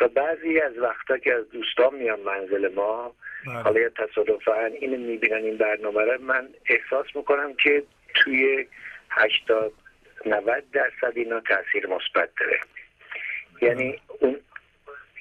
و 0.00 0.08
بعضی 0.08 0.60
از 0.60 0.78
وقتا 0.78 1.18
که 1.18 1.34
از 1.34 1.50
دوستان 1.50 1.94
میان 1.94 2.20
منزل 2.20 2.74
ما 2.74 3.14
بله. 3.46 3.54
حالا 3.54 3.80
یا 3.80 3.88
تصادفا 3.88 4.64
اینو 4.64 4.96
می‌بینن 4.96 5.44
این 5.44 5.56
برنامه 5.56 6.02
رو 6.02 6.22
من 6.22 6.48
احساس 6.66 7.06
می‌کنم 7.14 7.54
که 7.54 7.82
توی 8.14 8.66
هشتاد 9.10 9.72
90 10.26 10.70
درصد 10.72 11.12
اینا 11.14 11.40
تاثیر 11.40 11.86
مثبت 11.86 12.30
داره. 12.40 12.60
یعنی 13.62 13.98
اون 14.20 14.40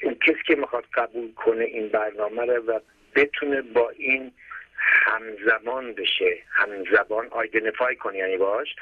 اون 0.03 0.15
کسی 0.15 0.43
که 0.47 0.55
می‌خواد 0.55 0.85
قبول 0.93 1.33
کنه 1.33 1.63
این 1.63 1.87
برنامه 1.89 2.45
رو 2.45 2.63
و 2.63 2.79
بتونه 3.15 3.61
با 3.61 3.89
این 3.89 4.31
همزمان 4.77 5.93
بشه 5.93 6.37
همزبان 6.49 7.27
آیدنفای 7.27 7.95
کنی 7.95 8.17
یعنی 8.17 8.37
باش 8.37 8.75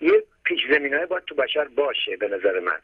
یه 0.00 0.22
پیش 0.46 0.60
زمین 0.70 0.94
های 0.94 1.06
باید 1.06 1.24
تو 1.24 1.34
بشر 1.34 1.64
باشه 1.64 2.16
به 2.16 2.28
نظر 2.28 2.60
من. 2.60 2.78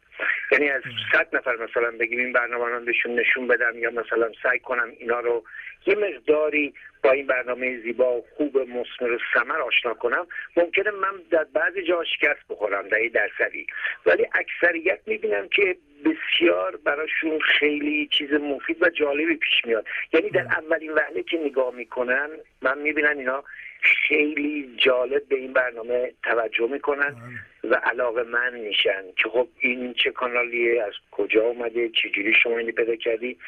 یعنی 0.53 0.71
از 0.71 0.83
صد 1.13 1.37
نفر 1.37 1.57
مثلا 1.57 1.91
بگیم 1.91 2.19
این 2.19 2.33
برنامه 2.33 2.65
رو 2.65 2.85
بهشون 2.85 3.15
نشون 3.21 3.47
بدم 3.47 3.79
یا 3.79 3.91
مثلا 3.91 4.31
سعی 4.43 4.59
کنم 4.59 4.93
اینا 4.99 5.21
رو 5.21 5.45
یه 5.87 5.95
مقداری 5.95 6.75
با 7.03 7.11
این 7.11 7.27
برنامه 7.27 7.81
زیبا 7.81 8.19
و 8.19 8.25
خوب 8.37 8.59
مسمر 8.59 9.13
و 9.13 9.19
سمر 9.35 9.61
آشنا 9.61 9.95
کنم 9.95 10.27
ممکنه 10.57 10.91
من 10.91 11.13
در 11.31 11.45
بعضی 11.45 11.83
جا 11.83 12.05
شکست 12.05 12.49
بخورم 12.51 12.89
در 12.89 12.99
درصدی. 13.15 13.67
ولی 14.07 14.27
اکثریت 14.35 15.01
می‌بینم 15.07 15.49
که 15.49 15.77
بسیار 16.05 16.77
براشون 16.77 17.39
خیلی 17.41 18.09
چیز 18.13 18.33
مفید 18.33 18.83
و 18.83 18.89
جالبی 18.89 19.37
پیش 19.37 19.65
میاد. 19.65 19.87
یعنی 20.13 20.31
در 20.31 20.47
اولین 20.59 20.93
وهله 20.93 21.23
که 21.23 21.39
نگاه 21.39 21.75
می‌کنن 21.75 22.29
من 22.63 22.79
می‌بینم 22.79 23.19
اینا 23.19 23.45
خیلی 23.83 24.75
جالب 24.77 25.29
به 25.29 25.37
این 25.37 25.53
برنامه 25.53 26.13
توجه 26.23 26.67
می‌کنن 26.67 27.17
و 27.65 27.75
علاقه 27.75 28.23
من 28.23 28.55
میشن 28.55 29.05
که 29.17 29.29
خب 29.29 29.49
این 29.59 29.95
چه 29.95 30.11
کانالیه 30.11 30.83
از 30.83 30.93
کجا 31.11 31.43
اومده 31.43 31.89
چجوری 31.89 32.35
شما 32.43 32.59
اینو 32.59 32.73
پیدا 32.73 32.97
کردی؟ 32.97 33.39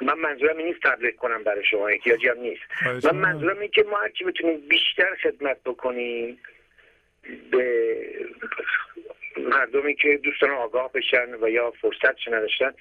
من 0.00 0.18
منظورم 0.18 0.56
این 0.56 0.66
نیست 0.66 0.80
تبلیغ 0.82 1.14
کنم 1.14 1.44
برای 1.44 1.64
شما 1.64 1.88
احتیاجی 1.88 2.28
هم 2.28 2.38
نیست. 2.40 2.62
من 3.04 3.16
منظورم 3.16 3.58
این 3.58 3.70
که 3.70 3.82
ما 3.82 3.96
هرچی 3.96 4.24
بتونیم 4.24 4.60
بیشتر 4.68 5.14
خدمت 5.22 5.56
بکنیم 5.64 6.38
به 7.50 7.94
مردمی 9.36 9.94
که 9.94 10.20
دوستان 10.22 10.50
آگاه 10.50 10.92
بشن 10.92 11.34
و 11.40 11.48
یا 11.48 11.70
فرصتش 11.70 12.28
نداشتن 12.28 12.74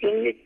این 0.00 0.24
یک 0.24 0.36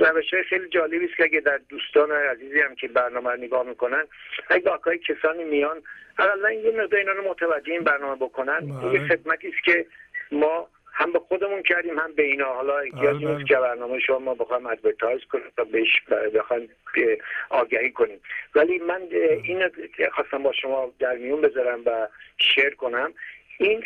روش 0.00 0.34
خیلی 0.48 0.68
جالبی 0.68 1.04
است 1.04 1.16
که 1.16 1.24
اگه 1.24 1.40
در 1.40 1.60
دوستان 1.68 2.12
عزیزی 2.12 2.60
هم 2.60 2.74
که 2.74 2.88
برنامه 2.88 3.30
رو 3.30 3.36
نگاه 3.36 3.66
می‌کنن 3.66 4.04
اگه 4.48 4.64
با 4.64 4.80
کسانی 4.96 5.44
میان 5.44 5.82
اقلا 6.18 6.52
یه 6.52 6.70
مقدار 6.70 7.00
اینا 7.00 7.12
رو 7.12 7.30
متوجه 7.30 7.72
این 7.72 7.84
برنامه 7.84 8.16
بکنن. 8.16 8.90
یه 8.92 9.08
خدمتی 9.08 9.48
است 9.48 9.64
که 9.64 9.86
ما 10.32 10.68
هم 10.92 11.12
به 11.12 11.18
خودمون 11.18 11.62
کردیم 11.62 11.98
هم 11.98 12.12
به 12.12 12.22
اینا. 12.22 12.54
حالا 12.54 12.78
احتیاج 12.78 13.24
نیست 13.24 13.48
که 13.48 13.54
برنامه 13.54 14.00
شما 14.00 14.18
ما 14.18 14.34
بخوایم 14.34 14.66
ادورتایز 14.66 15.20
کنیم 15.24 15.44
و 15.58 15.64
بهش 15.64 16.00
بخوایم 16.34 16.68
آگهی 17.50 17.90
کنیم. 17.90 18.20
ولی 18.54 18.78
من 18.78 19.02
این 19.42 19.70
خواستم 20.12 20.42
با 20.42 20.52
شما 20.52 20.92
در 20.98 21.16
میون 21.16 21.40
بذارم 21.40 21.82
و 21.86 22.08
شیر 22.38 22.74
کنم. 22.74 23.14
این 23.58 23.82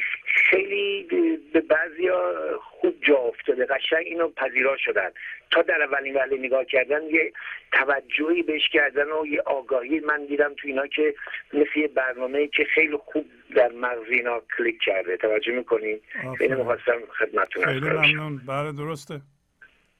خیلی 0.50 1.06
به 1.52 1.60
بعضیا 1.60 2.34
خوب 2.60 2.94
جا 3.08 3.16
افتاده 3.16 3.66
قشنگ 3.66 4.04
اینو 4.04 4.28
پذیرا 4.28 4.76
شدن. 4.76 5.10
تا 5.50 5.62
در 5.62 5.82
اولین 5.82 6.14
وله 6.14 6.36
نگاه 6.38 6.64
کردن 6.64 7.02
یه 7.02 7.32
توجهی 7.72 8.42
بهش 8.42 8.68
کردن 8.72 9.06
و 9.12 9.26
یه 9.26 9.40
آگاهی 9.40 10.00
من 10.00 10.26
دیدم 10.26 10.54
تو 10.54 10.68
اینا 10.68 10.86
که 10.86 11.14
مثل 11.52 11.78
یه 11.78 11.88
برنامه 11.88 12.46
که 12.46 12.64
خیلی 12.74 12.96
خوب 12.96 13.26
در 13.56 13.72
مغز 13.72 14.08
اینا 14.10 14.42
کلیک 14.56 14.78
کرده. 14.80 15.16
توجه 15.16 15.52
می‌کنین 15.52 16.00
اینو 16.40 16.58
می‌خواستم 16.58 16.98
خدمتتون 17.18 17.64
خیلی 17.64 17.90
ممنون. 17.90 18.40
بله 18.46 18.72
درسته. 18.72 19.20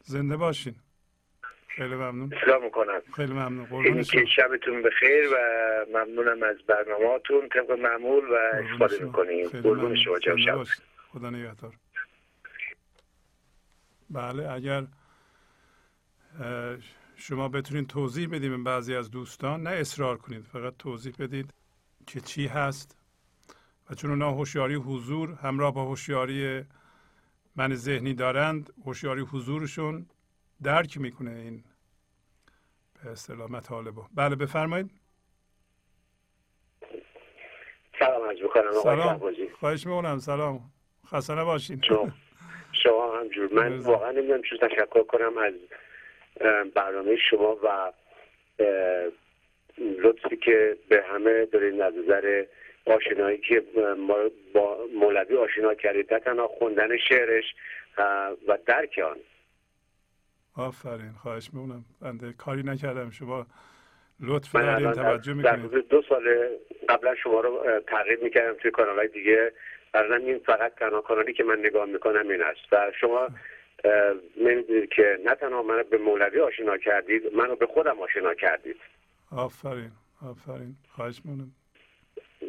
زنده 0.03 0.36
باشین. 0.36 0.74
خیلی 1.79 1.95
ممنون. 1.95 2.33
سلام 2.45 2.65
می‌کنم. 2.65 3.01
خیلی 3.17 3.33
ممنون. 3.33 3.65
قربون 3.65 4.03
که 4.03 4.25
شبتون 4.37 4.83
بخیر 4.83 5.29
و 5.33 5.37
ممنونم 5.89 6.43
از 6.43 6.57
برنامهاتون 6.69 7.49
طبق 7.49 7.71
معمول 7.71 8.25
و 8.25 8.35
استفاده 8.35 9.05
می‌کنیم. 9.05 9.49
قربون 9.49 9.97
شما 9.97 10.21
شب 10.21 10.65
خدا 11.13 11.31
نگهدار. 11.31 11.75
بله 14.11 14.51
اگر 14.51 14.87
شما 17.17 17.49
بتونید 17.49 17.87
توضیح 17.87 18.29
بدید 18.29 18.51
به 18.51 18.57
بعضی 18.57 18.95
از 18.95 19.11
دوستان 19.11 19.63
نه 19.63 19.71
اصرار 19.71 20.17
کنید 20.17 20.45
فقط 20.45 20.75
توضیح 20.79 21.15
بدید 21.19 21.51
که 22.07 22.21
چی 22.21 22.47
هست. 22.47 22.97
و 23.91 23.95
چون 23.95 24.11
اونا 24.11 24.31
هوشیاری 24.31 24.75
حضور 24.75 25.39
همراه 25.43 25.75
با 25.75 25.85
هوشیاری 25.85 26.65
من 27.57 27.75
ذهنی 27.75 28.15
دارند 28.15 28.73
هوشیاری 28.85 29.21
حضورشون 29.21 30.07
درک 30.63 30.99
می‌کنه 30.99 31.31
این 31.31 31.65
به 33.05 33.11
اصطلاح 33.11 33.51
مطالبو 33.51 34.03
بله 34.15 34.37
بفرمایید. 34.37 34.91
سلام 37.99 38.29
عرض 38.29 38.43
می‌کنم. 38.43 38.73
سلام. 38.73 39.19
خواهش 39.61 39.87
می‌کنم. 39.87 40.19
سلام. 40.19 40.61
خسته 41.07 41.35
نباشین 41.35 41.81
شما 41.89 42.12
شما 42.73 43.19
همجور. 43.19 43.53
من 43.53 43.79
واقعا 43.79 44.11
نمی‌دونم 44.11 44.43
چیز 44.43 44.59
تشکر 44.59 45.03
کنم 45.03 45.39
از 45.39 45.55
برنامه 46.75 47.16
شما 47.31 47.57
و 47.62 47.93
لطفی 49.79 50.37
که 50.37 50.77
به 50.89 51.03
همه 51.03 51.45
دارید 51.45 51.83
نظر 51.83 52.45
آشنایی 52.87 53.39
که 53.39 53.61
با 54.55 54.79
مولوی 54.95 55.37
آشنا 55.37 55.75
کردید. 55.75 56.15
نه 56.15 56.20
تنها 56.20 56.49
خوندن 56.49 56.97
شعرش 57.09 57.55
و 58.49 58.59
درک 58.66 59.01
آن. 59.05 59.16
آفرین 60.59 61.12
خواهش 61.22 61.51
می‌کنم. 61.52 61.85
بنده 62.01 62.32
کاری 62.32 62.62
نکردم. 62.62 63.10
شما 63.10 63.47
لطف 64.20 64.52
دارین 64.52 64.93
توجه 64.93 65.32
می‌کنید 65.32 65.89
دو 65.89 66.02
سال 66.09 66.48
قبلا 66.89 67.14
شما 67.14 67.40
رو 67.40 67.80
تغییر 67.86 68.18
می‌کردم 68.22 68.55
توی 68.55 68.70
کانال 68.70 68.98
های 68.98 69.09
دیگه 69.09 69.52
برای 69.93 70.24
این 70.24 70.39
فقط 70.39 70.74
تنها 70.74 71.01
کانالی 71.01 71.32
که 71.32 71.44
من 71.44 71.59
نگاه 71.59 71.86
می‌کنم 71.86 72.28
این 72.28 72.43
است. 72.43 72.72
و 72.72 72.93
شما 73.01 73.28
نمی‌دونید 74.36 74.89
که 74.89 75.18
نه 75.24 75.35
تنها 75.35 75.62
من 75.62 75.85
به 75.90 75.98
مولوی 75.98 76.40
آشنا 76.40 76.78
کردید 76.78 77.35
منو 77.35 77.56
به 77.56 77.66
خودم 77.66 78.01
آشنا 78.01 78.35
کردید. 78.35 78.76
آفرین 79.36 79.90
آفرین. 80.30 80.76
خواهش 80.89 81.20
مونم 81.24 81.52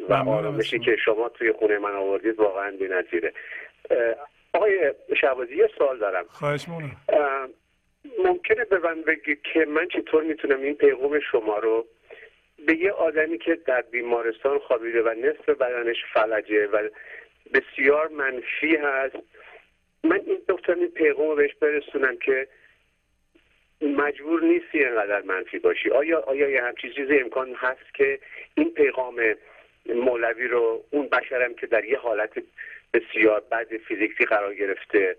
و 0.08 0.12
آرامشی 0.12 0.78
که 0.78 0.96
شما 1.04 1.28
توی 1.28 1.52
خونه 1.52 1.78
من 1.78 1.94
آوردید 1.94 2.38
واقعا 2.38 2.76
بی‌نظیره 2.80 3.32
آقای 4.52 4.94
شعبازی 5.20 5.56
یه 5.56 5.70
سوال 5.78 5.98
دارم. 5.98 6.24
خواهش 6.28 6.68
مونم 6.68 6.96
ممکنه 8.24 8.64
به 8.64 8.78
من 8.78 9.02
بگید 9.02 9.42
که 9.42 9.64
من 9.64 9.88
چطور 9.88 10.22
می‌تونم 10.22 10.62
این 10.62 10.74
پیغام 10.74 11.20
شما 11.20 11.58
رو 11.58 11.86
به 12.66 12.76
یه 12.76 12.90
آدمی 12.92 13.38
که 13.38 13.54
در 13.54 13.82
بیمارستان 13.82 14.58
خوابیده 14.58 15.02
و 15.02 15.08
نصف 15.08 15.48
بدنش 15.48 16.04
فلجه 16.12 16.66
و 16.66 16.88
بسیار 17.54 18.08
منفی 18.08 18.76
هست 18.76 19.16
من 20.04 20.20
این 20.26 20.38
دکتر 20.48 20.74
این 20.74 20.90
پیغام 20.90 21.28
رو 21.28 21.34
بهش 21.34 21.54
برسونم 21.54 22.16
که 22.16 22.48
مجبور 23.80 24.42
نیستی 24.42 24.84
اینقدر 24.84 25.22
منفی 25.22 25.58
باشی. 25.58 25.90
آیا 25.90 26.20
آیا 26.20 26.50
یه 26.50 26.62
همچین 26.62 26.92
چیزی 26.92 27.18
امکان 27.18 27.54
هست 27.54 27.94
که 27.94 28.18
این 28.54 28.70
پیغام 28.74 29.34
مولوی 29.94 30.48
رو 30.48 30.84
اون 30.90 31.08
بشرم 31.08 31.54
که 31.54 31.66
در 31.66 31.84
یه 31.84 31.98
حالت 31.98 32.42
بسیار 32.94 33.40
بد 33.40 33.76
فیزیکی 33.76 34.24
قرار 34.24 34.54
گرفته 34.54 35.16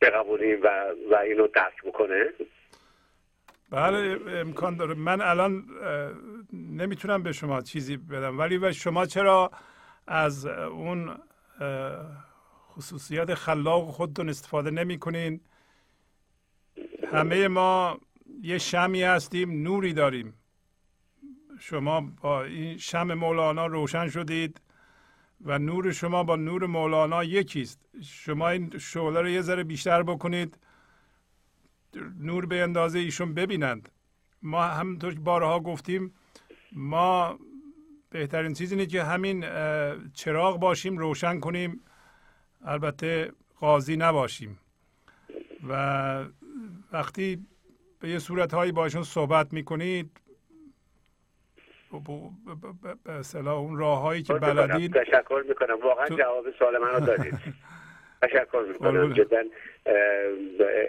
بقبولیم 0.00 0.62
و, 0.62 0.68
و 1.10 1.16
اینو 1.16 1.46
درک 1.46 1.82
بکنه. 1.84 2.24
بله 3.70 4.20
امکان 4.40 4.76
داره. 4.76 4.94
من 4.94 5.20
الان 5.20 5.64
نمی‌تونم 6.52 7.22
به 7.22 7.32
شما 7.32 7.62
چیزی 7.62 7.96
بدم. 7.96 8.38
ولی 8.38 8.58
و 8.58 8.72
شما 8.72 9.06
چرا 9.06 9.50
از 10.06 10.46
اون 10.46 11.18
خصوصیت 12.70 13.34
خلاق 13.34 13.90
خودتون 13.90 14.28
استفاده 14.28 14.70
نمی 14.70 14.98
کنین 14.98 15.40
همه 17.12 17.48
ما 17.48 18.00
یه 18.42 18.58
شمی 18.58 19.02
هستیم 19.02 19.62
نوری 19.62 19.92
داریم. 19.92 20.34
شما 21.60 22.12
با 22.22 22.44
این 22.44 22.78
شم 22.78 23.14
مولانا 23.14 23.66
روشن 23.66 24.08
شدید. 24.08 24.60
و 25.44 25.58
نور 25.58 25.92
شما 25.92 26.24
با 26.24 26.36
نور 26.36 26.66
مولانا 26.66 27.24
یکیست. 27.24 27.80
شما 28.02 28.48
این 28.48 28.78
شعله 28.78 29.20
رو 29.20 29.28
یه 29.28 29.40
ذره 29.40 29.64
بیشتر 29.64 30.02
بکنید. 30.02 30.58
نور 32.18 32.46
به 32.46 32.62
اندازه 32.62 32.98
ایشون 32.98 33.34
ببینند. 33.34 33.88
ما 34.42 34.62
همونطور 34.62 35.14
که 35.14 35.20
بارها 35.20 35.60
گفتیم 35.60 36.14
ما 36.72 37.38
بهترین 38.10 38.52
چیز 38.52 38.72
اینه 38.72 38.86
که 38.86 39.04
همین 39.04 39.44
چراغ 40.12 40.60
باشیم 40.60 40.98
روشن 40.98 41.40
کنیم. 41.40 41.80
البته 42.64 43.32
قاضی 43.60 43.96
نباشیم. 43.96 44.58
و 45.68 46.24
وقتی 46.92 47.46
به 48.00 48.10
یه 48.10 48.18
صورت 48.18 48.54
هایی 48.54 48.72
باشون 48.72 49.02
صحبت 49.02 49.52
می‌کنید 49.52 50.20
به 51.92 53.50
اون 53.50 53.76
راه 53.78 54.00
هایی 54.00 54.22
که 54.22 54.34
بلدید 54.34 54.92
تشکر 54.92 55.44
می‌کنم. 55.48 55.80
واقعا 55.82 56.08
جواب 56.08 56.44
سوال 56.58 56.78
من 56.78 56.88
رو 56.88 57.00
دادید. 57.16 57.34
تشکر 58.22 58.64
می‌کنم. 58.72 59.12
جدا 59.12 59.42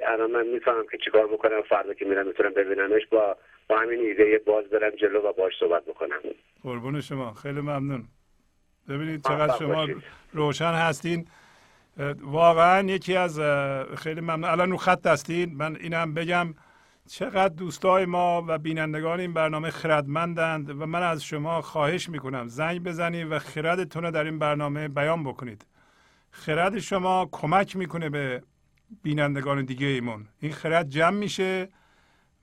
الان 0.08 0.32
من 0.32 0.48
می‌فهمم 0.48 0.86
که 0.92 0.98
چیکار 1.06 1.28
بکنم. 1.28 1.62
فردا 1.70 1.94
که 1.94 2.06
میرم 2.06 2.28
می‌تونم 2.28 2.54
ببینمش. 2.54 3.02
با 3.12 3.38
با 3.70 3.78
همین 3.78 4.00
ایده 4.00 4.42
باز 4.46 4.66
برم 4.66 4.90
جلو 4.90 5.20
و 5.20 5.34
باش 5.34 5.54
صحبت 5.60 5.86
بکنم. 5.86 6.20
قربون 6.64 7.02
شما. 7.02 7.34
خیلی 7.34 7.62
ممنون. 7.62 8.04
ببینید 8.90 9.22
چقدر 9.24 9.58
شما 9.58 9.88
روشن 10.34 10.72
هستین. 10.74 11.28
واقعا 12.22 12.88
یکی 12.88 13.16
از 13.16 13.40
خیلی 13.98 14.22
ممنون. 14.22 14.44
الان 14.44 14.72
رو 14.72 14.78
خط 14.78 15.08
هستین. 15.08 15.56
من 15.58 15.76
اینم 15.76 16.14
بگم. 16.14 16.54
چقدر 17.12 17.54
دوستای 17.54 18.06
ما 18.06 18.44
و 18.48 18.58
بینندگان 18.58 19.20
این 19.20 19.34
برنامه 19.34 19.70
خردمندند 19.70 20.82
و 20.82 20.86
من 20.86 21.04
از 21.04 21.24
شما 21.24 21.62
خواهش 21.62 22.10
می‌کنم 22.10 22.48
زنگ 22.48 22.84
بزنید 22.84 23.32
و 23.32 23.40
خردتون 23.40 24.04
رو 24.04 24.12
در 24.12 24.24
این 24.24 24.40
برنامه 24.40 24.88
بیان 24.88 25.24
بکنید. 25.24 25.66
خرد 26.32 26.80
شما 26.80 27.30
کمک 27.32 27.76
می‌کنه 27.76 28.10
به 28.10 28.44
بینندگان 29.04 29.66
دیگه 29.66 29.88
ایمون. 29.88 30.28
این 30.40 30.52
خرد 30.52 30.90
جمع 30.90 31.18
میشه 31.18 31.70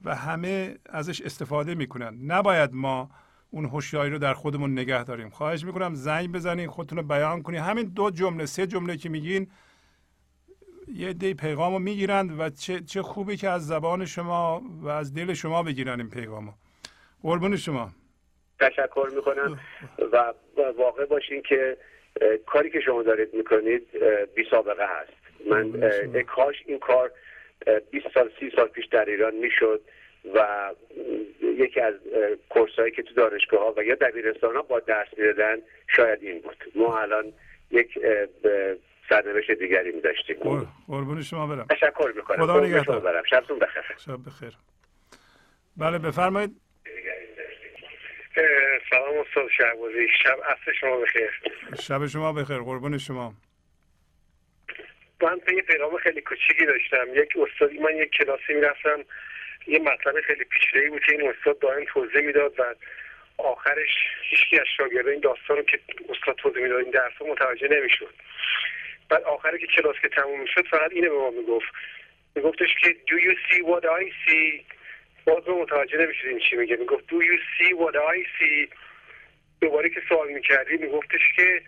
و 0.04 0.14
همه 0.14 0.76
ازش 0.86 1.20
استفاده 1.22 1.74
می‌کنن. 1.74 2.18
نباید 2.22 2.70
ما 2.72 3.10
اون 3.50 3.64
هوشیاری 3.64 4.10
رو 4.10 4.18
در 4.18 4.34
خودمون 4.34 4.72
نگه 4.72 5.04
داریم. 5.04 5.30
خواهش 5.30 5.64
می‌کنم 5.64 5.94
زنگ 5.94 6.32
بزنین 6.32 6.68
خودتون 6.68 6.98
رو 6.98 7.04
بیان 7.04 7.42
کنید. 7.42 7.60
همین 7.60 7.84
دو 7.84 8.10
جمله 8.10 8.46
سه 8.46 8.66
جمله 8.66 8.96
که 8.96 9.08
میگین 9.08 9.50
یه 10.94 11.12
دی 11.12 11.34
پیغام 11.34 11.72
رو 11.72 11.78
می‌گیرند 11.78 12.40
و 12.40 12.50
چه, 12.50 12.80
چه 12.80 13.02
خوبی 13.02 13.36
که 13.36 13.48
از 13.48 13.66
زبان 13.66 14.04
شما 14.04 14.62
و 14.82 14.88
از 14.88 15.14
دل 15.14 15.34
شما 15.34 15.62
بگیرن 15.62 16.00
این 16.00 16.10
پیغام 16.10 16.54
قربون 17.22 17.56
شما. 17.56 17.90
تشکر 18.60 19.08
می‌کنم 19.14 19.60
و 20.12 20.32
واقع 20.76 21.04
باشین 21.04 21.42
که 21.42 21.76
کاری 22.46 22.70
که 22.70 22.80
شما 22.80 23.02
دارید 23.02 23.34
می‌کنید 23.34 23.82
بی 24.34 24.44
سابقه 24.50 24.86
هست. 24.86 25.12
من 25.50 26.22
کاش 26.22 26.54
این 26.66 26.78
کار 26.78 27.10
20 27.90 28.06
سال 28.14 28.30
30 28.40 28.50
سال 28.56 28.68
پیش 28.68 28.86
در 28.86 29.04
ایران 29.04 29.34
می‌شد 29.34 29.80
و 30.34 30.70
یکی 31.42 31.80
از 31.80 31.94
کورس 32.48 32.72
هایی 32.78 32.92
که 32.92 33.02
تو 33.02 33.14
دانشگاه 33.14 33.60
ها 33.60 33.74
و 33.76 33.84
یا 33.84 33.94
دبیرستان 33.94 34.56
ها 34.56 34.62
با 34.62 34.80
درس 34.80 35.08
می‌دادن 35.16 35.56
شاید 35.96 36.22
این 36.22 36.40
بود. 36.40 36.64
ما 36.74 36.98
الان 36.98 37.32
یک 37.70 37.98
سرنوشت 39.08 39.50
دیگری 39.50 39.92
می 39.92 40.00
داشتیم 40.00 40.36
قربون 40.88 41.22
شما 41.22 41.46
برم. 41.46 41.66
تشکر 41.66 42.12
می‌کنم. 42.16 42.36
خدا 42.36 42.60
نگهدار. 42.60 43.22
شبتون 43.30 43.58
بخیر. 43.58 43.82
شب 44.06 44.18
بخیر. 44.26 44.52
بله 45.76 45.98
بفرمایید. 45.98 46.50
سلام 48.90 49.18
استاد 49.26 49.48
شهبازی. 49.56 50.08
شب 50.22 50.36
عصر 50.44 50.72
شما 50.80 50.96
بخیر. 50.96 51.30
شب 51.80 52.06
شما 52.06 52.32
بخیر. 52.32 52.58
قربون 52.58 52.98
شما. 52.98 53.34
من 55.22 55.40
یه 55.56 55.62
پیغام 55.62 55.96
خیلی 55.96 56.20
کوچیکی 56.20 56.66
داشتم. 56.66 57.06
یک 57.14 57.32
استادی 57.36 57.78
من 57.78 57.96
یک 57.96 58.10
کلاسی 58.10 58.54
می‌رفتم. 58.54 59.04
یه 59.66 59.78
مطلب 59.78 60.20
خیلی 60.20 60.44
پیچیده‌ای 60.44 60.88
بود 60.88 61.04
که 61.04 61.12
این 61.12 61.30
استاد 61.30 61.58
دائم 61.58 61.84
توضیح 61.88 62.20
می‌داد 62.20 62.60
و 62.60 62.74
آخرش 63.38 63.90
هیچکی 64.30 64.58
از 64.60 64.66
شاگردان 64.76 65.12
این 65.12 65.20
داستان 65.20 65.56
رو 65.56 65.62
که 65.62 65.80
استاد 66.08 66.36
توضیح 66.36 66.62
می‌داد 66.62 66.78
این 66.78 66.90
درس 66.90 67.12
متوجه 67.30 67.68
نمی‌شد. 67.68 68.14
بعد 69.08 69.22
آخری 69.22 69.58
که 69.58 69.66
کلاس 69.66 69.96
که 70.02 70.08
تموم 70.08 70.40
می‌شد 70.40 70.66
فقط 70.66 70.92
اینه 70.92 71.08
به 71.08 71.14
ما 71.14 71.30
می‌گفت. 71.30 71.66
میگفتش 72.34 72.68
که 72.80 72.88
do 72.88 73.20
you 73.20 73.34
see 73.48 73.60
what 73.62 73.84
I 73.84 74.04
see? 74.26 74.62
باز 75.26 75.48
متوجه 75.48 75.98
نمی‌شد 75.98 76.26
این 76.26 76.38
چی 76.38 76.56
میگه. 76.56 76.76
می‌گفت 76.76 77.04
do 77.04 77.14
you 77.14 77.38
see 77.56 77.72
what 77.72 77.94
I 77.94 78.18
see? 78.38 78.74
دوباره 79.60 79.90
که 79.90 80.02
سوال 80.08 80.32
می‌کردی 80.32 80.76
میگفتش 80.76 81.20
که 81.36 81.62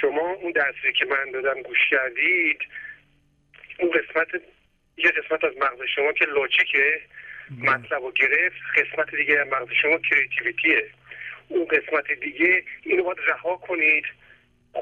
شما 0.00 0.30
اون 0.32 0.52
درسی 0.52 0.92
که 0.98 1.04
من 1.04 1.30
دادم 1.30 1.62
گوش 1.62 1.78
کردید 1.90 2.58
اون 3.78 3.90
قسمت 3.90 4.28
یه 4.96 5.10
قسمت 5.10 5.44
از 5.44 5.56
مغز 5.56 5.82
شما 5.94 6.12
که 6.12 6.24
logic 6.24 6.87
ه 6.87 7.00
مطلب 7.62 8.02
رو 8.02 8.12
گرفت 8.12 8.56
قسمت 8.76 9.14
دیگه 9.14 9.40
از 9.40 9.46
مغز 9.46 9.72
شما 9.82 9.98
creativity 9.98 10.80
ه 10.80 10.88
اون 11.48 11.64
قسمت 11.64 12.12
دیگه 12.12 12.64
اینو 12.82 13.02
باید 13.02 13.18
رها 13.26 13.56
کنید. 13.56 14.04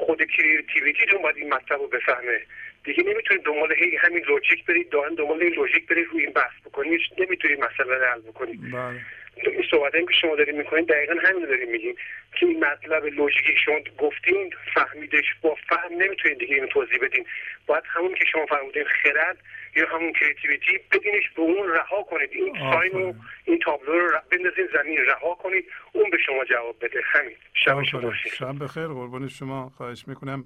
خود 0.05 0.23
creativity 0.23 0.98
تون 0.98 1.21
باید 1.21 1.37
این 1.37 1.53
مطلب 1.53 1.79
رو 1.79 1.87
بفهمه. 1.87 2.41
دیگه 2.83 3.03
نمی‌تونید 3.03 3.43
دنبال 3.43 3.73
هی 3.73 3.95
همین 3.95 4.23
logic 4.27 4.65
برید 4.65 4.89
دائم 4.89 5.15
دنبال 5.15 5.41
این 5.41 5.53
logic 5.53 5.87
برید 5.87 6.07
روی 6.11 6.23
این 6.23 6.33
بحث 6.33 6.53
بکنید. 6.65 7.01
نمی‌تونید 7.17 7.59
مسئله 7.59 7.97
رو 7.97 8.05
حل 8.05 8.21
بکنید. 8.21 8.71
بله. 8.71 9.01
این 9.43 9.65
صحبت 9.71 9.93
که 9.93 10.13
شما 10.21 10.35
دارید 10.35 10.55
می‌کنید 10.55 10.87
دقیقا 10.87 11.13
همین 11.13 11.41
رو 11.41 11.47
دارید 11.47 11.69
میگین. 11.69 11.95
که 12.35 12.45
این 12.45 12.65
مطلب 12.65 13.05
logic 13.05 13.45
ی 13.45 13.53
که 13.53 13.59
شما 13.65 13.79
گفتین 13.97 14.53
فهمیدش 14.73 15.25
با 15.41 15.57
فهم 15.69 15.93
نمی‌تونید 15.93 16.37
دیگه 16.39 16.55
اینو 16.55 16.67
توضیح 16.67 16.97
بدین. 16.97 17.25
باید 17.65 17.83
همون 17.87 18.15
که 18.15 18.25
شما 18.31 18.45
فرمودین 18.45 18.83
خرد 18.83 19.37
یا 19.77 19.87
همون 19.89 20.13
creativity 20.13 20.79
بدینش 20.91 21.29
به 21.35 21.41
اون 21.41 21.69
رها 21.69 22.03
کنید. 22.03 22.29
این 22.31 22.55
sign 22.71 22.93
و 22.93 23.13
این 23.45 23.59
تابلو 23.59 23.99
رو 23.99 24.19
بندازین 24.31 24.67
زمین 24.73 24.97
رها 24.97 25.35
کنید. 25.35 25.65
اون 25.93 26.09
به 26.09 26.17
شما 26.25 26.45
جواب 26.45 26.75
بده. 26.85 27.01
همین. 27.03 27.35
شب 27.53 27.83
شما 27.83 28.01
بخیر 28.01 28.33
شب 28.33 28.63
بخیر. 28.63 28.87
قربان 28.87 29.27
شما. 29.27 29.69
خواهش 29.69 30.07
می‌کنم. 30.07 30.45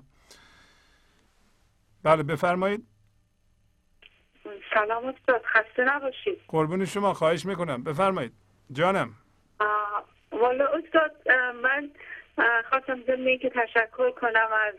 بله 2.03 2.23
بفرمایید. 2.23 2.83
سلام 4.73 5.05
استاد. 5.05 5.43
خسته 5.45 5.83
نباشید. 5.83 6.41
قربون 6.47 6.85
شما. 6.85 7.13
خواهش 7.13 7.45
می‌کنم. 7.45 7.83
بفرمایید. 7.83 8.31
جانم. 8.71 9.09
والا 10.31 10.65
استاد 10.65 11.11
من 11.63 11.91
خواستم 12.69 13.03
ضمن 13.07 13.37
که 13.37 13.49
تشکر 13.49 14.11
کنم 14.11 14.49
از 14.67 14.75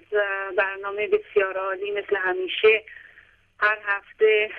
برنامه 0.58 1.08
بسیار 1.08 1.56
عالی 1.56 1.90
مثل 1.90 2.16
همیشه. 2.16 2.84
هر 3.62 3.78
هفته 3.84 4.50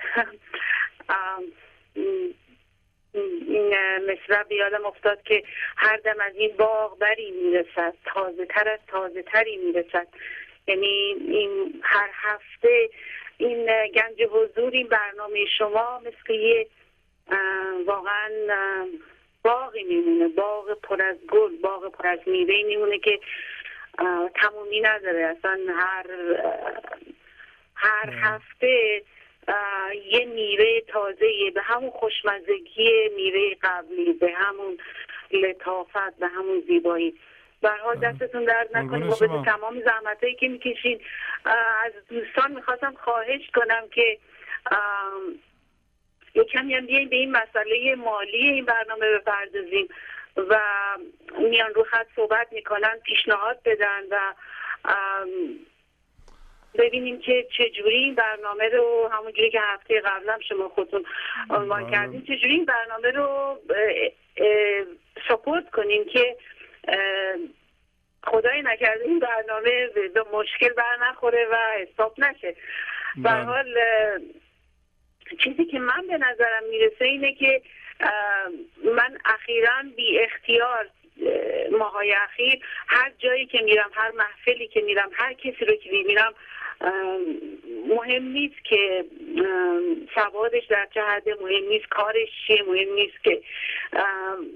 این 3.48 3.76
مصرع 4.12 4.44
بیادم 4.44 4.86
افتاد 4.86 5.24
که 5.24 5.44
هر 5.78 5.98
دم 5.98 6.16
از 6.20 6.36
این 6.36 6.58
باغ 6.58 6.98
بری 7.00 7.32
می‌رسد 7.32 7.94
تازه 8.06 8.46
تر 8.46 8.70
از 8.70 8.80
تازه 8.88 9.22
تری 9.22 9.58
می‌رسد. 9.58 10.08
یعنی 10.68 11.16
این 11.20 11.82
هر 11.84 12.10
هفته 12.14 12.90
این 13.38 13.66
گنج 13.88 14.24
حضور 14.32 14.72
این 14.72 14.88
برنامه 14.88 15.46
شما 15.58 16.00
مثل 16.00 16.34
یه 16.34 16.68
واقعا 17.86 18.30
باقی 19.44 19.84
میمونه. 19.84 20.28
باغ 20.28 20.74
پر 20.74 21.02
از 21.02 21.18
گل 21.28 21.56
باغ 21.56 21.92
پر 21.92 22.08
از 22.08 22.20
میوه 22.26 22.64
میمونه 22.64 23.00
که 23.00 23.20
تمومی 24.36 24.82
نداره. 24.82 25.36
اصلا 25.38 25.60
هر 25.76 26.06
هر 27.84 28.10
هفته 28.22 29.04
یه 30.12 30.26
میوه 30.26 30.82
تازه 30.88 31.52
به 31.56 31.62
همون 31.62 31.90
خوشمزگی 31.90 33.10
میوه 33.16 33.56
قبلی 33.62 34.14
به 34.14 34.32
همون 34.32 34.78
لطافت 35.32 36.20
به 36.20 36.28
همون 36.28 36.64
زیبایی. 36.68 37.20
برها 37.62 37.96
دستتون 37.96 38.46
درد 38.46 38.78
نکنیم 38.78 39.10
و 39.10 39.16
به 39.16 39.28
تمام 39.28 39.82
زحمت 39.82 40.24
هایی 40.24 40.36
که 40.36 40.48
می‌کشین 40.48 41.02
از 41.86 41.94
دوستان 42.10 42.52
می‌خواستم 42.52 42.96
خواهش 43.04 43.50
کنم 43.56 43.90
که 43.92 44.18
یه 46.36 46.44
کمی 46.44 46.76
هم 46.76 46.86
بیاییم 46.86 47.10
به 47.10 47.16
این 47.16 47.32
مسئله 47.32 47.96
مالی 47.96 48.48
این 48.50 48.66
برنامه 48.66 49.12
بپردازیم 49.12 49.88
و 50.38 50.60
میان 51.40 51.74
رو 51.74 51.84
خط 51.84 52.08
صحبت 52.16 52.48
می‌کنن 52.54 53.00
پیشنهاد 53.06 53.60
بدن 53.66 54.04
و 54.12 54.34
ببینیم 56.76 57.20
که 57.20 57.48
چجوری 57.58 57.96
این 57.96 58.16
برنامه 58.16 58.70
رو 58.70 59.10
همونجوری 59.12 59.52
که 59.52 59.60
هفته 59.62 60.02
قبلم 60.02 60.40
شما 60.50 60.70
خودتون 60.70 61.06
عنوان 61.50 61.84
بله. 61.84 61.92
کردیم 61.92 62.22
چجوری 62.22 62.54
این 62.54 62.66
برنامه 62.66 63.12
رو 63.12 63.60
سپورت 65.30 65.70
کنیم 65.72 66.06
که 66.06 66.38
خدای 68.24 68.62
نکرده 68.62 69.04
این 69.06 69.20
برنامه 69.20 69.88
به 70.14 70.24
مشکل 70.34 70.74
بر 70.74 70.98
نخوره 71.02 71.48
و 71.52 71.56
حساب 71.56 72.16
نشه 72.18 72.56
به 73.16 73.22
بله. 73.24 73.44
حال 73.44 73.80
چیزی 75.44 75.66
که 75.66 75.80
من 75.80 76.08
به 76.08 76.18
نظرم 76.18 76.64
می‌رسه 76.70 77.06
اینه 77.06 77.34
که 77.34 77.62
من 78.96 79.18
اخیرا 79.26 79.72
بی 79.96 80.20
اختیار 80.20 80.90
ماهای 81.72 82.14
اخیر 82.14 82.60
هر 82.88 83.12
جایی 83.18 83.46
که 83.46 83.62
میرم 83.62 83.90
هر 83.94 84.12
محفلی 84.12 84.68
که 84.68 84.82
میرم 84.82 85.10
هر 85.14 85.34
کسی 85.34 85.66
رو 85.66 85.76
که 85.76 85.92
می‌بینم 85.92 86.34
مهم 87.88 88.24
نیست 88.24 88.64
که 88.64 89.06
سوادش 90.16 90.66
در 90.66 90.88
چه 90.94 91.02
حد 91.02 91.30
مهم 91.30 91.68
نیست 91.70 91.86
کارش 91.90 92.30
چیه 92.48 92.64
مهم 92.64 92.94
نیست 92.94 93.24
که 93.24 93.42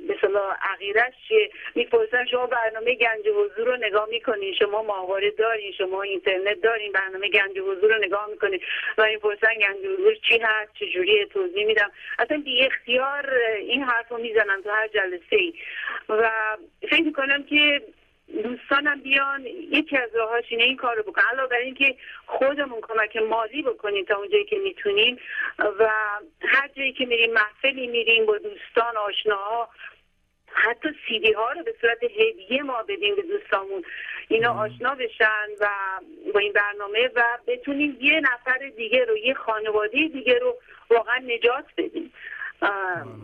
مثلا 0.09 0.51
عقیدش 0.61 1.13
چیه. 1.27 1.49
می‌پرسن 1.75 2.25
شما 2.25 2.45
برنامه 2.45 2.95
گنج 2.95 3.27
حضور 3.27 3.67
رو 3.67 3.77
نگاه 3.77 4.07
می‌کنین؟ 4.09 4.53
شما 4.53 4.83
ماهواره 4.83 5.31
دارین 5.31 5.71
شما 5.71 6.01
اینترنت 6.01 6.61
دارین 6.61 6.91
برنامه 6.91 7.29
گنج 7.29 7.59
حضور 7.59 7.95
رو 7.95 8.03
نگاه 8.03 8.27
می‌کنین؟ 8.31 8.59
و 8.97 9.05
می‌پرسن 9.05 9.53
گنج 9.53 9.77
حضور 9.77 10.15
چی 10.29 10.37
هست 10.37 10.73
چجوری 10.73 11.25
توضیح 11.25 11.65
میدم؟ 11.65 11.91
اصلا 12.19 12.41
بی 12.45 12.61
اختیار 12.61 13.33
این 13.59 13.83
حرف 13.83 14.09
رو 14.09 14.17
می‌زنم 14.17 14.61
تو 14.61 14.69
هر 14.69 14.87
جلسه 14.87 15.35
ای 15.35 15.53
و 16.09 16.31
فکر 16.89 17.03
می‌کنم 17.03 17.43
که 17.43 17.81
دوستانم 18.43 19.01
بیان 19.01 19.45
یکی 19.71 19.97
از 19.97 20.15
راهاش 20.15 20.45
اینه 20.49 20.63
این 20.63 20.77
کار 20.77 20.95
رو 20.95 21.03
بکن 21.03 21.21
علاوه 21.31 21.49
بر 21.49 21.57
اینکه 21.57 21.95
خودمون 22.25 22.81
کمک 22.81 23.17
مالی 23.17 23.61
بکنیم 23.61 24.05
تا 24.05 24.15
اونجایی 24.15 24.45
که 24.45 24.55
می‌تونیم 24.55 25.19
و 25.59 25.89
هر 26.41 26.69
جایی 26.75 26.93
که 26.93 27.05
میریم 27.05 27.33
محفلی 27.33 27.87
میریم 27.87 28.25
با 28.25 28.37
دوستان 28.37 28.97
آشناها 28.97 29.69
حتی 30.57 30.89
سیدی 31.07 31.31
ها 31.31 31.51
رو 31.51 31.63
به 31.63 31.75
صورت 31.81 32.03
هدیه 32.03 32.63
ما 32.63 32.83
بدیم 32.83 33.15
به 33.15 33.21
دوستامون. 33.21 33.83
اینا 34.27 34.53
آشنا 34.53 34.95
بشن 34.95 35.47
و 35.59 35.67
با 36.33 36.39
این 36.39 36.53
برنامه 36.53 37.09
و 37.15 37.23
بتونیم 37.47 37.97
یه 38.01 38.19
نفر 38.19 38.71
دیگه 38.77 39.05
رو 39.05 39.17
یه 39.17 39.33
خانواده 39.33 40.07
دیگه 40.07 40.39
رو 40.39 40.57
واقعا 40.89 41.17
نجات 41.17 41.65
بدیم. 41.77 42.13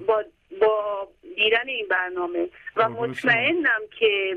با 0.07 0.23
با 0.61 1.07
دیدن 1.35 1.68
این 1.68 1.88
برنامه. 1.88 2.49
و 2.76 2.89
مطمئنم 2.89 3.81
که 3.99 4.35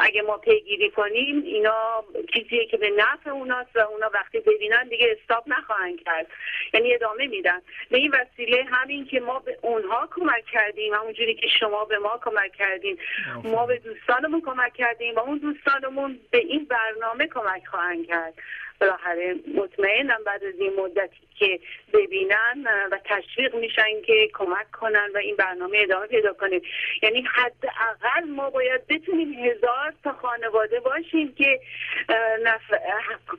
اگه 0.00 0.22
ما 0.22 0.36
پیگیری 0.36 0.90
کنیم 0.90 1.42
اینا 1.42 2.04
چیزیه 2.34 2.66
که 2.66 2.76
به 2.76 2.90
نفع 2.90 3.30
اوناست 3.30 3.76
و 3.76 3.78
اونا 3.78 4.10
وقتی 4.14 4.40
ببینن 4.40 4.88
دیگه 4.88 5.16
استاب 5.20 5.44
نخواهند 5.46 6.02
کرد. 6.04 6.26
یعنی 6.74 6.94
ادامه 6.94 7.26
میدن. 7.26 7.62
به 7.90 7.98
این 7.98 8.12
وسیله 8.14 8.64
همین 8.70 9.06
که 9.06 9.20
ما 9.20 9.38
به 9.38 9.58
اونها 9.62 10.08
کمک 10.16 10.44
کردیم 10.52 10.94
همونجوری 10.94 11.34
که 11.34 11.46
شما 11.60 11.84
به 11.84 11.98
ما 11.98 12.20
کمک 12.24 12.52
کردیم 12.52 12.96
ما 13.44 13.66
به 13.66 13.78
دوستانمون 13.78 14.40
کمک 14.40 14.74
کردیم 14.74 15.14
و 15.14 15.18
اون 15.18 15.38
دوستانمون 15.38 16.20
به 16.30 16.38
این 16.38 16.64
برنامه 16.64 17.26
کمک 17.26 17.66
خواهند 17.66 18.06
کرد. 18.06 18.34
بالاخره 18.82 19.34
مطمئنم 19.54 20.18
بعد 20.26 20.44
از 20.44 20.54
این 20.58 20.72
مدتی 20.80 21.26
که 21.38 21.60
ببینن 21.92 22.66
و 22.92 22.98
تشویق 23.04 23.54
میشن 23.54 24.02
که 24.06 24.30
کمک 24.34 24.70
کنن 24.70 25.10
و 25.14 25.18
این 25.18 25.36
برنامه 25.36 25.78
ادامه 25.78 26.06
پیدا 26.06 26.32
کنیم 26.32 26.62
یعنی 27.02 27.24
حداقل 27.34 28.24
ما 28.28 28.50
باید 28.50 28.86
بتونیم 28.86 29.32
هزار 29.32 29.94
تا 30.04 30.12
خانواده 30.12 30.80
باشیم 30.80 31.34
که 31.34 31.60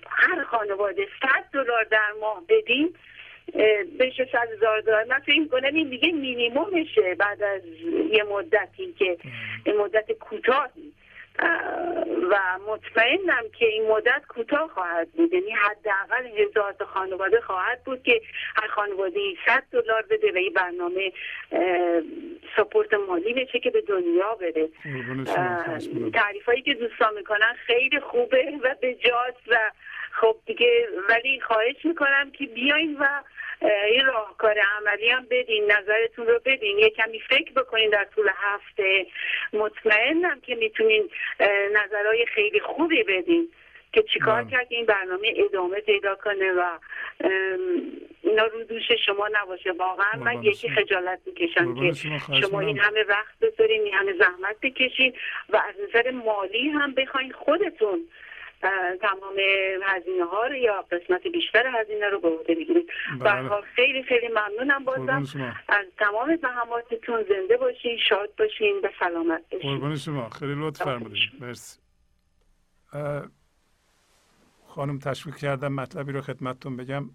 هر 0.09 0.43
خانواده 0.43 1.07
صد 1.21 1.43
دلار 1.53 1.83
در 1.83 2.11
ماه 2.21 2.43
بدیم 2.49 2.95
بشه 3.99 4.27
صد 4.31 4.51
هزار 4.53 4.81
دلار. 4.81 5.03
من 5.03 5.19
فکر 5.19 5.47
کنم 5.47 5.73
این 5.73 5.89
دیگه 5.89 6.11
مینیمومشه 6.11 7.15
بعد 7.15 7.43
از 7.43 7.61
یه 8.11 8.23
مدتی 8.23 8.93
که 8.99 9.17
مدت 9.79 10.11
کوتاهی. 10.11 10.93
و 12.31 12.39
مطمئنم 12.67 13.43
که 13.59 13.65
این 13.65 13.87
مدت 13.87 14.21
کوتاه 14.27 14.69
خواهد 14.73 15.11
بود. 15.11 15.33
یعنی 15.33 15.51
حداقل 15.51 16.25
هزار 16.25 16.75
خانواده 16.85 17.41
خواهد 17.41 17.83
بود 17.83 18.03
که 18.03 18.21
هر 18.55 18.67
خانواده 18.67 19.19
100 19.45 19.63
دلار 19.71 20.01
بده 20.09 20.31
و 20.31 20.37
این 20.37 20.53
برنامه 20.53 21.11
سپورت 22.57 22.93
مالی 22.93 23.33
بشه 23.33 23.59
که 23.59 23.69
به 23.69 23.81
دنیا 23.81 24.35
بره. 24.35 24.69
تعریف 26.13 26.45
هایی 26.45 26.61
که 26.61 26.73
دوستان 26.73 27.13
می‌کنن 27.15 27.55
خیلی 27.65 27.99
خوبه 27.99 28.53
و 28.63 28.75
به 28.81 28.97
و 29.47 29.57
خب 30.11 30.35
دیگه 30.45 30.87
ولی 31.09 31.41
خواهش 31.41 31.85
می‌کنم 31.85 32.31
که 32.31 32.45
بیاین 32.45 32.97
و 32.99 33.07
این 33.61 34.05
راهکار 34.05 34.55
عملی 34.77 35.09
هم 35.09 35.27
بدین 35.29 35.71
نظرتون 35.71 36.27
رو 36.27 36.39
بدین. 36.45 36.79
یه 36.79 36.89
کمی 36.89 37.19
فکر 37.19 37.51
بکنین 37.51 37.89
در 37.89 38.07
طول 38.15 38.29
هفته. 38.35 39.05
مطمئنم 39.53 40.41
که 40.41 40.55
می‌تونین 40.55 41.09
نظرهای 41.73 42.25
خیلی 42.25 42.59
خوبی 42.59 43.03
بدین 43.03 43.49
که 43.93 44.03
چیکار 44.13 44.41
بله. 44.41 44.51
کرد 44.51 44.67
این 44.69 44.85
برنامه 44.85 45.33
ادامه 45.35 45.79
پیدا 45.79 46.15
کنه 46.15 46.51
و 46.51 46.77
اینا 48.23 48.45
رو 48.45 48.63
دوش 48.63 48.91
شما 49.05 49.29
نباشه. 49.33 49.71
واقعا 49.71 50.19
من 50.19 50.43
یکی 50.43 50.69
خجالت 50.69 51.19
می‌کشم 51.25 51.75
که 51.75 51.93
شما. 52.41 52.59
این 52.59 52.79
همه 52.79 53.03
وقت 53.03 53.39
بذارین 53.41 53.81
این 53.81 53.93
همه 53.93 54.13
زحمت 54.13 54.55
بکشین 54.61 55.13
و 55.49 55.57
از 55.57 55.75
نظر 55.89 56.11
مالی 56.11 56.69
هم 56.69 56.93
بخواین 56.93 57.31
خودتون 57.31 58.07
تمام 59.01 59.35
هزینه 59.83 60.25
ها 60.25 60.47
رو 60.47 60.55
یا 60.55 60.81
قسمت 60.81 61.27
بیشتر 61.27 61.67
هزینه 61.67 62.09
رو 62.09 62.19
به 62.19 62.27
عهده 62.27 62.55
بگیرید 62.55 62.89
بله. 63.19 63.61
خیلی 63.61 64.03
خیلی 64.03 64.27
ممنونم 64.27 64.85
بازم. 64.85 65.23
از 65.67 65.85
تمام 65.99 66.35
زحماتتون 66.41 67.25
زنده 67.29 67.57
باشین 67.57 67.97
شاد 68.09 68.35
باشین 68.35 68.81
به 68.81 68.91
سلامت 68.99 69.41
باشین. 69.51 69.71
قربان 69.71 69.95
شما. 69.95 70.29
خیلی 70.29 70.55
لطف 70.57 70.83
فرمودید 70.83 71.31
مرسی. 71.39 71.79
خانم 74.67 74.99
تشویق 74.99 75.35
کردم 75.35 75.73
مطلبی 75.73 76.11
رو 76.11 76.21
خدمتتون 76.21 76.77
بگم 76.77 77.09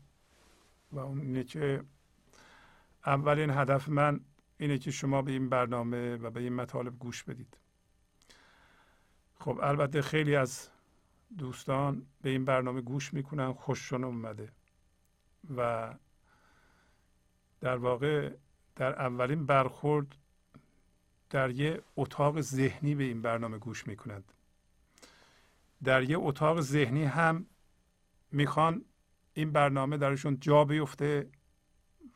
و 0.93 0.99
اون 0.99 1.20
اینه 1.20 1.45
که 1.45 1.81
اولین 3.07 3.51
هدف 3.51 3.89
من 3.89 4.20
اینه 4.59 4.79
که 4.79 4.91
شما 4.91 5.23
به 5.23 5.33
این 5.33 5.49
برنامه 5.49 6.16
و 6.16 6.31
به 6.31 6.41
این 6.41 6.55
مطالب 6.55 6.99
گوش 6.99 7.25
بدید. 7.25 7.59
خب 9.41 9.59
البته 9.62 10.03
خیلی 10.03 10.37
از 10.37 10.70
دوستان 11.38 12.06
به 12.22 12.30
این 12.30 12.44
برنامه 12.44 12.80
گوش 12.80 13.14
می‌کنن 13.14 13.52
خوششون 13.52 14.05
اومده. 14.05 14.52
و 15.56 15.94
در 17.60 17.76
واقع 17.76 18.32
در 18.76 19.02
اولین 19.02 19.47
برخورد 19.47 20.16
در 21.31 21.50
یه 21.50 21.82
اتاق 21.97 22.40
ذهنی 22.40 22.94
به 22.94 23.05
این 23.05 23.23
برنامه 23.23 23.58
گوش 23.58 23.86
می‌کنند. 23.86 24.32
در 25.84 26.02
یه 26.02 26.18
اتاق 26.18 26.60
ذهنی 26.60 27.05
هم 27.05 27.47
می‌خوان 28.32 28.84
این 29.34 29.52
برنامه 29.52 29.97
درشون 29.97 30.40
جا 30.40 30.65
بیفته 30.65 31.31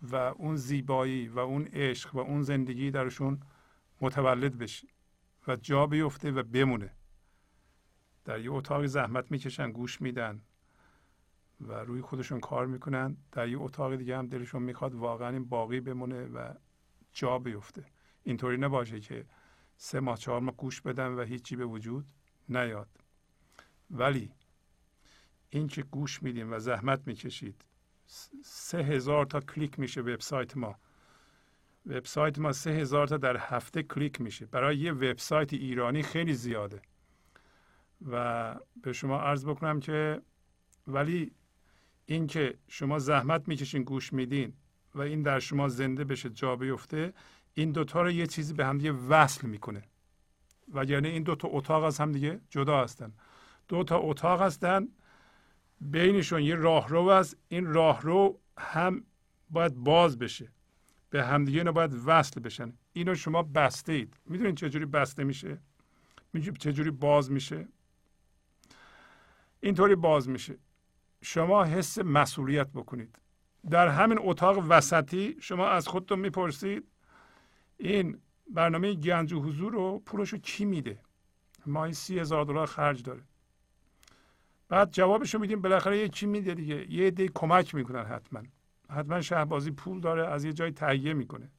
و 0.02 0.16
اون 0.16 0.56
زیبایی 0.56 1.28
و 1.28 1.38
اون 1.38 1.64
عشق 1.64 2.14
و 2.14 2.18
اون 2.18 2.42
زندگی 2.42 2.90
درشون 2.90 3.40
متولد 4.00 4.58
بشه 4.58 4.88
و 5.48 5.56
جا 5.56 5.86
بیفته 5.86 6.30
و 6.30 6.42
بمونه. 6.42 6.90
در 8.24 8.40
یه 8.40 8.52
اتاقی 8.52 8.86
زحمت 8.86 9.30
می‌کشن 9.30 9.72
گوش 9.72 10.00
میدن 10.00 10.42
و 11.60 11.72
روی 11.72 12.00
خودشون 12.00 12.40
کار 12.40 12.66
می‌کنن. 12.66 13.16
در 13.32 13.48
یه 13.48 13.60
اتاق 13.60 13.96
دیگه 13.96 14.18
هم 14.18 14.26
دلشون 14.26 14.62
می‌خواد 14.62 14.94
واقعا 14.94 15.28
این 15.28 15.44
باقی 15.44 15.80
بمونه 15.80 16.24
و 16.26 16.54
جا 17.12 17.38
بیفته. 17.38 17.84
اینطوری 18.22 18.56
نباشه 18.56 19.00
که 19.00 19.24
سه 19.76 20.00
ماه 20.00 20.16
چهار 20.16 20.40
ماه 20.40 20.56
گوش 20.56 20.80
بدن 20.80 21.08
و 21.08 21.22
هیچی 21.22 21.56
به 21.56 21.64
وجود 21.64 22.04
نیاد. 22.48 22.88
ولی 23.90 24.32
این 25.50 25.66
که 25.66 25.82
گوش 25.82 26.22
میدیم 26.22 26.52
و 26.52 26.58
زحمت 26.58 27.06
می‌کشید 27.06 27.64
سه 28.44 28.78
هزار 28.78 29.26
تا 29.26 29.40
کلیک 29.40 29.78
میشه 29.78 30.00
وبسایت 30.00 30.56
ما. 30.56 30.78
وبسایت 31.86 32.38
ما 32.38 32.52
سه 32.52 32.70
هزار 32.70 33.06
تا 33.06 33.16
در 33.16 33.36
هفته 33.36 33.82
کلیک 33.82 34.20
میشه. 34.20 34.46
برای 34.46 34.76
یه 34.76 34.92
وبسایت 34.92 35.52
ایرانی 35.52 36.02
خیلی 36.02 36.34
زیاده. 36.34 36.82
و 38.10 38.54
به 38.82 38.92
شما 38.92 39.20
عرض 39.20 39.46
بکنم 39.46 39.80
که 39.80 40.22
ولی 40.86 41.32
این 42.06 42.26
که 42.26 42.58
شما 42.68 42.98
زحمت 42.98 43.48
می‌کشین 43.48 43.82
گوش 43.82 44.12
میدین 44.12 44.52
و 44.94 45.00
این 45.00 45.22
در 45.22 45.38
شما 45.38 45.68
زنده 45.68 46.04
بشه 46.04 46.30
جا 46.30 46.56
بیفته 46.56 47.12
این 47.54 47.72
دوتا 47.72 48.02
رو 48.02 48.10
یه 48.10 48.26
چیزی 48.26 48.54
به 48.54 48.66
هم 48.66 48.78
دیگه 48.78 48.92
وصل 48.92 49.46
می‌کنه. 49.46 49.82
و 50.74 50.84
یعنی 50.84 51.08
این 51.08 51.22
دو 51.22 51.34
تا 51.34 51.48
اتاق 51.48 51.84
از 51.84 51.98
هم 51.98 52.12
دیگه 52.12 52.40
جدا 52.50 52.82
هستن. 52.82 53.12
دو 53.68 53.84
تا 53.84 53.98
اتاق 53.98 54.42
هستن 54.42 54.88
بینشون 55.80 56.42
یه 56.42 56.54
راهرو 56.54 57.08
است. 57.08 57.36
این 57.48 57.66
راهرو 57.66 58.38
هم 58.58 59.04
باید 59.50 59.74
باز 59.74 60.18
بشه. 60.18 60.48
به 61.10 61.24
همدیگه 61.24 61.58
اینا 61.58 61.72
باید 61.72 61.94
وصل 62.06 62.40
بشن. 62.40 62.72
اینو 62.92 63.14
شما 63.14 63.42
بسته 63.42 63.92
اید 63.92 64.16
می‌دونید 64.26 64.56
چجوری 64.56 64.86
بسته 64.86 65.24
میشه؟ 65.24 65.58
چجوری 66.58 66.90
باز 66.90 67.30
میشه؟ 67.30 67.68
اینطوری 69.62 69.94
باز 69.94 70.28
میشه. 70.28 70.58
شما 71.22 71.64
حس 71.64 71.98
مسئولیت 71.98 72.68
بکنید. 72.68 73.18
در 73.70 73.88
همین 73.88 74.18
اتاق 74.20 74.64
وسطی 74.68 75.36
شما 75.40 75.68
از 75.68 75.88
خودتون 75.88 76.18
می‌پرسید 76.18 76.84
این 77.76 78.18
برنامه 78.50 78.94
گنج 78.94 79.32
و 79.32 79.40
حضور 79.40 79.72
رو 79.72 80.02
پولش 80.06 80.28
رو 80.28 80.38
کی 80.38 80.64
میده؟ 80.64 80.98
ماهی 81.66 81.92
سی 81.92 82.18
هزار 82.18 82.44
دلار 82.44 82.66
خرج 82.66 83.02
داره. 83.02 83.22
بعد 84.68 84.90
جوابشو 84.90 85.38
میدیم 85.38 85.60
بالاخره 85.60 85.98
یه 85.98 86.08
چی 86.08 86.26
میده 86.26 86.54
دیگه؟ 86.54 86.92
یه 86.92 87.06
عده 87.06 87.28
کمک 87.28 87.74
می‌کنن 87.74 88.04
حتما. 88.04 88.42
حتما 88.90 89.20
شهبازی 89.20 89.70
پول 89.70 90.00
داره 90.00 90.26
از 90.26 90.44
یه 90.44 90.52
جای 90.52 90.70
تهیه 90.70 91.12
می‌کنه. 91.12 91.50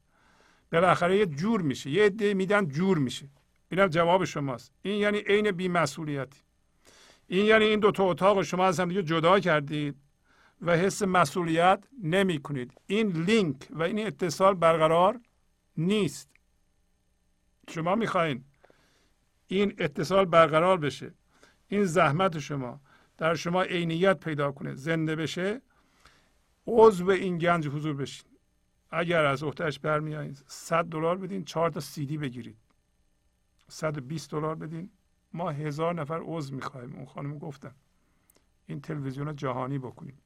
بالاخره 0.72 1.18
یه 1.18 1.26
جور 1.26 1.62
میشه. 1.62 1.90
یه 1.90 2.06
عده 2.06 2.34
میدن 2.34 2.68
جور 2.68 2.98
میشه. 2.98 3.30
اینم 3.72 3.88
جواب 3.88 4.26
شماست. 4.26 4.72
این 4.82 4.96
یعنی 4.96 5.18
عین 5.18 5.52
بیمسئولیتی. 5.52 6.40
این 7.28 7.46
یعنی 7.46 7.66
این 7.66 7.80
دو 7.80 7.92
تا 7.92 8.04
اتاق 8.04 8.42
شما 8.42 8.66
از 8.66 8.80
هم 8.80 8.90
دیگه 8.90 9.04
جدا 9.04 9.40
کردید 9.40 9.96
و 10.62 10.78
حس 10.78 11.04
مسئولیت 11.04 11.84
نمی 12.04 12.42
کنید. 12.42 12.74
این 12.88 13.12
لینک 13.12 13.68
و 13.70 13.84
این 13.84 14.08
اتصال 14.08 14.54
برقرار 14.54 15.20
نیست. 15.78 16.30
شما 17.70 17.96
می‌خواین 17.96 18.44
این 19.48 19.74
اتصال 19.78 20.26
برقرار 20.26 20.78
بشه. 20.78 21.14
این 21.68 21.86
زحمت 21.86 22.40
شما 22.40 22.82
در 23.18 23.36
شما 23.36 23.62
عینیت 23.62 24.20
پیدا 24.20 24.52
کنه. 24.52 24.76
زنده 24.76 25.16
بشه. 25.16 25.62
عضو 26.68 27.10
این 27.10 27.38
گنج 27.38 27.68
حضور 27.68 27.94
بشین. 27.94 28.30
اگر 28.92 29.26
از 29.26 29.44
اختش 29.44 29.80
برمیایین 29.80 30.38
100 30.48 30.86
دلار 30.86 31.18
بدین 31.18 31.46
4 31.46 31.70
تا 31.70 31.80
سی 31.80 32.06
دی 32.06 32.18
بگیرید. 32.18 32.58
120 33.70 34.32
دلار 34.32 34.56
بدین. 34.56 34.90
ما 35.34 35.52
هزار 35.52 35.94
نفر 35.94 36.22
عضو 36.24 36.56
می‌خوایم 36.56 36.96
اون 36.96 37.06
خانم 37.06 37.38
گفتن 37.38 37.76
این 38.66 38.82
تلویزیون 38.82 39.36
جهانی 39.36 39.80
بکنیم. 39.80 40.18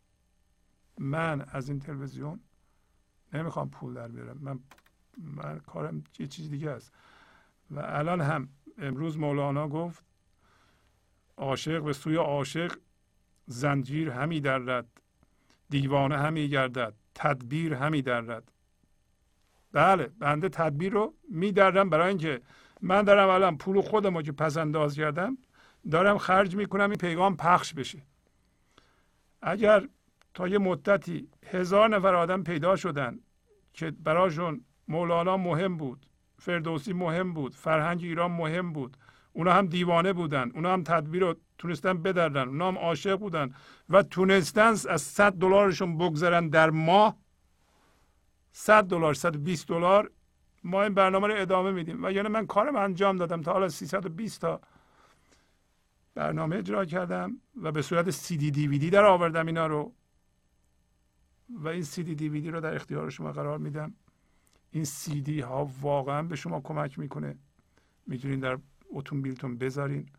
من 0.98 1.42
از 1.42 1.70
این 1.70 1.80
تلویزیون 1.80 2.40
نمی‌خوام 3.34 3.70
پول 3.70 3.94
در 3.94 4.08
بیارم. 4.08 4.38
من 4.42 4.60
من 5.18 5.60
کارم 5.60 6.04
یه 6.20 6.28
چیز 6.28 6.50
دیگه 6.50 6.70
است. 6.70 6.94
و 7.72 7.80
الان 7.80 8.22
هم 8.22 8.50
امروز 8.78 9.18
مولانا 9.18 9.68
گفت 9.68 10.04
عاشق 11.38 11.84
به 11.84 11.94
سوی 11.94 12.16
عاشق 12.16 12.78
زنجیر 13.46 14.10
همی 14.10 14.42
درد 14.42 14.88
دیوانه 15.70 16.18
همی 16.18 16.50
گردد 16.50 16.94
تدبیر 17.16 17.74
همی 17.74 18.02
درد. 18.02 18.52
بله 19.72 20.08
بنده 20.08 20.50
تدبیر 20.50 20.94
رو 20.94 21.14
میدرم 21.30 21.90
برای 21.90 22.08
اینکه 22.08 22.42
من 22.82 23.02
دارم 23.02 23.30
الان 23.30 23.58
پول 23.58 23.82
خودم 23.82 24.18
رو 24.18 24.22
که 24.22 24.32
پس 24.32 24.58
انداز 24.58 24.96
کردم 24.96 25.38
دارم 25.92 26.18
خرج 26.18 26.56
می‌کنم 26.56 26.90
این 26.90 26.98
پیغام 26.98 27.38
پخش 27.38 27.74
بشه. 27.74 28.02
اگر 29.42 29.88
تا 30.34 30.48
یه 30.48 30.58
مدتی 30.58 31.28
هزار 31.46 31.90
نفر 31.90 32.16
آدم 32.16 32.44
پیدا 32.44 32.76
شدن 32.76 33.20
که 33.74 33.92
براشون 33.92 34.66
مولانا 34.88 35.38
مهم 35.38 35.78
بود 35.78 36.06
فردوسی 36.40 36.94
مهم 36.94 37.34
بود 37.34 37.56
فرهنگ 37.56 38.04
ایران 38.04 38.32
مهم 38.32 38.74
بود 38.74 38.98
اونا 39.34 39.54
هم 39.54 39.68
دیوانه 39.68 40.14
بودن 40.14 40.52
اونا 40.56 40.74
هم 40.74 40.84
تدبیر 40.84 41.22
رو 41.22 41.36
تونستن 41.58 42.02
بدردن 42.02 42.48
اونا 42.48 42.68
هم 42.68 42.78
عاشق 42.78 43.16
بودن 43.16 43.54
و 43.90 44.04
تونستن 44.04 44.68
از 44.90 45.02
100 45.02 45.34
دلارشون 45.34 45.98
بگذارن 45.98 46.50
در 46.50 46.70
ماه 46.70 47.18
100 48.52 48.84
دلار 48.84 49.14
120 49.14 49.68
دلار 49.68 50.12
ما 50.64 50.84
این 50.84 50.94
برنامه 50.94 51.28
رو 51.28 51.42
ادامه 51.42 51.72
میدیم. 51.72 52.04
و 52.04 52.12
یعنی 52.12 52.28
من 52.28 52.46
کارم 52.48 52.76
انجام 52.76 53.18
دادم 53.18 53.42
تا 53.42 53.54
حالا 53.54 53.70
320 53.70 54.42
تا 54.42 54.62
برنامه 56.16 56.56
اجرا 56.56 56.86
کردم 56.86 57.42
و 57.62 57.72
به 57.72 57.82
صورت 57.82 58.10
سی 58.10 58.38
دی 58.38 58.52
دی 58.52 58.68
وی 58.68 58.80
دی 58.80 58.90
در 58.90 59.06
آوردم 59.06 59.46
اینا 59.46 59.68
رو. 59.68 59.94
و 61.50 61.68
این 61.68 61.84
سی 61.84 62.04
دی 62.04 62.16
دی 62.16 62.30
وی 62.30 62.42
دی 62.42 62.52
رو 62.52 62.62
در 62.62 62.76
اختیار 62.76 63.10
شما 63.10 63.32
قرار 63.32 63.58
میدم. 63.58 63.94
این 64.72 64.86
سی 64.86 65.22
دی 65.22 65.40
ها 65.40 65.72
واقعا 65.82 66.24
به 66.24 66.36
شما 66.36 66.62
کمک 66.62 67.00
می‌کنه. 67.00 67.38
می‌تونین 68.08 68.40
در 68.40 68.58
اتومبیلتون 68.90 69.58
بذارین. 69.58 70.10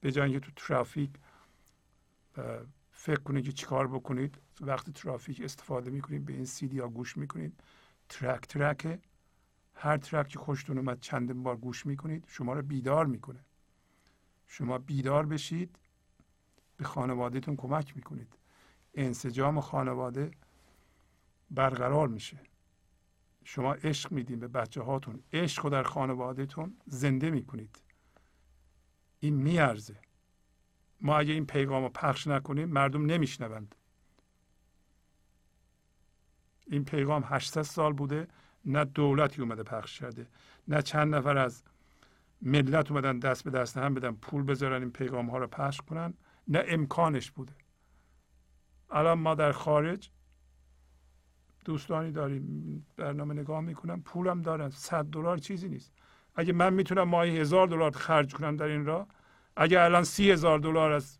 به 0.00 0.12
جای 0.12 0.40
تو 0.40 0.50
ترافیک 0.56 1.10
فکر 2.90 3.20
کنید 3.20 3.44
که 3.44 3.52
چیکار 3.52 3.88
بکنید 3.88 4.38
وقتی 4.60 4.92
ترافیک 4.92 5.40
استفاده 5.40 5.90
می‌کنید 5.90 6.24
به 6.24 6.32
این 6.32 6.44
سی 6.44 6.66
دی 6.68 6.78
ها 6.78 6.88
گوش 6.88 7.16
می‌کنید. 7.16 7.60
ترک 8.08 8.40
ترکه. 8.40 8.98
هر 9.74 9.96
ترک 9.96 10.28
که 10.28 10.38
خوشتون 10.38 10.78
اومد 10.78 11.00
چند 11.00 11.42
بار 11.42 11.56
گوش 11.56 11.86
می‌کنید 11.86 12.24
شما 12.28 12.52
رو 12.52 12.62
بیدار 12.62 13.06
می‌کنه. 13.06 13.44
شما 14.46 14.78
بیدار 14.78 15.26
بشید 15.26 15.78
به 16.76 16.84
خانوادهتون 16.84 17.56
کمک 17.56 17.96
می‌کنید. 17.96 18.38
انسجام 18.94 19.60
خانواده 19.60 20.30
برقرار 21.50 22.08
میشه. 22.08 22.40
شما 23.44 23.74
عشق 23.74 24.12
میدین 24.12 24.40
به 24.40 24.48
بچه 24.48 24.82
هاتون 24.82 25.22
عشق 25.32 25.64
رو 25.64 25.70
در 25.70 25.82
خانوادهتون 25.82 26.76
زنده 26.86 27.30
می‌کنید. 27.30 27.80
این 29.20 29.34
میارزه. 29.34 29.96
ما 31.00 31.18
اگه 31.18 31.32
این 31.32 31.46
پیغام 31.46 31.82
رو 31.82 31.88
پخش 31.88 32.26
نکنیم 32.26 32.68
مردم 32.68 33.06
نمیشنوند. 33.06 33.74
این 36.66 36.84
پیغام 36.84 37.24
800 37.26 37.62
سال 37.62 37.92
بوده. 37.92 38.28
نه 38.64 38.84
دولتی 38.84 39.42
اومده 39.42 39.62
پخش 39.62 39.98
کرده 39.98 40.26
نه 40.68 40.82
چند 40.82 41.14
نفر 41.14 41.38
از 41.38 41.62
ملت 42.42 42.90
اومدن 42.90 43.18
دست 43.18 43.44
به 43.44 43.50
دست 43.50 43.76
هم 43.76 43.94
بدن 43.94 44.12
پول 44.12 44.42
بذارن 44.42 44.82
این 44.82 44.90
پیغام 44.90 45.30
ها 45.30 45.38
رو 45.38 45.46
پخش 45.46 45.80
کنن. 45.80 46.14
نه 46.48 46.64
امکانش 46.66 47.30
بوده. 47.30 47.52
الان 48.90 49.18
ما 49.18 49.34
در 49.34 49.52
خارج 49.52 50.10
دوستانی 51.64 52.12
داریم 52.12 52.86
برنامه 52.96 53.34
نگاه 53.34 53.60
می‌کنم 53.60 54.02
پولم 54.02 54.42
دارن. 54.42 54.70
صد 54.70 55.04
دلار 55.04 55.38
چیزی 55.38 55.68
نیست. 55.68 55.92
اگه 56.34 56.52
من 56.52 56.74
می‌تونم 56.74 57.02
ماهی 57.02 57.38
هزار 57.38 57.66
دلار 57.66 57.90
خرج 57.90 58.34
کنم 58.34 58.56
در 58.56 58.66
این 58.66 58.84
راه 58.84 59.06
اگه 59.56 59.80
الان 59.80 60.04
سی 60.04 60.30
هزار 60.30 60.58
دلار 60.58 60.92
از 60.92 61.18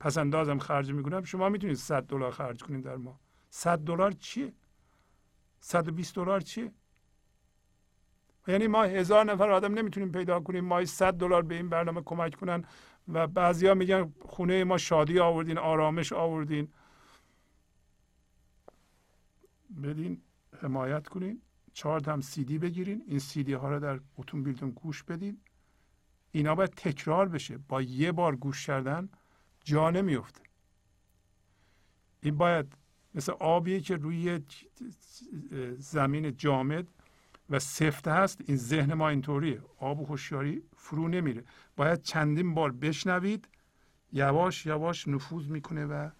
پسندازم 0.00 0.58
خرج 0.58 0.92
می‌کنم 0.92 1.24
شما 1.24 1.48
می‌تونید 1.48 1.76
صد 1.76 2.06
دلار 2.06 2.30
خرج 2.30 2.62
کنید 2.62 2.84
در 2.84 2.96
ماه. 2.96 3.20
صد 3.50 3.78
دلار 3.78 4.12
چیه؟ 4.12 4.52
120 5.62 6.14
دلار 6.14 6.40
چیه؟ 6.40 6.72
یعنی 8.46 8.66
ما 8.66 8.82
هزار 8.82 9.24
نفر 9.24 9.50
آدم 9.50 9.74
نمی‌تونیم 9.74 10.12
پیدا 10.12 10.40
کنیم. 10.40 10.64
ماهی 10.64 10.86
100 10.86 11.14
دلار 11.14 11.42
به 11.42 11.54
این 11.54 11.68
برنامه 11.68 12.02
کمک 12.02 12.34
کنن 12.34 12.64
و 13.08 13.26
بعضیا 13.26 13.74
میگن 13.74 14.12
خونه 14.20 14.64
ما 14.64 14.78
شادی 14.78 15.18
آوردین 15.18 15.58
آرامش 15.58 16.12
آوردین. 16.12 16.72
بدین 19.82 20.22
حمایت 20.60 21.08
کنین. 21.08 21.42
چهار 21.72 22.10
هم 22.10 22.20
سی 22.20 22.44
دی 22.44 22.58
بگیرین. 22.58 23.04
این 23.06 23.18
سی 23.18 23.42
دی 23.42 23.52
ها 23.52 23.70
رو 23.70 23.80
در 23.80 24.00
اتومبیلتون 24.16 24.70
گوش 24.70 25.02
بدین. 25.02 25.40
اینا 26.32 26.54
باید 26.54 26.70
تکرار 26.70 27.28
بشه. 27.28 27.58
با 27.58 27.82
یه 27.82 28.12
بار 28.12 28.36
گوش 28.36 28.66
کردن 28.66 29.08
جا 29.64 29.90
نمیفته. 29.90 30.42
این 32.22 32.36
باید 32.36 32.81
مثل 33.14 33.32
آبیه 33.32 33.80
که 33.80 33.96
روی 33.96 34.40
زمین 35.78 36.36
جامد 36.36 36.86
و 37.50 37.58
سفته 37.58 38.12
هست. 38.12 38.40
این 38.46 38.56
ذهن 38.56 38.94
ما 38.94 39.08
اینطوریه. 39.08 39.62
آب 39.78 40.00
و 40.00 40.04
هوشیاری 40.04 40.62
فرو 40.76 41.08
نمیره. 41.08 41.44
باید 41.76 42.02
چندین 42.02 42.54
بار 42.54 42.72
بشنوید. 42.72 43.48
یواش 44.12 44.66
یواش 44.66 45.08
نفوذ 45.08 45.48
می‌کنه 45.48 45.86
و 45.86 46.10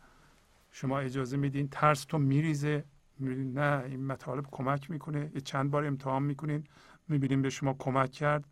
شما 0.71 0.99
اجازه 0.99 1.37
میدین 1.37 1.69
ترس 1.69 2.05
تو 2.05 2.19
میریزه. 2.19 2.85
نه 3.21 3.85
این 3.87 4.07
مطالب 4.07 4.47
کمک 4.51 4.91
می‌کنه. 4.91 5.31
یه 5.35 5.41
چند 5.41 5.71
بار 5.71 5.85
امتحان 5.85 6.23
می‌کنین. 6.23 6.65
می‌بینیم 7.09 7.43
به 7.43 7.51
شما 7.51 7.75
کمک 7.79 8.11
کرد. 8.11 8.45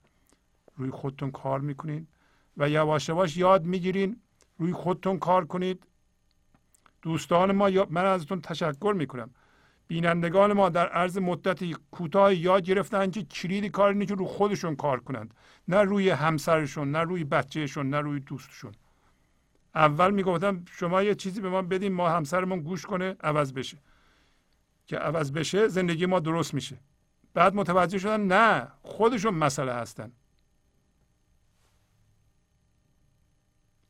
روی 0.77 0.91
خودتون 0.91 1.31
کار 1.31 1.60
می‌کنین. 1.60 2.07
و 2.57 2.69
یواش 2.70 3.09
یواش 3.09 3.36
یاد 3.36 3.65
می‌گیرین. 3.65 4.20
روی 4.59 4.73
خودتون 4.73 5.19
کار 5.19 5.44
کنید. 5.44 5.86
دوستان 7.03 7.53
ما 7.53 7.70
من 7.91 8.05
ازتون 8.05 8.41
تشکر 8.41 8.95
می‌کنم. 8.97 9.31
بینندگان 9.89 10.53
ما 10.53 10.69
در 10.69 10.89
عرض 10.89 11.19
مدتی 11.19 11.77
کوتاه 11.91 12.35
یاد 12.35 12.62
گرفتن 12.62 13.11
که 13.11 13.23
کلید 13.23 13.70
کار 13.70 13.93
اینه 13.93 14.07
که 14.07 14.15
رو 14.15 14.25
خودشون 14.25 14.77
کار 14.77 15.01
کنند 15.01 15.35
نه 15.69 15.83
روی 15.83 16.11
همسرشون 16.11 16.91
نه 16.91 16.99
روی 16.99 17.25
بچهشون 17.25 17.91
نه 17.91 18.01
روی 18.01 18.20
دوستشون. 18.20 18.73
اول 19.75 20.11
می‌گفتم 20.11 20.65
شما 20.70 21.03
یه 21.03 21.15
چیزی 21.15 21.41
به 21.41 21.51
ما 21.51 21.62
بدین 21.62 21.93
ما 21.93 22.09
همسرمون 22.09 22.61
گوش 22.61 22.87
کنه 22.87 23.17
عوض 23.20 23.53
بشه. 23.53 23.79
که 24.87 24.97
عوض 24.97 25.33
بشه 25.33 25.69
زندگی 25.69 26.07
ما 26.07 26.20
درست 26.20 26.55
میشه. 26.55 26.79
بعد 27.35 27.55
متوجه 27.55 27.99
شدن 27.99 28.20
نه 28.20 28.69
خودشون 28.83 29.35
مسئله 29.35 29.73
هستن. 29.73 30.12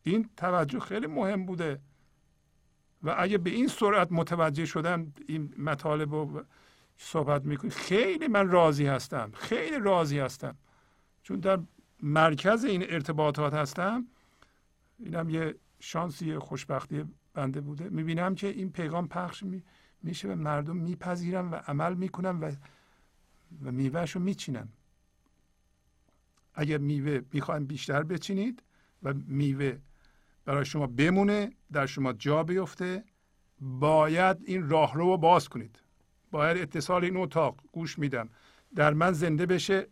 این 0.02 0.30
توجه 0.36 0.80
خیلی 0.80 1.06
مهم 1.06 1.46
بوده. 1.46 1.80
و 3.02 3.14
اگه 3.18 3.38
به 3.38 3.50
این 3.50 3.68
سرعت 3.68 4.08
متوجه 4.12 4.64
شدم 4.64 5.12
این 5.26 5.54
مطالب 5.58 6.14
رو 6.14 6.44
صحبت 6.96 7.44
می‌کنی 7.44 7.70
خیلی 7.70 8.28
من 8.28 8.50
راضی 8.50 8.86
هستم 8.86 9.30
خیلی 9.34 9.78
راضی 9.78 10.18
هستم. 10.18 10.56
چون 11.22 11.40
در 11.40 11.60
مرکز 12.02 12.64
این 12.64 12.84
ارتباطات 12.88 13.54
هستم 13.54 14.06
اینم 14.98 15.30
یه 15.30 15.54
شانسی 15.80 16.38
خوشبختی 16.38 17.04
بنده 17.34 17.60
بوده. 17.60 17.88
می‌بینم 17.88 18.34
که 18.34 18.46
این 18.46 18.72
پیغام 18.72 19.08
پخش 19.08 19.42
می 19.42 19.62
میشه 20.02 20.28
و 20.28 20.34
مردم 20.34 20.76
میپذیرن 20.76 21.50
و 21.50 21.54
عمل 21.54 21.94
می‌کنن 21.94 22.40
و 22.40 22.52
و 23.64 23.72
میوهش 23.72 24.10
رو 24.10 24.20
میچینن. 24.20 24.68
اگر 26.54 26.78
میوه 26.78 27.20
می‌خوایم 27.32 27.66
بیشتر 27.66 28.02
بچینید 28.02 28.62
و 29.02 29.14
میوه 29.14 29.78
برای 30.44 30.64
شما 30.64 30.86
بمونه 30.86 31.50
در 31.72 31.86
شما 31.86 32.12
جا 32.12 32.42
بیفته. 32.42 33.04
باید 33.60 34.36
این 34.44 34.68
راهرو 34.68 35.06
رو 35.06 35.16
باز 35.16 35.48
کنید. 35.48 35.82
باید 36.30 36.56
اتصال 36.56 37.04
این 37.04 37.16
اتاق 37.16 37.60
گوش 37.72 37.98
میدم. 37.98 38.28
در 38.74 38.92
من 38.94 39.12
زنده 39.12 39.46
بشه 39.46 39.86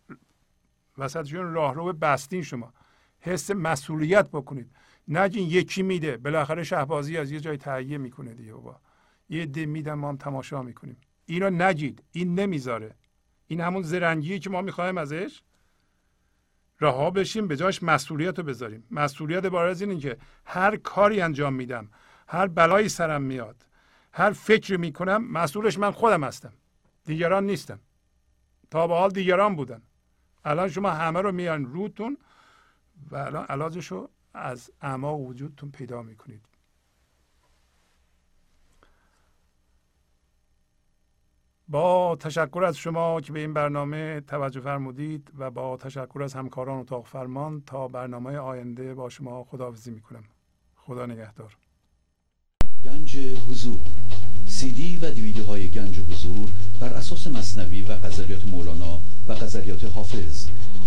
وسطشون 0.98 1.52
راهرو 1.52 1.92
بستین 1.92 2.42
شما. 2.42 2.72
حس 3.20 3.50
مسئولیت 3.50 4.28
بکنید. 4.28 4.70
نگین 5.08 5.48
یکی 5.48 5.82
میده 5.82 6.16
بالاخره 6.16 6.64
شهبازی 6.64 7.16
از 7.16 7.30
یه 7.30 7.40
جای 7.40 7.56
تهیه 7.56 7.98
می‌کنه 7.98 8.34
دیگه 8.34 8.52
با 8.52 8.80
یه 9.28 9.46
ده 9.46 9.66
میدم 9.66 9.94
ما 9.94 10.08
هم 10.08 10.16
تماشا 10.16 10.62
می‌کنیم. 10.62 10.96
اینو 11.26 11.50
نگید. 11.50 12.02
این 12.12 12.34
نمی‌ذاره. 12.34 12.94
این 13.46 13.60
همون 13.60 13.82
زرنگیه 13.82 14.38
که 14.38 14.50
ما 14.50 14.62
می‌خوایم 14.62 14.98
ازش. 14.98 15.42
رها 16.80 17.10
بشیم 17.10 17.48
به 17.48 17.56
جاش 17.56 17.82
مسئولیت 17.82 18.38
رو 18.38 18.44
بذاریم. 18.44 18.84
مسئولیت 18.90 19.46
بار 19.46 19.68
از 19.68 19.82
اینه 19.82 19.98
که 19.98 20.16
هر 20.44 20.76
کاری 20.76 21.20
انجام 21.20 21.54
میدم 21.54 21.90
هر 22.28 22.46
بلایی 22.46 22.88
سرم 22.88 23.22
میاد 23.22 23.66
هر 24.12 24.32
فکری 24.32 24.76
می‌کنم 24.76 25.32
مسئولش 25.32 25.78
من 25.78 25.90
خودم 25.90 26.24
هستم. 26.24 26.52
دیگران 27.04 27.46
نیستم 27.46 27.80
تا 28.70 28.86
به 28.86 28.94
حال 28.94 29.10
دیگران 29.10 29.56
بودن. 29.56 29.82
الان 30.44 30.68
شما 30.68 30.90
همه 30.90 31.20
رو 31.20 31.32
میان 31.32 31.66
روتون 31.66 32.18
و 33.10 33.16
الان 33.16 33.44
علاجش 33.44 33.92
از 34.34 34.70
اعماق 34.82 35.20
وجودتون 35.20 35.70
پیدا 35.70 36.02
می‌کنید. 36.02 36.48
با 41.70 42.16
تشکر 42.20 42.64
از 42.64 42.76
شما 42.76 43.20
که 43.20 43.32
به 43.32 43.40
این 43.40 43.54
برنامه 43.54 44.20
توجه 44.20 44.60
فرمودید 44.60 45.30
و 45.38 45.50
با 45.50 45.76
تشکر 45.76 46.22
از 46.22 46.34
همکاران 46.34 46.80
اتاق 46.80 47.06
فرمان 47.06 47.62
تا 47.66 47.88
برنامه 47.88 48.36
آینده 48.36 48.94
با 48.94 49.08
شما 49.08 49.44
خداحافظی 49.44 49.90
می‌کنم. 49.90 50.24
خدا 50.76 51.06
نگهدار. 51.06 51.56
گنج 52.84 53.18
حضور. 53.18 53.80
سی 54.46 54.70
دی 54.70 54.96
و 54.96 55.10
دیویدیو 55.10 55.44
های 55.44 55.68
گنج 55.70 55.98
حضور 55.98 56.50
بر 56.80 56.88
اساس 56.88 57.26
مصنوی 57.26 57.82
و 57.82 57.96
غزلیات 57.96 58.44
مولانا 58.44 59.00
و 59.28 59.34
غزلیات 59.34 59.84
حافظ. 59.84 60.48